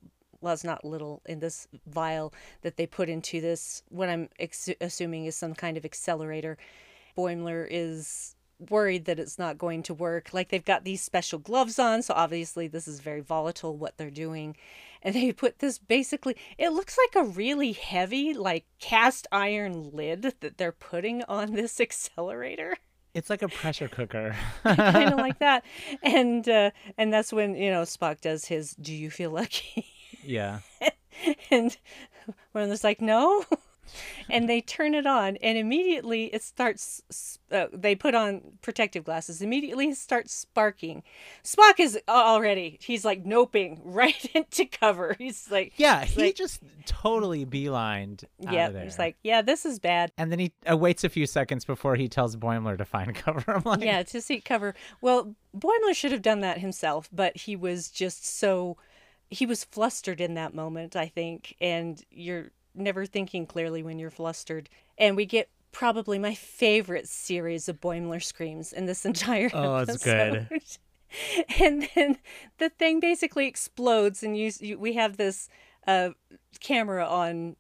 Well, 0.41 0.54
it's 0.54 0.64
not 0.64 0.86
little 0.86 1.22
in 1.26 1.39
this 1.39 1.68
vial 1.86 2.34
that 2.62 2.78
they 2.78 2.88
put 2.88 3.10
into 3.10 3.41
this. 3.41 3.84
What 3.89 4.08
I'm 4.08 4.30
ex- 4.39 4.70
assuming 4.80 5.26
is 5.26 5.36
some 5.36 5.54
kind 5.54 5.76
of 5.78 5.84
accelerator. 5.84 6.58
Boimler 7.20 7.67
is 7.70 8.36
worried 8.70 9.05
that 9.05 9.20
it's 9.20 9.39
not 9.39 9.57
going 9.57 9.84
to 9.84 9.93
work. 9.93 10.30
Like 10.34 10.49
they've 10.49 10.63
got 10.63 10.84
these 10.84 11.01
special 11.01 11.39
gloves 11.39 11.80
on, 11.80 12.01
so 12.01 12.13
obviously 12.15 12.67
this 12.67 12.88
is 12.88 12.99
very 12.99 13.22
volatile 13.22 13.78
what 13.78 13.97
they're 13.97 14.09
doing. 14.09 14.55
And 15.01 15.15
they 15.15 15.32
put 15.32 15.59
this 15.59 15.78
basically, 15.78 16.36
it 16.57 16.70
looks 16.72 16.97
like 16.97 17.24
a 17.24 17.30
really 17.30 17.72
heavy, 17.72 18.34
like 18.34 18.65
cast 18.80 19.28
iron 19.32 19.91
lid 19.91 20.34
that 20.41 20.57
they're 20.57 20.72
putting 20.72 21.24
on 21.24 21.53
this 21.53 21.80
accelerator. 21.82 22.78
It's 23.13 23.30
like 23.30 23.41
a 23.41 23.47
pressure 23.47 23.88
cooker. 23.88 24.36
kind 24.63 25.13
of 25.13 25.20
like 25.20 25.39
that. 25.39 25.65
And 26.03 26.47
uh, 26.47 26.72
and 26.97 27.11
that's 27.11 27.34
when, 27.34 27.55
you 27.55 27.72
know, 27.72 27.82
Spock 27.82 28.22
does 28.22 28.45
his 28.45 28.76
do 28.76 28.93
you 28.93 29.09
feel 29.09 29.32
lucky? 29.32 29.86
yeah. 30.24 30.59
and 31.51 31.76
when 32.51 32.70
it's 32.70 32.84
like 32.84 33.01
no 33.01 33.43
and 34.30 34.48
they 34.50 34.62
turn 34.62 34.94
it 34.94 35.06
on 35.06 35.38
and 35.38 35.58
immediately 35.58 36.26
it 36.26 36.44
starts 36.44 37.40
uh, 37.52 37.66
they 37.74 37.96
put 37.96 38.16
on 38.16 38.42
protective 38.62 39.04
glasses. 39.04 39.42
Immediately 39.42 39.90
it 39.90 39.98
starts 39.98 40.34
sparking. 40.34 41.04
Spock 41.44 41.80
is 41.80 42.00
already 42.08 42.78
he's 42.82 43.04
like 43.06 43.24
noping 43.24 43.80
right 43.84 44.26
into 44.36 44.66
cover. 44.66 45.16
He's 45.18 45.50
like 45.52 45.74
Yeah, 45.78 46.06
he 46.06 46.22
like, 46.24 46.36
just 46.36 46.62
totally 46.86 47.46
beelined 47.46 48.24
out 48.46 48.54
yeah 48.54 48.68
of 48.68 48.74
there. 48.74 48.84
he's 48.84 49.00
like 49.00 49.18
yeah 49.24 49.42
this 49.42 49.66
is 49.66 49.80
bad. 49.80 50.12
And 50.18 50.32
then 50.32 50.40
he 50.40 50.54
uh, 50.70 50.78
waits 50.78 51.04
a 51.04 51.10
few 51.10 51.26
seconds 51.26 51.66
before 51.66 51.96
he 51.96 52.08
tells 52.08 52.36
Boimler 52.36 52.78
to 52.78 52.86
find 52.86 53.14
cover. 53.16 53.44
I'm 53.48 53.64
like, 53.66 53.82
yeah 53.82 54.04
to 54.04 54.22
seek 54.22 54.46
cover. 54.46 54.76
Well 55.02 55.36
boimler 55.58 55.94
should 55.96 56.12
have 56.12 56.22
done 56.22 56.42
that 56.42 56.60
himself 56.60 57.10
but 57.12 57.36
he 57.36 57.56
was 57.56 57.90
just 57.90 58.26
so 58.26 58.78
he 59.32 59.46
was 59.46 59.64
flustered 59.64 60.22
in 60.22 60.36
that 60.36 60.54
moment 60.54 60.96
i 60.96 61.08
think. 61.08 61.56
And 61.60 62.02
you're 62.12 62.52
never 62.80 63.05
thinking 63.05 63.45
clearly 63.45 63.84
when 63.84 63.99
you're 63.99 64.09
flustered 64.09 64.69
and 64.97 65.15
we 65.15 65.25
get 65.25 65.49
probably 65.71 66.17
my 66.17 66.34
favorite 66.34 67.07
series 67.07 67.69
of 67.69 67.80
Boimler 67.80 68.23
screams 68.23 68.73
in 68.73 68.86
this 68.86 69.05
entire 69.11 69.49
Oh, 69.53 69.75
episode. 69.75 70.47
it's 70.51 70.77
good. 70.77 71.59
and 71.59 71.88
then 71.95 72.17
the 72.57 72.69
thing 72.69 72.99
basically 72.99 73.47
explodes, 73.47 74.23
and 74.23 74.38
you, 74.38 74.51
you 74.59 74.77
we 74.80 74.93
have 74.93 75.17
this 75.17 75.49
uh, 75.88 76.09
camera 76.59 77.05
on 77.05 77.55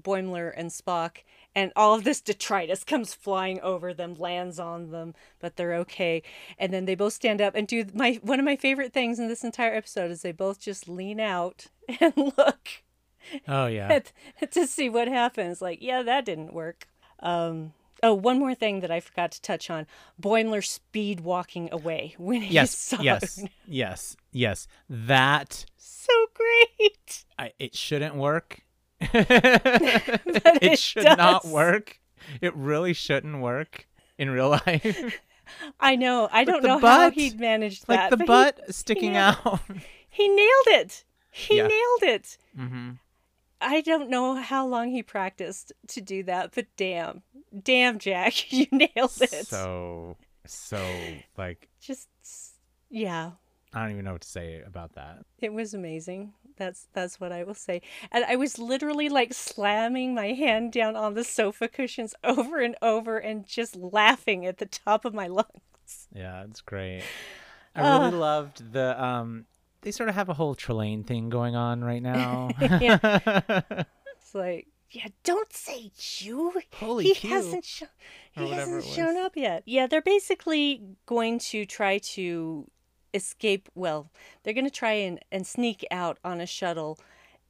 Boimler 0.00 0.52
and 0.56 0.70
Spock, 0.70 1.18
and 1.56 1.72
all 1.76 1.94
of 1.94 2.04
this 2.04 2.20
detritus 2.20 2.84
comes 2.84 3.14
flying 3.14 3.60
over 3.60 3.92
them, 3.94 4.14
lands 4.14 4.58
on 4.60 4.90
them, 4.90 5.14
but 5.40 5.56
they're 5.56 5.74
okay. 5.76 6.22
And 6.58 6.72
then 6.72 6.84
they 6.84 6.94
both 6.94 7.12
stand 7.14 7.40
up 7.40 7.54
and 7.56 7.66
do 7.66 7.84
my 7.94 8.18
one 8.22 8.38
of 8.38 8.44
my 8.44 8.56
favorite 8.56 8.92
things 8.92 9.18
in 9.18 9.28
this 9.28 9.44
entire 9.44 9.74
episode 9.74 10.10
is 10.10 10.22
they 10.22 10.32
both 10.32 10.60
just 10.60 10.88
lean 10.88 11.18
out 11.20 11.66
and 12.00 12.12
look 12.16 12.68
Oh 13.48 13.66
yeah. 13.66 14.00
to 14.50 14.66
see 14.66 14.88
what 14.88 15.08
happens. 15.08 15.60
Like, 15.62 15.80
yeah, 15.82 16.02
that 16.02 16.24
didn't 16.24 16.52
work. 16.52 16.88
Um, 17.20 17.72
oh, 18.02 18.14
one 18.14 18.38
more 18.38 18.54
thing 18.54 18.80
that 18.80 18.90
I 18.90 19.00
forgot 19.00 19.32
to 19.32 19.42
touch 19.42 19.70
on: 19.70 19.86
Boimler 20.20 20.64
speed 20.64 21.20
walking 21.20 21.68
away 21.72 22.14
when 22.18 22.42
he 22.42 22.54
yes. 22.54 22.76
saw 22.76 23.00
Yes. 23.00 23.42
Yes. 23.66 24.16
Yes. 24.32 24.66
That 24.88 25.64
so 25.76 26.12
great. 26.34 27.24
I, 27.38 27.52
it 27.58 27.74
shouldn't 27.74 28.14
work. 28.16 28.60
It 29.00 30.62
it 30.62 30.78
should 30.78 31.04
not 31.04 31.44
work. 31.44 32.00
It 32.40 32.54
really 32.56 32.92
shouldn't 32.92 33.40
work 33.40 33.86
in 34.18 34.30
real 34.30 34.48
life. 34.50 35.20
I 35.78 35.96
know. 35.96 36.28
I 36.32 36.44
don't 36.44 36.62
know 36.62 36.78
how 36.78 37.08
butt, 37.08 37.12
he 37.14 37.30
managed 37.34 37.88
like 37.88 37.98
that. 37.98 38.10
the 38.10 38.16
but 38.16 38.22
he- 38.22 38.26
butt 38.62 38.74
sticking 38.74 39.12
nailed 39.12 39.36
out. 39.44 39.60
He, 40.08 40.28
nailed 40.28 40.66
it. 40.68 41.04
He 41.30 41.56
Yeah. 41.56 41.66
nailed 41.66 42.02
it. 42.02 42.38
hmm 42.56 42.90
I 43.64 43.80
don't 43.80 44.10
know 44.10 44.34
how 44.34 44.66
long 44.66 44.90
he 44.90 45.02
practiced 45.02 45.72
to 45.88 46.00
do 46.00 46.22
that, 46.24 46.54
but 46.54 46.66
damn, 46.76 47.22
damn, 47.62 47.98
Jack, 47.98 48.52
you 48.52 48.66
nailed 48.70 49.20
it. 49.20 49.46
So 49.46 50.16
so 50.46 50.78
like 51.36 51.68
Just 51.80 52.08
yeah, 52.90 53.32
I 53.72 53.82
don't 53.82 53.92
even 53.92 54.04
know 54.04 54.12
what 54.12 54.22
to 54.22 54.28
say 54.28 54.62
about 54.64 54.94
that. 54.94 55.24
It 55.40 55.52
was 55.52 55.74
amazing. 55.74 56.34
That's 56.56 56.86
that's 56.92 57.18
what 57.18 57.32
I 57.32 57.42
will 57.44 57.54
say. 57.54 57.82
And 58.12 58.24
I 58.24 58.36
was 58.36 58.58
literally 58.58 59.08
like 59.08 59.34
slamming 59.34 60.14
my 60.14 60.28
hand 60.28 60.72
down 60.72 60.94
on 60.94 61.14
the 61.14 61.24
sofa 61.24 61.66
cushions 61.66 62.14
over 62.22 62.60
and 62.60 62.76
over 62.82 63.18
and 63.18 63.46
just 63.46 63.74
laughing 63.76 64.46
at 64.46 64.58
the 64.58 64.66
top 64.66 65.04
of 65.04 65.14
my 65.14 65.26
lungs. 65.26 66.08
Yeah, 66.14 66.44
it's 66.44 66.60
great. 66.60 67.02
I 67.74 67.98
really 67.98 68.16
loved 68.16 68.72
the 68.72 69.02
um 69.02 69.46
they 69.84 69.90
sort 69.90 70.08
of 70.08 70.14
have 70.14 70.28
a 70.28 70.34
whole 70.34 70.56
Trelane 70.56 71.06
thing 71.06 71.28
going 71.28 71.54
on 71.54 71.84
right 71.84 72.02
now. 72.02 72.50
It's 74.16 74.34
like, 74.34 74.68
yeah, 74.90 75.08
don't 75.22 75.52
say 75.52 75.90
you. 76.18 76.52
Holy 76.74 77.04
he 77.04 77.14
Q. 77.14 77.30
hasn't 77.30 77.64
shown 77.64 77.88
he 78.32 78.50
hasn't 78.50 78.84
shown 78.84 79.16
up 79.16 79.36
yet. 79.36 79.62
Yeah, 79.66 79.86
they're 79.86 80.00
basically 80.00 80.82
going 81.06 81.38
to 81.40 81.66
try 81.66 81.98
to 81.98 82.68
escape. 83.12 83.68
Well, 83.74 84.10
they're 84.42 84.54
going 84.54 84.64
to 84.64 84.70
try 84.70 84.92
and, 84.92 85.20
and 85.30 85.46
sneak 85.46 85.84
out 85.90 86.18
on 86.24 86.40
a 86.40 86.46
shuttle, 86.46 86.98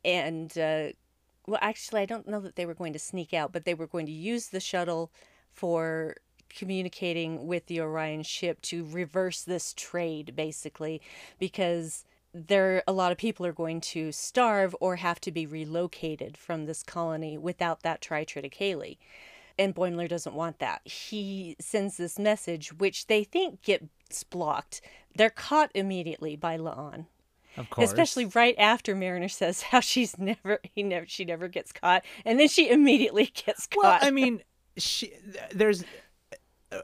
and 0.05 0.57
uh, 0.59 0.89
well, 1.47 1.59
actually, 1.61 2.01
I 2.01 2.07
don't 2.07 2.26
know 2.26 2.41
that 2.41 2.57
they 2.57 2.66
were 2.66 2.74
going 2.74 2.93
to 2.95 2.99
sneak 2.99 3.32
out, 3.32 3.53
but 3.53 3.64
they 3.64 3.74
were 3.74 3.87
going 3.87 4.07
to 4.07 4.12
use 4.12 4.49
the 4.49 4.61
shuttle 4.61 5.12
for 5.53 6.16
communicating 6.49 7.47
with 7.47 7.66
the 7.66 7.80
Orion 7.80 8.22
ship 8.22 8.61
to 8.62 8.85
reverse 8.87 9.43
this 9.43 9.74
trade, 9.74 10.35
basically, 10.35 11.01
because 11.39 12.05
there 12.35 12.82
a 12.87 12.93
lot 12.93 13.12
of 13.12 13.18
people 13.18 13.47
are 13.47 13.53
going 13.53 13.80
to 13.80 14.11
starve 14.11 14.74
or 14.80 14.97
have 14.97 15.20
to 15.20 15.30
be 15.30 15.47
relocated 15.47 16.37
from 16.37 16.66
this 16.66 16.82
colony 16.82 17.39
without 17.39 17.82
that 17.82 18.03
tritriticale. 18.03 18.99
And 19.57 19.74
Boimler 19.74 20.09
doesn't 20.09 20.35
want 20.35 20.59
that. 20.59 20.87
He 20.87 21.55
sends 21.61 21.97
this 21.97 22.18
message, 22.18 22.72
which 22.72 23.07
they 23.07 23.22
think 23.22 23.62
gets 23.62 24.24
blocked. 24.24 24.80
They're 25.14 25.30
caught 25.30 25.70
immediately 25.74 26.35
by 26.35 26.59
La'an. 26.59 27.07
Of 27.57 27.70
course. 27.70 27.89
Especially 27.89 28.24
right 28.24 28.57
after 28.59 28.97
Mariner 28.97 29.28
says 29.28 29.62
how 29.62 29.78
she's 29.78 30.18
never 30.18 30.59
he 30.74 30.82
never 30.82 31.07
she 31.07 31.24
never 31.24 31.47
gets 31.47 31.70
caught, 31.72 32.05
and 32.24 32.41
then 32.41 32.49
she 32.49 32.68
immediately 32.68 33.26
gets 33.47 33.68
caught. 33.68 33.82
Well, 33.85 33.99
I 34.03 34.11
mean, 34.11 34.43
she 34.76 35.12
there's 35.53 35.85
uh, 36.72 36.78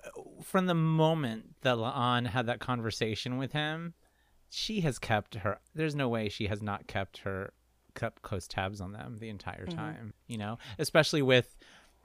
from 0.45 0.67
the 0.67 0.75
moment 0.75 1.57
that 1.63 1.77
La'an 1.77 2.29
had 2.29 2.47
that 2.47 2.61
conversation 2.61 3.37
with 3.37 3.53
him, 3.53 3.95
she 4.51 4.81
has 4.83 4.99
kept 4.99 5.37
her. 5.37 5.59
There's 5.75 5.95
no 5.95 6.09
way 6.09 6.29
she 6.29 6.49
has 6.49 6.61
not 6.61 6.87
kept 6.87 7.19
her 7.19 7.53
kept 7.95 8.23
close 8.23 8.47
tabs 8.47 8.81
on 8.81 8.93
them 8.93 9.17
the 9.19 9.29
entire 9.29 9.67
Mm-hmm. 9.67 9.77
time. 9.79 10.15
You 10.27 10.39
know, 10.39 10.59
especially 10.79 11.23
with 11.23 11.57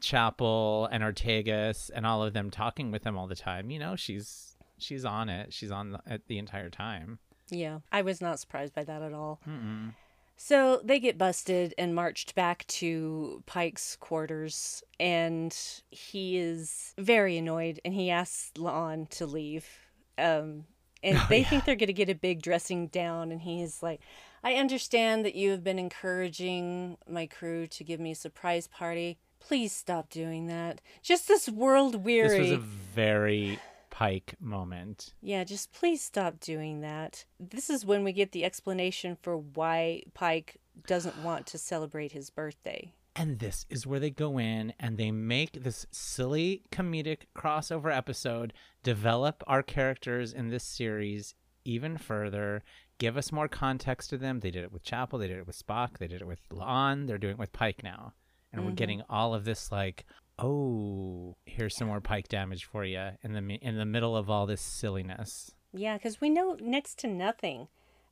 Chapel 0.01 0.87
and 0.91 1.03
Ortegas 1.03 1.89
and 1.93 2.05
all 2.05 2.23
of 2.23 2.33
them 2.33 2.49
talking 2.51 2.91
with 2.91 3.03
them 3.03 3.17
all 3.17 3.27
the 3.27 3.35
time. 3.35 3.69
You 3.69 3.79
know, 3.79 3.95
she's 3.95 4.55
she's 4.77 5.05
on 5.05 5.29
it. 5.29 5.53
She's 5.53 5.71
on 5.71 5.91
the, 5.91 5.99
at 6.07 6.27
the 6.27 6.37
entire 6.37 6.69
time. 6.69 7.19
Yeah, 7.49 7.79
I 7.91 8.01
was 8.01 8.21
not 8.21 8.39
surprised 8.39 8.73
by 8.73 8.83
that 8.83 9.01
at 9.01 9.13
all. 9.13 9.39
Mm-mm. 9.47 9.93
So 10.37 10.81
they 10.83 10.99
get 10.99 11.17
busted 11.17 11.73
and 11.77 11.95
marched 11.95 12.35
back 12.35 12.67
to 12.67 13.41
Pike's 13.45 13.95
quarters, 13.95 14.83
and 14.99 15.55
he 15.91 16.37
is 16.37 16.93
very 16.97 17.37
annoyed, 17.37 17.79
and 17.85 17.93
he 17.93 18.09
asks 18.11 18.51
La'an 18.57 19.07
to 19.11 19.25
leave. 19.25 19.65
Um, 20.17 20.65
and 21.05 21.17
Oh, 21.21 21.25
they 21.29 21.39
yeah. 21.39 21.49
think 21.49 21.65
they're 21.65 21.75
going 21.75 21.87
to 21.87 21.93
get 21.93 22.09
a 22.09 22.15
big 22.15 22.41
dressing 22.41 22.87
down, 22.87 23.31
and 23.31 23.41
he's 23.41 23.81
like, 23.81 24.01
"I 24.43 24.55
understand 24.55 25.23
that 25.25 25.35
you 25.35 25.51
have 25.51 25.63
been 25.63 25.79
encouraging 25.79 26.97
my 27.07 27.27
crew 27.27 27.67
to 27.67 27.83
give 27.83 27.99
me 27.99 28.11
a 28.11 28.15
surprise 28.15 28.67
party. 28.67 29.17
Please 29.39 29.71
stop 29.71 30.09
doing 30.09 30.47
that. 30.47 30.81
Just 31.01 31.27
this 31.27 31.47
world 31.47 32.03
weary." 32.03 32.29
This 32.39 32.39
was 32.39 32.51
a 32.51 32.57
very 32.57 33.59
Pike 33.89 34.35
moment. 34.41 35.13
Yeah, 35.21 35.45
just 35.45 35.71
please 35.71 36.01
stop 36.01 36.41
doing 36.41 36.81
that. 36.81 37.23
This 37.39 37.69
is 37.69 37.85
when 37.85 38.03
we 38.03 38.11
get 38.11 38.33
the 38.33 38.43
explanation 38.43 39.15
for 39.21 39.37
why 39.37 40.03
Pike 40.13 40.57
doesn't 40.85 41.23
want 41.23 41.45
to 41.47 41.57
celebrate 41.57 42.11
his 42.11 42.29
birthday. 42.29 42.91
And 43.15 43.39
this 43.39 43.65
is 43.69 43.87
where 43.87 43.99
they 43.99 44.09
go 44.09 44.37
in 44.37 44.73
and 44.79 44.97
they 44.97 45.09
make 45.09 45.63
this 45.63 45.85
silly 45.91 46.63
comedic 46.71 47.27
crossover 47.35 47.95
episode, 47.95 48.51
develop 48.83 49.41
our 49.47 49.63
characters 49.63 50.33
in 50.33 50.49
this 50.49 50.65
series 50.65 51.33
even 51.63 51.97
further, 51.97 52.61
give 52.97 53.15
us 53.15 53.31
more 53.31 53.47
context 53.47 54.09
to 54.09 54.17
them. 54.17 54.41
They 54.41 54.51
did 54.51 54.63
it 54.63 54.71
with 54.71 54.83
Chapel, 54.83 55.19
they 55.19 55.27
did 55.27 55.37
it 55.37 55.47
with 55.47 55.57
Spock, 55.57 55.97
they 55.97 56.07
did 56.07 56.21
it 56.21 56.27
with 56.27 56.47
La'an, 56.49 57.07
they're 57.07 57.17
doing 57.17 57.33
it 57.33 57.39
with 57.39 57.53
Pike 57.53 57.83
now. 57.83 58.13
And 58.51 58.61
we're 58.63 58.69
mm-hmm. 58.69 58.75
getting 58.75 59.01
all 59.09 59.33
of 59.33 59.45
this 59.45 59.71
like, 59.71 60.05
oh, 60.37 61.35
here's 61.45 61.75
some 61.75 61.87
more 61.87 62.01
Pike 62.01 62.27
damage 62.27 62.65
for 62.65 62.83
you 62.83 63.09
in 63.23 63.33
the 63.33 63.41
in 63.61 63.77
the 63.77 63.85
middle 63.85 64.15
of 64.15 64.29
all 64.29 64.45
this 64.45 64.61
silliness. 64.61 65.51
Yeah, 65.73 65.97
because 65.97 66.21
we 66.21 66.29
know 66.29 66.57
next 66.61 66.99
to 66.99 67.07
nothing 67.07 67.67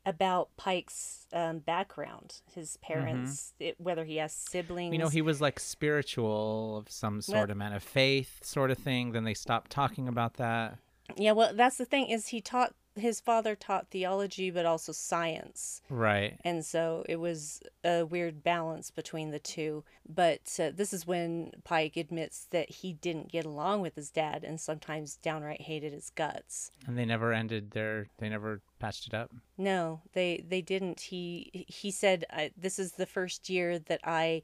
about 0.05 0.49
Pike's 0.57 1.27
um, 1.31 1.59
background, 1.59 2.41
his 2.53 2.77
parents, 2.77 3.53
it, 3.59 3.75
whether 3.79 4.03
he 4.03 4.17
has 4.17 4.33
siblings. 4.33 4.91
You 4.93 4.99
know, 4.99 5.09
he 5.09 5.21
was 5.21 5.39
like 5.39 5.59
spiritual 5.59 6.77
of 6.77 6.91
some 6.91 7.21
sort 7.21 7.49
of 7.51 7.57
man 7.57 7.73
of 7.73 7.83
faith 7.83 8.39
sort 8.43 8.71
of 8.71 8.77
thing. 8.77 9.11
Then 9.13 9.23
they 9.23 9.33
stopped 9.33 9.71
talking 9.71 10.07
about 10.07 10.35
that. 10.35 10.77
yeah, 11.15 11.31
well, 11.31 11.53
that's 11.53 11.77
the 11.77 11.85
thing 11.85 12.07
is 12.07 12.27
he 12.27 12.41
taught 12.41 12.73
his 12.95 13.19
father 13.19 13.55
taught 13.55 13.87
theology, 13.89 14.51
but 14.51 14.65
also 14.65 14.91
science. 14.91 15.81
Right. 15.89 16.37
and 16.43 16.63
so 16.65 17.03
it 17.09 17.17
was 17.17 17.61
a 17.83 18.03
weird 18.03 18.43
balance 18.43 18.91
between 18.91 19.31
the 19.31 19.39
two 19.39 19.83
but 20.07 20.59
uh, 20.59 20.71
this 20.75 20.93
is 20.93 21.07
when 21.07 21.51
pike 21.63 21.95
admits 21.97 22.45
that 22.51 22.69
he 22.69 22.93
didn't 22.93 23.31
get 23.31 23.45
along 23.45 23.81
with 23.81 23.95
his 23.95 24.09
dad 24.09 24.43
and 24.43 24.59
sometimes 24.59 25.15
downright 25.17 25.61
hated 25.61 25.93
his 25.93 26.09
guts 26.11 26.71
And 26.87 26.97
they 26.97 27.05
never 27.05 27.31
ended 27.33 27.71
their. 27.71 28.07
They 28.17 28.29
never 28.29 28.61
patched 28.79 29.07
it 29.07 29.13
up. 29.13 29.31
no 29.57 30.01
they 30.13 30.43
they 30.47 30.61
didn't 30.61 30.99
he 30.99 31.65
he 31.67 31.89
said 31.91 32.25
this 32.57 32.77
is 32.79 32.93
the 32.93 33.05
first 33.05 33.49
year 33.49 33.79
that 33.79 34.01
i 34.03 34.41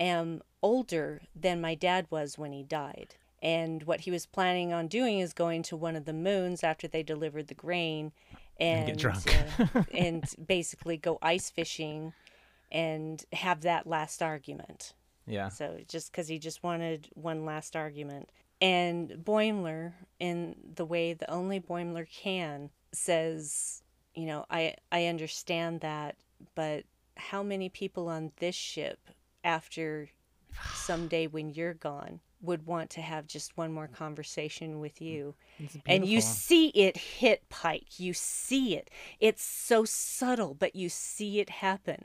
am 0.00 0.40
older 0.62 1.22
than 1.34 1.60
my 1.60 1.74
dad 1.74 2.06
was 2.10 2.36
when 2.38 2.52
he 2.52 2.62
died 2.62 3.14
and 3.42 3.82
what 3.84 4.00
he 4.00 4.10
was 4.10 4.26
planning 4.26 4.72
on 4.72 4.88
doing 4.88 5.20
is 5.20 5.32
going 5.32 5.62
to 5.64 5.76
one 5.76 5.96
of 5.96 6.04
the 6.04 6.12
moons 6.12 6.64
after 6.64 6.88
they 6.88 7.02
delivered 7.02 7.48
the 7.48 7.54
grain 7.54 8.12
and, 8.58 8.86
get 8.86 8.98
drunk. 8.98 9.34
uh, 9.74 9.82
and 9.92 10.24
basically 10.46 10.96
go 10.96 11.18
ice 11.22 11.48
fishing 11.50 12.12
and 12.72 13.24
have 13.32 13.60
that 13.62 13.86
last 13.86 14.22
argument 14.22 14.92
Yeah. 15.26 15.48
so 15.48 15.78
just 15.88 16.10
because 16.10 16.28
he 16.28 16.38
just 16.38 16.62
wanted 16.62 17.08
one 17.14 17.44
last 17.44 17.76
argument. 17.76 18.28
And 18.60 19.10
Boimler, 19.10 19.92
in 20.18 20.56
the 20.74 20.84
way 20.84 21.12
the 21.12 21.30
only 21.30 21.60
Boimler 21.60 22.06
can, 22.10 22.70
says, 22.92 23.82
you 24.14 24.26
know, 24.26 24.44
I, 24.50 24.74
I 24.90 25.06
understand 25.06 25.80
that, 25.82 26.16
but 26.56 26.84
how 27.16 27.44
many 27.44 27.68
people 27.68 28.08
on 28.08 28.32
this 28.38 28.56
ship 28.56 28.98
after 29.44 30.08
someday 30.74 31.28
when 31.28 31.50
you're 31.50 31.74
gone 31.74 32.18
would 32.40 32.66
want 32.66 32.90
to 32.90 33.00
have 33.00 33.26
just 33.26 33.56
one 33.56 33.72
more 33.72 33.88
conversation 33.88 34.80
with 34.80 35.00
you? 35.00 35.34
And 35.86 36.06
you 36.06 36.20
see 36.20 36.68
it 36.68 36.96
hit 36.96 37.48
Pike. 37.48 37.98
You 37.98 38.12
see 38.14 38.76
it. 38.76 38.90
It's 39.20 39.42
so 39.44 39.84
subtle, 39.84 40.54
but 40.54 40.76
you 40.76 40.88
see 40.88 41.40
it 41.40 41.50
happen. 41.50 42.04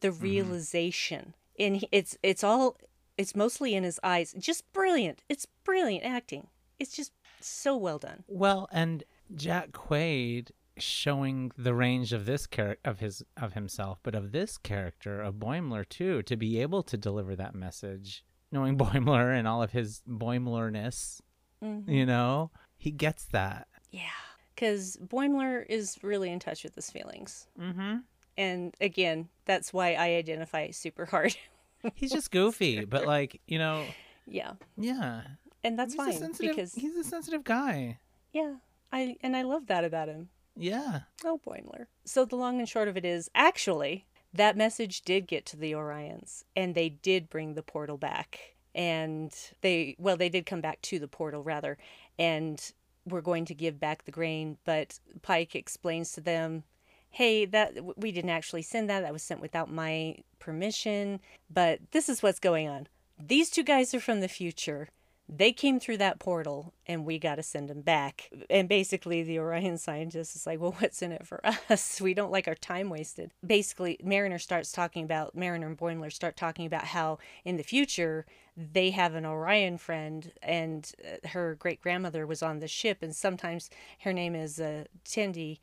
The 0.00 0.08
Mm-hmm. 0.08 0.22
realization. 0.22 1.34
And 1.58 1.86
it's 1.92 2.16
it's 2.22 2.42
all 2.44 2.76
it's 3.16 3.36
mostly 3.36 3.74
in 3.74 3.84
his 3.84 4.00
eyes. 4.02 4.34
Just 4.38 4.70
brilliant. 4.72 5.22
It's 5.28 5.46
brilliant 5.64 6.04
acting. 6.04 6.48
It's 6.78 6.96
just 6.96 7.12
so 7.40 7.76
well 7.76 7.98
done. 7.98 8.24
Well, 8.26 8.68
and 8.72 9.04
Jack 9.34 9.70
Quaid 9.72 10.50
showing 10.76 11.52
the 11.56 11.72
range 11.74 12.12
of 12.12 12.26
this 12.26 12.46
character 12.48 12.80
of 12.90 12.98
his 12.98 13.22
of 13.36 13.52
himself, 13.52 14.00
but 14.02 14.14
of 14.14 14.32
this 14.32 14.58
character 14.58 15.20
of 15.20 15.34
Boimler 15.36 15.88
too, 15.88 16.22
to 16.24 16.36
be 16.36 16.60
able 16.60 16.82
to 16.82 16.96
deliver 16.96 17.36
that 17.36 17.54
message, 17.54 18.24
knowing 18.54 18.78
Boimler 18.84 19.38
and 19.38 19.46
all 19.46 19.62
of 19.62 19.72
his 19.72 20.00
Boimlerness, 20.08 21.20
Mhm. 21.62 21.88
you 21.88 22.06
know, 22.06 22.50
he 22.76 22.90
gets 22.90 23.26
that. 23.26 23.68
Yeah. 23.90 24.08
Because 24.54 24.96
Boimler 24.96 25.64
is 25.68 25.98
really 26.02 26.30
in 26.30 26.38
touch 26.38 26.64
with 26.64 26.74
his 26.74 26.90
feelings. 26.90 27.46
Mm-hmm. 27.60 27.96
And 28.36 28.74
again, 28.80 29.28
that's 29.44 29.72
why 29.72 29.94
I 29.94 30.14
identify 30.14 30.70
super 30.70 31.04
hard. 31.06 31.36
He's 31.94 32.10
just 32.12 32.30
goofy, 32.30 32.84
but 32.84 33.06
like 33.06 33.40
you 33.46 33.58
know, 33.58 33.84
yeah. 34.26 34.52
yeah, 34.78 35.22
And 35.62 35.78
that's 35.78 35.92
he's 35.94 36.18
fine 36.18 36.32
because, 36.40 36.72
he's 36.74 36.96
a 36.96 37.04
sensitive 37.04 37.44
guy. 37.44 37.98
yeah, 38.32 38.54
I, 38.90 39.16
and 39.20 39.36
I 39.36 39.42
love 39.42 39.66
that 39.66 39.84
about 39.84 40.08
him. 40.08 40.30
Yeah. 40.56 41.00
Oh, 41.24 41.40
Boimler. 41.46 41.86
So 42.06 42.24
the 42.24 42.36
long 42.36 42.58
and 42.58 42.68
short 42.68 42.88
of 42.88 42.96
it 42.96 43.04
is 43.04 43.28
actually, 43.34 44.06
that 44.34 44.56
message 44.56 45.02
did 45.02 45.26
get 45.26 45.46
to 45.46 45.56
the 45.56 45.72
Orions 45.72 46.44
and 46.56 46.74
they 46.74 46.88
did 46.88 47.30
bring 47.30 47.54
the 47.54 47.62
portal 47.62 47.96
back. 47.96 48.54
And 48.74 49.32
they, 49.60 49.94
well, 49.98 50.16
they 50.16 50.28
did 50.28 50.46
come 50.46 50.60
back 50.60 50.82
to 50.82 50.98
the 50.98 51.08
portal 51.08 51.42
rather. 51.42 51.78
And 52.18 52.60
we're 53.06 53.20
going 53.20 53.44
to 53.46 53.54
give 53.54 53.78
back 53.78 54.04
the 54.04 54.10
grain. 54.10 54.58
But 54.64 54.98
Pike 55.22 55.54
explains 55.54 56.12
to 56.12 56.20
them, 56.20 56.64
hey, 57.10 57.44
that 57.44 57.74
we 57.96 58.10
didn't 58.10 58.30
actually 58.30 58.62
send 58.62 58.90
that. 58.90 59.02
That 59.02 59.12
was 59.12 59.22
sent 59.22 59.40
without 59.40 59.70
my 59.70 60.16
permission. 60.40 61.20
But 61.48 61.78
this 61.92 62.08
is 62.08 62.22
what's 62.22 62.40
going 62.40 62.68
on. 62.68 62.88
These 63.24 63.50
two 63.50 63.62
guys 63.62 63.94
are 63.94 64.00
from 64.00 64.20
the 64.20 64.28
future 64.28 64.88
they 65.28 65.52
came 65.52 65.80
through 65.80 65.96
that 65.98 66.18
portal 66.18 66.74
and 66.86 67.04
we 67.06 67.18
got 67.18 67.36
to 67.36 67.42
send 67.42 67.68
them 67.70 67.80
back. 67.80 68.30
And 68.50 68.68
basically, 68.68 69.22
the 69.22 69.38
Orion 69.38 69.78
scientist 69.78 70.36
is 70.36 70.46
like, 70.46 70.60
well, 70.60 70.72
what's 70.78 71.00
in 71.02 71.12
it 71.12 71.26
for 71.26 71.40
us? 71.70 72.00
We 72.00 72.12
don't 72.14 72.30
like 72.30 72.46
our 72.46 72.54
time 72.54 72.90
wasted. 72.90 73.32
Basically, 73.44 73.98
Mariner 74.02 74.38
starts 74.38 74.70
talking 74.70 75.02
about, 75.04 75.34
Mariner 75.34 75.66
and 75.66 75.78
Boimler 75.78 76.12
start 76.12 76.36
talking 76.36 76.66
about 76.66 76.84
how 76.84 77.18
in 77.44 77.56
the 77.56 77.62
future 77.62 78.26
they 78.56 78.90
have 78.90 79.14
an 79.14 79.24
Orion 79.26 79.78
friend 79.78 80.30
and 80.42 80.92
uh, 81.04 81.28
her 81.28 81.54
great 81.54 81.80
grandmother 81.80 82.26
was 82.26 82.42
on 82.42 82.58
the 82.60 82.68
ship. 82.68 82.98
And 83.02 83.16
sometimes 83.16 83.70
her 84.02 84.12
name 84.12 84.34
is 84.34 84.60
uh, 84.60 84.84
Tendi. 85.04 85.58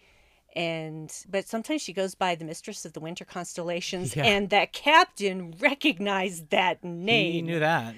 And 0.56 1.14
but 1.30 1.48
sometimes 1.48 1.82
she 1.82 1.94
goes 1.94 2.14
by 2.14 2.36
the 2.36 2.44
mistress 2.44 2.84
of 2.84 2.92
the 2.92 3.00
winter 3.00 3.24
constellations, 3.24 4.16
Yeah. 4.18 4.26
and 4.26 4.50
that 4.50 4.74
captain 4.74 5.56
recognized 5.60 6.50
that 6.50 6.84
name 6.84 7.32
He 7.32 7.42
knew 7.42 7.60
that. 7.60 7.96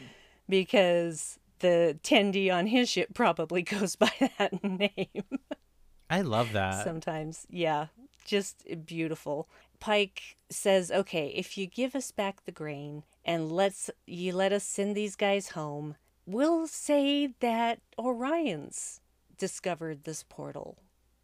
because 0.48 1.40
the 1.64 1.98
Tendi 2.03 2.53
on 2.53 2.68
his 2.68 2.90
ship 2.90 3.14
probably 3.14 3.61
goes 3.76 3.95
by 3.95 4.11
that 4.38 4.61
name 4.64 5.40
I 6.10 6.22
love 6.22 6.52
that. 6.52 6.84
sometimes. 6.84 7.48
Yeah, 7.49 7.88
just 8.26 8.68
beautiful. 8.85 9.48
Pike 9.80 10.38
says, 10.49 10.91
"Okay, 10.91 11.30
if 11.35 11.57
you 11.57 11.65
give 11.65 11.95
us 11.95 12.11
back 12.11 12.45
the 12.45 12.52
grain 12.52 13.03
and 13.26 13.52
let's 13.52 13.90
you 14.06 14.34
let 14.34 14.53
us 14.53 14.64
send 14.64 14.95
these 14.95 15.15
guys 15.15 15.49
home, 15.49 15.95
we'll 16.27 16.68
say 16.68 17.27
that 17.40 17.80
Orions 17.98 18.99
discovered 19.38 20.03
this 20.03 20.23
portal. 20.27 20.77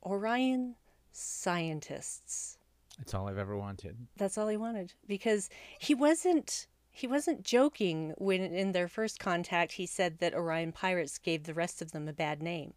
Orion 0.04 0.76
scientists." 1.12 2.58
It's 3.02 3.14
all 3.14 3.28
I've 3.28 3.38
ever 3.38 3.56
wanted. 3.56 4.08
That's 4.18 4.38
all 4.38 4.48
he 4.48 4.58
wanted 4.58 4.94
because 5.08 5.50
he 5.80 5.94
wasn't 5.94 6.68
he 7.00 7.08
wasn't 7.08 7.44
joking 7.44 8.14
when 8.18 8.42
in 8.42 8.72
their 8.72 8.88
first 8.88 9.20
contact 9.20 9.74
he 9.74 9.86
said 9.86 10.20
that 10.20 10.34
Orion 10.34 10.72
pirates 10.72 11.18
gave 11.18 11.44
the 11.44 11.54
rest 11.54 11.82
of 11.82 11.92
them 11.92 12.08
a 12.08 12.14
bad 12.14 12.42
name. 12.42 12.74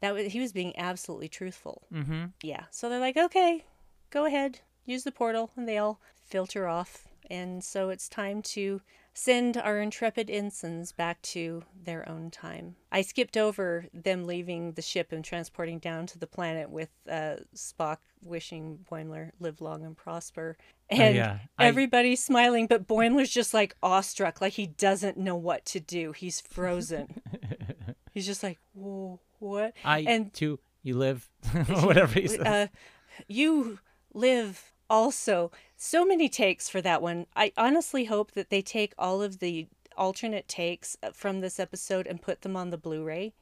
That 0.00 0.14
was, 0.14 0.32
he 0.32 0.40
was 0.40 0.52
being 0.52 0.76
absolutely 0.78 1.28
truthful. 1.28 1.82
Mm-hmm. 1.92 2.26
Yeah. 2.42 2.64
So 2.70 2.88
they're 2.88 3.00
like, 3.00 3.16
"Okay, 3.16 3.64
go 4.10 4.24
ahead. 4.24 4.60
Use 4.86 5.04
the 5.04 5.12
portal." 5.12 5.50
And 5.56 5.68
they 5.68 5.78
all 5.78 6.00
filter 6.24 6.66
off. 6.66 7.06
And 7.30 7.62
so 7.62 7.90
it's 7.90 8.08
time 8.08 8.42
to 8.42 8.80
send 9.14 9.56
our 9.56 9.80
intrepid 9.80 10.30
ensigns 10.30 10.92
back 10.92 11.20
to 11.22 11.62
their 11.84 12.08
own 12.08 12.30
time. 12.30 12.76
I 12.90 13.02
skipped 13.02 13.36
over 13.36 13.86
them 13.92 14.24
leaving 14.24 14.72
the 14.72 14.82
ship 14.82 15.12
and 15.12 15.24
transporting 15.24 15.78
down 15.78 16.06
to 16.06 16.18
the 16.18 16.26
planet 16.26 16.70
with 16.70 16.90
uh, 17.08 17.36
Spock 17.54 17.98
wishing 18.22 18.84
Boimler 18.90 19.30
live 19.38 19.60
long 19.60 19.84
and 19.84 19.96
prosper. 19.96 20.56
And 20.90 21.14
yeah. 21.14 21.38
I- 21.58 21.66
everybody's 21.66 22.22
smiling, 22.22 22.66
but 22.66 22.86
Boimler's 22.86 23.30
just 23.30 23.54
like 23.54 23.76
awestruck, 23.82 24.40
like 24.40 24.54
he 24.54 24.66
doesn't 24.66 25.16
know 25.16 25.36
what 25.36 25.64
to 25.66 25.80
do. 25.80 26.12
He's 26.12 26.40
frozen. 26.40 27.20
He's 28.12 28.26
just 28.26 28.42
like, 28.42 28.58
Whoa, 28.74 29.20
what? 29.38 29.74
I 29.84 30.00
and- 30.00 30.32
too. 30.34 30.58
You 30.82 30.96
live, 30.96 31.28
whatever 31.68 32.18
he 32.18 32.26
says. 32.26 32.40
Uh, 32.40 32.66
you 33.28 33.78
live 34.14 34.72
also. 34.88 35.52
So 35.76 36.04
many 36.06 36.28
takes 36.28 36.68
for 36.68 36.80
that 36.80 37.02
one. 37.02 37.26
I 37.36 37.52
honestly 37.56 38.06
hope 38.06 38.32
that 38.32 38.48
they 38.50 38.62
take 38.62 38.94
all 38.98 39.22
of 39.22 39.40
the 39.40 39.68
alternate 39.96 40.48
takes 40.48 40.96
uh, 41.02 41.10
from 41.12 41.40
this 41.40 41.60
episode 41.60 42.06
and 42.06 42.22
put 42.22 42.40
them 42.42 42.56
on 42.56 42.70
the 42.70 42.78
Blu-ray 42.78 43.34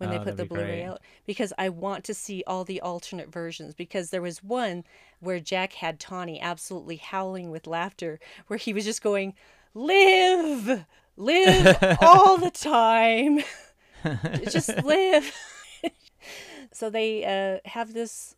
when 0.00 0.08
Oh, 0.08 0.12
they 0.18 0.24
put 0.24 0.36
the 0.38 0.46
Blu-ray 0.46 0.82
out 0.82 1.00
because 1.26 1.52
I 1.58 1.68
want 1.68 2.04
to 2.04 2.14
see 2.14 2.42
all 2.46 2.64
the 2.64 2.80
alternate 2.80 3.30
versions 3.30 3.74
because 3.74 4.08
there 4.10 4.22
was 4.22 4.42
one 4.42 4.84
where 5.20 5.38
Jack 5.40 5.74
had 5.74 6.00
Tawny 6.00 6.40
absolutely 6.40 6.96
howling 6.96 7.50
with 7.50 7.66
laughter 7.66 8.18
where 8.46 8.56
he 8.56 8.72
was 8.72 8.86
just 8.86 9.02
going 9.02 9.34
live! 9.74 10.86
Live 11.16 11.98
all 12.00 12.38
the 12.38 12.50
time! 12.50 13.40
Just 14.50 14.82
live! 14.82 15.32
So 16.72 16.88
they 16.88 17.24
uh, 17.24 17.68
have 17.68 17.94
this 17.94 18.36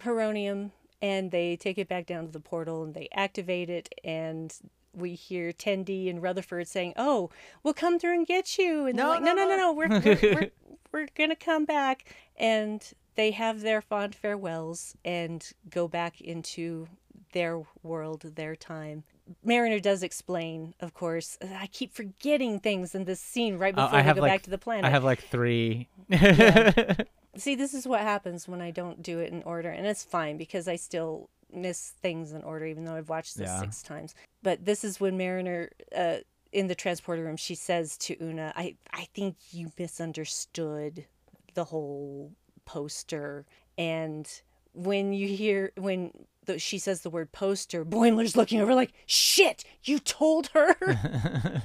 heronium 0.00 0.72
and 1.00 1.30
they 1.30 1.56
take 1.56 1.78
it 1.78 1.88
back 1.88 2.06
down 2.06 2.26
to 2.26 2.32
the 2.32 2.40
portal 2.40 2.84
and 2.84 2.94
they 2.94 3.08
activate 3.12 3.68
it 3.68 3.92
and 4.04 4.54
we 4.94 5.14
hear 5.14 5.52
Tendi 5.52 6.08
and 6.10 6.22
Rutherford 6.22 6.68
saying, 6.68 6.94
"Oh, 6.96 7.30
we'll 7.62 7.74
come 7.74 7.98
through 7.98 8.14
and 8.14 8.26
get 8.26 8.58
you." 8.58 8.86
And 8.86 8.98
they're 8.98 9.06
No, 9.06 9.10
like, 9.12 9.22
no, 9.22 9.34
"No, 9.34 9.44
no, 9.44 9.48
no, 9.48 9.56
no." 9.56 9.56
no, 9.56 9.72
we're 9.72 9.88
we're, 9.88 10.34
we're 10.34 10.50
we're 10.92 11.08
gonna 11.16 11.36
come 11.36 11.64
back." 11.64 12.14
And 12.36 12.82
they 13.14 13.30
have 13.32 13.60
their 13.60 13.80
fond 13.80 14.14
farewells 14.14 14.96
and 15.04 15.46
go 15.68 15.86
back 15.88 16.20
into 16.20 16.88
their 17.32 17.62
world, 17.82 18.22
their 18.36 18.54
time. 18.56 19.04
Mariner 19.44 19.78
does 19.80 20.02
explain, 20.02 20.74
of 20.80 20.92
course. 20.92 21.38
I 21.42 21.66
keep 21.68 21.94
forgetting 21.94 22.58
things 22.60 22.94
in 22.94 23.04
this 23.04 23.20
scene 23.20 23.56
right 23.56 23.72
Oh, 23.76 23.82
before 23.84 23.98
I 23.98 24.02
they 24.02 24.06
have 24.06 24.16
go 24.16 24.22
like 24.22 24.32
back 24.32 24.42
to 24.42 24.50
the 24.50 24.58
planet. 24.58 24.84
I 24.84 24.90
have 24.90 25.04
like 25.04 25.22
three. 25.22 25.88
See, 27.36 27.54
this 27.54 27.72
is 27.72 27.86
what 27.86 28.00
happens 28.00 28.46
when 28.46 28.60
I 28.60 28.70
don't 28.70 29.02
do 29.02 29.18
it 29.20 29.32
in 29.32 29.42
order, 29.44 29.70
and 29.70 29.86
it's 29.86 30.04
fine 30.04 30.36
because 30.36 30.68
I 30.68 30.76
still 30.76 31.30
miss 31.54 31.90
things 31.90 32.32
in 32.32 32.42
order, 32.42 32.66
even 32.66 32.84
though 32.84 32.94
I've 32.94 33.08
watched 33.08 33.36
this 33.36 33.48
Yeah. 33.48 33.60
six 33.60 33.82
times. 33.82 34.14
But 34.42 34.64
this 34.64 34.84
is 34.84 35.00
when 35.00 35.16
Mariner, 35.16 35.70
uh, 35.94 36.18
in 36.52 36.66
the 36.66 36.74
transporter 36.74 37.24
room, 37.24 37.36
she 37.36 37.54
says 37.54 37.96
to 37.98 38.16
Una, 38.22 38.52
"I, 38.56 38.76
I 38.92 39.06
think 39.14 39.36
you 39.52 39.72
misunderstood 39.78 41.06
the 41.54 41.64
whole 41.64 42.32
poster." 42.64 43.46
And 43.78 44.28
when 44.74 45.12
you 45.12 45.28
hear 45.28 45.72
when 45.76 46.26
the, 46.44 46.58
she 46.58 46.78
says 46.78 47.02
the 47.02 47.10
word 47.10 47.32
poster, 47.32 47.84
Boimler's 47.84 48.36
looking 48.36 48.60
over 48.60 48.74
like, 48.74 48.92
"Shit, 49.06 49.64
you 49.84 49.98
told 49.98 50.48
her." 50.48 50.74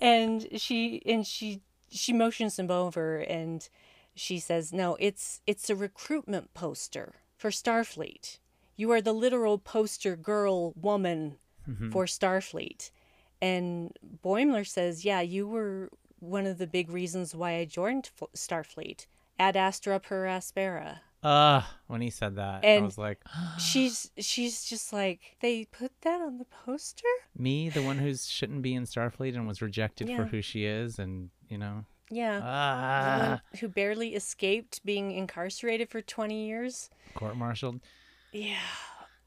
and 0.00 0.46
she 0.60 1.02
and 1.06 1.26
she 1.26 1.60
she 1.90 2.12
motions 2.12 2.58
him 2.58 2.70
over 2.70 3.18
and 3.18 3.68
she 4.14 4.38
says 4.38 4.72
no 4.72 4.96
it's 4.98 5.40
it's 5.46 5.68
a 5.70 5.76
recruitment 5.76 6.52
poster 6.54 7.14
for 7.36 7.50
starfleet 7.50 8.38
you 8.76 8.90
are 8.90 9.00
the 9.00 9.12
literal 9.12 9.58
poster 9.58 10.16
girl 10.16 10.72
woman 10.76 11.36
for 11.92 12.06
starfleet. 12.06 12.90
And 13.40 13.96
boimler 14.24 14.66
says 14.66 15.04
yeah 15.04 15.20
you 15.20 15.46
were 15.46 15.88
one 16.18 16.46
of 16.46 16.58
the 16.58 16.66
big 16.66 16.90
reasons 16.90 17.34
why 17.34 17.56
i 17.56 17.64
joined 17.64 18.10
F- 18.20 18.28
starfleet. 18.34 19.06
Ad 19.38 19.56
astra 19.56 19.98
per 20.00 20.26
aspera. 20.26 21.00
Uh, 21.22 21.62
when 21.86 22.00
he 22.00 22.10
said 22.10 22.34
that, 22.34 22.64
I 22.64 22.78
was 22.80 22.98
like, 22.98 23.20
she's 23.58 24.10
she's 24.18 24.64
just 24.64 24.92
like 24.92 25.36
they 25.40 25.64
put 25.66 25.92
that 26.02 26.20
on 26.20 26.38
the 26.38 26.44
poster? 26.46 27.06
Me, 27.38 27.68
the 27.68 27.82
one 27.82 27.98
who 27.98 28.12
shouldn't 28.14 28.62
be 28.62 28.74
in 28.74 28.84
Starfleet 28.84 29.36
and 29.36 29.46
was 29.46 29.62
rejected 29.62 30.08
for 30.08 30.24
who 30.24 30.42
she 30.42 30.64
is, 30.64 30.98
and 30.98 31.30
you 31.48 31.58
know, 31.58 31.84
yeah. 32.10 32.40
Ah, 32.42 33.40
who 33.60 33.68
barely 33.68 34.14
escaped 34.16 34.84
being 34.84 35.12
incarcerated 35.12 35.88
for 35.88 36.02
20 36.02 36.44
years. 36.46 36.90
Court-martialed. 37.14 37.80
Yeah. 38.32 38.56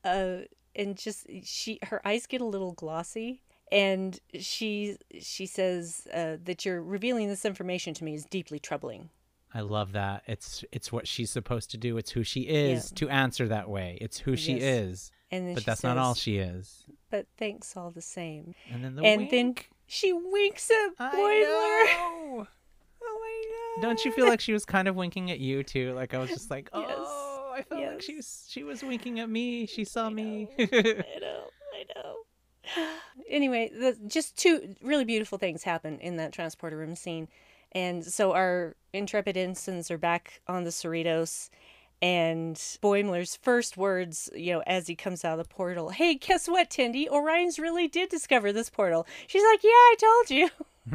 Uh 0.03 0.37
and 0.75 0.97
just 0.97 1.27
she 1.43 1.79
her 1.83 2.05
eyes 2.05 2.25
get 2.27 2.41
a 2.41 2.45
little 2.45 2.73
glossy 2.73 3.41
and 3.71 4.19
she 4.39 4.97
she 5.19 5.45
says 5.45 6.07
uh, 6.13 6.37
that 6.43 6.65
you're 6.65 6.81
revealing 6.83 7.27
this 7.29 7.45
information 7.45 7.93
to 7.95 8.03
me 8.03 8.13
is 8.13 8.25
deeply 8.25 8.59
troubling. 8.59 9.09
I 9.53 9.61
love 9.61 9.93
that. 9.93 10.23
It's 10.27 10.63
it's 10.71 10.91
what 10.91 11.07
she's 11.07 11.31
supposed 11.31 11.71
to 11.71 11.77
do. 11.77 11.97
It's 11.97 12.11
who 12.11 12.23
she 12.23 12.41
is 12.41 12.91
to 12.91 13.09
answer 13.09 13.47
that 13.47 13.69
way. 13.69 13.97
It's 14.01 14.19
who 14.19 14.35
she 14.35 14.53
Yes. 14.55 14.63
is. 14.63 15.11
And 15.31 15.47
then 15.47 15.55
But 15.55 15.65
that's 15.65 15.81
not 15.83 15.97
all 15.97 16.13
she 16.13 16.37
is. 16.37 16.83
But 17.09 17.25
thanks 17.37 17.75
all 17.75 17.89
the 17.89 18.01
same. 18.01 18.53
And 18.71 18.83
then 18.83 18.95
the 18.95 19.03
and 19.03 19.29
then 19.31 19.55
she 19.87 20.11
winks 20.13 20.69
at 20.69 20.97
Boimler. 20.97 21.85
know. 21.85 22.47
Oh 23.07 23.19
my 23.21 23.81
god! 23.81 23.87
Don't 23.87 24.03
you 24.05 24.11
feel 24.11 24.25
like 24.27 24.41
she 24.41 24.51
was 24.51 24.65
kind 24.65 24.87
of 24.87 24.95
winking 24.95 25.29
at 25.31 25.39
you 25.39 25.63
too? 25.63 25.93
Like 25.93 26.13
I 26.13 26.17
was 26.17 26.29
just 26.29 26.49
like, 26.49 26.69
Yes. 26.75 26.97
I 27.55 27.61
felt 27.61 27.81
like 27.81 28.01
she 28.01 28.15
was 28.15 28.45
she 28.49 28.63
was 28.63 28.83
winking 28.83 29.19
at 29.19 29.29
me. 29.29 29.65
She 29.65 29.85
saw 29.85 30.09
me. 30.09 30.49
I 30.59 30.65
know, 31.21 31.43
I 31.73 31.85
know. 31.95 32.15
Anyway, 33.29 33.71
the, 33.73 33.97
just 34.07 34.37
two 34.37 34.75
really 34.81 35.03
beautiful 35.05 35.37
things 35.37 35.63
happen 35.63 35.99
in 35.99 36.17
that 36.17 36.31
transporter 36.31 36.77
room 36.77 36.95
scene. 36.95 37.27
And 37.71 38.05
so 38.05 38.33
our 38.33 38.75
intrepid 38.93 39.35
ensigns 39.35 39.89
are 39.89 39.97
back 39.97 40.41
on 40.47 40.63
the 40.63 40.69
Cerritos, 40.69 41.49
and 42.01 42.55
Boimler's 42.55 43.35
first 43.35 43.77
words, 43.77 44.29
you 44.35 44.53
know, 44.53 44.63
as 44.67 44.87
he 44.87 44.95
comes 44.95 45.25
out 45.25 45.39
of 45.39 45.47
the 45.47 45.53
portal, 45.53 45.89
hey, 45.89 46.15
guess 46.15 46.47
what, 46.47 46.69
Tendi? 46.69 47.07
Orion's 47.09 47.57
really 47.57 47.87
did 47.87 48.09
discover 48.09 48.53
this 48.53 48.69
portal. 48.69 49.07
She's 49.27 49.43
like, 49.43 49.63
yeah, 49.63 49.69
I 49.69 49.95
told 49.99 50.29
you. 50.29 50.49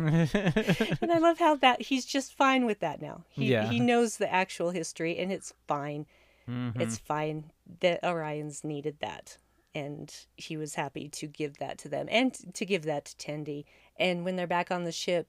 and 1.02 1.10
I 1.12 1.18
love 1.18 1.38
how 1.40 1.56
that 1.56 1.82
he's 1.82 2.06
just 2.06 2.32
fine 2.32 2.64
with 2.64 2.78
that 2.80 3.02
now. 3.02 3.24
He, 3.28 3.46
Yeah. 3.46 3.68
he 3.68 3.80
knows 3.80 4.18
the 4.18 4.32
actual 4.32 4.70
history, 4.70 5.18
and 5.18 5.32
it's 5.32 5.52
fine. 5.66 6.06
Mhm. 6.50 6.80
It's 6.80 6.98
fine 6.98 7.50
that 7.80 8.04
Orion's 8.04 8.64
needed 8.64 8.96
that. 9.00 9.38
And 9.74 10.12
he 10.36 10.56
was 10.56 10.74
happy 10.74 11.08
to 11.10 11.28
give 11.28 11.58
that 11.58 11.78
to 11.78 11.88
them 11.88 12.08
and 12.10 12.34
to 12.54 12.66
give 12.66 12.82
that 12.84 13.04
to 13.04 13.16
Tendi. 13.16 13.64
And 13.96 14.24
when 14.24 14.34
they're 14.36 14.48
back 14.48 14.70
on 14.72 14.82
the 14.84 14.90
ship 14.92 15.28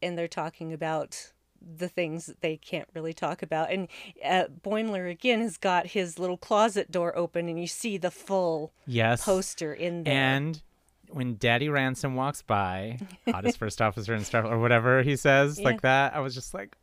and 0.00 0.16
they're 0.16 0.28
talking 0.28 0.72
about 0.72 1.32
the 1.60 1.88
things 1.88 2.26
that 2.26 2.40
they 2.40 2.56
can't 2.56 2.88
really 2.94 3.12
talk 3.12 3.42
about, 3.42 3.70
and 3.70 3.86
uh, 4.24 4.44
Boimler 4.64 5.10
again 5.10 5.40
has 5.42 5.58
got 5.58 5.86
his 5.88 6.18
little 6.18 6.36
closet 6.38 6.90
door 6.90 7.16
open, 7.16 7.48
and 7.48 7.60
you 7.60 7.66
see 7.68 7.98
the 7.98 8.10
full 8.10 8.72
yes. 8.86 9.24
poster 9.24 9.72
in 9.74 10.02
there. 10.04 10.14
And 10.14 10.60
when 11.10 11.36
Daddy 11.36 11.68
Ransom 11.68 12.16
walks 12.16 12.42
by, 12.42 12.98
hottest 13.30 13.58
first 13.58 13.80
officer 13.82 14.14
in 14.14 14.24
Star 14.24 14.44
or 14.46 14.58
whatever 14.58 15.02
he 15.02 15.14
says 15.16 15.58
Yeah. 15.60 15.66
like 15.66 15.82
that, 15.82 16.16
I 16.16 16.20
was 16.20 16.34
just 16.34 16.52
like, 16.54 16.76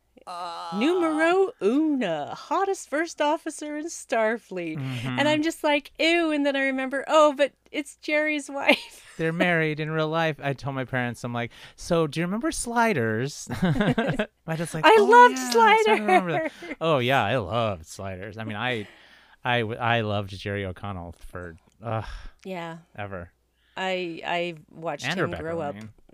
Numero 0.76 1.50
una, 1.62 2.34
hottest 2.34 2.88
first 2.88 3.20
officer 3.20 3.76
in 3.78 3.86
Starfleet. 3.86 4.78
Mm-hmm. 4.78 5.18
And 5.18 5.28
I'm 5.28 5.42
just 5.42 5.64
like, 5.64 5.90
ew. 5.98 6.30
And 6.30 6.44
then 6.46 6.56
I 6.56 6.64
remember, 6.64 7.04
oh, 7.08 7.34
but 7.36 7.52
it's 7.72 7.96
Jerry's 7.96 8.48
wife. 8.50 9.14
they're 9.16 9.32
married 9.32 9.80
in 9.80 9.90
real 9.90 10.08
life. 10.08 10.36
I 10.42 10.52
told 10.52 10.74
my 10.76 10.84
parents, 10.84 11.24
I'm 11.24 11.32
like, 11.34 11.50
so 11.76 12.06
do 12.06 12.20
you 12.20 12.26
remember 12.26 12.50
Sliders? 12.52 13.48
I 13.62 14.56
just 14.56 14.74
like, 14.74 14.84
I 14.86 14.96
"Oh, 14.98 15.04
loved 15.04 15.38
yeah, 15.38 15.94
remember 15.94 16.32
that." 16.32 16.52
Oh 16.80 16.98
yeah, 16.98 17.24
I 17.24 17.36
loved 17.38 17.86
Sliders. 17.86 18.38
I 18.38 18.44
mean, 18.44 18.56
I, 18.56 18.86
I, 19.44 19.58
I 19.60 20.00
loved 20.02 20.30
Jerry 20.38 20.64
O'Connell 20.64 21.14
for 21.28 21.56
uh, 21.82 22.02
Yeah. 22.44 22.78
ever. 22.96 23.30
I 23.76 24.20
I 24.26 24.54
watched 24.70 25.06
And 25.06 25.18
him 25.18 25.26
Rebecca, 25.26 25.42
grow 25.42 25.60
I 25.60 25.66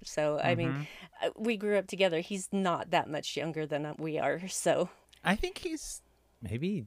up. 0.08 0.16
mean. 0.16 0.38
So 0.38 0.38
I 0.42 0.54
mean, 0.54 0.68
Mhm. 0.72 0.86
uh, 1.22 1.30
we 1.36 1.56
grew 1.56 1.76
up 1.78 1.86
together. 1.86 2.20
He's 2.20 2.48
not 2.52 2.90
that 2.90 3.08
much 3.08 3.36
younger 3.36 3.66
than 3.66 3.86
uh, 3.86 3.94
we 3.98 4.18
are. 4.18 4.40
So 4.48 4.88
I 5.24 5.36
think 5.36 5.58
he's 5.58 6.02
maybe 6.42 6.86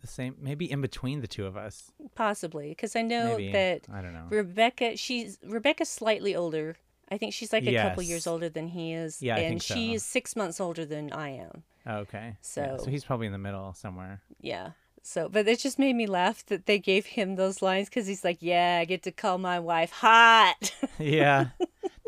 the 0.00 0.06
same, 0.06 0.36
maybe 0.40 0.70
in 0.70 0.80
between 0.80 1.20
the 1.20 1.26
two 1.26 1.46
of 1.46 1.56
us. 1.56 1.90
possibly 2.14 2.68
because 2.70 2.94
I 2.96 3.02
know 3.02 3.36
Maybe 3.36 3.52
that 3.52 3.86
I 3.92 4.00
don't 4.02 4.12
know. 4.14 4.26
Rebecca, 4.30 4.96
she's 4.96 5.38
Rebecca's 5.42 5.88
slightly 5.88 6.34
older. 6.36 6.76
I 7.10 7.16
think 7.18 7.32
she's 7.32 7.52
like 7.52 7.66
a 7.66 7.74
couple 7.74 8.02
years 8.02 8.26
older 8.26 8.48
than 8.50 8.68
he 8.68 8.92
is. 8.92 9.22
Yeah, 9.22 9.36
and 9.36 9.62
so. 9.62 9.74
she 9.74 9.94
is 9.94 10.04
six 10.04 10.36
months 10.36 10.60
older 10.60 10.84
than 10.84 11.10
I 11.12 11.30
am. 11.30 11.62
Okay. 11.86 12.26
Yeah, 12.26 12.34
So- 12.42 12.76
so 12.84 12.90
he's 12.90 13.04
probably 13.04 13.26
in 13.26 13.32
the 13.32 13.38
middle 13.38 13.72
somewhere. 13.72 14.20
Yeah. 14.42 14.72
So, 15.02 15.26
but 15.30 15.48
it 15.48 15.58
just 15.58 15.78
made 15.78 15.94
me 15.96 16.06
laugh 16.06 16.44
that 16.46 16.66
they 16.66 16.78
gave 16.78 17.06
him 17.06 17.36
those 17.36 17.62
lines 17.62 17.88
because 17.88 18.06
he's 18.06 18.24
like, 18.24 18.42
"Yeah, 18.42 18.78
I 18.82 18.84
get 18.84 19.02
to 19.04 19.10
call 19.12 19.38
my 19.38 19.58
wife 19.58 19.90
hot." 19.90 20.74
Yeah. 20.98 21.46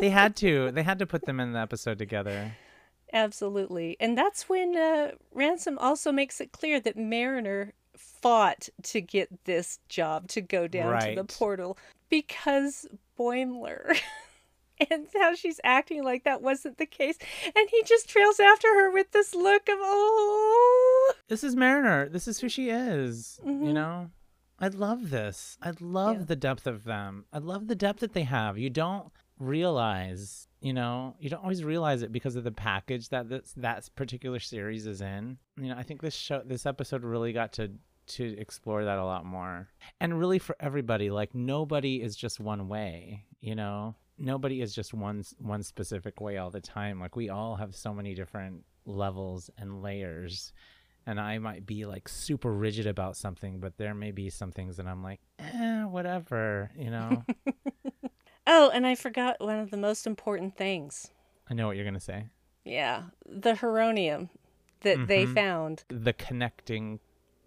They 0.01 0.11
had 0.11 0.37
to. 0.37 0.71
They 0.73 0.83
had 0.83 0.99
to 0.99 1.07
put 1.07 1.27
them 1.27 1.39
in 1.41 1.53
the 1.53 1.59
episode 1.61 1.99
together. 1.99 2.53
Absolutely. 3.13 3.97
And 4.01 4.17
that's 4.17 4.49
when 4.49 4.77
uh, 4.77 5.13
Ransom 5.33 5.79
also 5.79 6.13
makes 6.13 6.41
it 6.41 6.53
clear 6.53 6.81
that 6.81 6.97
Mariner 6.97 7.75
fought 7.97 8.69
to 8.85 9.01
get 9.01 9.29
this 9.45 9.79
job 9.89 10.29
to 10.29 10.41
go 10.41 10.67
down 10.69 11.01
to 11.03 11.15
the 11.17 11.25
portal 11.25 11.77
because 12.09 12.87
Boimler. 13.19 13.99
and 14.91 15.07
how 15.21 15.35
she's 15.35 15.61
acting 15.65 16.03
like 16.05 16.25
that 16.25 16.41
wasn't 16.41 16.79
the 16.79 16.87
case. 16.87 17.19
And 17.45 17.69
he 17.71 17.83
just 17.85 18.09
trails 18.09 18.41
after 18.41 18.69
her 18.69 18.91
with 18.91 19.11
this 19.13 19.35
look 19.35 19.69
of, 19.69 19.77
oh. 19.81 21.13
This 21.29 21.45
is 21.45 21.55
Mariner. 21.57 22.09
This 22.09 22.27
is 22.29 22.41
who 22.41 22.49
she 22.49 22.71
is. 22.71 23.41
You 23.45 23.53
Mhm. 23.53 23.73
know? 23.75 24.11
I 24.59 24.69
love 24.69 25.11
this. 25.11 25.57
I 25.63 25.73
love 25.81 26.17
Yeah. 26.19 26.25
the 26.27 26.37
depth 26.37 26.67
of 26.67 26.85
them. 26.85 27.25
I 27.33 27.39
love 27.39 27.67
the 27.67 27.75
depth 27.75 28.01
that 28.01 28.13
they 28.13 28.25
have. 28.25 28.57
You 28.59 28.71
don't 28.71 29.11
realize, 29.41 30.47
you 30.61 30.73
know, 30.73 31.17
you 31.19 31.31
don't 31.31 31.43
always 31.43 31.65
realize 31.65 32.03
it 32.03 32.13
because 32.13 32.37
of 32.37 32.45
the 32.45 32.53
package 32.53 33.09
that 33.09 33.29
this 33.29 33.53
that 33.57 33.89
particular 33.97 34.39
series 34.39 34.87
is 34.87 35.01
in. 35.01 35.39
You 35.57 35.69
know, 35.69 35.77
I 35.77 35.83
think 35.83 36.03
this 36.03 36.15
show 36.15 36.43
this 36.45 36.67
episode 36.67 37.03
really 37.03 37.33
got 37.33 37.53
to 37.55 37.73
to 38.09 38.39
explore 38.39 38.85
that 38.85 38.99
a 38.99 39.05
lot 39.05 39.25
more. 39.25 39.69
And 40.01 40.19
really 40.19 40.39
for 40.39 40.57
everybody, 40.61 41.11
like 41.11 41.35
nobody 41.35 42.03
is 42.03 42.17
just 42.17 42.39
one 42.41 42.69
way, 42.69 43.25
you 43.41 43.55
know? 43.55 43.97
Nobody 44.19 44.61
is 44.61 44.75
just 44.75 44.93
one 44.93 45.25
one 45.39 45.63
specific 45.63 46.21
way 46.21 46.37
all 46.37 46.51
the 46.51 46.61
time. 46.61 47.01
Like 47.01 47.17
we 47.17 47.31
all 47.31 47.57
have 47.57 47.75
so 47.75 47.95
many 47.95 48.15
different 48.15 48.65
levels 48.85 49.51
and 49.57 49.83
layers 49.83 50.53
and 51.07 51.19
I 51.19 51.39
might 51.39 51.67
be 51.67 51.87
like 51.87 52.09
super 52.09 52.53
rigid 52.53 52.87
about 52.87 53.17
something, 53.17 53.59
but 53.59 53.77
there 53.79 53.95
may 53.95 54.11
be 54.11 54.31
some 54.31 54.53
things 54.53 54.77
that 54.77 54.87
I'm 54.87 55.03
like, 55.03 55.21
eh, 55.39 55.85
whatever, 55.85 56.71
you 56.77 56.91
know. 56.91 57.25
Oh, 58.53 58.69
and 58.75 58.85
I 58.85 58.97
forgot 58.97 59.37
one 59.39 59.61
of 59.61 59.71
the 59.71 59.77
most 59.77 60.09
important 60.09 60.57
things. 60.57 61.13
I 61.49 61.55
know 61.55 61.69
what 61.69 61.77
you're 61.77 61.85
gonna 61.85 62.01
say. 62.01 62.27
Yeah, 62.65 63.05
the 63.25 63.55
Heronium 63.55 64.29
that 64.81 65.07
they 65.07 65.25
Mhm. 65.25 65.35
found 65.35 65.85
The 65.87 66.13
connecting 66.13 66.99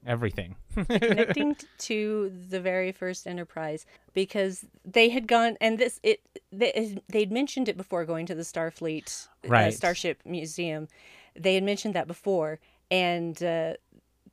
everything. 0.06 0.56
connecting 0.90 1.58
to 1.80 2.30
the 2.50 2.62
very 2.62 2.94
first 2.94 3.28
enterprise 3.28 3.86
because 4.14 4.66
they 4.86 5.10
had 5.10 5.28
gone 5.28 5.58
and 5.60 5.78
this 5.78 6.00
it 6.04 6.22
they, 6.54 6.98
they'd 7.10 7.32
mentioned 7.34 7.68
it 7.68 7.76
before 7.76 8.06
going 8.06 8.26
to 8.28 8.36
the 8.36 8.44
starfleet 8.44 9.28
uh, 9.50 9.72
starship 9.72 10.22
museum 10.26 10.88
they 11.36 11.56
had 11.56 11.64
mentioned 11.64 11.94
that 11.96 12.08
before 12.08 12.60
and 12.92 13.42
uh, 13.44 13.74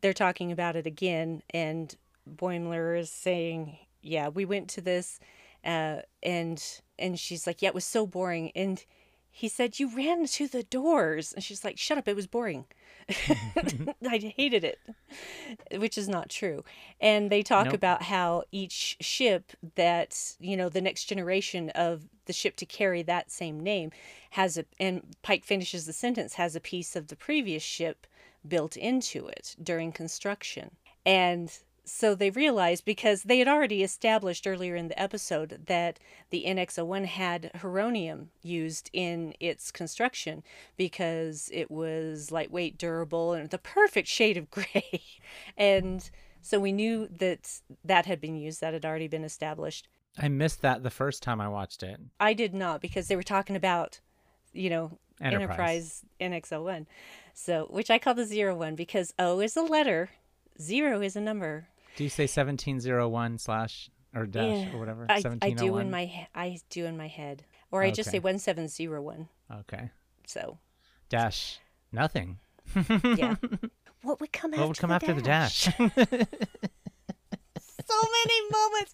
they're 0.01 0.13
talking 0.13 0.51
about 0.53 0.77
it 0.77 0.87
again 0.87 1.43
and 1.51 1.97
boimler 2.29 2.99
is 2.99 3.11
saying 3.11 3.77
yeah 4.03 4.29
we 4.29 4.45
went 4.45 4.69
to 4.69 4.81
this 4.81 5.21
uh, 5.65 6.01
and 6.23 6.81
and 6.99 7.19
she's 7.19 7.47
like 7.47 7.62
yeah 7.62 7.69
it 7.69 7.74
was 7.74 7.85
so 7.85 8.07
boring 8.07 8.51
and 8.55 8.85
he 9.31 9.49
said 9.49 9.78
you 9.78 9.95
ran 9.95 10.27
to 10.27 10.49
the 10.49 10.62
doors 10.65 11.32
and 11.32 11.45
she's 11.45 11.65
like 11.65 11.78
shut 11.78 11.99
up 11.99 12.09
it 12.09 12.16
was 12.16 12.27
boring 12.27 12.65
i 13.09 14.32
hated 14.37 14.65
it 14.65 14.78
which 15.77 15.99
is 15.99 16.09
not 16.09 16.28
true. 16.28 16.65
And 17.01 17.31
they 17.31 17.43
talk 17.43 17.66
Nope. 17.66 17.74
about 17.74 18.03
how 18.03 18.45
each 18.53 18.97
ship 19.01 19.53
that, 19.77 20.35
you 20.39 20.57
know, 20.57 20.69
the 20.69 20.81
next 20.81 21.05
generation 21.05 21.70
of 21.70 22.09
the 22.27 22.32
ship 22.32 22.57
to 22.57 22.66
carry 22.66 23.03
that 23.03 23.31
same 23.31 23.61
name 23.61 23.91
has 24.31 24.57
a, 24.57 24.65
and 24.78 25.16
Pike 25.23 25.45
finishes 25.45 25.87
the 25.87 25.93
sentence, 25.93 26.35
has 26.35 26.55
a 26.55 26.61
piece 26.61 26.97
of 26.97 27.09
the 27.09 27.16
previous 27.16 27.62
ship 27.62 28.07
built 28.47 28.77
into 28.77 29.27
it 29.27 29.57
during 29.62 29.93
construction. 29.93 30.70
And 31.05 31.53
so 31.93 32.15
they 32.15 32.31
realized 32.31 32.85
because 32.85 33.25
they 33.25 33.39
had 33.39 33.49
already 33.49 33.83
established 33.83 34.47
earlier 34.47 34.77
in 34.77 34.89
the 34.89 35.01
episode 35.01 35.62
that 35.67 35.99
the 36.31 36.45
NX01 36.47 37.05
had 37.07 37.51
heronium 37.57 38.31
used 38.43 38.91
in 38.93 39.35
its 39.41 39.71
construction 39.71 40.43
because 40.77 41.51
it 41.53 41.71
was 41.71 42.31
lightweight, 42.31 42.79
durable, 42.79 43.33
and 43.33 43.51
the 43.51 43.59
perfect 43.59 44.09
shade 44.09 44.37
of 44.37 44.51
gray. 44.53 45.03
and 45.57 46.11
so 46.41 46.59
we 46.61 46.73
knew 46.73 47.09
that 47.09 47.61
that 47.85 48.07
had 48.07 48.21
been 48.21 48.37
used, 48.37 48.61
that 48.61 48.73
had 48.73 48.87
already 48.87 49.09
been 49.09 49.25
established. 49.25 49.89
I 50.17 50.29
missed 50.29 50.62
that 50.62 50.83
the 50.83 50.91
first 50.91 51.23
time 51.23 51.41
I 51.41 51.49
watched 51.49 51.83
it. 51.83 52.01
I 52.19 52.35
did 52.35 52.55
not 52.55 52.81
because 52.81 53.09
they 53.09 53.17
were 53.17 53.23
talking 53.23 53.57
about, 53.57 54.01
you 54.53 54.71
know, 54.71 54.99
Enterprise. 55.21 56.05
Enterprise, 56.21 56.51
NX01. 56.51 56.87
So, 57.35 57.67
which 57.69 57.91
I 57.91 57.99
call 57.99 58.15
the 58.15 58.25
zero 58.25 58.55
one 58.55 58.75
because 58.75 59.12
O 59.19 59.41
is 59.41 59.57
a 59.57 59.62
letter, 59.62 60.11
zero 60.61 61.03
is 61.03 61.15
a 61.17 61.21
number. 61.21 61.69
Do 61.97 62.05
you 62.05 62.11
say 62.11 62.25
1701 62.25 63.39
slash 63.39 63.91
or 64.15 64.27
dash 64.27 64.67
Yeah, 64.67 64.75
or 64.75 64.79
whatever? 64.79 65.07
I, 65.09 65.15
I 65.15 65.17
1701? 65.21 65.57
do 65.57 65.79
in 65.79 65.91
my 65.91 66.27
I 66.35 66.59
do 66.71 66.87
in 66.87 66.97
my 66.97 67.09
head, 67.09 67.45
or 67.71 67.83
I 67.83 67.91
just 67.91 68.11
say 68.11 68.19
one 68.19 68.39
seven 68.39 68.69
zero 68.69 69.01
one. 69.03 69.29
Okay. 69.53 69.91
So 70.27 70.59
Dash 71.09 71.59
nothing. 71.93 72.39
yeah, 73.17 73.35
what 74.03 74.21
would 74.21 74.33
come 74.33 74.53
after? 74.55 74.61
What 74.61 74.69
would 74.69 74.79
come 74.79 74.91
the 74.91 74.95
after 74.97 75.12
the 75.12 75.23
dash? 75.23 75.65
so 75.75 75.79
many 77.91 78.41
moments. 78.53 78.93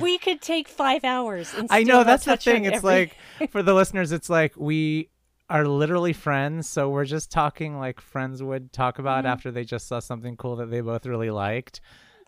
We 0.00 0.18
could 0.18 0.40
take 0.40 0.68
five 0.68 1.04
hours. 1.04 1.52
And 1.54 1.68
I 1.70 1.82
know 1.82 2.04
that's 2.04 2.24
the 2.24 2.36
thing. 2.36 2.64
It's 2.64 2.78
every- 2.78 3.12
like 3.40 3.50
for 3.50 3.62
the 3.62 3.74
listeners, 3.74 4.12
it's 4.12 4.30
like 4.30 4.54
we 4.56 5.10
are 5.48 5.66
literally 5.66 6.12
friends, 6.12 6.68
so 6.68 6.88
we're 6.88 7.04
just 7.04 7.30
talking 7.30 7.78
like 7.78 8.00
friends 8.00 8.42
would 8.42 8.72
talk 8.72 8.98
about 8.98 9.24
Mm-hmm. 9.24 9.32
after 9.32 9.50
they 9.50 9.64
just 9.64 9.88
saw 9.88 9.98
something 9.98 10.36
cool 10.36 10.56
that 10.56 10.70
they 10.70 10.80
both 10.80 11.04
really 11.06 11.30
liked. 11.30 11.80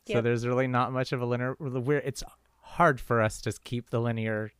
So 0.06 0.20
there's 0.20 0.46
really 0.46 0.66
not 0.66 0.92
much 0.92 1.12
of 1.12 1.20
a 1.22 1.26
linear. 1.26 1.56
We're 1.58 1.98
it's 1.98 2.22
hard 2.60 3.00
for 3.00 3.20
us 3.20 3.40
to 3.42 3.52
keep 3.64 3.90
the 3.90 4.00
linear 4.00 4.52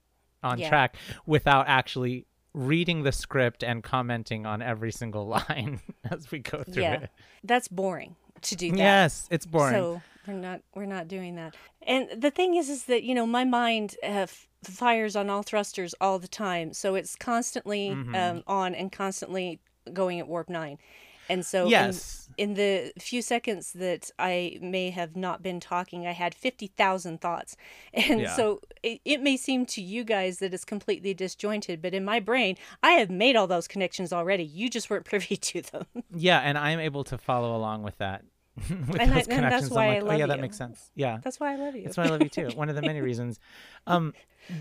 on 0.43 0.59
Yeah. 0.59 0.69
track 0.69 0.97
without 1.27 1.67
actually 1.69 2.27
reading 2.55 3.03
the 3.03 3.13
script 3.13 3.65
and 3.65 3.83
commenting 3.83 4.45
on 4.47 4.61
every 4.61 4.93
single 4.93 5.27
line 5.49 5.81
as 6.11 6.31
we 6.31 6.39
go 6.41 6.63
through 6.63 6.83
yeah, 6.83 6.95
it. 7.03 7.11
that's 7.43 7.69
boring 7.69 8.15
to 8.43 8.57
do 8.57 8.71
that. 8.71 8.77
Yes, 8.79 9.27
it's 9.31 9.47
boring. 9.47 9.75
So 9.75 10.03
we're 10.27 10.35
not 10.35 10.61
we're 10.75 10.85
not 10.87 11.09
doing 11.09 11.37
that. 11.37 11.55
And 11.87 12.09
the 12.21 12.31
thing 12.31 12.55
is, 12.55 12.69
is 12.69 12.85
that 12.85 13.03
you 13.03 13.15
know 13.15 13.27
my 13.27 13.45
mind 13.45 13.97
uh, 14.03 14.27
f- 14.29 14.49
fires 14.63 15.17
on 15.17 15.31
all 15.31 15.43
thrusters 15.43 15.95
all 16.01 16.19
the 16.19 16.29
time, 16.29 16.73
so 16.73 16.95
it's 16.95 17.17
constantly 17.17 17.91
Mm-hmm. 17.91 18.15
um, 18.15 18.43
on 18.47 18.75
and 18.75 18.93
constantly 18.93 19.61
going 19.93 20.21
at 20.21 20.29
warp 20.29 20.49
nine. 20.49 20.79
And 21.33 21.45
so 21.47 21.65
in- 21.65 21.71
yes. 21.71 22.29
in, 22.39 22.55
the 22.55 22.93
few 22.99 23.23
seconds 23.23 23.73
that 23.73 24.11
I 24.19 24.59
may 24.61 24.91
have 24.91 25.17
not 25.17 25.43
been 25.43 25.61
talking, 25.61 26.07
I 26.07 26.13
had 26.13 26.35
fifty 26.35 26.67
thousand 26.69 27.21
thoughts, 27.21 27.57
and 27.95 28.21
Yeah. 28.21 28.35
so 28.37 28.61
it, 28.83 29.01
it 29.05 29.21
may 29.21 29.37
seem 29.37 29.67
to 29.67 29.81
you 29.83 30.05
guys 30.05 30.39
that 30.39 30.53
it's 30.55 30.65
completely 30.65 31.15
disjointed, 31.15 31.81
but 31.83 31.95
in 31.95 32.05
my 32.05 32.21
brain, 32.21 32.57
I 32.83 32.93
have 32.93 33.11
made 33.11 33.37
all 33.37 33.47
those 33.47 33.67
connections 33.69 34.13
already. 34.13 34.45
You 34.45 34.69
just 34.71 34.89
weren't 34.91 35.05
privy 35.13 35.37
to 35.37 35.63
them. 35.63 35.87
Yeah, 36.15 36.41
and 36.41 36.57
I'm 36.59 36.81
able 36.81 37.05
to 37.05 37.19
follow 37.19 37.57
along 37.57 37.83
with 37.83 37.99
that. 37.99 38.23
with 38.69 38.71
And 38.71 38.91
I- 39.01 39.07
those 39.07 39.15
that's 39.15 39.27
connections. 39.29 39.71
I'm 39.71 39.77
why 39.77 39.97
I 39.97 39.99
like, 40.01 40.15
oh 40.15 40.19
yeah, 40.19 40.27
that 40.27 40.37
you. 40.37 40.43
makes 40.43 40.59
sense. 40.59 40.91
Yeah. 40.95 41.19
That's 41.23 41.41
why 41.41 41.53
I 41.55 41.57
love 41.57 41.75
you. 41.75 41.85
That's 41.85 41.97
why 41.97 42.05
I 42.05 42.09
love 42.09 42.23
you 42.23 42.29
too. 42.29 42.51
One 42.55 42.69
of 42.69 42.75
the 42.77 42.83
many 42.83 43.01
reasons. 43.01 43.41
Um, 43.87 44.13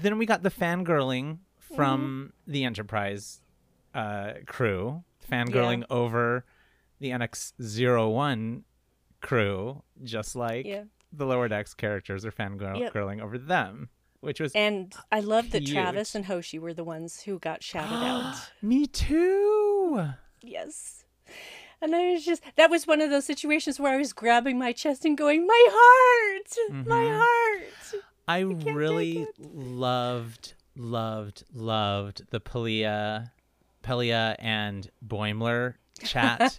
then 0.01 0.17
we 0.17 0.25
got 0.25 0.43
the 0.43 0.51
fangirling 0.51 1.39
from 1.75 2.31
Mm-hmm. 2.45 2.51
the 2.51 2.63
Enterprise 2.63 3.41
uh, 3.93 4.33
crew, 4.45 5.03
fangirling 5.29 5.83
over 5.89 6.45
the 7.01 7.09
NX01 7.11 8.63
crew, 9.21 9.83
just 10.03 10.35
like 10.35 10.65
Yeah. 10.65 10.83
the 11.11 11.25
lower 11.25 11.47
decks 11.47 11.73
characters 11.73 12.25
are 12.25 12.31
fangirling 12.31 13.17
Yep. 13.17 13.21
over 13.25 13.37
them, 13.37 13.89
which 14.21 14.39
was 14.39 14.53
And 14.55 14.93
I 15.11 15.19
love 15.19 15.51
that 15.51 15.65
Travis 15.65 16.15
and 16.15 16.25
Hoshi 16.25 16.57
were 16.59 16.73
the 16.73 16.83
ones 16.83 17.21
who 17.23 17.39
got 17.39 17.63
shouted 17.63 18.01
out. 18.03 18.51
me 18.61 18.85
too. 18.87 20.09
Yes. 20.41 21.03
And 21.81 21.95
I 21.95 22.11
was 22.13 22.23
just, 22.25 22.43
that 22.55 22.69
was 22.69 22.85
one 22.85 23.01
of 23.01 23.09
those 23.09 23.25
situations 23.25 23.79
where 23.79 23.93
I 23.93 23.97
was 23.97 24.13
grabbing 24.13 24.57
my 24.59 24.71
chest 24.71 25.03
and 25.05 25.17
going, 25.17 25.45
My 25.47 25.67
heart! 25.69 26.85
My 26.87 26.95
Mhm. 26.95 27.17
heart! 27.19 28.03
I 28.27 28.43
take 28.43 28.75
really 28.75 29.27
loved, 29.39 30.53
loved, 30.75 31.43
loved 31.51 32.29
the 32.29 32.39
Pelia, 32.39 33.31
Pelia 33.83 34.35
and 34.39 34.89
Boimler 35.05 35.75
chat 36.05 36.57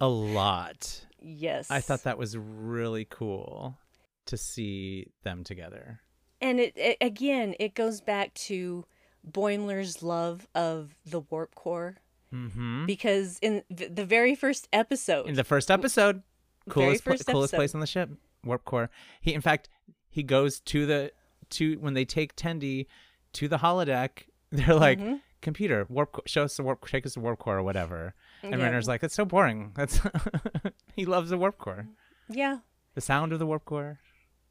a 0.00 0.08
lot. 0.08 1.04
Yes. 1.20 1.70
I 1.70 1.80
thought 1.80 2.04
that 2.04 2.18
was 2.18 2.36
really 2.36 3.06
cool 3.08 3.78
to 4.26 4.36
see 4.36 5.08
them 5.22 5.44
together. 5.44 6.00
And 6.40 6.58
it, 6.60 6.72
it 6.76 6.96
again, 7.00 7.54
it 7.60 7.74
goes 7.74 8.00
back 8.00 8.34
to 8.34 8.84
Boimler's 9.30 10.02
love 10.02 10.48
of 10.54 10.96
the 11.06 11.20
warp 11.20 11.54
core. 11.54 11.96
hmm 12.30 12.84
Because 12.86 13.38
in 13.40 13.62
the, 13.70 13.86
the 13.88 14.04
very 14.04 14.34
first 14.34 14.68
episode, 14.72 15.28
In 15.28 15.34
the 15.36 15.44
first 15.44 15.70
episode, 15.70 16.22
coolest, 16.68 17.04
first 17.04 17.26
coolest 17.26 17.54
episode. 17.54 17.56
place 17.56 17.74
on 17.74 17.80
the 17.80 17.86
ship, 17.86 18.10
warp 18.44 18.64
core. 18.64 18.90
He, 19.20 19.32
in 19.34 19.40
fact, 19.40 19.68
he 20.10 20.22
goes 20.24 20.58
to 20.60 20.86
the 20.86 21.12
to 21.50 21.76
when 21.76 21.94
they 21.94 22.04
take 22.04 22.34
Tendi 22.34 22.86
to 23.34 23.46
the 23.46 23.58
holodeck. 23.58 24.24
They're 24.50 24.74
like, 24.74 24.98
Mhm. 24.98 25.20
computer, 25.40 25.86
warp, 25.88 26.20
show 26.26 26.42
us 26.44 26.56
the 26.56 26.62
warp, 26.64 26.86
take 26.88 27.06
us 27.06 27.14
the 27.14 27.20
warp 27.20 27.38
core 27.38 27.58
or 27.58 27.62
whatever. 27.62 28.14
And 28.42 28.52
Yeah. 28.58 28.64
Renner's 28.64 28.88
like, 28.88 29.00
that's 29.00 29.14
so 29.14 29.24
boring. 29.24 29.72
That's 29.74 30.00
he 30.96 31.04
loves 31.06 31.30
the 31.30 31.38
warp 31.38 31.58
core, 31.58 31.86
yeah, 32.28 32.58
the 32.94 33.00
sound 33.00 33.32
of 33.32 33.38
the 33.38 33.46
warp 33.46 33.64
core. 33.64 34.00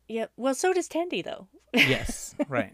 yeah. 0.08 0.28
Well, 0.38 0.56
so 0.56 0.74
does 0.74 0.88
Tendi, 0.90 1.24
though. 1.24 1.48
Yes, 1.74 2.36
right. 2.48 2.74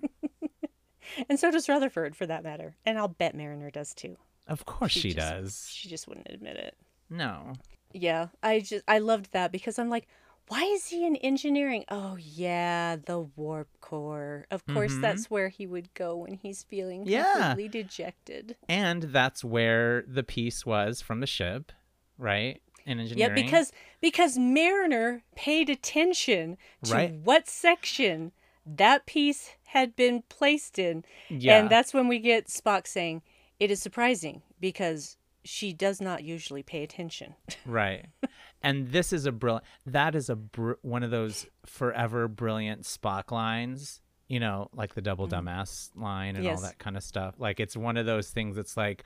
and 1.30 1.40
so 1.40 1.52
does 1.52 1.68
Rutherford, 1.70 2.16
for 2.16 2.26
that 2.26 2.44
matter. 2.44 2.76
And 2.86 2.98
I'll 2.98 3.08
bet 3.08 3.36
Mariner 3.36 3.70
does 3.72 3.94
too. 3.94 4.18
Of 4.48 4.66
course 4.66 4.92
she, 4.92 5.14
just, 5.14 5.18
does. 5.18 5.68
She 5.72 5.90
just 5.90 6.08
wouldn't 6.08 6.28
admit 6.30 6.58
it. 6.58 6.76
No. 7.10 7.54
Yeah, 7.94 8.28
I 8.44 8.60
just 8.60 8.84
I 8.88 9.00
loved 9.00 9.32
that 9.34 9.52
because 9.52 9.78
I'm 9.80 9.90
like, 9.90 10.08
why 10.48 10.64
is 10.64 10.88
he 10.88 11.06
in 11.06 11.16
engineering? 11.18 11.84
Oh 11.90 12.16
yeah, 12.18 12.96
the 12.96 13.20
warp 13.20 13.70
core. 13.82 14.46
Of 14.52 14.66
course, 14.66 14.94
Mhm. 14.94 15.02
that's 15.02 15.30
where 15.30 15.50
he 15.50 15.68
would 15.68 15.94
go 15.94 16.16
when 16.18 16.36
he's 16.36 16.64
feeling 16.64 17.06
Yeah. 17.06 17.34
completely 17.34 17.84
dejected. 17.84 18.56
And 18.70 19.04
that's 19.04 19.44
where 19.44 20.04
the 20.08 20.24
piece 20.24 20.66
was 20.66 21.02
from 21.02 21.20
the 21.20 21.28
ship, 21.28 21.72
right? 22.18 22.62
In 22.86 23.00
engineering. 23.00 23.36
Yeah, 23.38 23.44
because 23.44 23.72
because 24.00 24.38
Mariner 24.38 25.24
paid 25.36 25.70
attention 25.70 26.58
to 26.84 26.94
Right. 26.94 27.14
what 27.14 27.48
section 27.50 28.32
that 28.66 29.06
piece 29.06 29.52
had 29.66 29.96
been 29.96 30.22
placed 30.30 30.80
in, 30.80 31.04
yeah. 31.30 31.58
and 31.60 31.70
that's 31.70 31.94
when 31.94 32.08
we 32.08 32.20
get 32.20 32.48
Spock 32.48 32.88
saying, 32.88 33.22
"It 33.60 33.70
is 33.72 33.82
surprising 33.82 34.42
because." 34.60 35.18
She 35.44 35.72
does 35.72 36.02
not 36.02 36.26
usually 36.26 36.62
pay 36.62 36.84
attention. 36.84 37.36
right. 37.66 38.08
And 38.62 38.90
this 38.90 39.14
is 39.14 39.26
a 39.26 39.32
brilliant. 39.32 39.66
That 39.86 40.16
is 40.16 40.30
a 40.30 40.36
br- 40.36 40.74
one 40.82 41.04
of 41.04 41.12
those 41.12 41.46
forever 41.66 42.28
brilliant 42.28 42.84
Spock 42.84 43.32
lines. 43.32 44.02
You 44.28 44.42
know, 44.42 44.70
like 44.74 44.94
the 44.94 45.02
double 45.02 45.28
dumbass 45.28 45.90
line 45.96 46.36
and 46.36 46.46
all 46.48 46.60
that 46.62 46.80
kind 46.80 46.98
of 46.98 47.04
stuff. 47.04 47.36
Like 47.38 47.62
it's 47.62 47.78
one 47.78 47.96
of 47.96 48.06
those 48.06 48.30
things 48.30 48.58
that's 48.58 48.76
like, 48.76 49.06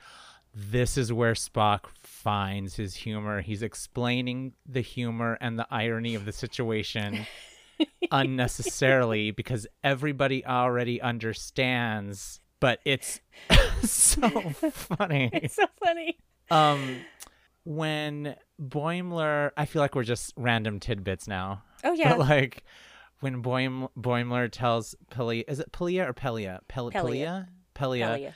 this 0.52 0.98
is 0.98 1.12
where 1.12 1.34
Spock 1.34 1.86
finds 2.02 2.74
his 2.74 2.94
humor. 2.96 3.40
He's 3.40 3.62
explaining 3.62 4.54
the 4.66 4.80
humor 4.80 5.38
and 5.40 5.56
the 5.58 5.66
irony 5.70 6.16
of 6.16 6.24
the 6.24 6.32
situation 6.32 7.26
unnecessarily 8.10 9.30
because 9.30 9.66
everybody 9.82 10.44
already 10.44 11.00
understands. 11.00 12.40
But 12.60 12.80
it's 12.84 13.20
so 13.82 14.28
funny. 14.70 15.30
it's 15.32 15.56
so 15.56 15.66
funny. 15.82 16.18
Um, 16.50 16.96
when 17.64 18.36
Boimler, 18.60 19.50
I 19.56 19.64
feel 19.66 19.80
like 19.82 19.94
we're 19.94 20.02
just 20.04 20.32
random 20.36 20.80
tidbits 20.80 21.26
now. 21.28 21.62
Oh 21.84 21.92
yeah, 21.94 22.16
But 22.16 22.28
like 22.28 22.64
when 23.20 23.42
Boim, 23.42 23.88
Boimler 23.98 24.50
tells 24.50 24.94
Pelia, 25.12 25.44
is 25.48 25.60
it 25.60 25.70
Pelia 25.72 26.08
or 26.08 26.12
Pelia? 26.12 26.60
Pel- 26.68 26.90
Pelia. 26.90 27.46
Pelia. 27.74 28.32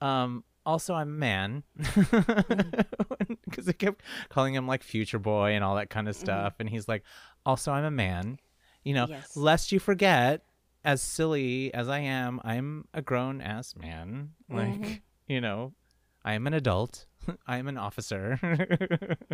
Pelia. 0.00 0.06
Um, 0.06 0.44
also, 0.64 0.94
I'm 0.94 1.08
a 1.08 1.18
man 1.18 1.62
because 1.76 3.66
they 3.66 3.72
kept 3.72 4.02
calling 4.28 4.54
him 4.54 4.66
like 4.66 4.82
future 4.82 5.18
boy 5.18 5.50
and 5.52 5.64
all 5.64 5.76
that 5.76 5.90
kind 5.90 6.08
of 6.08 6.16
stuff, 6.16 6.54
and 6.60 6.68
he's 6.68 6.88
like, 6.88 7.02
also, 7.44 7.72
I'm 7.72 7.84
a 7.84 7.90
man. 7.90 8.38
You 8.84 8.94
know, 8.94 9.06
Yes. 9.08 9.36
lest 9.36 9.70
you 9.72 9.78
forget, 9.78 10.42
as 10.84 11.00
silly 11.02 11.72
as 11.74 11.88
I 11.88 12.00
am, 12.00 12.40
I'm 12.44 12.86
a 12.94 13.02
grown 13.02 13.40
ass 13.40 13.74
man. 13.76 14.30
Like, 14.48 14.80
Mhm. 14.80 15.00
you 15.28 15.40
know, 15.40 15.72
I 16.24 16.34
am 16.34 16.46
an 16.46 16.54
adult. 16.54 17.06
I 17.46 17.58
am 17.58 17.68
an 17.68 17.78
officer. 17.78 18.38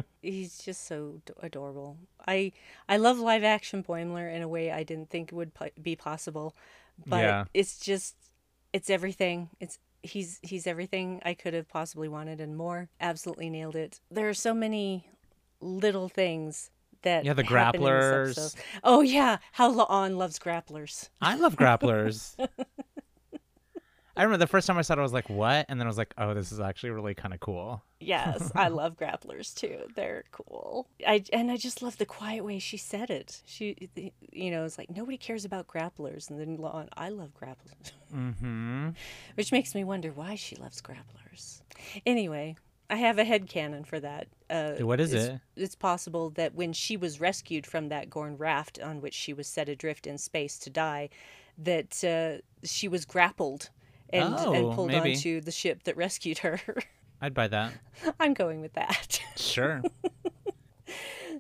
He's 0.23 0.59
just 0.59 0.87
so 0.87 1.21
adorable. 1.43 1.97
I 2.27 2.53
I 2.89 2.97
love 2.97 3.19
live 3.19 3.45
action 3.45 3.83
Boimler 3.83 4.33
in 4.35 4.43
a 4.43 4.49
way 4.49 4.71
I 4.71 4.83
didn't 4.83 5.11
think 5.11 5.31
would 5.33 5.55
po- 5.55 5.71
be 5.81 5.97
possible, 5.97 6.55
but 7.07 7.19
Yeah. 7.21 7.45
it's 7.55 7.79
just 7.79 8.17
it's 8.73 8.91
everything. 8.91 9.51
It's 9.61 9.79
he's 10.03 10.39
he's 10.43 10.67
everything 10.67 11.21
I 11.25 11.35
could 11.35 11.55
have 11.55 11.69
possibly 11.69 12.09
wanted 12.09 12.41
and 12.41 12.57
more. 12.57 12.89
Absolutely 13.01 13.51
nailed 13.51 13.77
it. 13.77 14.01
There 14.11 14.29
are 14.29 14.35
so 14.35 14.55
many 14.55 15.07
little 15.61 16.09
things 16.09 16.71
that 17.03 17.25
Yeah, 17.25 17.33
the 17.33 17.45
happen 17.45 17.83
in 17.83 17.87
this 17.87 18.55
grapplers. 18.55 18.57
Oh 18.83 19.01
yeah, 19.03 19.39
how 19.53 19.73
La'an 19.73 20.17
loves 20.17 20.39
grapplers. 20.39 21.09
I 21.21 21.37
love 21.37 21.57
grapplers. 21.57 22.35
I 24.19 24.23
remember 24.25 24.39
the 24.39 24.49
first 24.49 24.67
time 24.67 24.77
I 24.77 24.83
saw 24.83 24.95
it, 24.95 24.99
I 24.99 25.03
was 25.03 25.13
like, 25.13 25.31
"What?" 25.31 25.67
And 25.69 25.81
then 25.81 25.87
I 25.87 25.91
was 25.91 25.97
like, 25.97 26.13
"Oh, 26.19 26.35
this 26.35 26.51
is 26.51 26.61
actually 26.61 26.91
really 26.91 27.15
kind 27.15 27.33
of 27.33 27.41
cool." 27.41 27.83
Yes, 28.01 28.51
I 28.55 28.69
love 28.83 28.97
grapplers 28.97 29.55
too. 29.55 29.87
They're 29.95 30.25
cool. 30.33 30.89
I 31.07 31.23
and 31.33 31.51
I 31.51 31.57
just 31.57 31.83
love 31.83 31.99
the 31.99 32.07
quiet 32.07 32.45
way 32.45 32.59
she 32.59 32.77
said 32.77 33.11
it. 33.11 33.43
She, 33.47 33.89
you 34.33 34.51
know, 34.51 34.65
it's 34.65 34.77
like 34.77 34.91
nobody 34.91 35.17
cares 35.17 35.45
about 35.45 35.69
grapplers, 35.69 36.31
and 36.31 36.39
then 36.41 36.59
I 36.97 37.09
love 37.11 37.31
grapplers, 37.41 37.93
Mm-hmm. 38.15 38.89
which 39.37 39.53
makes 39.53 39.75
me 39.75 39.85
wonder 39.85 40.11
why 40.11 40.35
she 40.35 40.57
loves 40.57 40.83
grapplers. 40.83 41.63
Anyway, 42.05 42.57
I 42.91 42.97
have 42.97 43.19
a 43.19 43.25
head 43.25 43.49
canon 43.49 43.85
for 43.85 44.01
that. 44.01 44.29
Uh, 44.51 44.73
What 44.85 44.99
is 45.01 45.13
it's, 45.13 45.27
it? 45.27 45.41
It's 45.57 45.75
possible 45.75 46.31
that 46.31 46.55
when 46.55 46.73
she 46.73 46.97
was 46.97 47.21
rescued 47.21 47.67
from 47.67 47.89
that 47.91 48.11
Gorn 48.11 48.37
raft 48.37 48.81
on 48.81 49.01
which 49.01 49.15
she 49.15 49.33
was 49.33 49.47
set 49.47 49.69
adrift 49.69 50.07
in 50.07 50.19
space 50.19 50.59
to 50.61 50.71
die, 50.71 51.11
that 51.59 52.03
uh, 52.05 52.41
she 52.65 52.89
was 52.89 53.05
grappled 53.05 53.71
and, 54.11 54.35
Oh, 54.39 54.53
and 54.53 54.73
pulled 54.75 54.89
maybe. 54.89 55.15
onto 55.15 55.41
the 55.41 55.51
ship 55.51 55.85
that 55.85 55.97
rescued 55.97 56.39
her. 56.39 56.61
I'd 57.21 57.35
buy 57.35 57.49
that. 57.49 57.73
I'm 58.21 58.33
going 58.35 58.61
with 58.61 58.75
that. 58.75 59.21
Sure. 59.37 59.83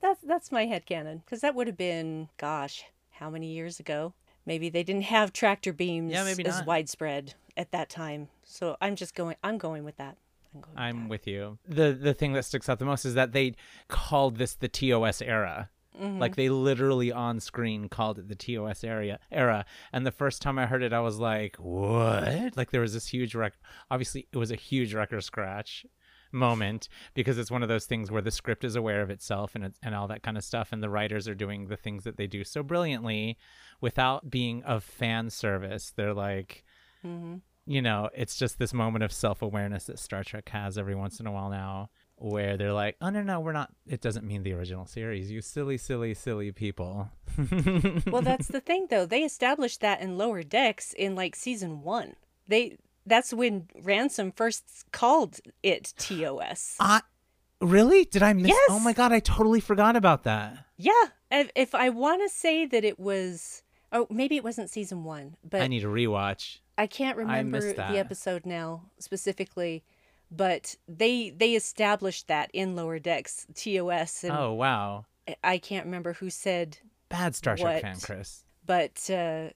That's 0.01 0.21
that's 0.23 0.53
my 0.53 0.67
headcanon 0.67 1.25
because 1.25 1.41
that 1.41 1.55
would 1.55 1.67
have 1.67 1.77
been, 1.77 2.29
gosh, 2.37 2.85
how 3.11 3.31
many 3.31 3.49
years 3.49 3.81
ago? 3.81 4.13
Maybe 4.47 4.69
they 4.69 4.83
didn't 4.85 5.03
have 5.05 5.33
tractor 5.33 5.73
beams 5.73 6.13
Yeah, 6.13 6.23
maybe 6.25 6.47
as 6.47 6.65
widespread 6.65 7.35
at 7.57 7.73
that 7.73 7.89
time. 7.91 8.29
So 8.45 8.77
I'm 8.81 8.95
just 8.97 9.15
going. 9.15 9.37
I'm 9.43 9.59
going 9.59 9.85
with 9.85 9.97
that. 9.97 10.17
I'm 10.55 10.61
going. 10.61 10.73
With 10.75 10.81
I'm 10.81 11.09
with 11.09 11.27
you. 11.27 11.59
The 11.67 11.93
the 11.93 12.15
thing 12.15 12.33
that 12.35 12.45
sticks 12.45 12.69
out 12.69 12.79
the 12.79 12.85
most 12.85 13.05
is 13.05 13.15
that 13.15 13.33
they 13.33 13.57
called 13.89 14.37
this 14.37 14.55
the 14.55 14.69
TOS 14.69 15.21
era. 15.21 15.69
Mm-hmm. 16.01 16.19
Like 16.19 16.37
they 16.37 16.49
literally 16.49 17.13
on 17.13 17.41
screen 17.41 17.89
called 17.89 18.19
it 18.19 18.29
the 18.29 18.35
TOS 18.35 18.85
area 18.85 19.19
era. 19.31 19.65
And 19.93 20.07
the 20.07 20.13
first 20.13 20.43
time 20.43 20.59
I 20.59 20.67
heard 20.67 20.83
it, 20.83 20.93
I 20.93 21.01
was 21.01 21.19
like, 21.19 21.57
"What?" 21.57 22.57
Like 22.57 22.71
there 22.71 22.81
was 22.81 22.95
this 22.95 23.09
huge 23.09 23.35
wreck. 23.35 23.55
Obviously, 23.91 24.29
it 24.33 24.37
was 24.37 24.51
a 24.51 24.57
huge 24.57 24.95
record 24.95 25.25
scratch 25.25 25.85
moment 26.33 26.89
because 27.15 27.39
it's 27.39 27.51
one 27.51 27.63
of 27.63 27.69
those 27.69 27.87
things 27.87 28.11
where 28.11 28.23
the 28.23 28.31
script 28.31 28.65
is 28.65 28.77
aware 28.77 29.01
of 29.01 29.11
itself 29.11 29.55
and 29.55 29.73
and 29.83 29.95
all 29.95 30.09
that 30.09 30.23
kind 30.23 30.37
of 30.37 30.45
stuff 30.45 30.73
and 30.73 30.83
the 30.83 30.91
writers 30.91 31.27
are 31.27 31.35
doing 31.35 31.69
the 31.69 31.77
things 31.77 32.05
that 32.05 32.17
they 32.17 32.27
do 32.27 32.45
so 32.45 32.63
brilliantly 32.63 33.39
without 33.81 34.31
being 34.31 34.63
of 34.65 34.85
fan 34.85 35.31
service 35.31 35.93
they're 35.97 36.15
like 36.15 36.65
mm-hmm. 37.05 37.37
you 37.65 37.81
know 37.81 38.09
it's 38.15 38.37
just 38.37 38.59
this 38.59 38.75
moment 38.75 39.03
of 39.03 39.13
self-awareness 39.13 39.85
that 39.85 39.99
Star 39.99 40.23
Trek 40.23 40.49
has 40.51 40.77
every 40.77 40.95
once 40.95 41.19
in 41.19 41.27
a 41.27 41.33
while 41.33 41.49
now 41.49 41.89
where 42.21 42.57
they're 42.57 42.73
like 42.73 42.97
oh 43.01 43.11
no 43.11 43.23
no 43.23 43.39
we're 43.41 43.53
not 43.53 43.71
it 43.87 44.01
doesn't 44.01 44.27
mean 44.27 44.43
the 44.43 44.53
original 44.53 44.87
series 44.87 45.31
you 45.31 45.41
silly 45.41 45.79
silly 45.79 46.15
silly 46.15 46.51
people 46.53 47.11
Well, 48.11 48.23
that's 48.23 48.49
the 48.49 48.61
thing, 48.61 48.89
though. 48.91 49.07
They 49.07 49.23
established 49.23 49.81
that 49.81 50.01
in 50.01 50.19
Lower 50.19 50.43
Decks 50.43 50.93
in 50.93 51.15
like 51.15 51.37
season 51.37 51.83
one. 51.83 52.17
They 52.49 52.79
that's 53.07 53.33
when 53.33 53.69
Ransom 53.81 54.33
first 54.33 54.85
called 54.93 55.39
it 55.63 55.95
TOS. 55.99 56.77
I 56.81 57.03
really 57.61 58.05
did 58.05 58.23
I 58.23 58.33
miss 58.33 58.47
oh 58.51 58.55
Yes. 58.55 58.67
oh 58.71 58.81
my 58.81 58.93
god 58.93 59.13
I 59.13 59.21
totally 59.21 59.61
forgot 59.61 59.95
about 59.97 60.25
that 60.25 60.65
Yeah, 60.77 60.93
if, 61.31 61.51
if 61.55 61.75
I 61.75 61.91
want 61.91 62.23
to 62.23 62.29
say 62.29 62.67
that 62.67 62.85
it 62.85 62.99
was, 62.99 63.63
oh, 63.93 64.07
maybe 64.11 64.37
it 64.37 64.45
wasn't 64.45 64.71
season 64.71 65.05
one, 65.05 65.37
but 65.49 65.61
I 65.61 65.65
I, 65.65 65.69
need 65.69 65.81
to 65.81 65.89
rewatch 65.89 66.59
I 66.77 66.87
can't 66.87 67.17
remember 67.17 67.73
that. 67.73 67.93
the 67.93 67.99
episode 67.99 68.47
now 68.47 68.83
specifically. 68.99 69.85
But 70.31 70.77
they 70.87 71.31
they 71.31 71.55
established 71.55 72.29
that 72.29 72.51
in 72.53 72.77
Lower 72.77 72.99
Decks 72.99 73.47
TOS, 73.55 74.25
and 74.25 74.33
oh 74.33 74.53
wow 74.53 75.07
I 75.43 75.59
can't 75.59 75.85
remember 75.85 76.15
who 76.15 76.31
said, 76.31 76.79
bad 77.09 77.35
Star 77.35 77.57
Trek 77.57 77.83
fan 77.83 77.99
Chris 78.01 78.45
but 78.69 79.09
uh, 79.11 79.49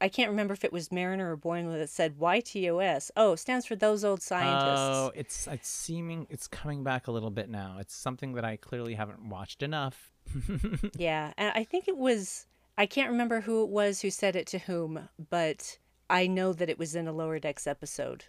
I 0.00 0.08
can't 0.08 0.30
remember 0.30 0.54
if 0.54 0.64
it 0.64 0.72
was 0.72 0.90
Mariner 0.90 1.32
or 1.32 1.36
Boimler 1.36 1.78
that 1.78 1.90
said 1.90 2.18
why 2.18 2.40
TOS. 2.40 3.10
Oh, 3.16 3.34
stands 3.34 3.66
for 3.66 3.76
those 3.76 4.04
old 4.04 4.22
scientists. 4.22 4.78
Oh, 4.78 5.12
it's 5.14 5.46
it's 5.48 5.68
seeming 5.68 6.26
it's 6.30 6.48
coming 6.48 6.82
back 6.82 7.08
a 7.08 7.12
little 7.12 7.30
bit 7.30 7.50
now. 7.50 7.76
It's 7.80 7.94
something 7.94 8.32
that 8.34 8.44
I 8.44 8.56
clearly 8.56 8.94
haven't 8.94 9.28
watched 9.28 9.62
enough. 9.62 10.12
Yeah, 10.96 11.32
and 11.36 11.52
I 11.54 11.64
think 11.64 11.88
it 11.88 11.96
was 11.96 12.46
I 12.78 12.86
can't 12.86 13.10
remember 13.10 13.40
who 13.40 13.64
it 13.64 13.70
was 13.70 14.00
who 14.00 14.10
said 14.10 14.36
it 14.36 14.46
to 14.48 14.60
whom, 14.60 15.08
but 15.28 15.78
I 16.08 16.28
know 16.28 16.52
that 16.52 16.70
it 16.70 16.78
was 16.78 16.94
in 16.94 17.08
a 17.08 17.12
Lower 17.12 17.40
Decks 17.40 17.66
episode. 17.66 18.26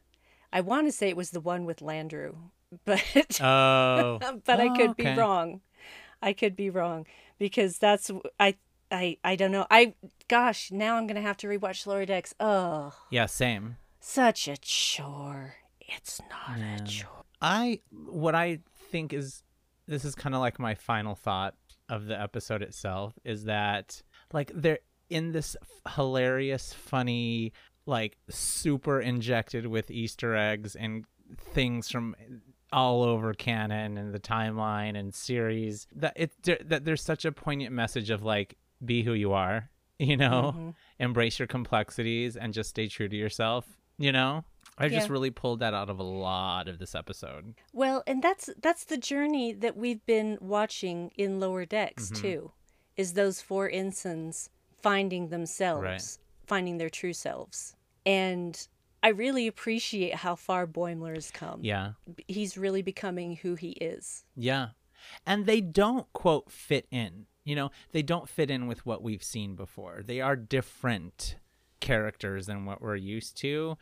I 0.54 0.62
want 0.62 0.88
to 0.88 0.92
say 0.92 1.10
it 1.10 1.18
was 1.18 1.32
the 1.32 1.40
one 1.40 1.66
with 1.66 1.80
Landrew, 1.82 2.36
but 2.86 3.40
Oh, 3.42 4.20
but 4.46 4.60
I 4.60 4.68
Oh, 4.68 4.76
could 4.76 4.90
okay. 4.92 5.14
be 5.14 5.20
wrong. 5.20 5.62
I 6.22 6.34
could 6.34 6.56
be 6.56 6.70
wrong 6.70 7.08
because 7.40 7.78
that's 7.78 8.12
I 8.40 8.56
I 8.92 9.18
I 9.24 9.36
don't 9.36 9.52
know. 9.52 9.66
I 9.72 9.96
gosh, 10.28 10.72
now 10.72 10.96
I'm 10.98 11.08
gonna 11.08 11.22
have 11.22 11.38
to 11.38 11.48
rewatch 11.48 11.88
Lower 11.88 12.06
Decks. 12.06 12.34
Oh, 12.40 12.94
yeah, 13.10 13.26
same. 13.26 13.78
such 14.00 14.48
a 14.48 14.58
chore. 14.58 15.56
It's 15.80 16.22
not 16.30 16.60
a 16.60 16.84
chore. 16.86 17.24
I 17.42 17.80
what 17.92 18.36
I 18.36 18.60
think 18.92 19.14
is 19.14 19.44
this 19.88 20.06
is 20.06 20.14
kind 20.16 20.36
of 20.36 20.42
like 20.42 20.60
my 20.60 20.76
final 20.76 21.16
thought 21.16 21.56
of 21.90 22.06
the 22.06 22.20
episode 22.20 22.62
itself 22.62 23.14
is 23.26 23.46
that 23.46 24.02
like 24.32 24.52
they're 24.54 24.80
in 25.10 25.32
this 25.34 25.58
hilarious, 25.96 26.72
funny, 26.72 27.52
like 27.86 28.18
super 28.30 29.00
injected 29.00 29.66
with 29.68 29.90
Easter 29.92 30.36
eggs 30.36 30.76
and 30.76 31.06
things 31.38 31.90
from 31.90 32.16
all 32.74 33.04
over 33.04 33.34
canon 33.34 33.98
and 33.98 34.14
the 34.14 34.20
timeline 34.20 34.98
and 34.98 35.14
series 35.14 35.88
that 35.96 36.14
it 36.16 36.32
that 36.70 36.86
there's 36.86 37.02
such 37.04 37.26
a 37.26 37.32
poignant 37.32 37.74
message 37.74 38.10
of 38.10 38.24
like 38.24 38.58
be 38.84 39.04
who 39.04 39.14
you 39.14 39.34
are, 39.34 39.70
you 40.00 40.16
know, 40.18 40.74
embrace 41.00 41.38
your 41.40 41.48
complexities 41.48 42.36
and 42.38 42.54
just 42.54 42.70
stay 42.70 42.88
true 42.88 43.10
to 43.10 43.16
yourself, 43.16 43.66
you 43.98 44.12
know. 44.12 44.44
I 44.78 44.88
just 44.90 45.10
really 45.10 45.30
pulled 45.32 45.60
that 45.60 45.74
out 45.76 45.90
of 45.90 46.00
a 46.00 46.04
lot 46.04 46.68
of 46.68 46.80
this 46.80 46.96
episode. 46.96 47.54
Well, 47.74 48.04
and 48.08 48.24
that's 48.24 48.50
that's 48.62 48.86
the 48.86 48.98
journey 48.98 49.54
that 49.54 49.76
we've 49.78 50.04
been 50.06 50.38
watching 50.42 51.12
in 51.16 51.40
Lower 51.40 51.66
Decks 51.66 52.10
Mm-hmm. 52.10 52.22
too. 52.22 52.52
Is 52.98 53.14
those 53.14 53.42
four 53.42 53.70
ensigns 53.70 54.50
finding 54.82 55.28
themselves, 55.30 55.84
Right. 55.84 56.18
Finding 56.52 56.78
their 56.78 56.90
true 56.90 57.14
selves. 57.14 57.78
And 58.06 58.68
I 59.02 59.10
really 59.10 59.48
appreciate 59.48 60.16
how 60.16 60.36
far 60.36 60.68
Boimler 60.68 61.16
has 61.16 61.32
come. 61.32 61.62
Yeah. 61.64 61.94
He's 62.28 62.58
really 62.58 62.82
becoming 62.82 63.38
who 63.38 63.56
he 63.56 63.70
is. 63.70 64.26
Yeah. 64.36 64.72
And 65.26 65.46
they 65.46 65.62
don't 65.62 66.12
quote 66.12 66.52
fit 66.52 66.88
in. 66.92 67.26
You 67.46 67.56
know, 67.56 67.72
they 67.94 68.04
don't 68.04 68.28
fit 68.28 68.52
in 68.52 68.68
with 68.68 68.86
what 68.86 69.02
we've 69.02 69.24
seen 69.24 69.56
before. 69.56 70.02
They 70.06 70.20
are 70.20 70.36
different 70.36 71.38
characters 71.80 72.48
than 72.48 72.66
what 72.66 72.82
we're 72.82 72.98
used 72.98 73.38
to. 73.38 73.78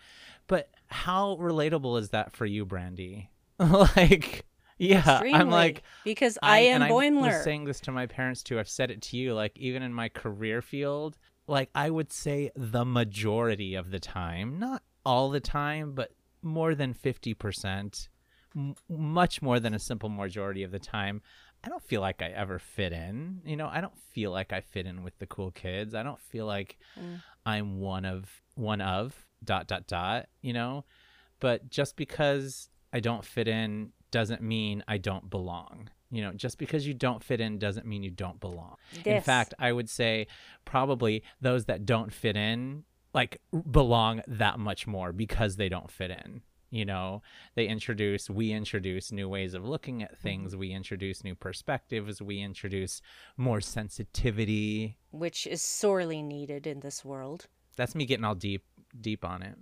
But 0.46 0.70
how 0.90 1.38
relatable 1.42 2.00
is 2.00 2.10
that 2.10 2.32
for 2.32 2.46
you, 2.46 2.68
Brandi? 2.68 3.30
like, 3.60 4.46
yeah, 4.78 5.22
I'm 5.22 5.50
like, 5.50 5.82
because 6.06 6.38
I, 6.42 6.60
am 6.60 6.82
and 6.82 6.84
I 6.86 6.90
Boimler. 6.92 7.34
was 7.34 7.44
saying 7.44 7.66
this 7.66 7.82
to 7.82 7.92
my 7.92 8.06
parents 8.06 8.44
too. 8.44 8.60
I've 8.60 8.70
said 8.70 8.92
it 8.92 9.02
to 9.04 9.18
you. 9.18 9.34
Like 9.34 9.58
even 9.58 9.84
in 9.84 9.92
my 9.94 10.08
career 10.08 10.62
field, 10.62 11.18
like 11.50 11.70
I 11.76 11.90
would 11.90 12.12
say 12.14 12.52
the 12.56 12.86
majority 12.86 13.76
of 13.76 13.92
the 13.92 14.00
time, 14.00 14.60
not 14.60 14.84
all 15.06 15.30
the 15.30 15.40
time, 15.40 15.94
but 15.94 16.12
more 16.42 16.76
than 16.76 16.94
fifty 16.94 17.34
percent, 17.34 18.10
m- 18.56 18.76
much 18.90 19.42
more 19.42 19.60
than 19.60 19.74
a 19.74 19.80
simple 19.80 20.10
majority 20.10 20.64
of 20.64 20.72
the 20.72 20.80
time. 20.80 21.22
I 21.64 21.68
don't 21.68 21.84
feel 21.84 22.00
like 22.00 22.22
I 22.22 22.28
ever 22.30 22.58
fit 22.58 22.94
in. 22.94 23.42
You 23.46 23.58
know, 23.58 23.68
I 23.68 23.82
don't 23.82 23.98
feel 24.14 24.32
like 24.32 24.54
I 24.54 24.62
fit 24.62 24.86
in 24.86 25.04
with 25.04 25.18
the 25.20 25.28
cool 25.28 25.52
kids. 25.52 25.94
I 25.94 26.04
don't 26.04 26.20
feel 26.22 26.46
like 26.46 26.78
Mm. 26.98 27.22
I'm 27.46 27.80
one 27.80 28.06
of 28.06 28.30
one 28.56 28.80
of 28.82 29.26
dot 29.44 29.68
dot 29.68 29.88
dot. 29.88 30.28
You 30.42 30.54
know, 30.54 30.86
but 31.40 31.70
just 31.70 31.96
because 31.98 32.70
I 32.94 33.00
don't 33.02 33.26
fit 33.26 33.48
in 33.48 33.92
doesn't 34.12 34.42
mean 34.42 34.84
I 34.88 34.98
don't 34.98 35.30
belong. 35.30 35.90
You 36.12 36.24
know, 36.24 36.34
just 36.34 36.58
because 36.58 36.88
you 36.88 36.94
don't 36.94 37.24
fit 37.24 37.40
in 37.40 37.60
doesn't 37.60 37.86
mean 37.86 38.02
you 38.02 38.10
don't 38.10 38.40
belong. 38.40 38.76
In 39.06 39.22
fact, 39.22 39.54
I 39.60 39.72
would 39.72 39.90
say 39.90 40.28
probably 40.66 41.24
those 41.40 41.66
that 41.66 41.86
don't 41.86 42.12
fit 42.12 42.36
in 42.36 42.84
like 43.14 43.42
belong 43.70 44.22
that 44.28 44.60
much 44.60 44.88
more 44.88 45.12
because 45.12 45.56
they 45.56 45.70
don't 45.70 45.90
fit 45.90 46.12
in. 46.12 46.42
You 46.72 46.86
know, 46.86 47.24
they 47.56 47.68
introduce, 47.68 48.30
we 48.30 48.52
introduce 48.52 49.12
new 49.12 49.28
ways 49.28 49.56
of 49.56 49.66
looking 49.66 50.04
at 50.04 50.20
things. 50.20 50.52
Mm-hmm. 50.52 50.60
We 50.60 50.72
introduce 50.72 51.24
new 51.24 51.34
perspectives. 51.34 52.22
We 52.22 52.42
introduce 52.42 53.02
more 53.38 53.60
sensitivity. 53.62 54.98
which 55.12 55.48
is 55.48 55.62
sorely 55.64 56.22
needed 56.22 56.68
in 56.68 56.82
this 56.82 57.04
world. 57.04 57.48
That's 57.76 57.96
me 57.96 58.06
getting 58.06 58.26
all 58.26 58.36
deep, 58.36 58.64
deep 59.02 59.26
on 59.26 59.42
it. 59.42 59.58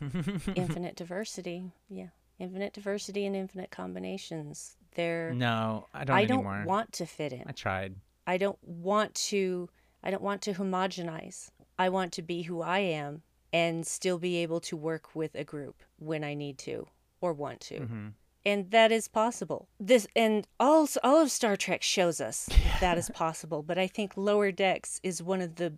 infinite 0.54 0.94
diversity. 0.96 1.72
Yeah. 1.88 2.08
Infinite 2.38 2.72
diversity 2.72 3.26
and 3.26 3.34
infinite 3.34 3.70
combinations. 3.70 4.76
They're 4.94 5.32
No, 5.34 5.86
I 5.92 6.04
don't 6.04 6.16
I 6.16 6.24
don't 6.24 6.38
anymore. 6.38 6.64
want 6.66 6.92
to 6.94 7.06
fit 7.06 7.32
in. 7.32 7.44
I 7.46 7.52
tried. 7.52 7.96
I 8.26 8.38
don't 8.38 8.58
want 8.62 9.14
to 9.30 9.68
I 10.02 10.10
don't 10.10 10.22
want 10.22 10.42
to 10.42 10.54
homogenize. 10.54 11.50
I 11.78 11.88
want 11.88 12.12
to 12.12 12.22
be 12.22 12.42
who 12.42 12.62
I 12.62 12.78
am 12.80 13.22
and 13.52 13.86
still 13.86 14.18
be 14.18 14.36
able 14.38 14.60
to 14.60 14.76
work 14.76 15.14
with 15.14 15.34
a 15.34 15.44
group 15.44 15.82
when 15.98 16.22
I 16.24 16.34
need 16.34 16.58
to 16.58 16.86
or 17.20 17.32
want 17.32 17.60
to. 17.62 17.80
Mm-hmm. 17.80 18.08
And 18.46 18.70
that 18.72 18.92
is 18.92 19.08
possible. 19.08 19.68
This 19.80 20.06
and 20.14 20.46
all 20.60 20.86
all 21.02 21.22
of 21.22 21.30
Star 21.30 21.56
Trek 21.56 21.82
shows 21.82 22.20
us 22.20 22.48
that 22.80 22.98
is 22.98 23.10
possible, 23.10 23.62
but 23.62 23.78
I 23.78 23.86
think 23.86 24.16
Lower 24.16 24.52
Decks 24.52 25.00
is 25.02 25.22
one 25.22 25.40
of 25.40 25.54
the 25.56 25.74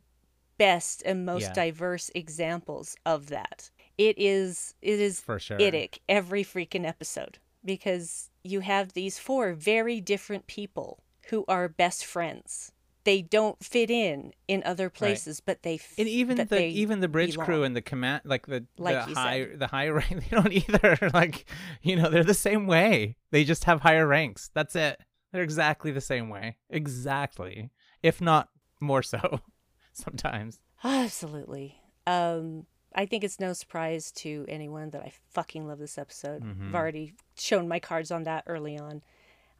best 0.59 1.03
and 1.05 1.25
most 1.27 1.43
Yeah. 1.43 1.53
diverse 1.53 2.11
examples 2.15 2.97
of 3.07 3.27
that. 3.29 3.71
It 3.99 4.17
is 4.19 4.75
it 4.83 4.99
is 5.01 5.21
For 5.21 5.39
sure. 5.39 5.59
idic 5.59 5.99
every 6.09 6.43
freaking 6.45 6.87
episode 6.87 7.39
because 7.67 8.31
you 8.45 8.61
have 8.61 8.93
these 8.93 9.19
four 9.19 9.53
very 9.55 10.01
different 10.01 10.47
people 10.47 11.03
who 11.31 11.45
are 11.49 11.69
best 11.69 12.05
friends. 12.07 12.73
They 13.05 13.23
don't 13.23 13.63
fit 13.65 13.89
in 13.91 14.33
in 14.49 14.63
other 14.65 14.91
places, 14.91 15.41
but 15.41 15.63
they 15.63 15.75
f- 15.75 15.95
and 15.97 16.09
even 16.09 16.39
the 16.39 16.65
even 16.65 16.99
the 17.01 17.07
bridge 17.09 17.37
crew 17.39 17.63
and 17.63 17.77
the 17.77 17.81
command 17.83 18.23
like 18.25 18.47
the, 18.47 18.67
Like 18.79 19.07
the 19.07 19.15
high 19.15 19.45
said. 19.45 19.59
the 19.61 19.67
high 19.69 19.89
rank 19.99 20.29
they 20.29 20.37
don't 20.37 20.53
either. 20.53 20.99
Like 21.15 21.45
you 21.83 21.95
know 21.97 22.11
they're 22.11 22.25
the 22.25 22.35
same 22.35 22.67
way. 22.67 23.17
They 23.31 23.45
just 23.45 23.63
have 23.65 23.81
higher 23.83 24.07
ranks. 24.09 24.51
That's 24.55 24.75
it. 24.75 24.99
They're 25.33 25.43
exactly 25.45 25.93
the 25.93 26.01
same 26.01 26.31
way. 26.31 26.57
Exactly. 26.69 27.71
If 28.03 28.21
not 28.21 28.49
more 28.81 29.03
so 29.05 29.41
sometimes. 29.93 30.61
Absolutely. 30.85 31.81
Um, 32.09 32.67
I 32.97 33.05
think 33.05 33.23
it's 33.23 33.39
no 33.39 33.53
surprise 33.53 34.11
to 34.13 34.47
anyone 34.49 34.91
that 34.91 35.03
I 35.03 35.13
fucking 35.31 35.69
love 35.69 35.79
this 35.79 35.99
episode. 35.99 36.43
Mm-hmm. 36.43 36.69
I've 36.69 36.75
already 36.75 37.13
shown 37.37 37.69
my 37.69 37.79
cards 37.79 38.11
on 38.11 38.25
that 38.25 38.45
early 38.47 38.79
on. 38.79 39.03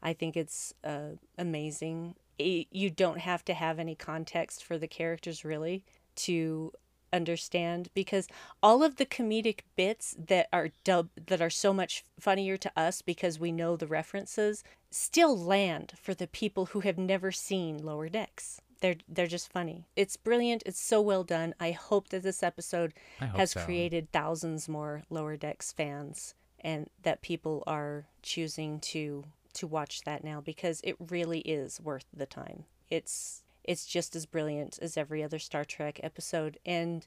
I 0.01 0.13
think 0.13 0.35
it's 0.35 0.73
uh, 0.83 1.11
amazing. 1.37 2.15
I 2.41 2.65
you 2.71 2.89
don't 2.89 3.19
have 3.19 3.45
to 3.45 3.53
have 3.53 3.79
any 3.79 3.95
context 3.95 4.63
for 4.63 4.77
the 4.77 4.87
characters 4.87 5.45
really 5.45 5.83
to 6.15 6.71
understand 7.13 7.89
because 7.93 8.27
all 8.61 8.83
of 8.83 8.97
the 8.97 9.05
comedic 9.05 9.59
bits 9.75 10.15
that 10.27 10.47
are 10.51 10.69
dub 10.83 11.09
that 11.27 11.41
are 11.41 11.49
so 11.49 11.73
much 11.73 12.03
funnier 12.19 12.57
to 12.57 12.71
us 12.75 13.01
because 13.01 13.39
we 13.39 13.51
know 13.51 13.75
the 13.75 13.87
references 13.87 14.63
still 14.91 15.37
land 15.37 15.93
for 16.01 16.13
the 16.13 16.27
people 16.27 16.67
who 16.67 16.81
have 16.81 16.97
never 16.97 17.31
seen 17.31 17.77
Lower 17.77 18.09
Decks. 18.09 18.61
They're 18.79 18.95
they're 19.07 19.27
just 19.27 19.51
funny. 19.51 19.87
It's 19.95 20.17
brilliant. 20.17 20.63
It's 20.65 20.79
so 20.79 21.01
well 21.01 21.23
done. 21.23 21.53
I 21.59 21.71
hope 21.71 22.09
that 22.09 22.23
this 22.23 22.43
episode 22.43 22.93
has 23.19 23.51
so. 23.51 23.63
created 23.63 24.11
thousands 24.11 24.69
more 24.69 25.03
Lower 25.09 25.37
Decks 25.37 25.71
fans 25.71 26.35
and 26.59 26.89
that 27.03 27.21
people 27.21 27.63
are 27.67 28.05
choosing 28.21 28.79
to 28.79 29.25
to 29.53 29.67
watch 29.67 30.03
that 30.03 30.23
now 30.23 30.39
because 30.39 30.81
it 30.83 30.95
really 31.09 31.39
is 31.39 31.81
worth 31.81 32.05
the 32.13 32.25
time. 32.25 32.65
It's 32.89 33.43
it's 33.63 33.85
just 33.85 34.15
as 34.15 34.25
brilliant 34.25 34.79
as 34.81 34.97
every 34.97 35.23
other 35.23 35.39
Star 35.39 35.65
Trek 35.65 35.99
episode 36.03 36.57
and 36.65 37.05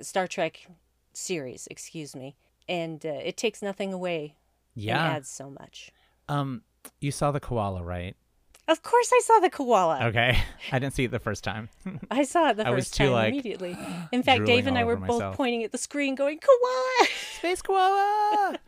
Star 0.00 0.26
Trek 0.26 0.66
series, 1.12 1.66
excuse 1.70 2.14
me. 2.14 2.36
And 2.68 3.04
uh, 3.04 3.20
it 3.24 3.36
takes 3.36 3.62
nothing 3.62 3.92
away. 3.92 4.36
Yeah. 4.74 5.02
Adds 5.02 5.28
so 5.28 5.50
much. 5.50 5.90
Um, 6.28 6.62
you 7.00 7.10
saw 7.10 7.30
the 7.30 7.40
koala, 7.40 7.82
right? 7.82 8.16
Of 8.68 8.82
course, 8.82 9.10
I 9.12 9.20
saw 9.24 9.40
the 9.40 9.50
koala. 9.50 10.04
Okay, 10.06 10.38
I 10.72 10.78
didn't 10.78 10.94
see 10.94 11.04
it 11.04 11.10
the 11.10 11.18
first 11.18 11.42
time. 11.44 11.68
I 12.10 12.22
saw 12.24 12.50
it 12.50 12.56
the 12.58 12.62
I 12.66 12.70
first 12.70 12.76
was 12.76 12.90
too, 12.92 13.04
time 13.06 13.12
like, 13.12 13.28
immediately. 13.32 13.76
In 14.12 14.22
fact, 14.22 14.44
Dave 14.44 14.66
and 14.68 14.78
I 14.78 14.84
were 14.84 14.96
both 14.96 15.08
myself. 15.18 15.36
pointing 15.36 15.64
at 15.64 15.72
the 15.72 15.78
screen, 15.78 16.14
going, 16.14 16.38
"Koala! 16.38 17.06
Space 17.38 17.60
koala. 17.62 18.58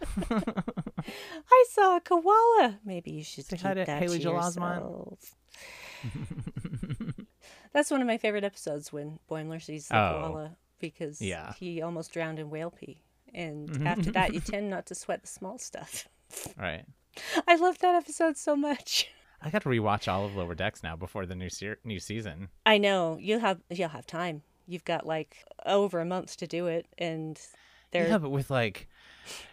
I 1.50 1.64
saw 1.70 1.96
a 1.96 2.00
koala. 2.00 2.78
Maybe 2.84 3.12
you 3.12 3.22
should 3.24 3.44
Say 3.46 3.56
keep 3.56 3.66
hi 3.66 3.74
to 3.74 3.84
that 3.84 4.02
Haley 4.02 4.18
to 4.18 4.30
yourself." 4.30 5.18
That's 7.72 7.90
one 7.90 8.00
of 8.00 8.06
my 8.06 8.18
favorite 8.18 8.44
episodes 8.44 8.92
when 8.92 9.18
Boimler 9.30 9.60
sees 9.62 9.88
the 9.88 9.96
Oh. 9.96 10.20
koala 10.28 10.56
because 10.80 11.20
Yeah. 11.20 11.54
he 11.54 11.82
almost 11.82 12.12
drowned 12.12 12.38
in 12.38 12.50
whale 12.50 12.70
pee. 12.70 12.98
And 13.32 13.86
after 13.86 14.12
that, 14.12 14.32
you 14.32 14.40
tend 14.40 14.70
not 14.70 14.86
to 14.86 14.94
sweat 14.94 15.22
the 15.22 15.26
small 15.28 15.58
stuff. 15.58 16.08
right. 16.56 16.84
I 17.48 17.56
love 17.56 17.78
that 17.78 17.94
episode 17.94 18.36
so 18.36 18.54
much. 18.56 19.08
I 19.44 19.50
got 19.50 19.62
to 19.62 19.68
rewatch 19.68 20.10
all 20.10 20.24
of 20.24 20.34
Lower 20.34 20.54
Decks 20.54 20.82
now 20.82 20.96
before 20.96 21.26
the 21.26 21.34
new 21.34 21.50
se- 21.50 21.76
new 21.84 22.00
season. 22.00 22.48
I 22.64 22.78
know 22.78 23.18
you'll 23.20 23.40
have 23.40 23.60
you'll 23.68 23.90
have 23.90 24.06
time. 24.06 24.42
You've 24.66 24.84
got 24.84 25.06
like 25.06 25.44
over 25.66 26.00
a 26.00 26.04
month 26.06 26.38
to 26.38 26.46
do 26.46 26.66
it, 26.66 26.86
and 26.96 27.38
there. 27.90 28.08
Yeah, 28.08 28.18
but 28.18 28.30
with 28.30 28.50
like 28.50 28.88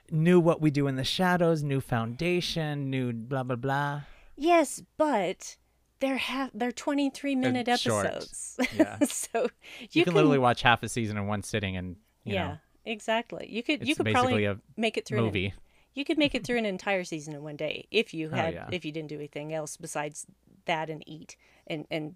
new 0.10 0.40
what 0.40 0.62
we 0.62 0.72
do 0.72 0.88
in 0.88 0.96
the 0.96 1.04
shadows, 1.04 1.62
new 1.62 1.82
foundation, 1.82 2.90
new 2.90 3.12
blah 3.12 3.44
blah 3.44 3.58
blah. 3.58 4.02
Yes, 4.38 4.82
but 4.98 5.58
they're 6.00 6.18
ha- 6.18 6.52
they're 6.54 6.72
twenty 6.72 7.10
three 7.10 7.36
minute 7.36 7.68
short. 7.78 8.06
episodes. 8.06 8.58
Yeah. 8.74 8.98
so 9.06 9.44
you, 9.80 9.88
You, 9.92 10.04
can, 10.06 10.14
literally 10.14 10.40
watch 10.40 10.62
half 10.62 10.84
a 10.84 10.90
season 10.90 11.18
in 11.18 11.28
one 11.28 11.44
sitting, 11.44 11.76
and 11.76 11.98
you 12.24 12.36
yeah, 12.36 12.48
know, 12.48 12.58
exactly. 12.86 13.48
You 13.50 13.62
could 13.62 13.86
you 13.86 13.96
could 13.96 14.08
probably 14.08 14.46
a 14.46 14.58
make 14.78 14.98
it 14.98 15.06
through 15.06 15.22
movie. 15.22 15.54
You 15.94 16.06
could 16.06 16.18
make 16.18 16.34
it 16.36 16.46
through 16.46 16.58
an 16.58 16.66
entire 16.66 17.04
season 17.04 17.34
in 17.36 17.44
one 17.44 17.56
day 17.58 17.86
if 17.92 18.14
you 18.14 18.30
Oh, 18.32 18.36
had 18.36 18.54
yeah. 18.54 18.68
if 18.72 18.86
you 18.86 18.92
didn't 18.92 19.10
do 19.10 19.16
anything 19.16 19.54
else 19.54 19.78
besides 19.78 20.26
that 20.66 20.90
and 20.90 21.04
eat 21.08 21.36
and 21.68 21.86
and 21.92 22.14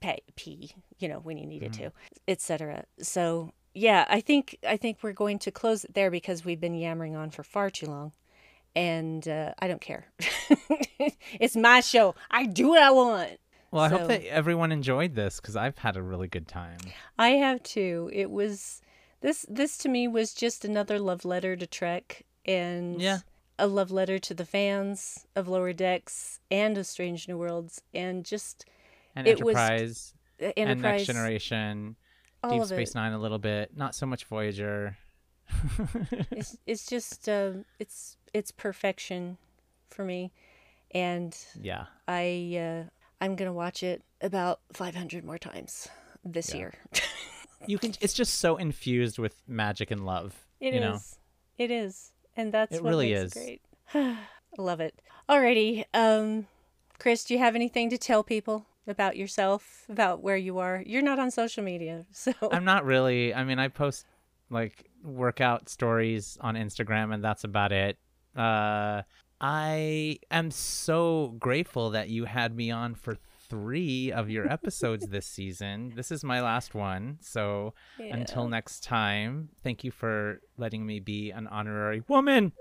pay, 0.00 0.20
pee 0.36 0.70
you 0.98 1.08
know 1.08 1.18
when 1.18 1.36
you 1.38 1.46
needed 1.46 1.72
Mm-hmm. 1.72 1.84
to 1.84 1.92
etc 2.28 2.84
so 3.00 3.52
yeah 3.74 4.04
i 4.08 4.20
think 4.20 4.56
i 4.66 4.76
think 4.76 4.98
we're 5.02 5.12
going 5.12 5.38
to 5.40 5.50
close 5.50 5.84
it 5.84 5.94
there 5.94 6.10
because 6.10 6.44
we've 6.44 6.60
been 6.60 6.74
yammering 6.74 7.14
on 7.16 7.30
for 7.30 7.42
far 7.42 7.68
too 7.70 7.86
long 7.86 8.12
and 8.74 9.26
uh, 9.28 9.52
i 9.58 9.68
don't 9.68 9.80
care 9.80 10.06
it's 11.38 11.56
my 11.56 11.80
show 11.80 12.14
i 12.30 12.46
do 12.46 12.68
what 12.68 12.82
i 12.82 12.90
want 12.90 13.38
Well, 13.70 13.84
I 13.84 13.88
So- 13.90 13.98
hope 13.98 14.08
that 14.08 14.24
everyone 14.26 14.72
enjoyed 14.72 15.14
this 15.14 15.38
because 15.40 15.54
I've 15.56 15.78
had 15.78 15.96
a 15.96 16.02
really 16.02 16.26
good 16.28 16.48
time. 16.48 16.78
I 17.18 17.30
have 17.38 17.62
too. 17.62 18.10
It 18.12 18.28
was 18.30 18.82
this 19.20 19.46
this 19.48 19.78
to 19.78 19.88
me 19.88 20.08
was 20.08 20.34
just 20.34 20.64
another 20.64 20.98
love 20.98 21.24
letter 21.24 21.54
to 21.54 21.66
Trek 21.68 22.24
and 22.44 23.00
Yeah. 23.00 23.18
a 23.58 23.66
love 23.66 23.90
letter 23.90 24.18
to 24.18 24.34
the 24.34 24.44
fans 24.46 25.26
of 25.36 25.48
Lower 25.48 25.72
Decks 25.72 26.40
and 26.50 26.76
of 26.78 26.86
Strange 26.86 27.28
New 27.28 27.36
Worlds 27.38 27.82
and 27.94 28.24
just 28.24 28.64
And 29.16 29.26
It 29.26 29.42
was- 29.44 29.56
Enterprise, 29.56 30.14
and 30.38 30.52
Enterprise 30.56 30.82
Next 30.82 31.06
Generation, 31.06 31.96
Deep 32.48 32.64
Space. 32.64 32.94
Nine 32.94 33.12
a 33.12 33.18
little 33.18 33.38
bit, 33.38 33.76
not 33.76 33.94
so 33.94 34.06
much 34.06 34.24
Voyager. 34.24 34.96
It's 36.30 36.56
it's 36.66 36.86
just 36.86 37.28
uh, 37.28 37.52
it's 37.78 38.16
it's 38.32 38.50
perfection 38.52 39.36
for 39.88 40.04
me 40.04 40.32
and 40.92 41.36
yeah, 41.60 41.86
I 42.08 42.56
uh, 42.56 42.88
I'm 43.20 43.34
going 43.36 43.48
to 43.48 43.52
watch 43.52 43.82
it 43.82 44.02
about 44.20 44.60
500 44.72 45.24
more 45.24 45.38
times 45.38 45.88
this 46.24 46.50
Yeah. 46.54 46.56
year. 46.58 46.74
you 47.66 47.78
can. 47.78 47.94
It's 48.00 48.14
just 48.14 48.34
so 48.34 48.56
infused 48.56 49.18
with 49.18 49.42
magic 49.48 49.90
and 49.90 50.06
love. 50.06 50.46
It 50.60 50.68
is. 50.68 50.74
you 50.74 50.80
know, 50.80 50.98
It 51.58 51.70
is. 51.70 52.12
And 52.40 52.52
that's 52.52 52.74
It 52.76 52.82
really 52.82 53.12
is. 53.12 53.32
great. 53.34 53.60
I 53.94 54.16
love 54.58 54.80
it. 54.80 55.00
Alrighty. 55.28 55.84
Um 55.94 56.46
Chris, 56.98 57.24
do 57.24 57.34
you 57.34 57.40
have 57.40 57.54
anything 57.54 57.88
to 57.90 57.98
tell 57.98 58.22
people 58.22 58.66
about 58.86 59.16
yourself, 59.16 59.84
about 59.88 60.22
where 60.22 60.36
you 60.36 60.58
are? 60.58 60.82
You're 60.84 61.02
not 61.02 61.18
on 61.18 61.30
social 61.30 61.62
media, 61.64 62.06
so 62.12 62.32
I'm 62.50 62.64
not 62.64 62.84
really. 62.84 63.34
I 63.34 63.44
mean, 63.44 63.58
I 63.58 63.68
post 63.68 64.06
like 64.50 64.84
workout 65.04 65.68
stories 65.68 66.36
on 66.40 66.54
Instagram, 66.56 67.14
and 67.14 67.22
that's 67.22 67.44
about 67.44 67.72
it. 67.72 67.98
Uh, 68.36 69.02
I 69.40 70.18
am 70.30 70.50
so 70.50 71.34
grateful 71.38 71.90
that 71.90 72.08
you 72.08 72.24
had 72.24 72.54
me 72.54 72.70
on 72.70 72.94
for 72.94 73.16
three 73.50 74.12
of 74.12 74.30
your 74.30 74.50
episodes 74.50 75.08
this 75.08 75.26
season. 75.26 75.92
This 75.96 76.10
is 76.10 76.24
my 76.24 76.40
last 76.40 76.74
one, 76.74 77.18
so 77.20 77.74
until 77.98 78.48
next 78.48 78.84
time, 78.84 79.50
thank 79.62 79.84
you 79.84 79.90
for 79.90 80.40
letting 80.56 80.86
me 80.86 81.00
be 81.00 81.32
an 81.32 81.48
honorary 81.48 82.02
woman. 82.08 82.52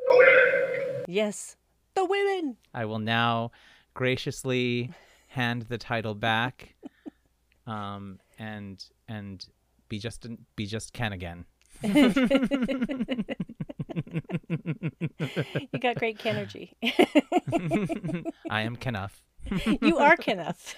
Yes. 1.07 1.55
The 1.95 2.03
women. 2.03 2.57
I 2.73 2.85
will 2.85 2.99
now 2.99 3.51
graciously 3.93 4.91
hand 5.27 5.67
the 5.69 5.77
title 5.77 6.15
back, 6.15 6.75
um, 7.67 8.19
and 8.39 8.83
and 9.07 9.45
be 9.89 9.99
just 9.99 10.25
be 10.55 10.65
just 10.65 10.91
Ken 10.93 11.13
again. 11.13 11.45
You 15.71 15.79
got 15.79 15.95
great 15.95 16.25
energy. 16.25 16.75
I 18.49 18.61
am 18.61 18.75
Kenneth. 18.75 19.21
you 19.81 19.97
are 19.97 20.15
Kenneth. 20.17 20.75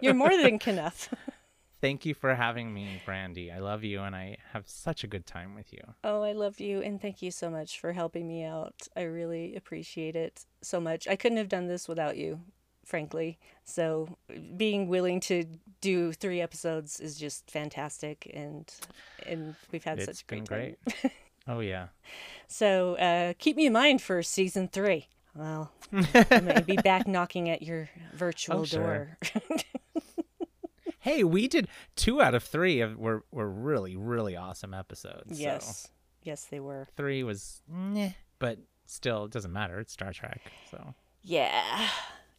You're 0.00 0.14
more 0.14 0.36
than 0.36 0.58
Kenneth. 0.58 1.12
Thank 1.80 2.06
you 2.06 2.14
for 2.14 2.36
having 2.36 2.72
me, 2.72 3.02
Brandi. 3.04 3.52
I 3.52 3.58
love 3.58 3.82
you, 3.82 4.02
and 4.02 4.14
I 4.14 4.36
have 4.52 4.68
such 4.68 5.02
a 5.02 5.08
good 5.08 5.26
time 5.26 5.56
with 5.56 5.72
you. 5.72 5.80
Oh, 6.04 6.22
I 6.22 6.30
love 6.30 6.60
you 6.60 6.80
and 6.80 7.02
thank 7.02 7.22
you 7.22 7.32
so 7.32 7.50
much 7.50 7.80
for 7.80 7.92
helping 7.92 8.28
me 8.28 8.44
out. 8.44 8.86
I 8.96 9.02
really 9.02 9.56
appreciate 9.56 10.14
it 10.14 10.44
so 10.62 10.78
much. 10.80 11.08
I 11.08 11.16
couldn't 11.16 11.38
have 11.38 11.48
done 11.48 11.66
this 11.66 11.88
without 11.88 12.16
you, 12.16 12.38
frankly. 12.84 13.36
So, 13.64 14.16
being 14.56 14.86
willing 14.86 15.18
to 15.22 15.44
do 15.80 16.12
3 16.12 16.40
episodes 16.40 17.00
is 17.00 17.18
just 17.18 17.50
fantastic 17.50 18.30
and 18.32 18.72
and 19.26 19.56
we've 19.72 19.82
had 19.82 19.98
It's 19.98 20.06
such 20.06 20.22
a 20.22 20.26
been 20.26 20.44
great 20.44 20.78
time. 20.86 20.94
great. 21.02 21.12
oh 21.48 21.58
yeah. 21.58 21.88
So, 22.46 22.94
uh, 22.94 23.32
keep 23.40 23.56
me 23.56 23.66
in 23.66 23.72
mind 23.72 24.00
for 24.02 24.22
season 24.22 24.68
3. 24.68 25.08
Well, 25.34 25.72
I 25.92 26.40
may 26.42 26.60
be 26.60 26.76
back 26.76 27.06
knocking 27.06 27.48
at 27.48 27.62
your 27.62 27.88
virtual 28.14 28.60
Oh, 28.60 28.64
sure. 28.64 29.18
door. 29.32 29.40
Hey, 31.00 31.24
we 31.24 31.48
did 31.48 31.66
two 31.96 32.22
out 32.22 32.32
of 32.32 32.44
three 32.44 32.80
of 32.80 32.96
were 32.96 33.24
were 33.32 33.50
really 33.50 33.96
really 33.96 34.36
awesome 34.36 34.72
episodes. 34.72 35.36
So 35.36 35.42
yes. 35.42 35.88
Yes, 36.22 36.44
they 36.44 36.60
were. 36.60 36.86
three 36.96 37.24
was, 37.24 37.60
but 38.38 38.58
still 38.86 39.24
it 39.24 39.32
doesn't 39.32 39.52
matter. 39.52 39.80
It's 39.80 39.92
Star 39.92 40.12
Trek, 40.12 40.40
so 40.70 40.94
Yeah, 41.22 41.88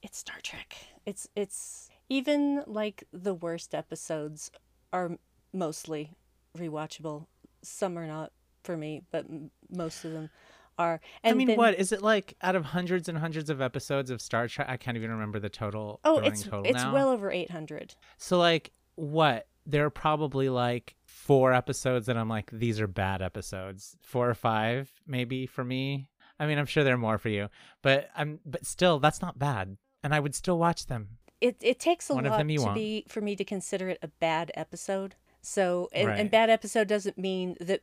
it's 0.02 0.18
Star 0.18 0.38
Trek. 0.42 0.78
It's 1.06 1.28
it's 1.36 1.90
even 2.08 2.64
like 2.66 3.04
the 3.12 3.34
worst 3.34 3.76
episodes 3.76 4.50
are 4.94 5.18
mostly 5.52 6.12
rewatchable. 6.58 7.26
Some 7.64 7.98
are 8.00 8.08
not 8.08 8.32
for 8.64 8.78
me, 8.78 9.02
but 9.12 9.26
m- 9.26 9.52
most 9.70 10.06
of 10.06 10.14
them 10.14 10.30
are. 10.78 11.00
And 11.24 11.36
I 11.36 11.38
mean, 11.38 11.48
then- 11.48 11.58
what 11.58 11.76
is 11.76 11.92
it 11.92 12.02
like 12.02 12.36
out 12.42 12.56
of 12.56 12.66
hundreds 12.66 13.10
and 13.10 13.18
hundreds 13.18 13.50
of 13.50 13.62
episodes 13.62 14.10
of 14.10 14.22
Star 14.22 14.48
Trek? 14.48 14.68
I 14.70 14.78
can't 14.78 14.98
even 14.98 15.12
remember 15.12 15.40
the 15.40 15.50
total. 15.50 16.00
Oh, 16.04 16.20
the 16.20 16.28
it's 16.28 16.44
total 16.44 16.64
it's 16.66 16.84
now. 16.84 16.94
well 16.94 17.10
over 17.10 17.32
eight 17.32 17.52
hundred. 17.52 17.96
So 18.18 18.38
like 18.38 18.72
what? 18.96 19.48
There 19.66 19.86
are 19.86 19.90
probably 19.90 20.50
like 20.50 20.96
four 21.06 21.54
episodes 21.54 22.08
that 22.08 22.18
I'm 22.18 22.28
like, 22.28 22.52
these 22.52 22.82
are 22.82 22.88
bad 22.88 23.22
episodes. 23.22 23.96
Four 24.02 24.30
or 24.30 24.34
five, 24.34 24.92
maybe 25.08 25.46
for 25.46 25.64
me. 25.64 26.10
I 26.40 26.48
mean, 26.48 26.58
I'm 26.58 26.66
sure 26.66 26.84
there 26.84 26.96
are 26.96 26.98
more 26.98 27.18
for 27.18 27.30
you, 27.30 27.48
but 27.82 28.10
I'm 28.16 28.40
but 28.46 28.66
still, 28.66 29.00
that's 29.00 29.22
not 29.22 29.40
bad, 29.40 29.78
and 30.04 30.14
I 30.14 30.20
would 30.20 30.36
still 30.36 30.58
watch 30.58 30.88
them. 30.88 31.18
It 31.40 31.58
it 31.62 31.80
takes 31.80 32.10
a 32.10 32.16
One 32.16 32.26
lot 32.26 32.38
to 32.38 32.74
be 32.74 33.06
for 33.08 33.22
me 33.22 33.36
to 33.36 33.46
consider 33.46 33.90
it 33.90 34.00
a 34.02 34.08
bad 34.08 34.52
episode. 34.56 35.16
So 35.42 35.90
and, 35.94 36.10
and 36.10 36.32
bad 36.32 36.50
episode 36.50 36.88
doesn't 36.88 37.18
mean 37.18 37.58
that 37.60 37.82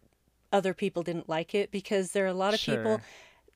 other 0.53 0.75
people 0.75 1.03
didn't 1.03 1.29
like 1.29 1.55
it 1.55 1.71
because 1.71 2.13
there 2.13 2.25
are 2.25 2.29
a 2.29 2.35
lot 2.35 2.55
of 2.55 2.61
people 2.61 2.99
Sure. 2.99 3.03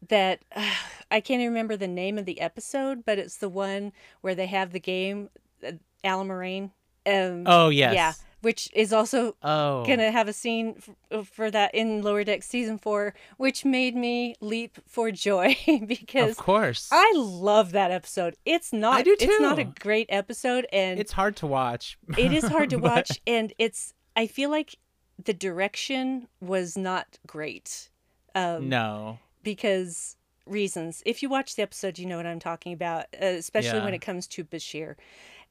that 0.08 0.40
I 1.10 1.20
can't 1.20 1.40
even 1.40 1.48
remember 1.52 1.76
the 1.76 1.88
name 1.88 2.18
of 2.18 2.24
the 2.24 2.40
episode, 2.40 3.04
but 3.04 3.18
it's 3.18 3.36
the 3.36 3.48
one 3.48 3.92
where 4.20 4.34
they 4.34 4.46
have 4.46 4.72
the 4.72 4.80
game, 4.80 5.30
uh, 5.66 5.72
Allamaraine. 6.04 6.70
Um, 7.06 7.42
Oh 7.46 7.68
yes, 7.68 7.94
yeah, 7.94 8.12
which 8.40 8.70
is 8.72 8.90
also 8.92 9.36
Oh, 9.42 9.84
gonna 9.84 10.10
have 10.10 10.26
a 10.26 10.32
scene 10.32 10.80
f- 11.12 11.28
for 11.28 11.50
that 11.50 11.74
in 11.74 12.00
Lower 12.00 12.24
Deck 12.24 12.42
season 12.42 12.78
four, 12.78 13.14
which 13.36 13.64
made 13.66 13.94
me 13.94 14.34
leap 14.40 14.78
for 14.86 15.10
joy 15.10 15.54
because 15.86 16.30
of 16.30 16.36
course. 16.38 16.88
I 16.90 17.12
love 17.14 17.72
that 17.72 17.90
episode. 17.90 18.36
It's 18.46 18.72
not. 18.72 18.94
I 18.94 19.02
do 19.02 19.16
too. 19.16 19.26
It's 19.28 19.40
not 19.40 19.58
a 19.58 19.64
great 19.64 20.06
episode, 20.08 20.66
and 20.72 20.98
it's 20.98 21.12
hard 21.12 21.36
to 21.36 21.46
watch. 21.46 21.98
it 22.16 22.32
is 22.32 22.44
hard 22.44 22.70
to 22.70 22.78
But- 22.78 22.90
watch, 22.90 23.20
and 23.26 23.52
it's. 23.58 23.92
I 24.16 24.26
feel 24.26 24.48
like 24.48 24.76
the 25.22 25.34
direction 25.34 26.28
was 26.40 26.76
not 26.76 27.18
great. 27.26 27.90
Um, 28.34 28.68
No. 28.68 29.18
because 29.42 30.16
reasons. 30.46 31.02
If 31.06 31.22
you 31.22 31.28
watch 31.28 31.56
the 31.56 31.62
episode, 31.62 31.98
you 31.98 32.06
know 32.06 32.16
what 32.16 32.26
I'm 32.26 32.40
talking 32.40 32.72
about, 32.72 33.06
uh, 33.14 33.24
especially 33.26 33.80
when 33.80 33.94
it 33.94 34.00
comes 34.00 34.26
to 34.28 34.44
Bashir. 34.44 34.96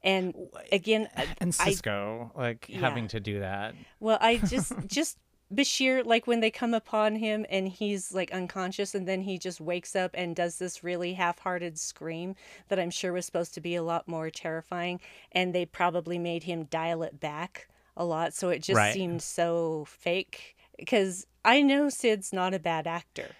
And 0.04 0.36
again, 0.72 1.08
And 1.16 1.56
I- 1.60 1.70
Sisko, 1.72 2.36
like 2.36 2.66
Yeah. 2.68 2.80
having 2.82 3.08
to 3.10 3.20
do 3.20 3.40
that. 3.40 3.74
well, 4.00 4.18
I 4.22 4.38
just 4.50 4.74
just 4.88 5.18
Bashir, 5.54 6.04
like 6.06 6.26
when 6.28 6.40
they 6.42 6.50
come 6.52 6.74
upon 6.74 7.16
him 7.16 7.46
and 7.50 7.68
he's 7.68 8.12
like 8.12 8.32
unconscious, 8.32 8.94
and 8.96 9.08
then 9.08 9.22
he 9.22 9.38
just 9.38 9.62
wakes 9.62 9.96
up 9.96 10.12
and 10.16 10.36
does 10.36 10.58
this 10.58 10.84
really 10.84 11.14
half-hearted 11.14 11.78
scream 11.80 12.36
that 12.70 12.80
I'm 12.80 12.90
sure 12.92 13.14
was 13.14 13.26
supposed 13.26 13.54
to 13.54 13.62
be 13.62 13.76
a 13.76 13.84
lot 13.84 14.08
more 14.08 14.30
terrifying, 14.32 15.00
and 15.32 15.54
they 15.56 15.66
probably 15.66 16.18
made 16.18 16.44
him 16.44 16.64
dial 16.66 17.04
it 17.04 17.20
back 17.20 17.68
a 17.96 18.06
lot, 18.06 18.34
so 18.34 18.50
it 18.50 18.60
just 18.64 18.78
Right. 18.78 18.94
seemed 18.94 19.22
so 19.22 19.86
fake. 19.88 20.56
Because 20.78 21.26
I 21.46 21.62
know 21.62 21.90
Sid's 21.90 22.34
not 22.34 22.54
a 22.54 22.60
bad 22.60 22.88
actor. 22.88 23.36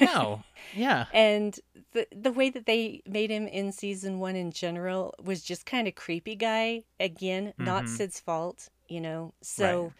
No. 0.00 0.42
Yeah. 0.74 1.06
and 1.12 1.58
the 1.92 2.06
the 2.14 2.32
way 2.32 2.50
that 2.50 2.66
they 2.66 3.02
made 3.06 3.30
him 3.30 3.46
in 3.46 3.72
season 3.72 4.18
one 4.18 4.34
in 4.36 4.50
general 4.50 5.14
was 5.22 5.42
just 5.42 5.66
kind 5.66 5.86
of 5.86 5.94
creepy 5.94 6.34
guy 6.34 6.82
again 6.98 7.52
not 7.58 7.84
Mhm. 7.84 7.88
sid's 7.96 8.18
fault 8.18 8.68
you 8.88 9.00
know 9.00 9.32
so 9.42 9.92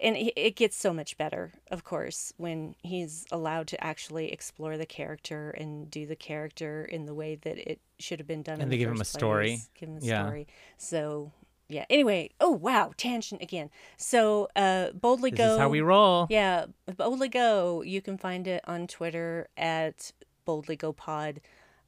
and 0.00 0.16
it, 0.16 0.32
it 0.36 0.56
gets 0.56 0.76
so 0.76 0.92
much 0.94 1.18
better 1.18 1.52
of 1.70 1.84
course 1.84 2.32
when 2.38 2.76
he's 2.82 3.26
allowed 3.30 3.66
to 3.68 3.84
actually 3.84 4.32
explore 4.32 4.78
the 4.78 4.86
character 4.86 5.50
and 5.50 5.90
do 5.90 6.06
the 6.06 6.16
character 6.16 6.84
in 6.84 7.04
the 7.04 7.14
way 7.14 7.34
that 7.34 7.58
it 7.70 7.80
should 7.98 8.18
have 8.20 8.28
been 8.28 8.42
done 8.42 8.60
And 8.60 8.70
they 8.70 8.76
the 8.76 8.84
give 8.84 8.90
him 8.92 9.00
a 9.00 9.04
story. 9.04 9.60
give 9.78 9.88
him 9.90 9.98
a 9.98 10.00
Yeah. 10.00 10.24
story 10.24 10.46
so 10.78 11.32
yeah 11.68 11.84
anyway 11.90 12.30
oh 12.40 12.50
wow 12.50 12.92
tangent 12.96 13.42
again 13.42 13.68
so 13.96 14.48
uh 14.56 14.90
boldly 14.92 15.30
This 15.30 15.38
go 15.38 15.52
is 15.54 15.58
how 15.58 15.68
we 15.68 15.80
roll. 15.80 16.26
yeah, 16.30 16.66
Boldly 16.96 17.28
Go. 17.28 17.82
You 17.82 18.00
can 18.00 18.16
find 18.18 18.46
it 18.46 18.62
on 18.68 18.86
Twitter 18.86 19.48
at 19.56 20.12
Boldly 20.44 20.76
Go 20.76 20.92
Pod, 20.92 21.40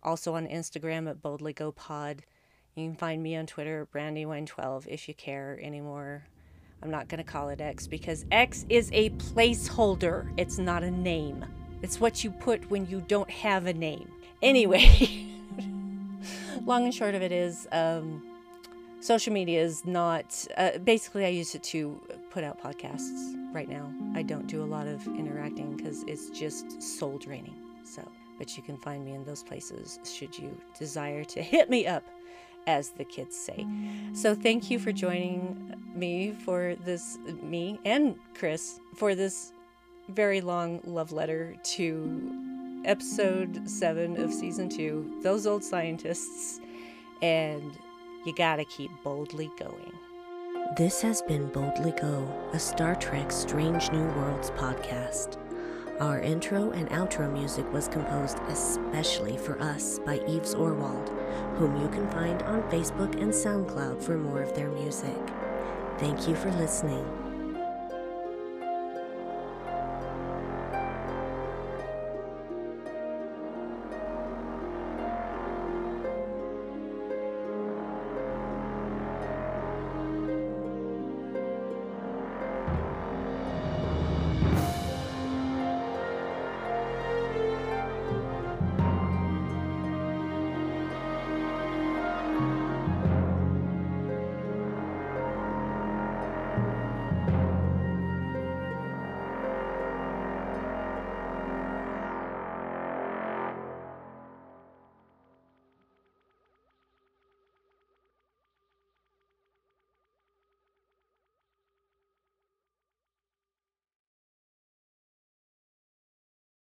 also 0.03 0.35
on 0.35 0.47
Instagram 0.49 1.09
at 1.09 1.23
Boldly 1.23 1.53
Go 1.53 1.71
Pod. 1.71 2.25
You 2.75 2.89
can 2.89 2.97
find 2.97 3.23
me 3.23 3.37
on 3.37 3.47
Twitter 3.47 3.83
at 3.83 3.93
Brandywine12 3.93 4.87
if 4.89 5.09
you 5.09 5.15
care 5.15 5.59
anymore. 5.63 6.25
I'm 6.83 6.91
not 6.91 7.09
going 7.09 7.19
to 7.19 7.25
call 7.25 7.49
it 7.49 7.61
X 7.61 7.87
because 7.87 8.25
X 8.31 8.65
is 8.69 8.91
a 8.93 9.11
placeholder. 9.11 10.33
It's 10.37 10.59
not 10.59 10.83
a 10.85 10.91
name. 10.91 11.45
It's 11.83 12.01
what 12.01 12.23
you 12.25 12.31
put 12.31 12.69
when 12.71 12.87
you 12.87 13.01
don't 13.01 13.31
have 13.31 13.67
a 13.67 13.73
name. 13.73 14.11
Anyway, 14.43 15.27
long 16.65 16.85
and 16.85 16.95
short 16.95 17.15
of 17.15 17.23
it 17.23 17.33
is 17.33 17.67
um, 17.73 18.23
social 19.01 19.33
media 19.33 19.63
is 19.63 19.85
not 19.85 20.47
uh, 20.57 20.79
basically 20.79 21.25
i 21.25 21.29
use 21.29 21.55
it 21.55 21.63
to 21.63 22.01
put 22.31 22.45
out 22.45 22.61
podcasts 22.63 23.39
right 23.53 23.69
now. 23.69 23.93
I 24.15 24.23
don't 24.23 24.47
do 24.47 24.63
a 24.63 24.65
lot 24.65 24.87
of 24.87 25.07
interacting 25.07 25.77
because 25.77 26.03
it's 26.05 26.31
just 26.31 26.83
soul 26.83 27.19
draining. 27.19 27.55
So 27.85 28.03
but 28.39 28.57
you 28.57 28.63
can 28.63 28.77
find 28.77 29.05
me 29.05 29.15
in 29.15 29.25
those 29.25 29.43
places 29.43 29.99
should 30.05 30.39
you 30.39 30.57
desire 30.79 31.25
to 31.25 31.43
hit 31.43 31.69
me 31.69 31.87
up 31.87 32.05
as 32.67 32.91
the 32.91 33.05
kids 33.05 33.37
say. 33.37 33.67
So 34.13 34.35
thank 34.35 34.71
you 34.71 34.79
for 34.79 34.93
joining 34.93 35.75
me 35.95 36.33
for 36.45 36.77
this 36.85 37.19
me 37.43 37.81
and 37.85 38.17
chris 38.35 38.79
for 38.95 39.15
this 39.15 39.53
very 40.09 40.41
long 40.41 40.81
love 40.85 41.13
letter 41.13 41.57
to 41.63 42.83
episode 42.85 43.69
7 43.69 44.21
of 44.23 44.33
season 44.33 44.69
2 44.69 45.21
those 45.23 45.47
old 45.47 45.65
scientists. 45.65 46.61
And 47.21 47.77
you 48.29 48.35
gotta 48.35 48.65
keep 48.67 48.91
boldly 49.03 49.51
going. 49.59 49.93
This 50.77 51.01
has 51.01 51.23
been 51.23 51.49
Boldly 51.49 51.93
Go, 51.93 52.29
a 52.53 52.59
Star 52.59 52.95
Trek 52.95 53.33
Strange 53.33 53.91
New 53.91 54.05
Worlds 54.09 54.51
podcast. 54.51 55.39
Our 55.99 56.21
intro 56.21 56.71
and 56.73 56.91
outro 56.91 57.33
music 57.33 57.65
was 57.73 57.89
composed 57.89 58.39
especially 58.49 59.39
for 59.39 59.59
us 59.63 59.99
by 60.01 60.21
Eves 60.29 60.55
Orwald, 60.55 61.09
whom 61.57 61.81
you 61.81 61.89
can 61.89 62.07
find 62.11 62.43
on 62.43 62.61
Facebook 62.65 63.15
and 63.15 63.33
SoundCloud 63.33 64.03
for 64.03 64.19
more 64.19 64.43
of 64.43 64.55
their 64.55 64.69
music. 64.73 65.17
Thank 65.97 66.29
you 66.29 66.37
for 66.37 66.51
listening. 66.53 67.28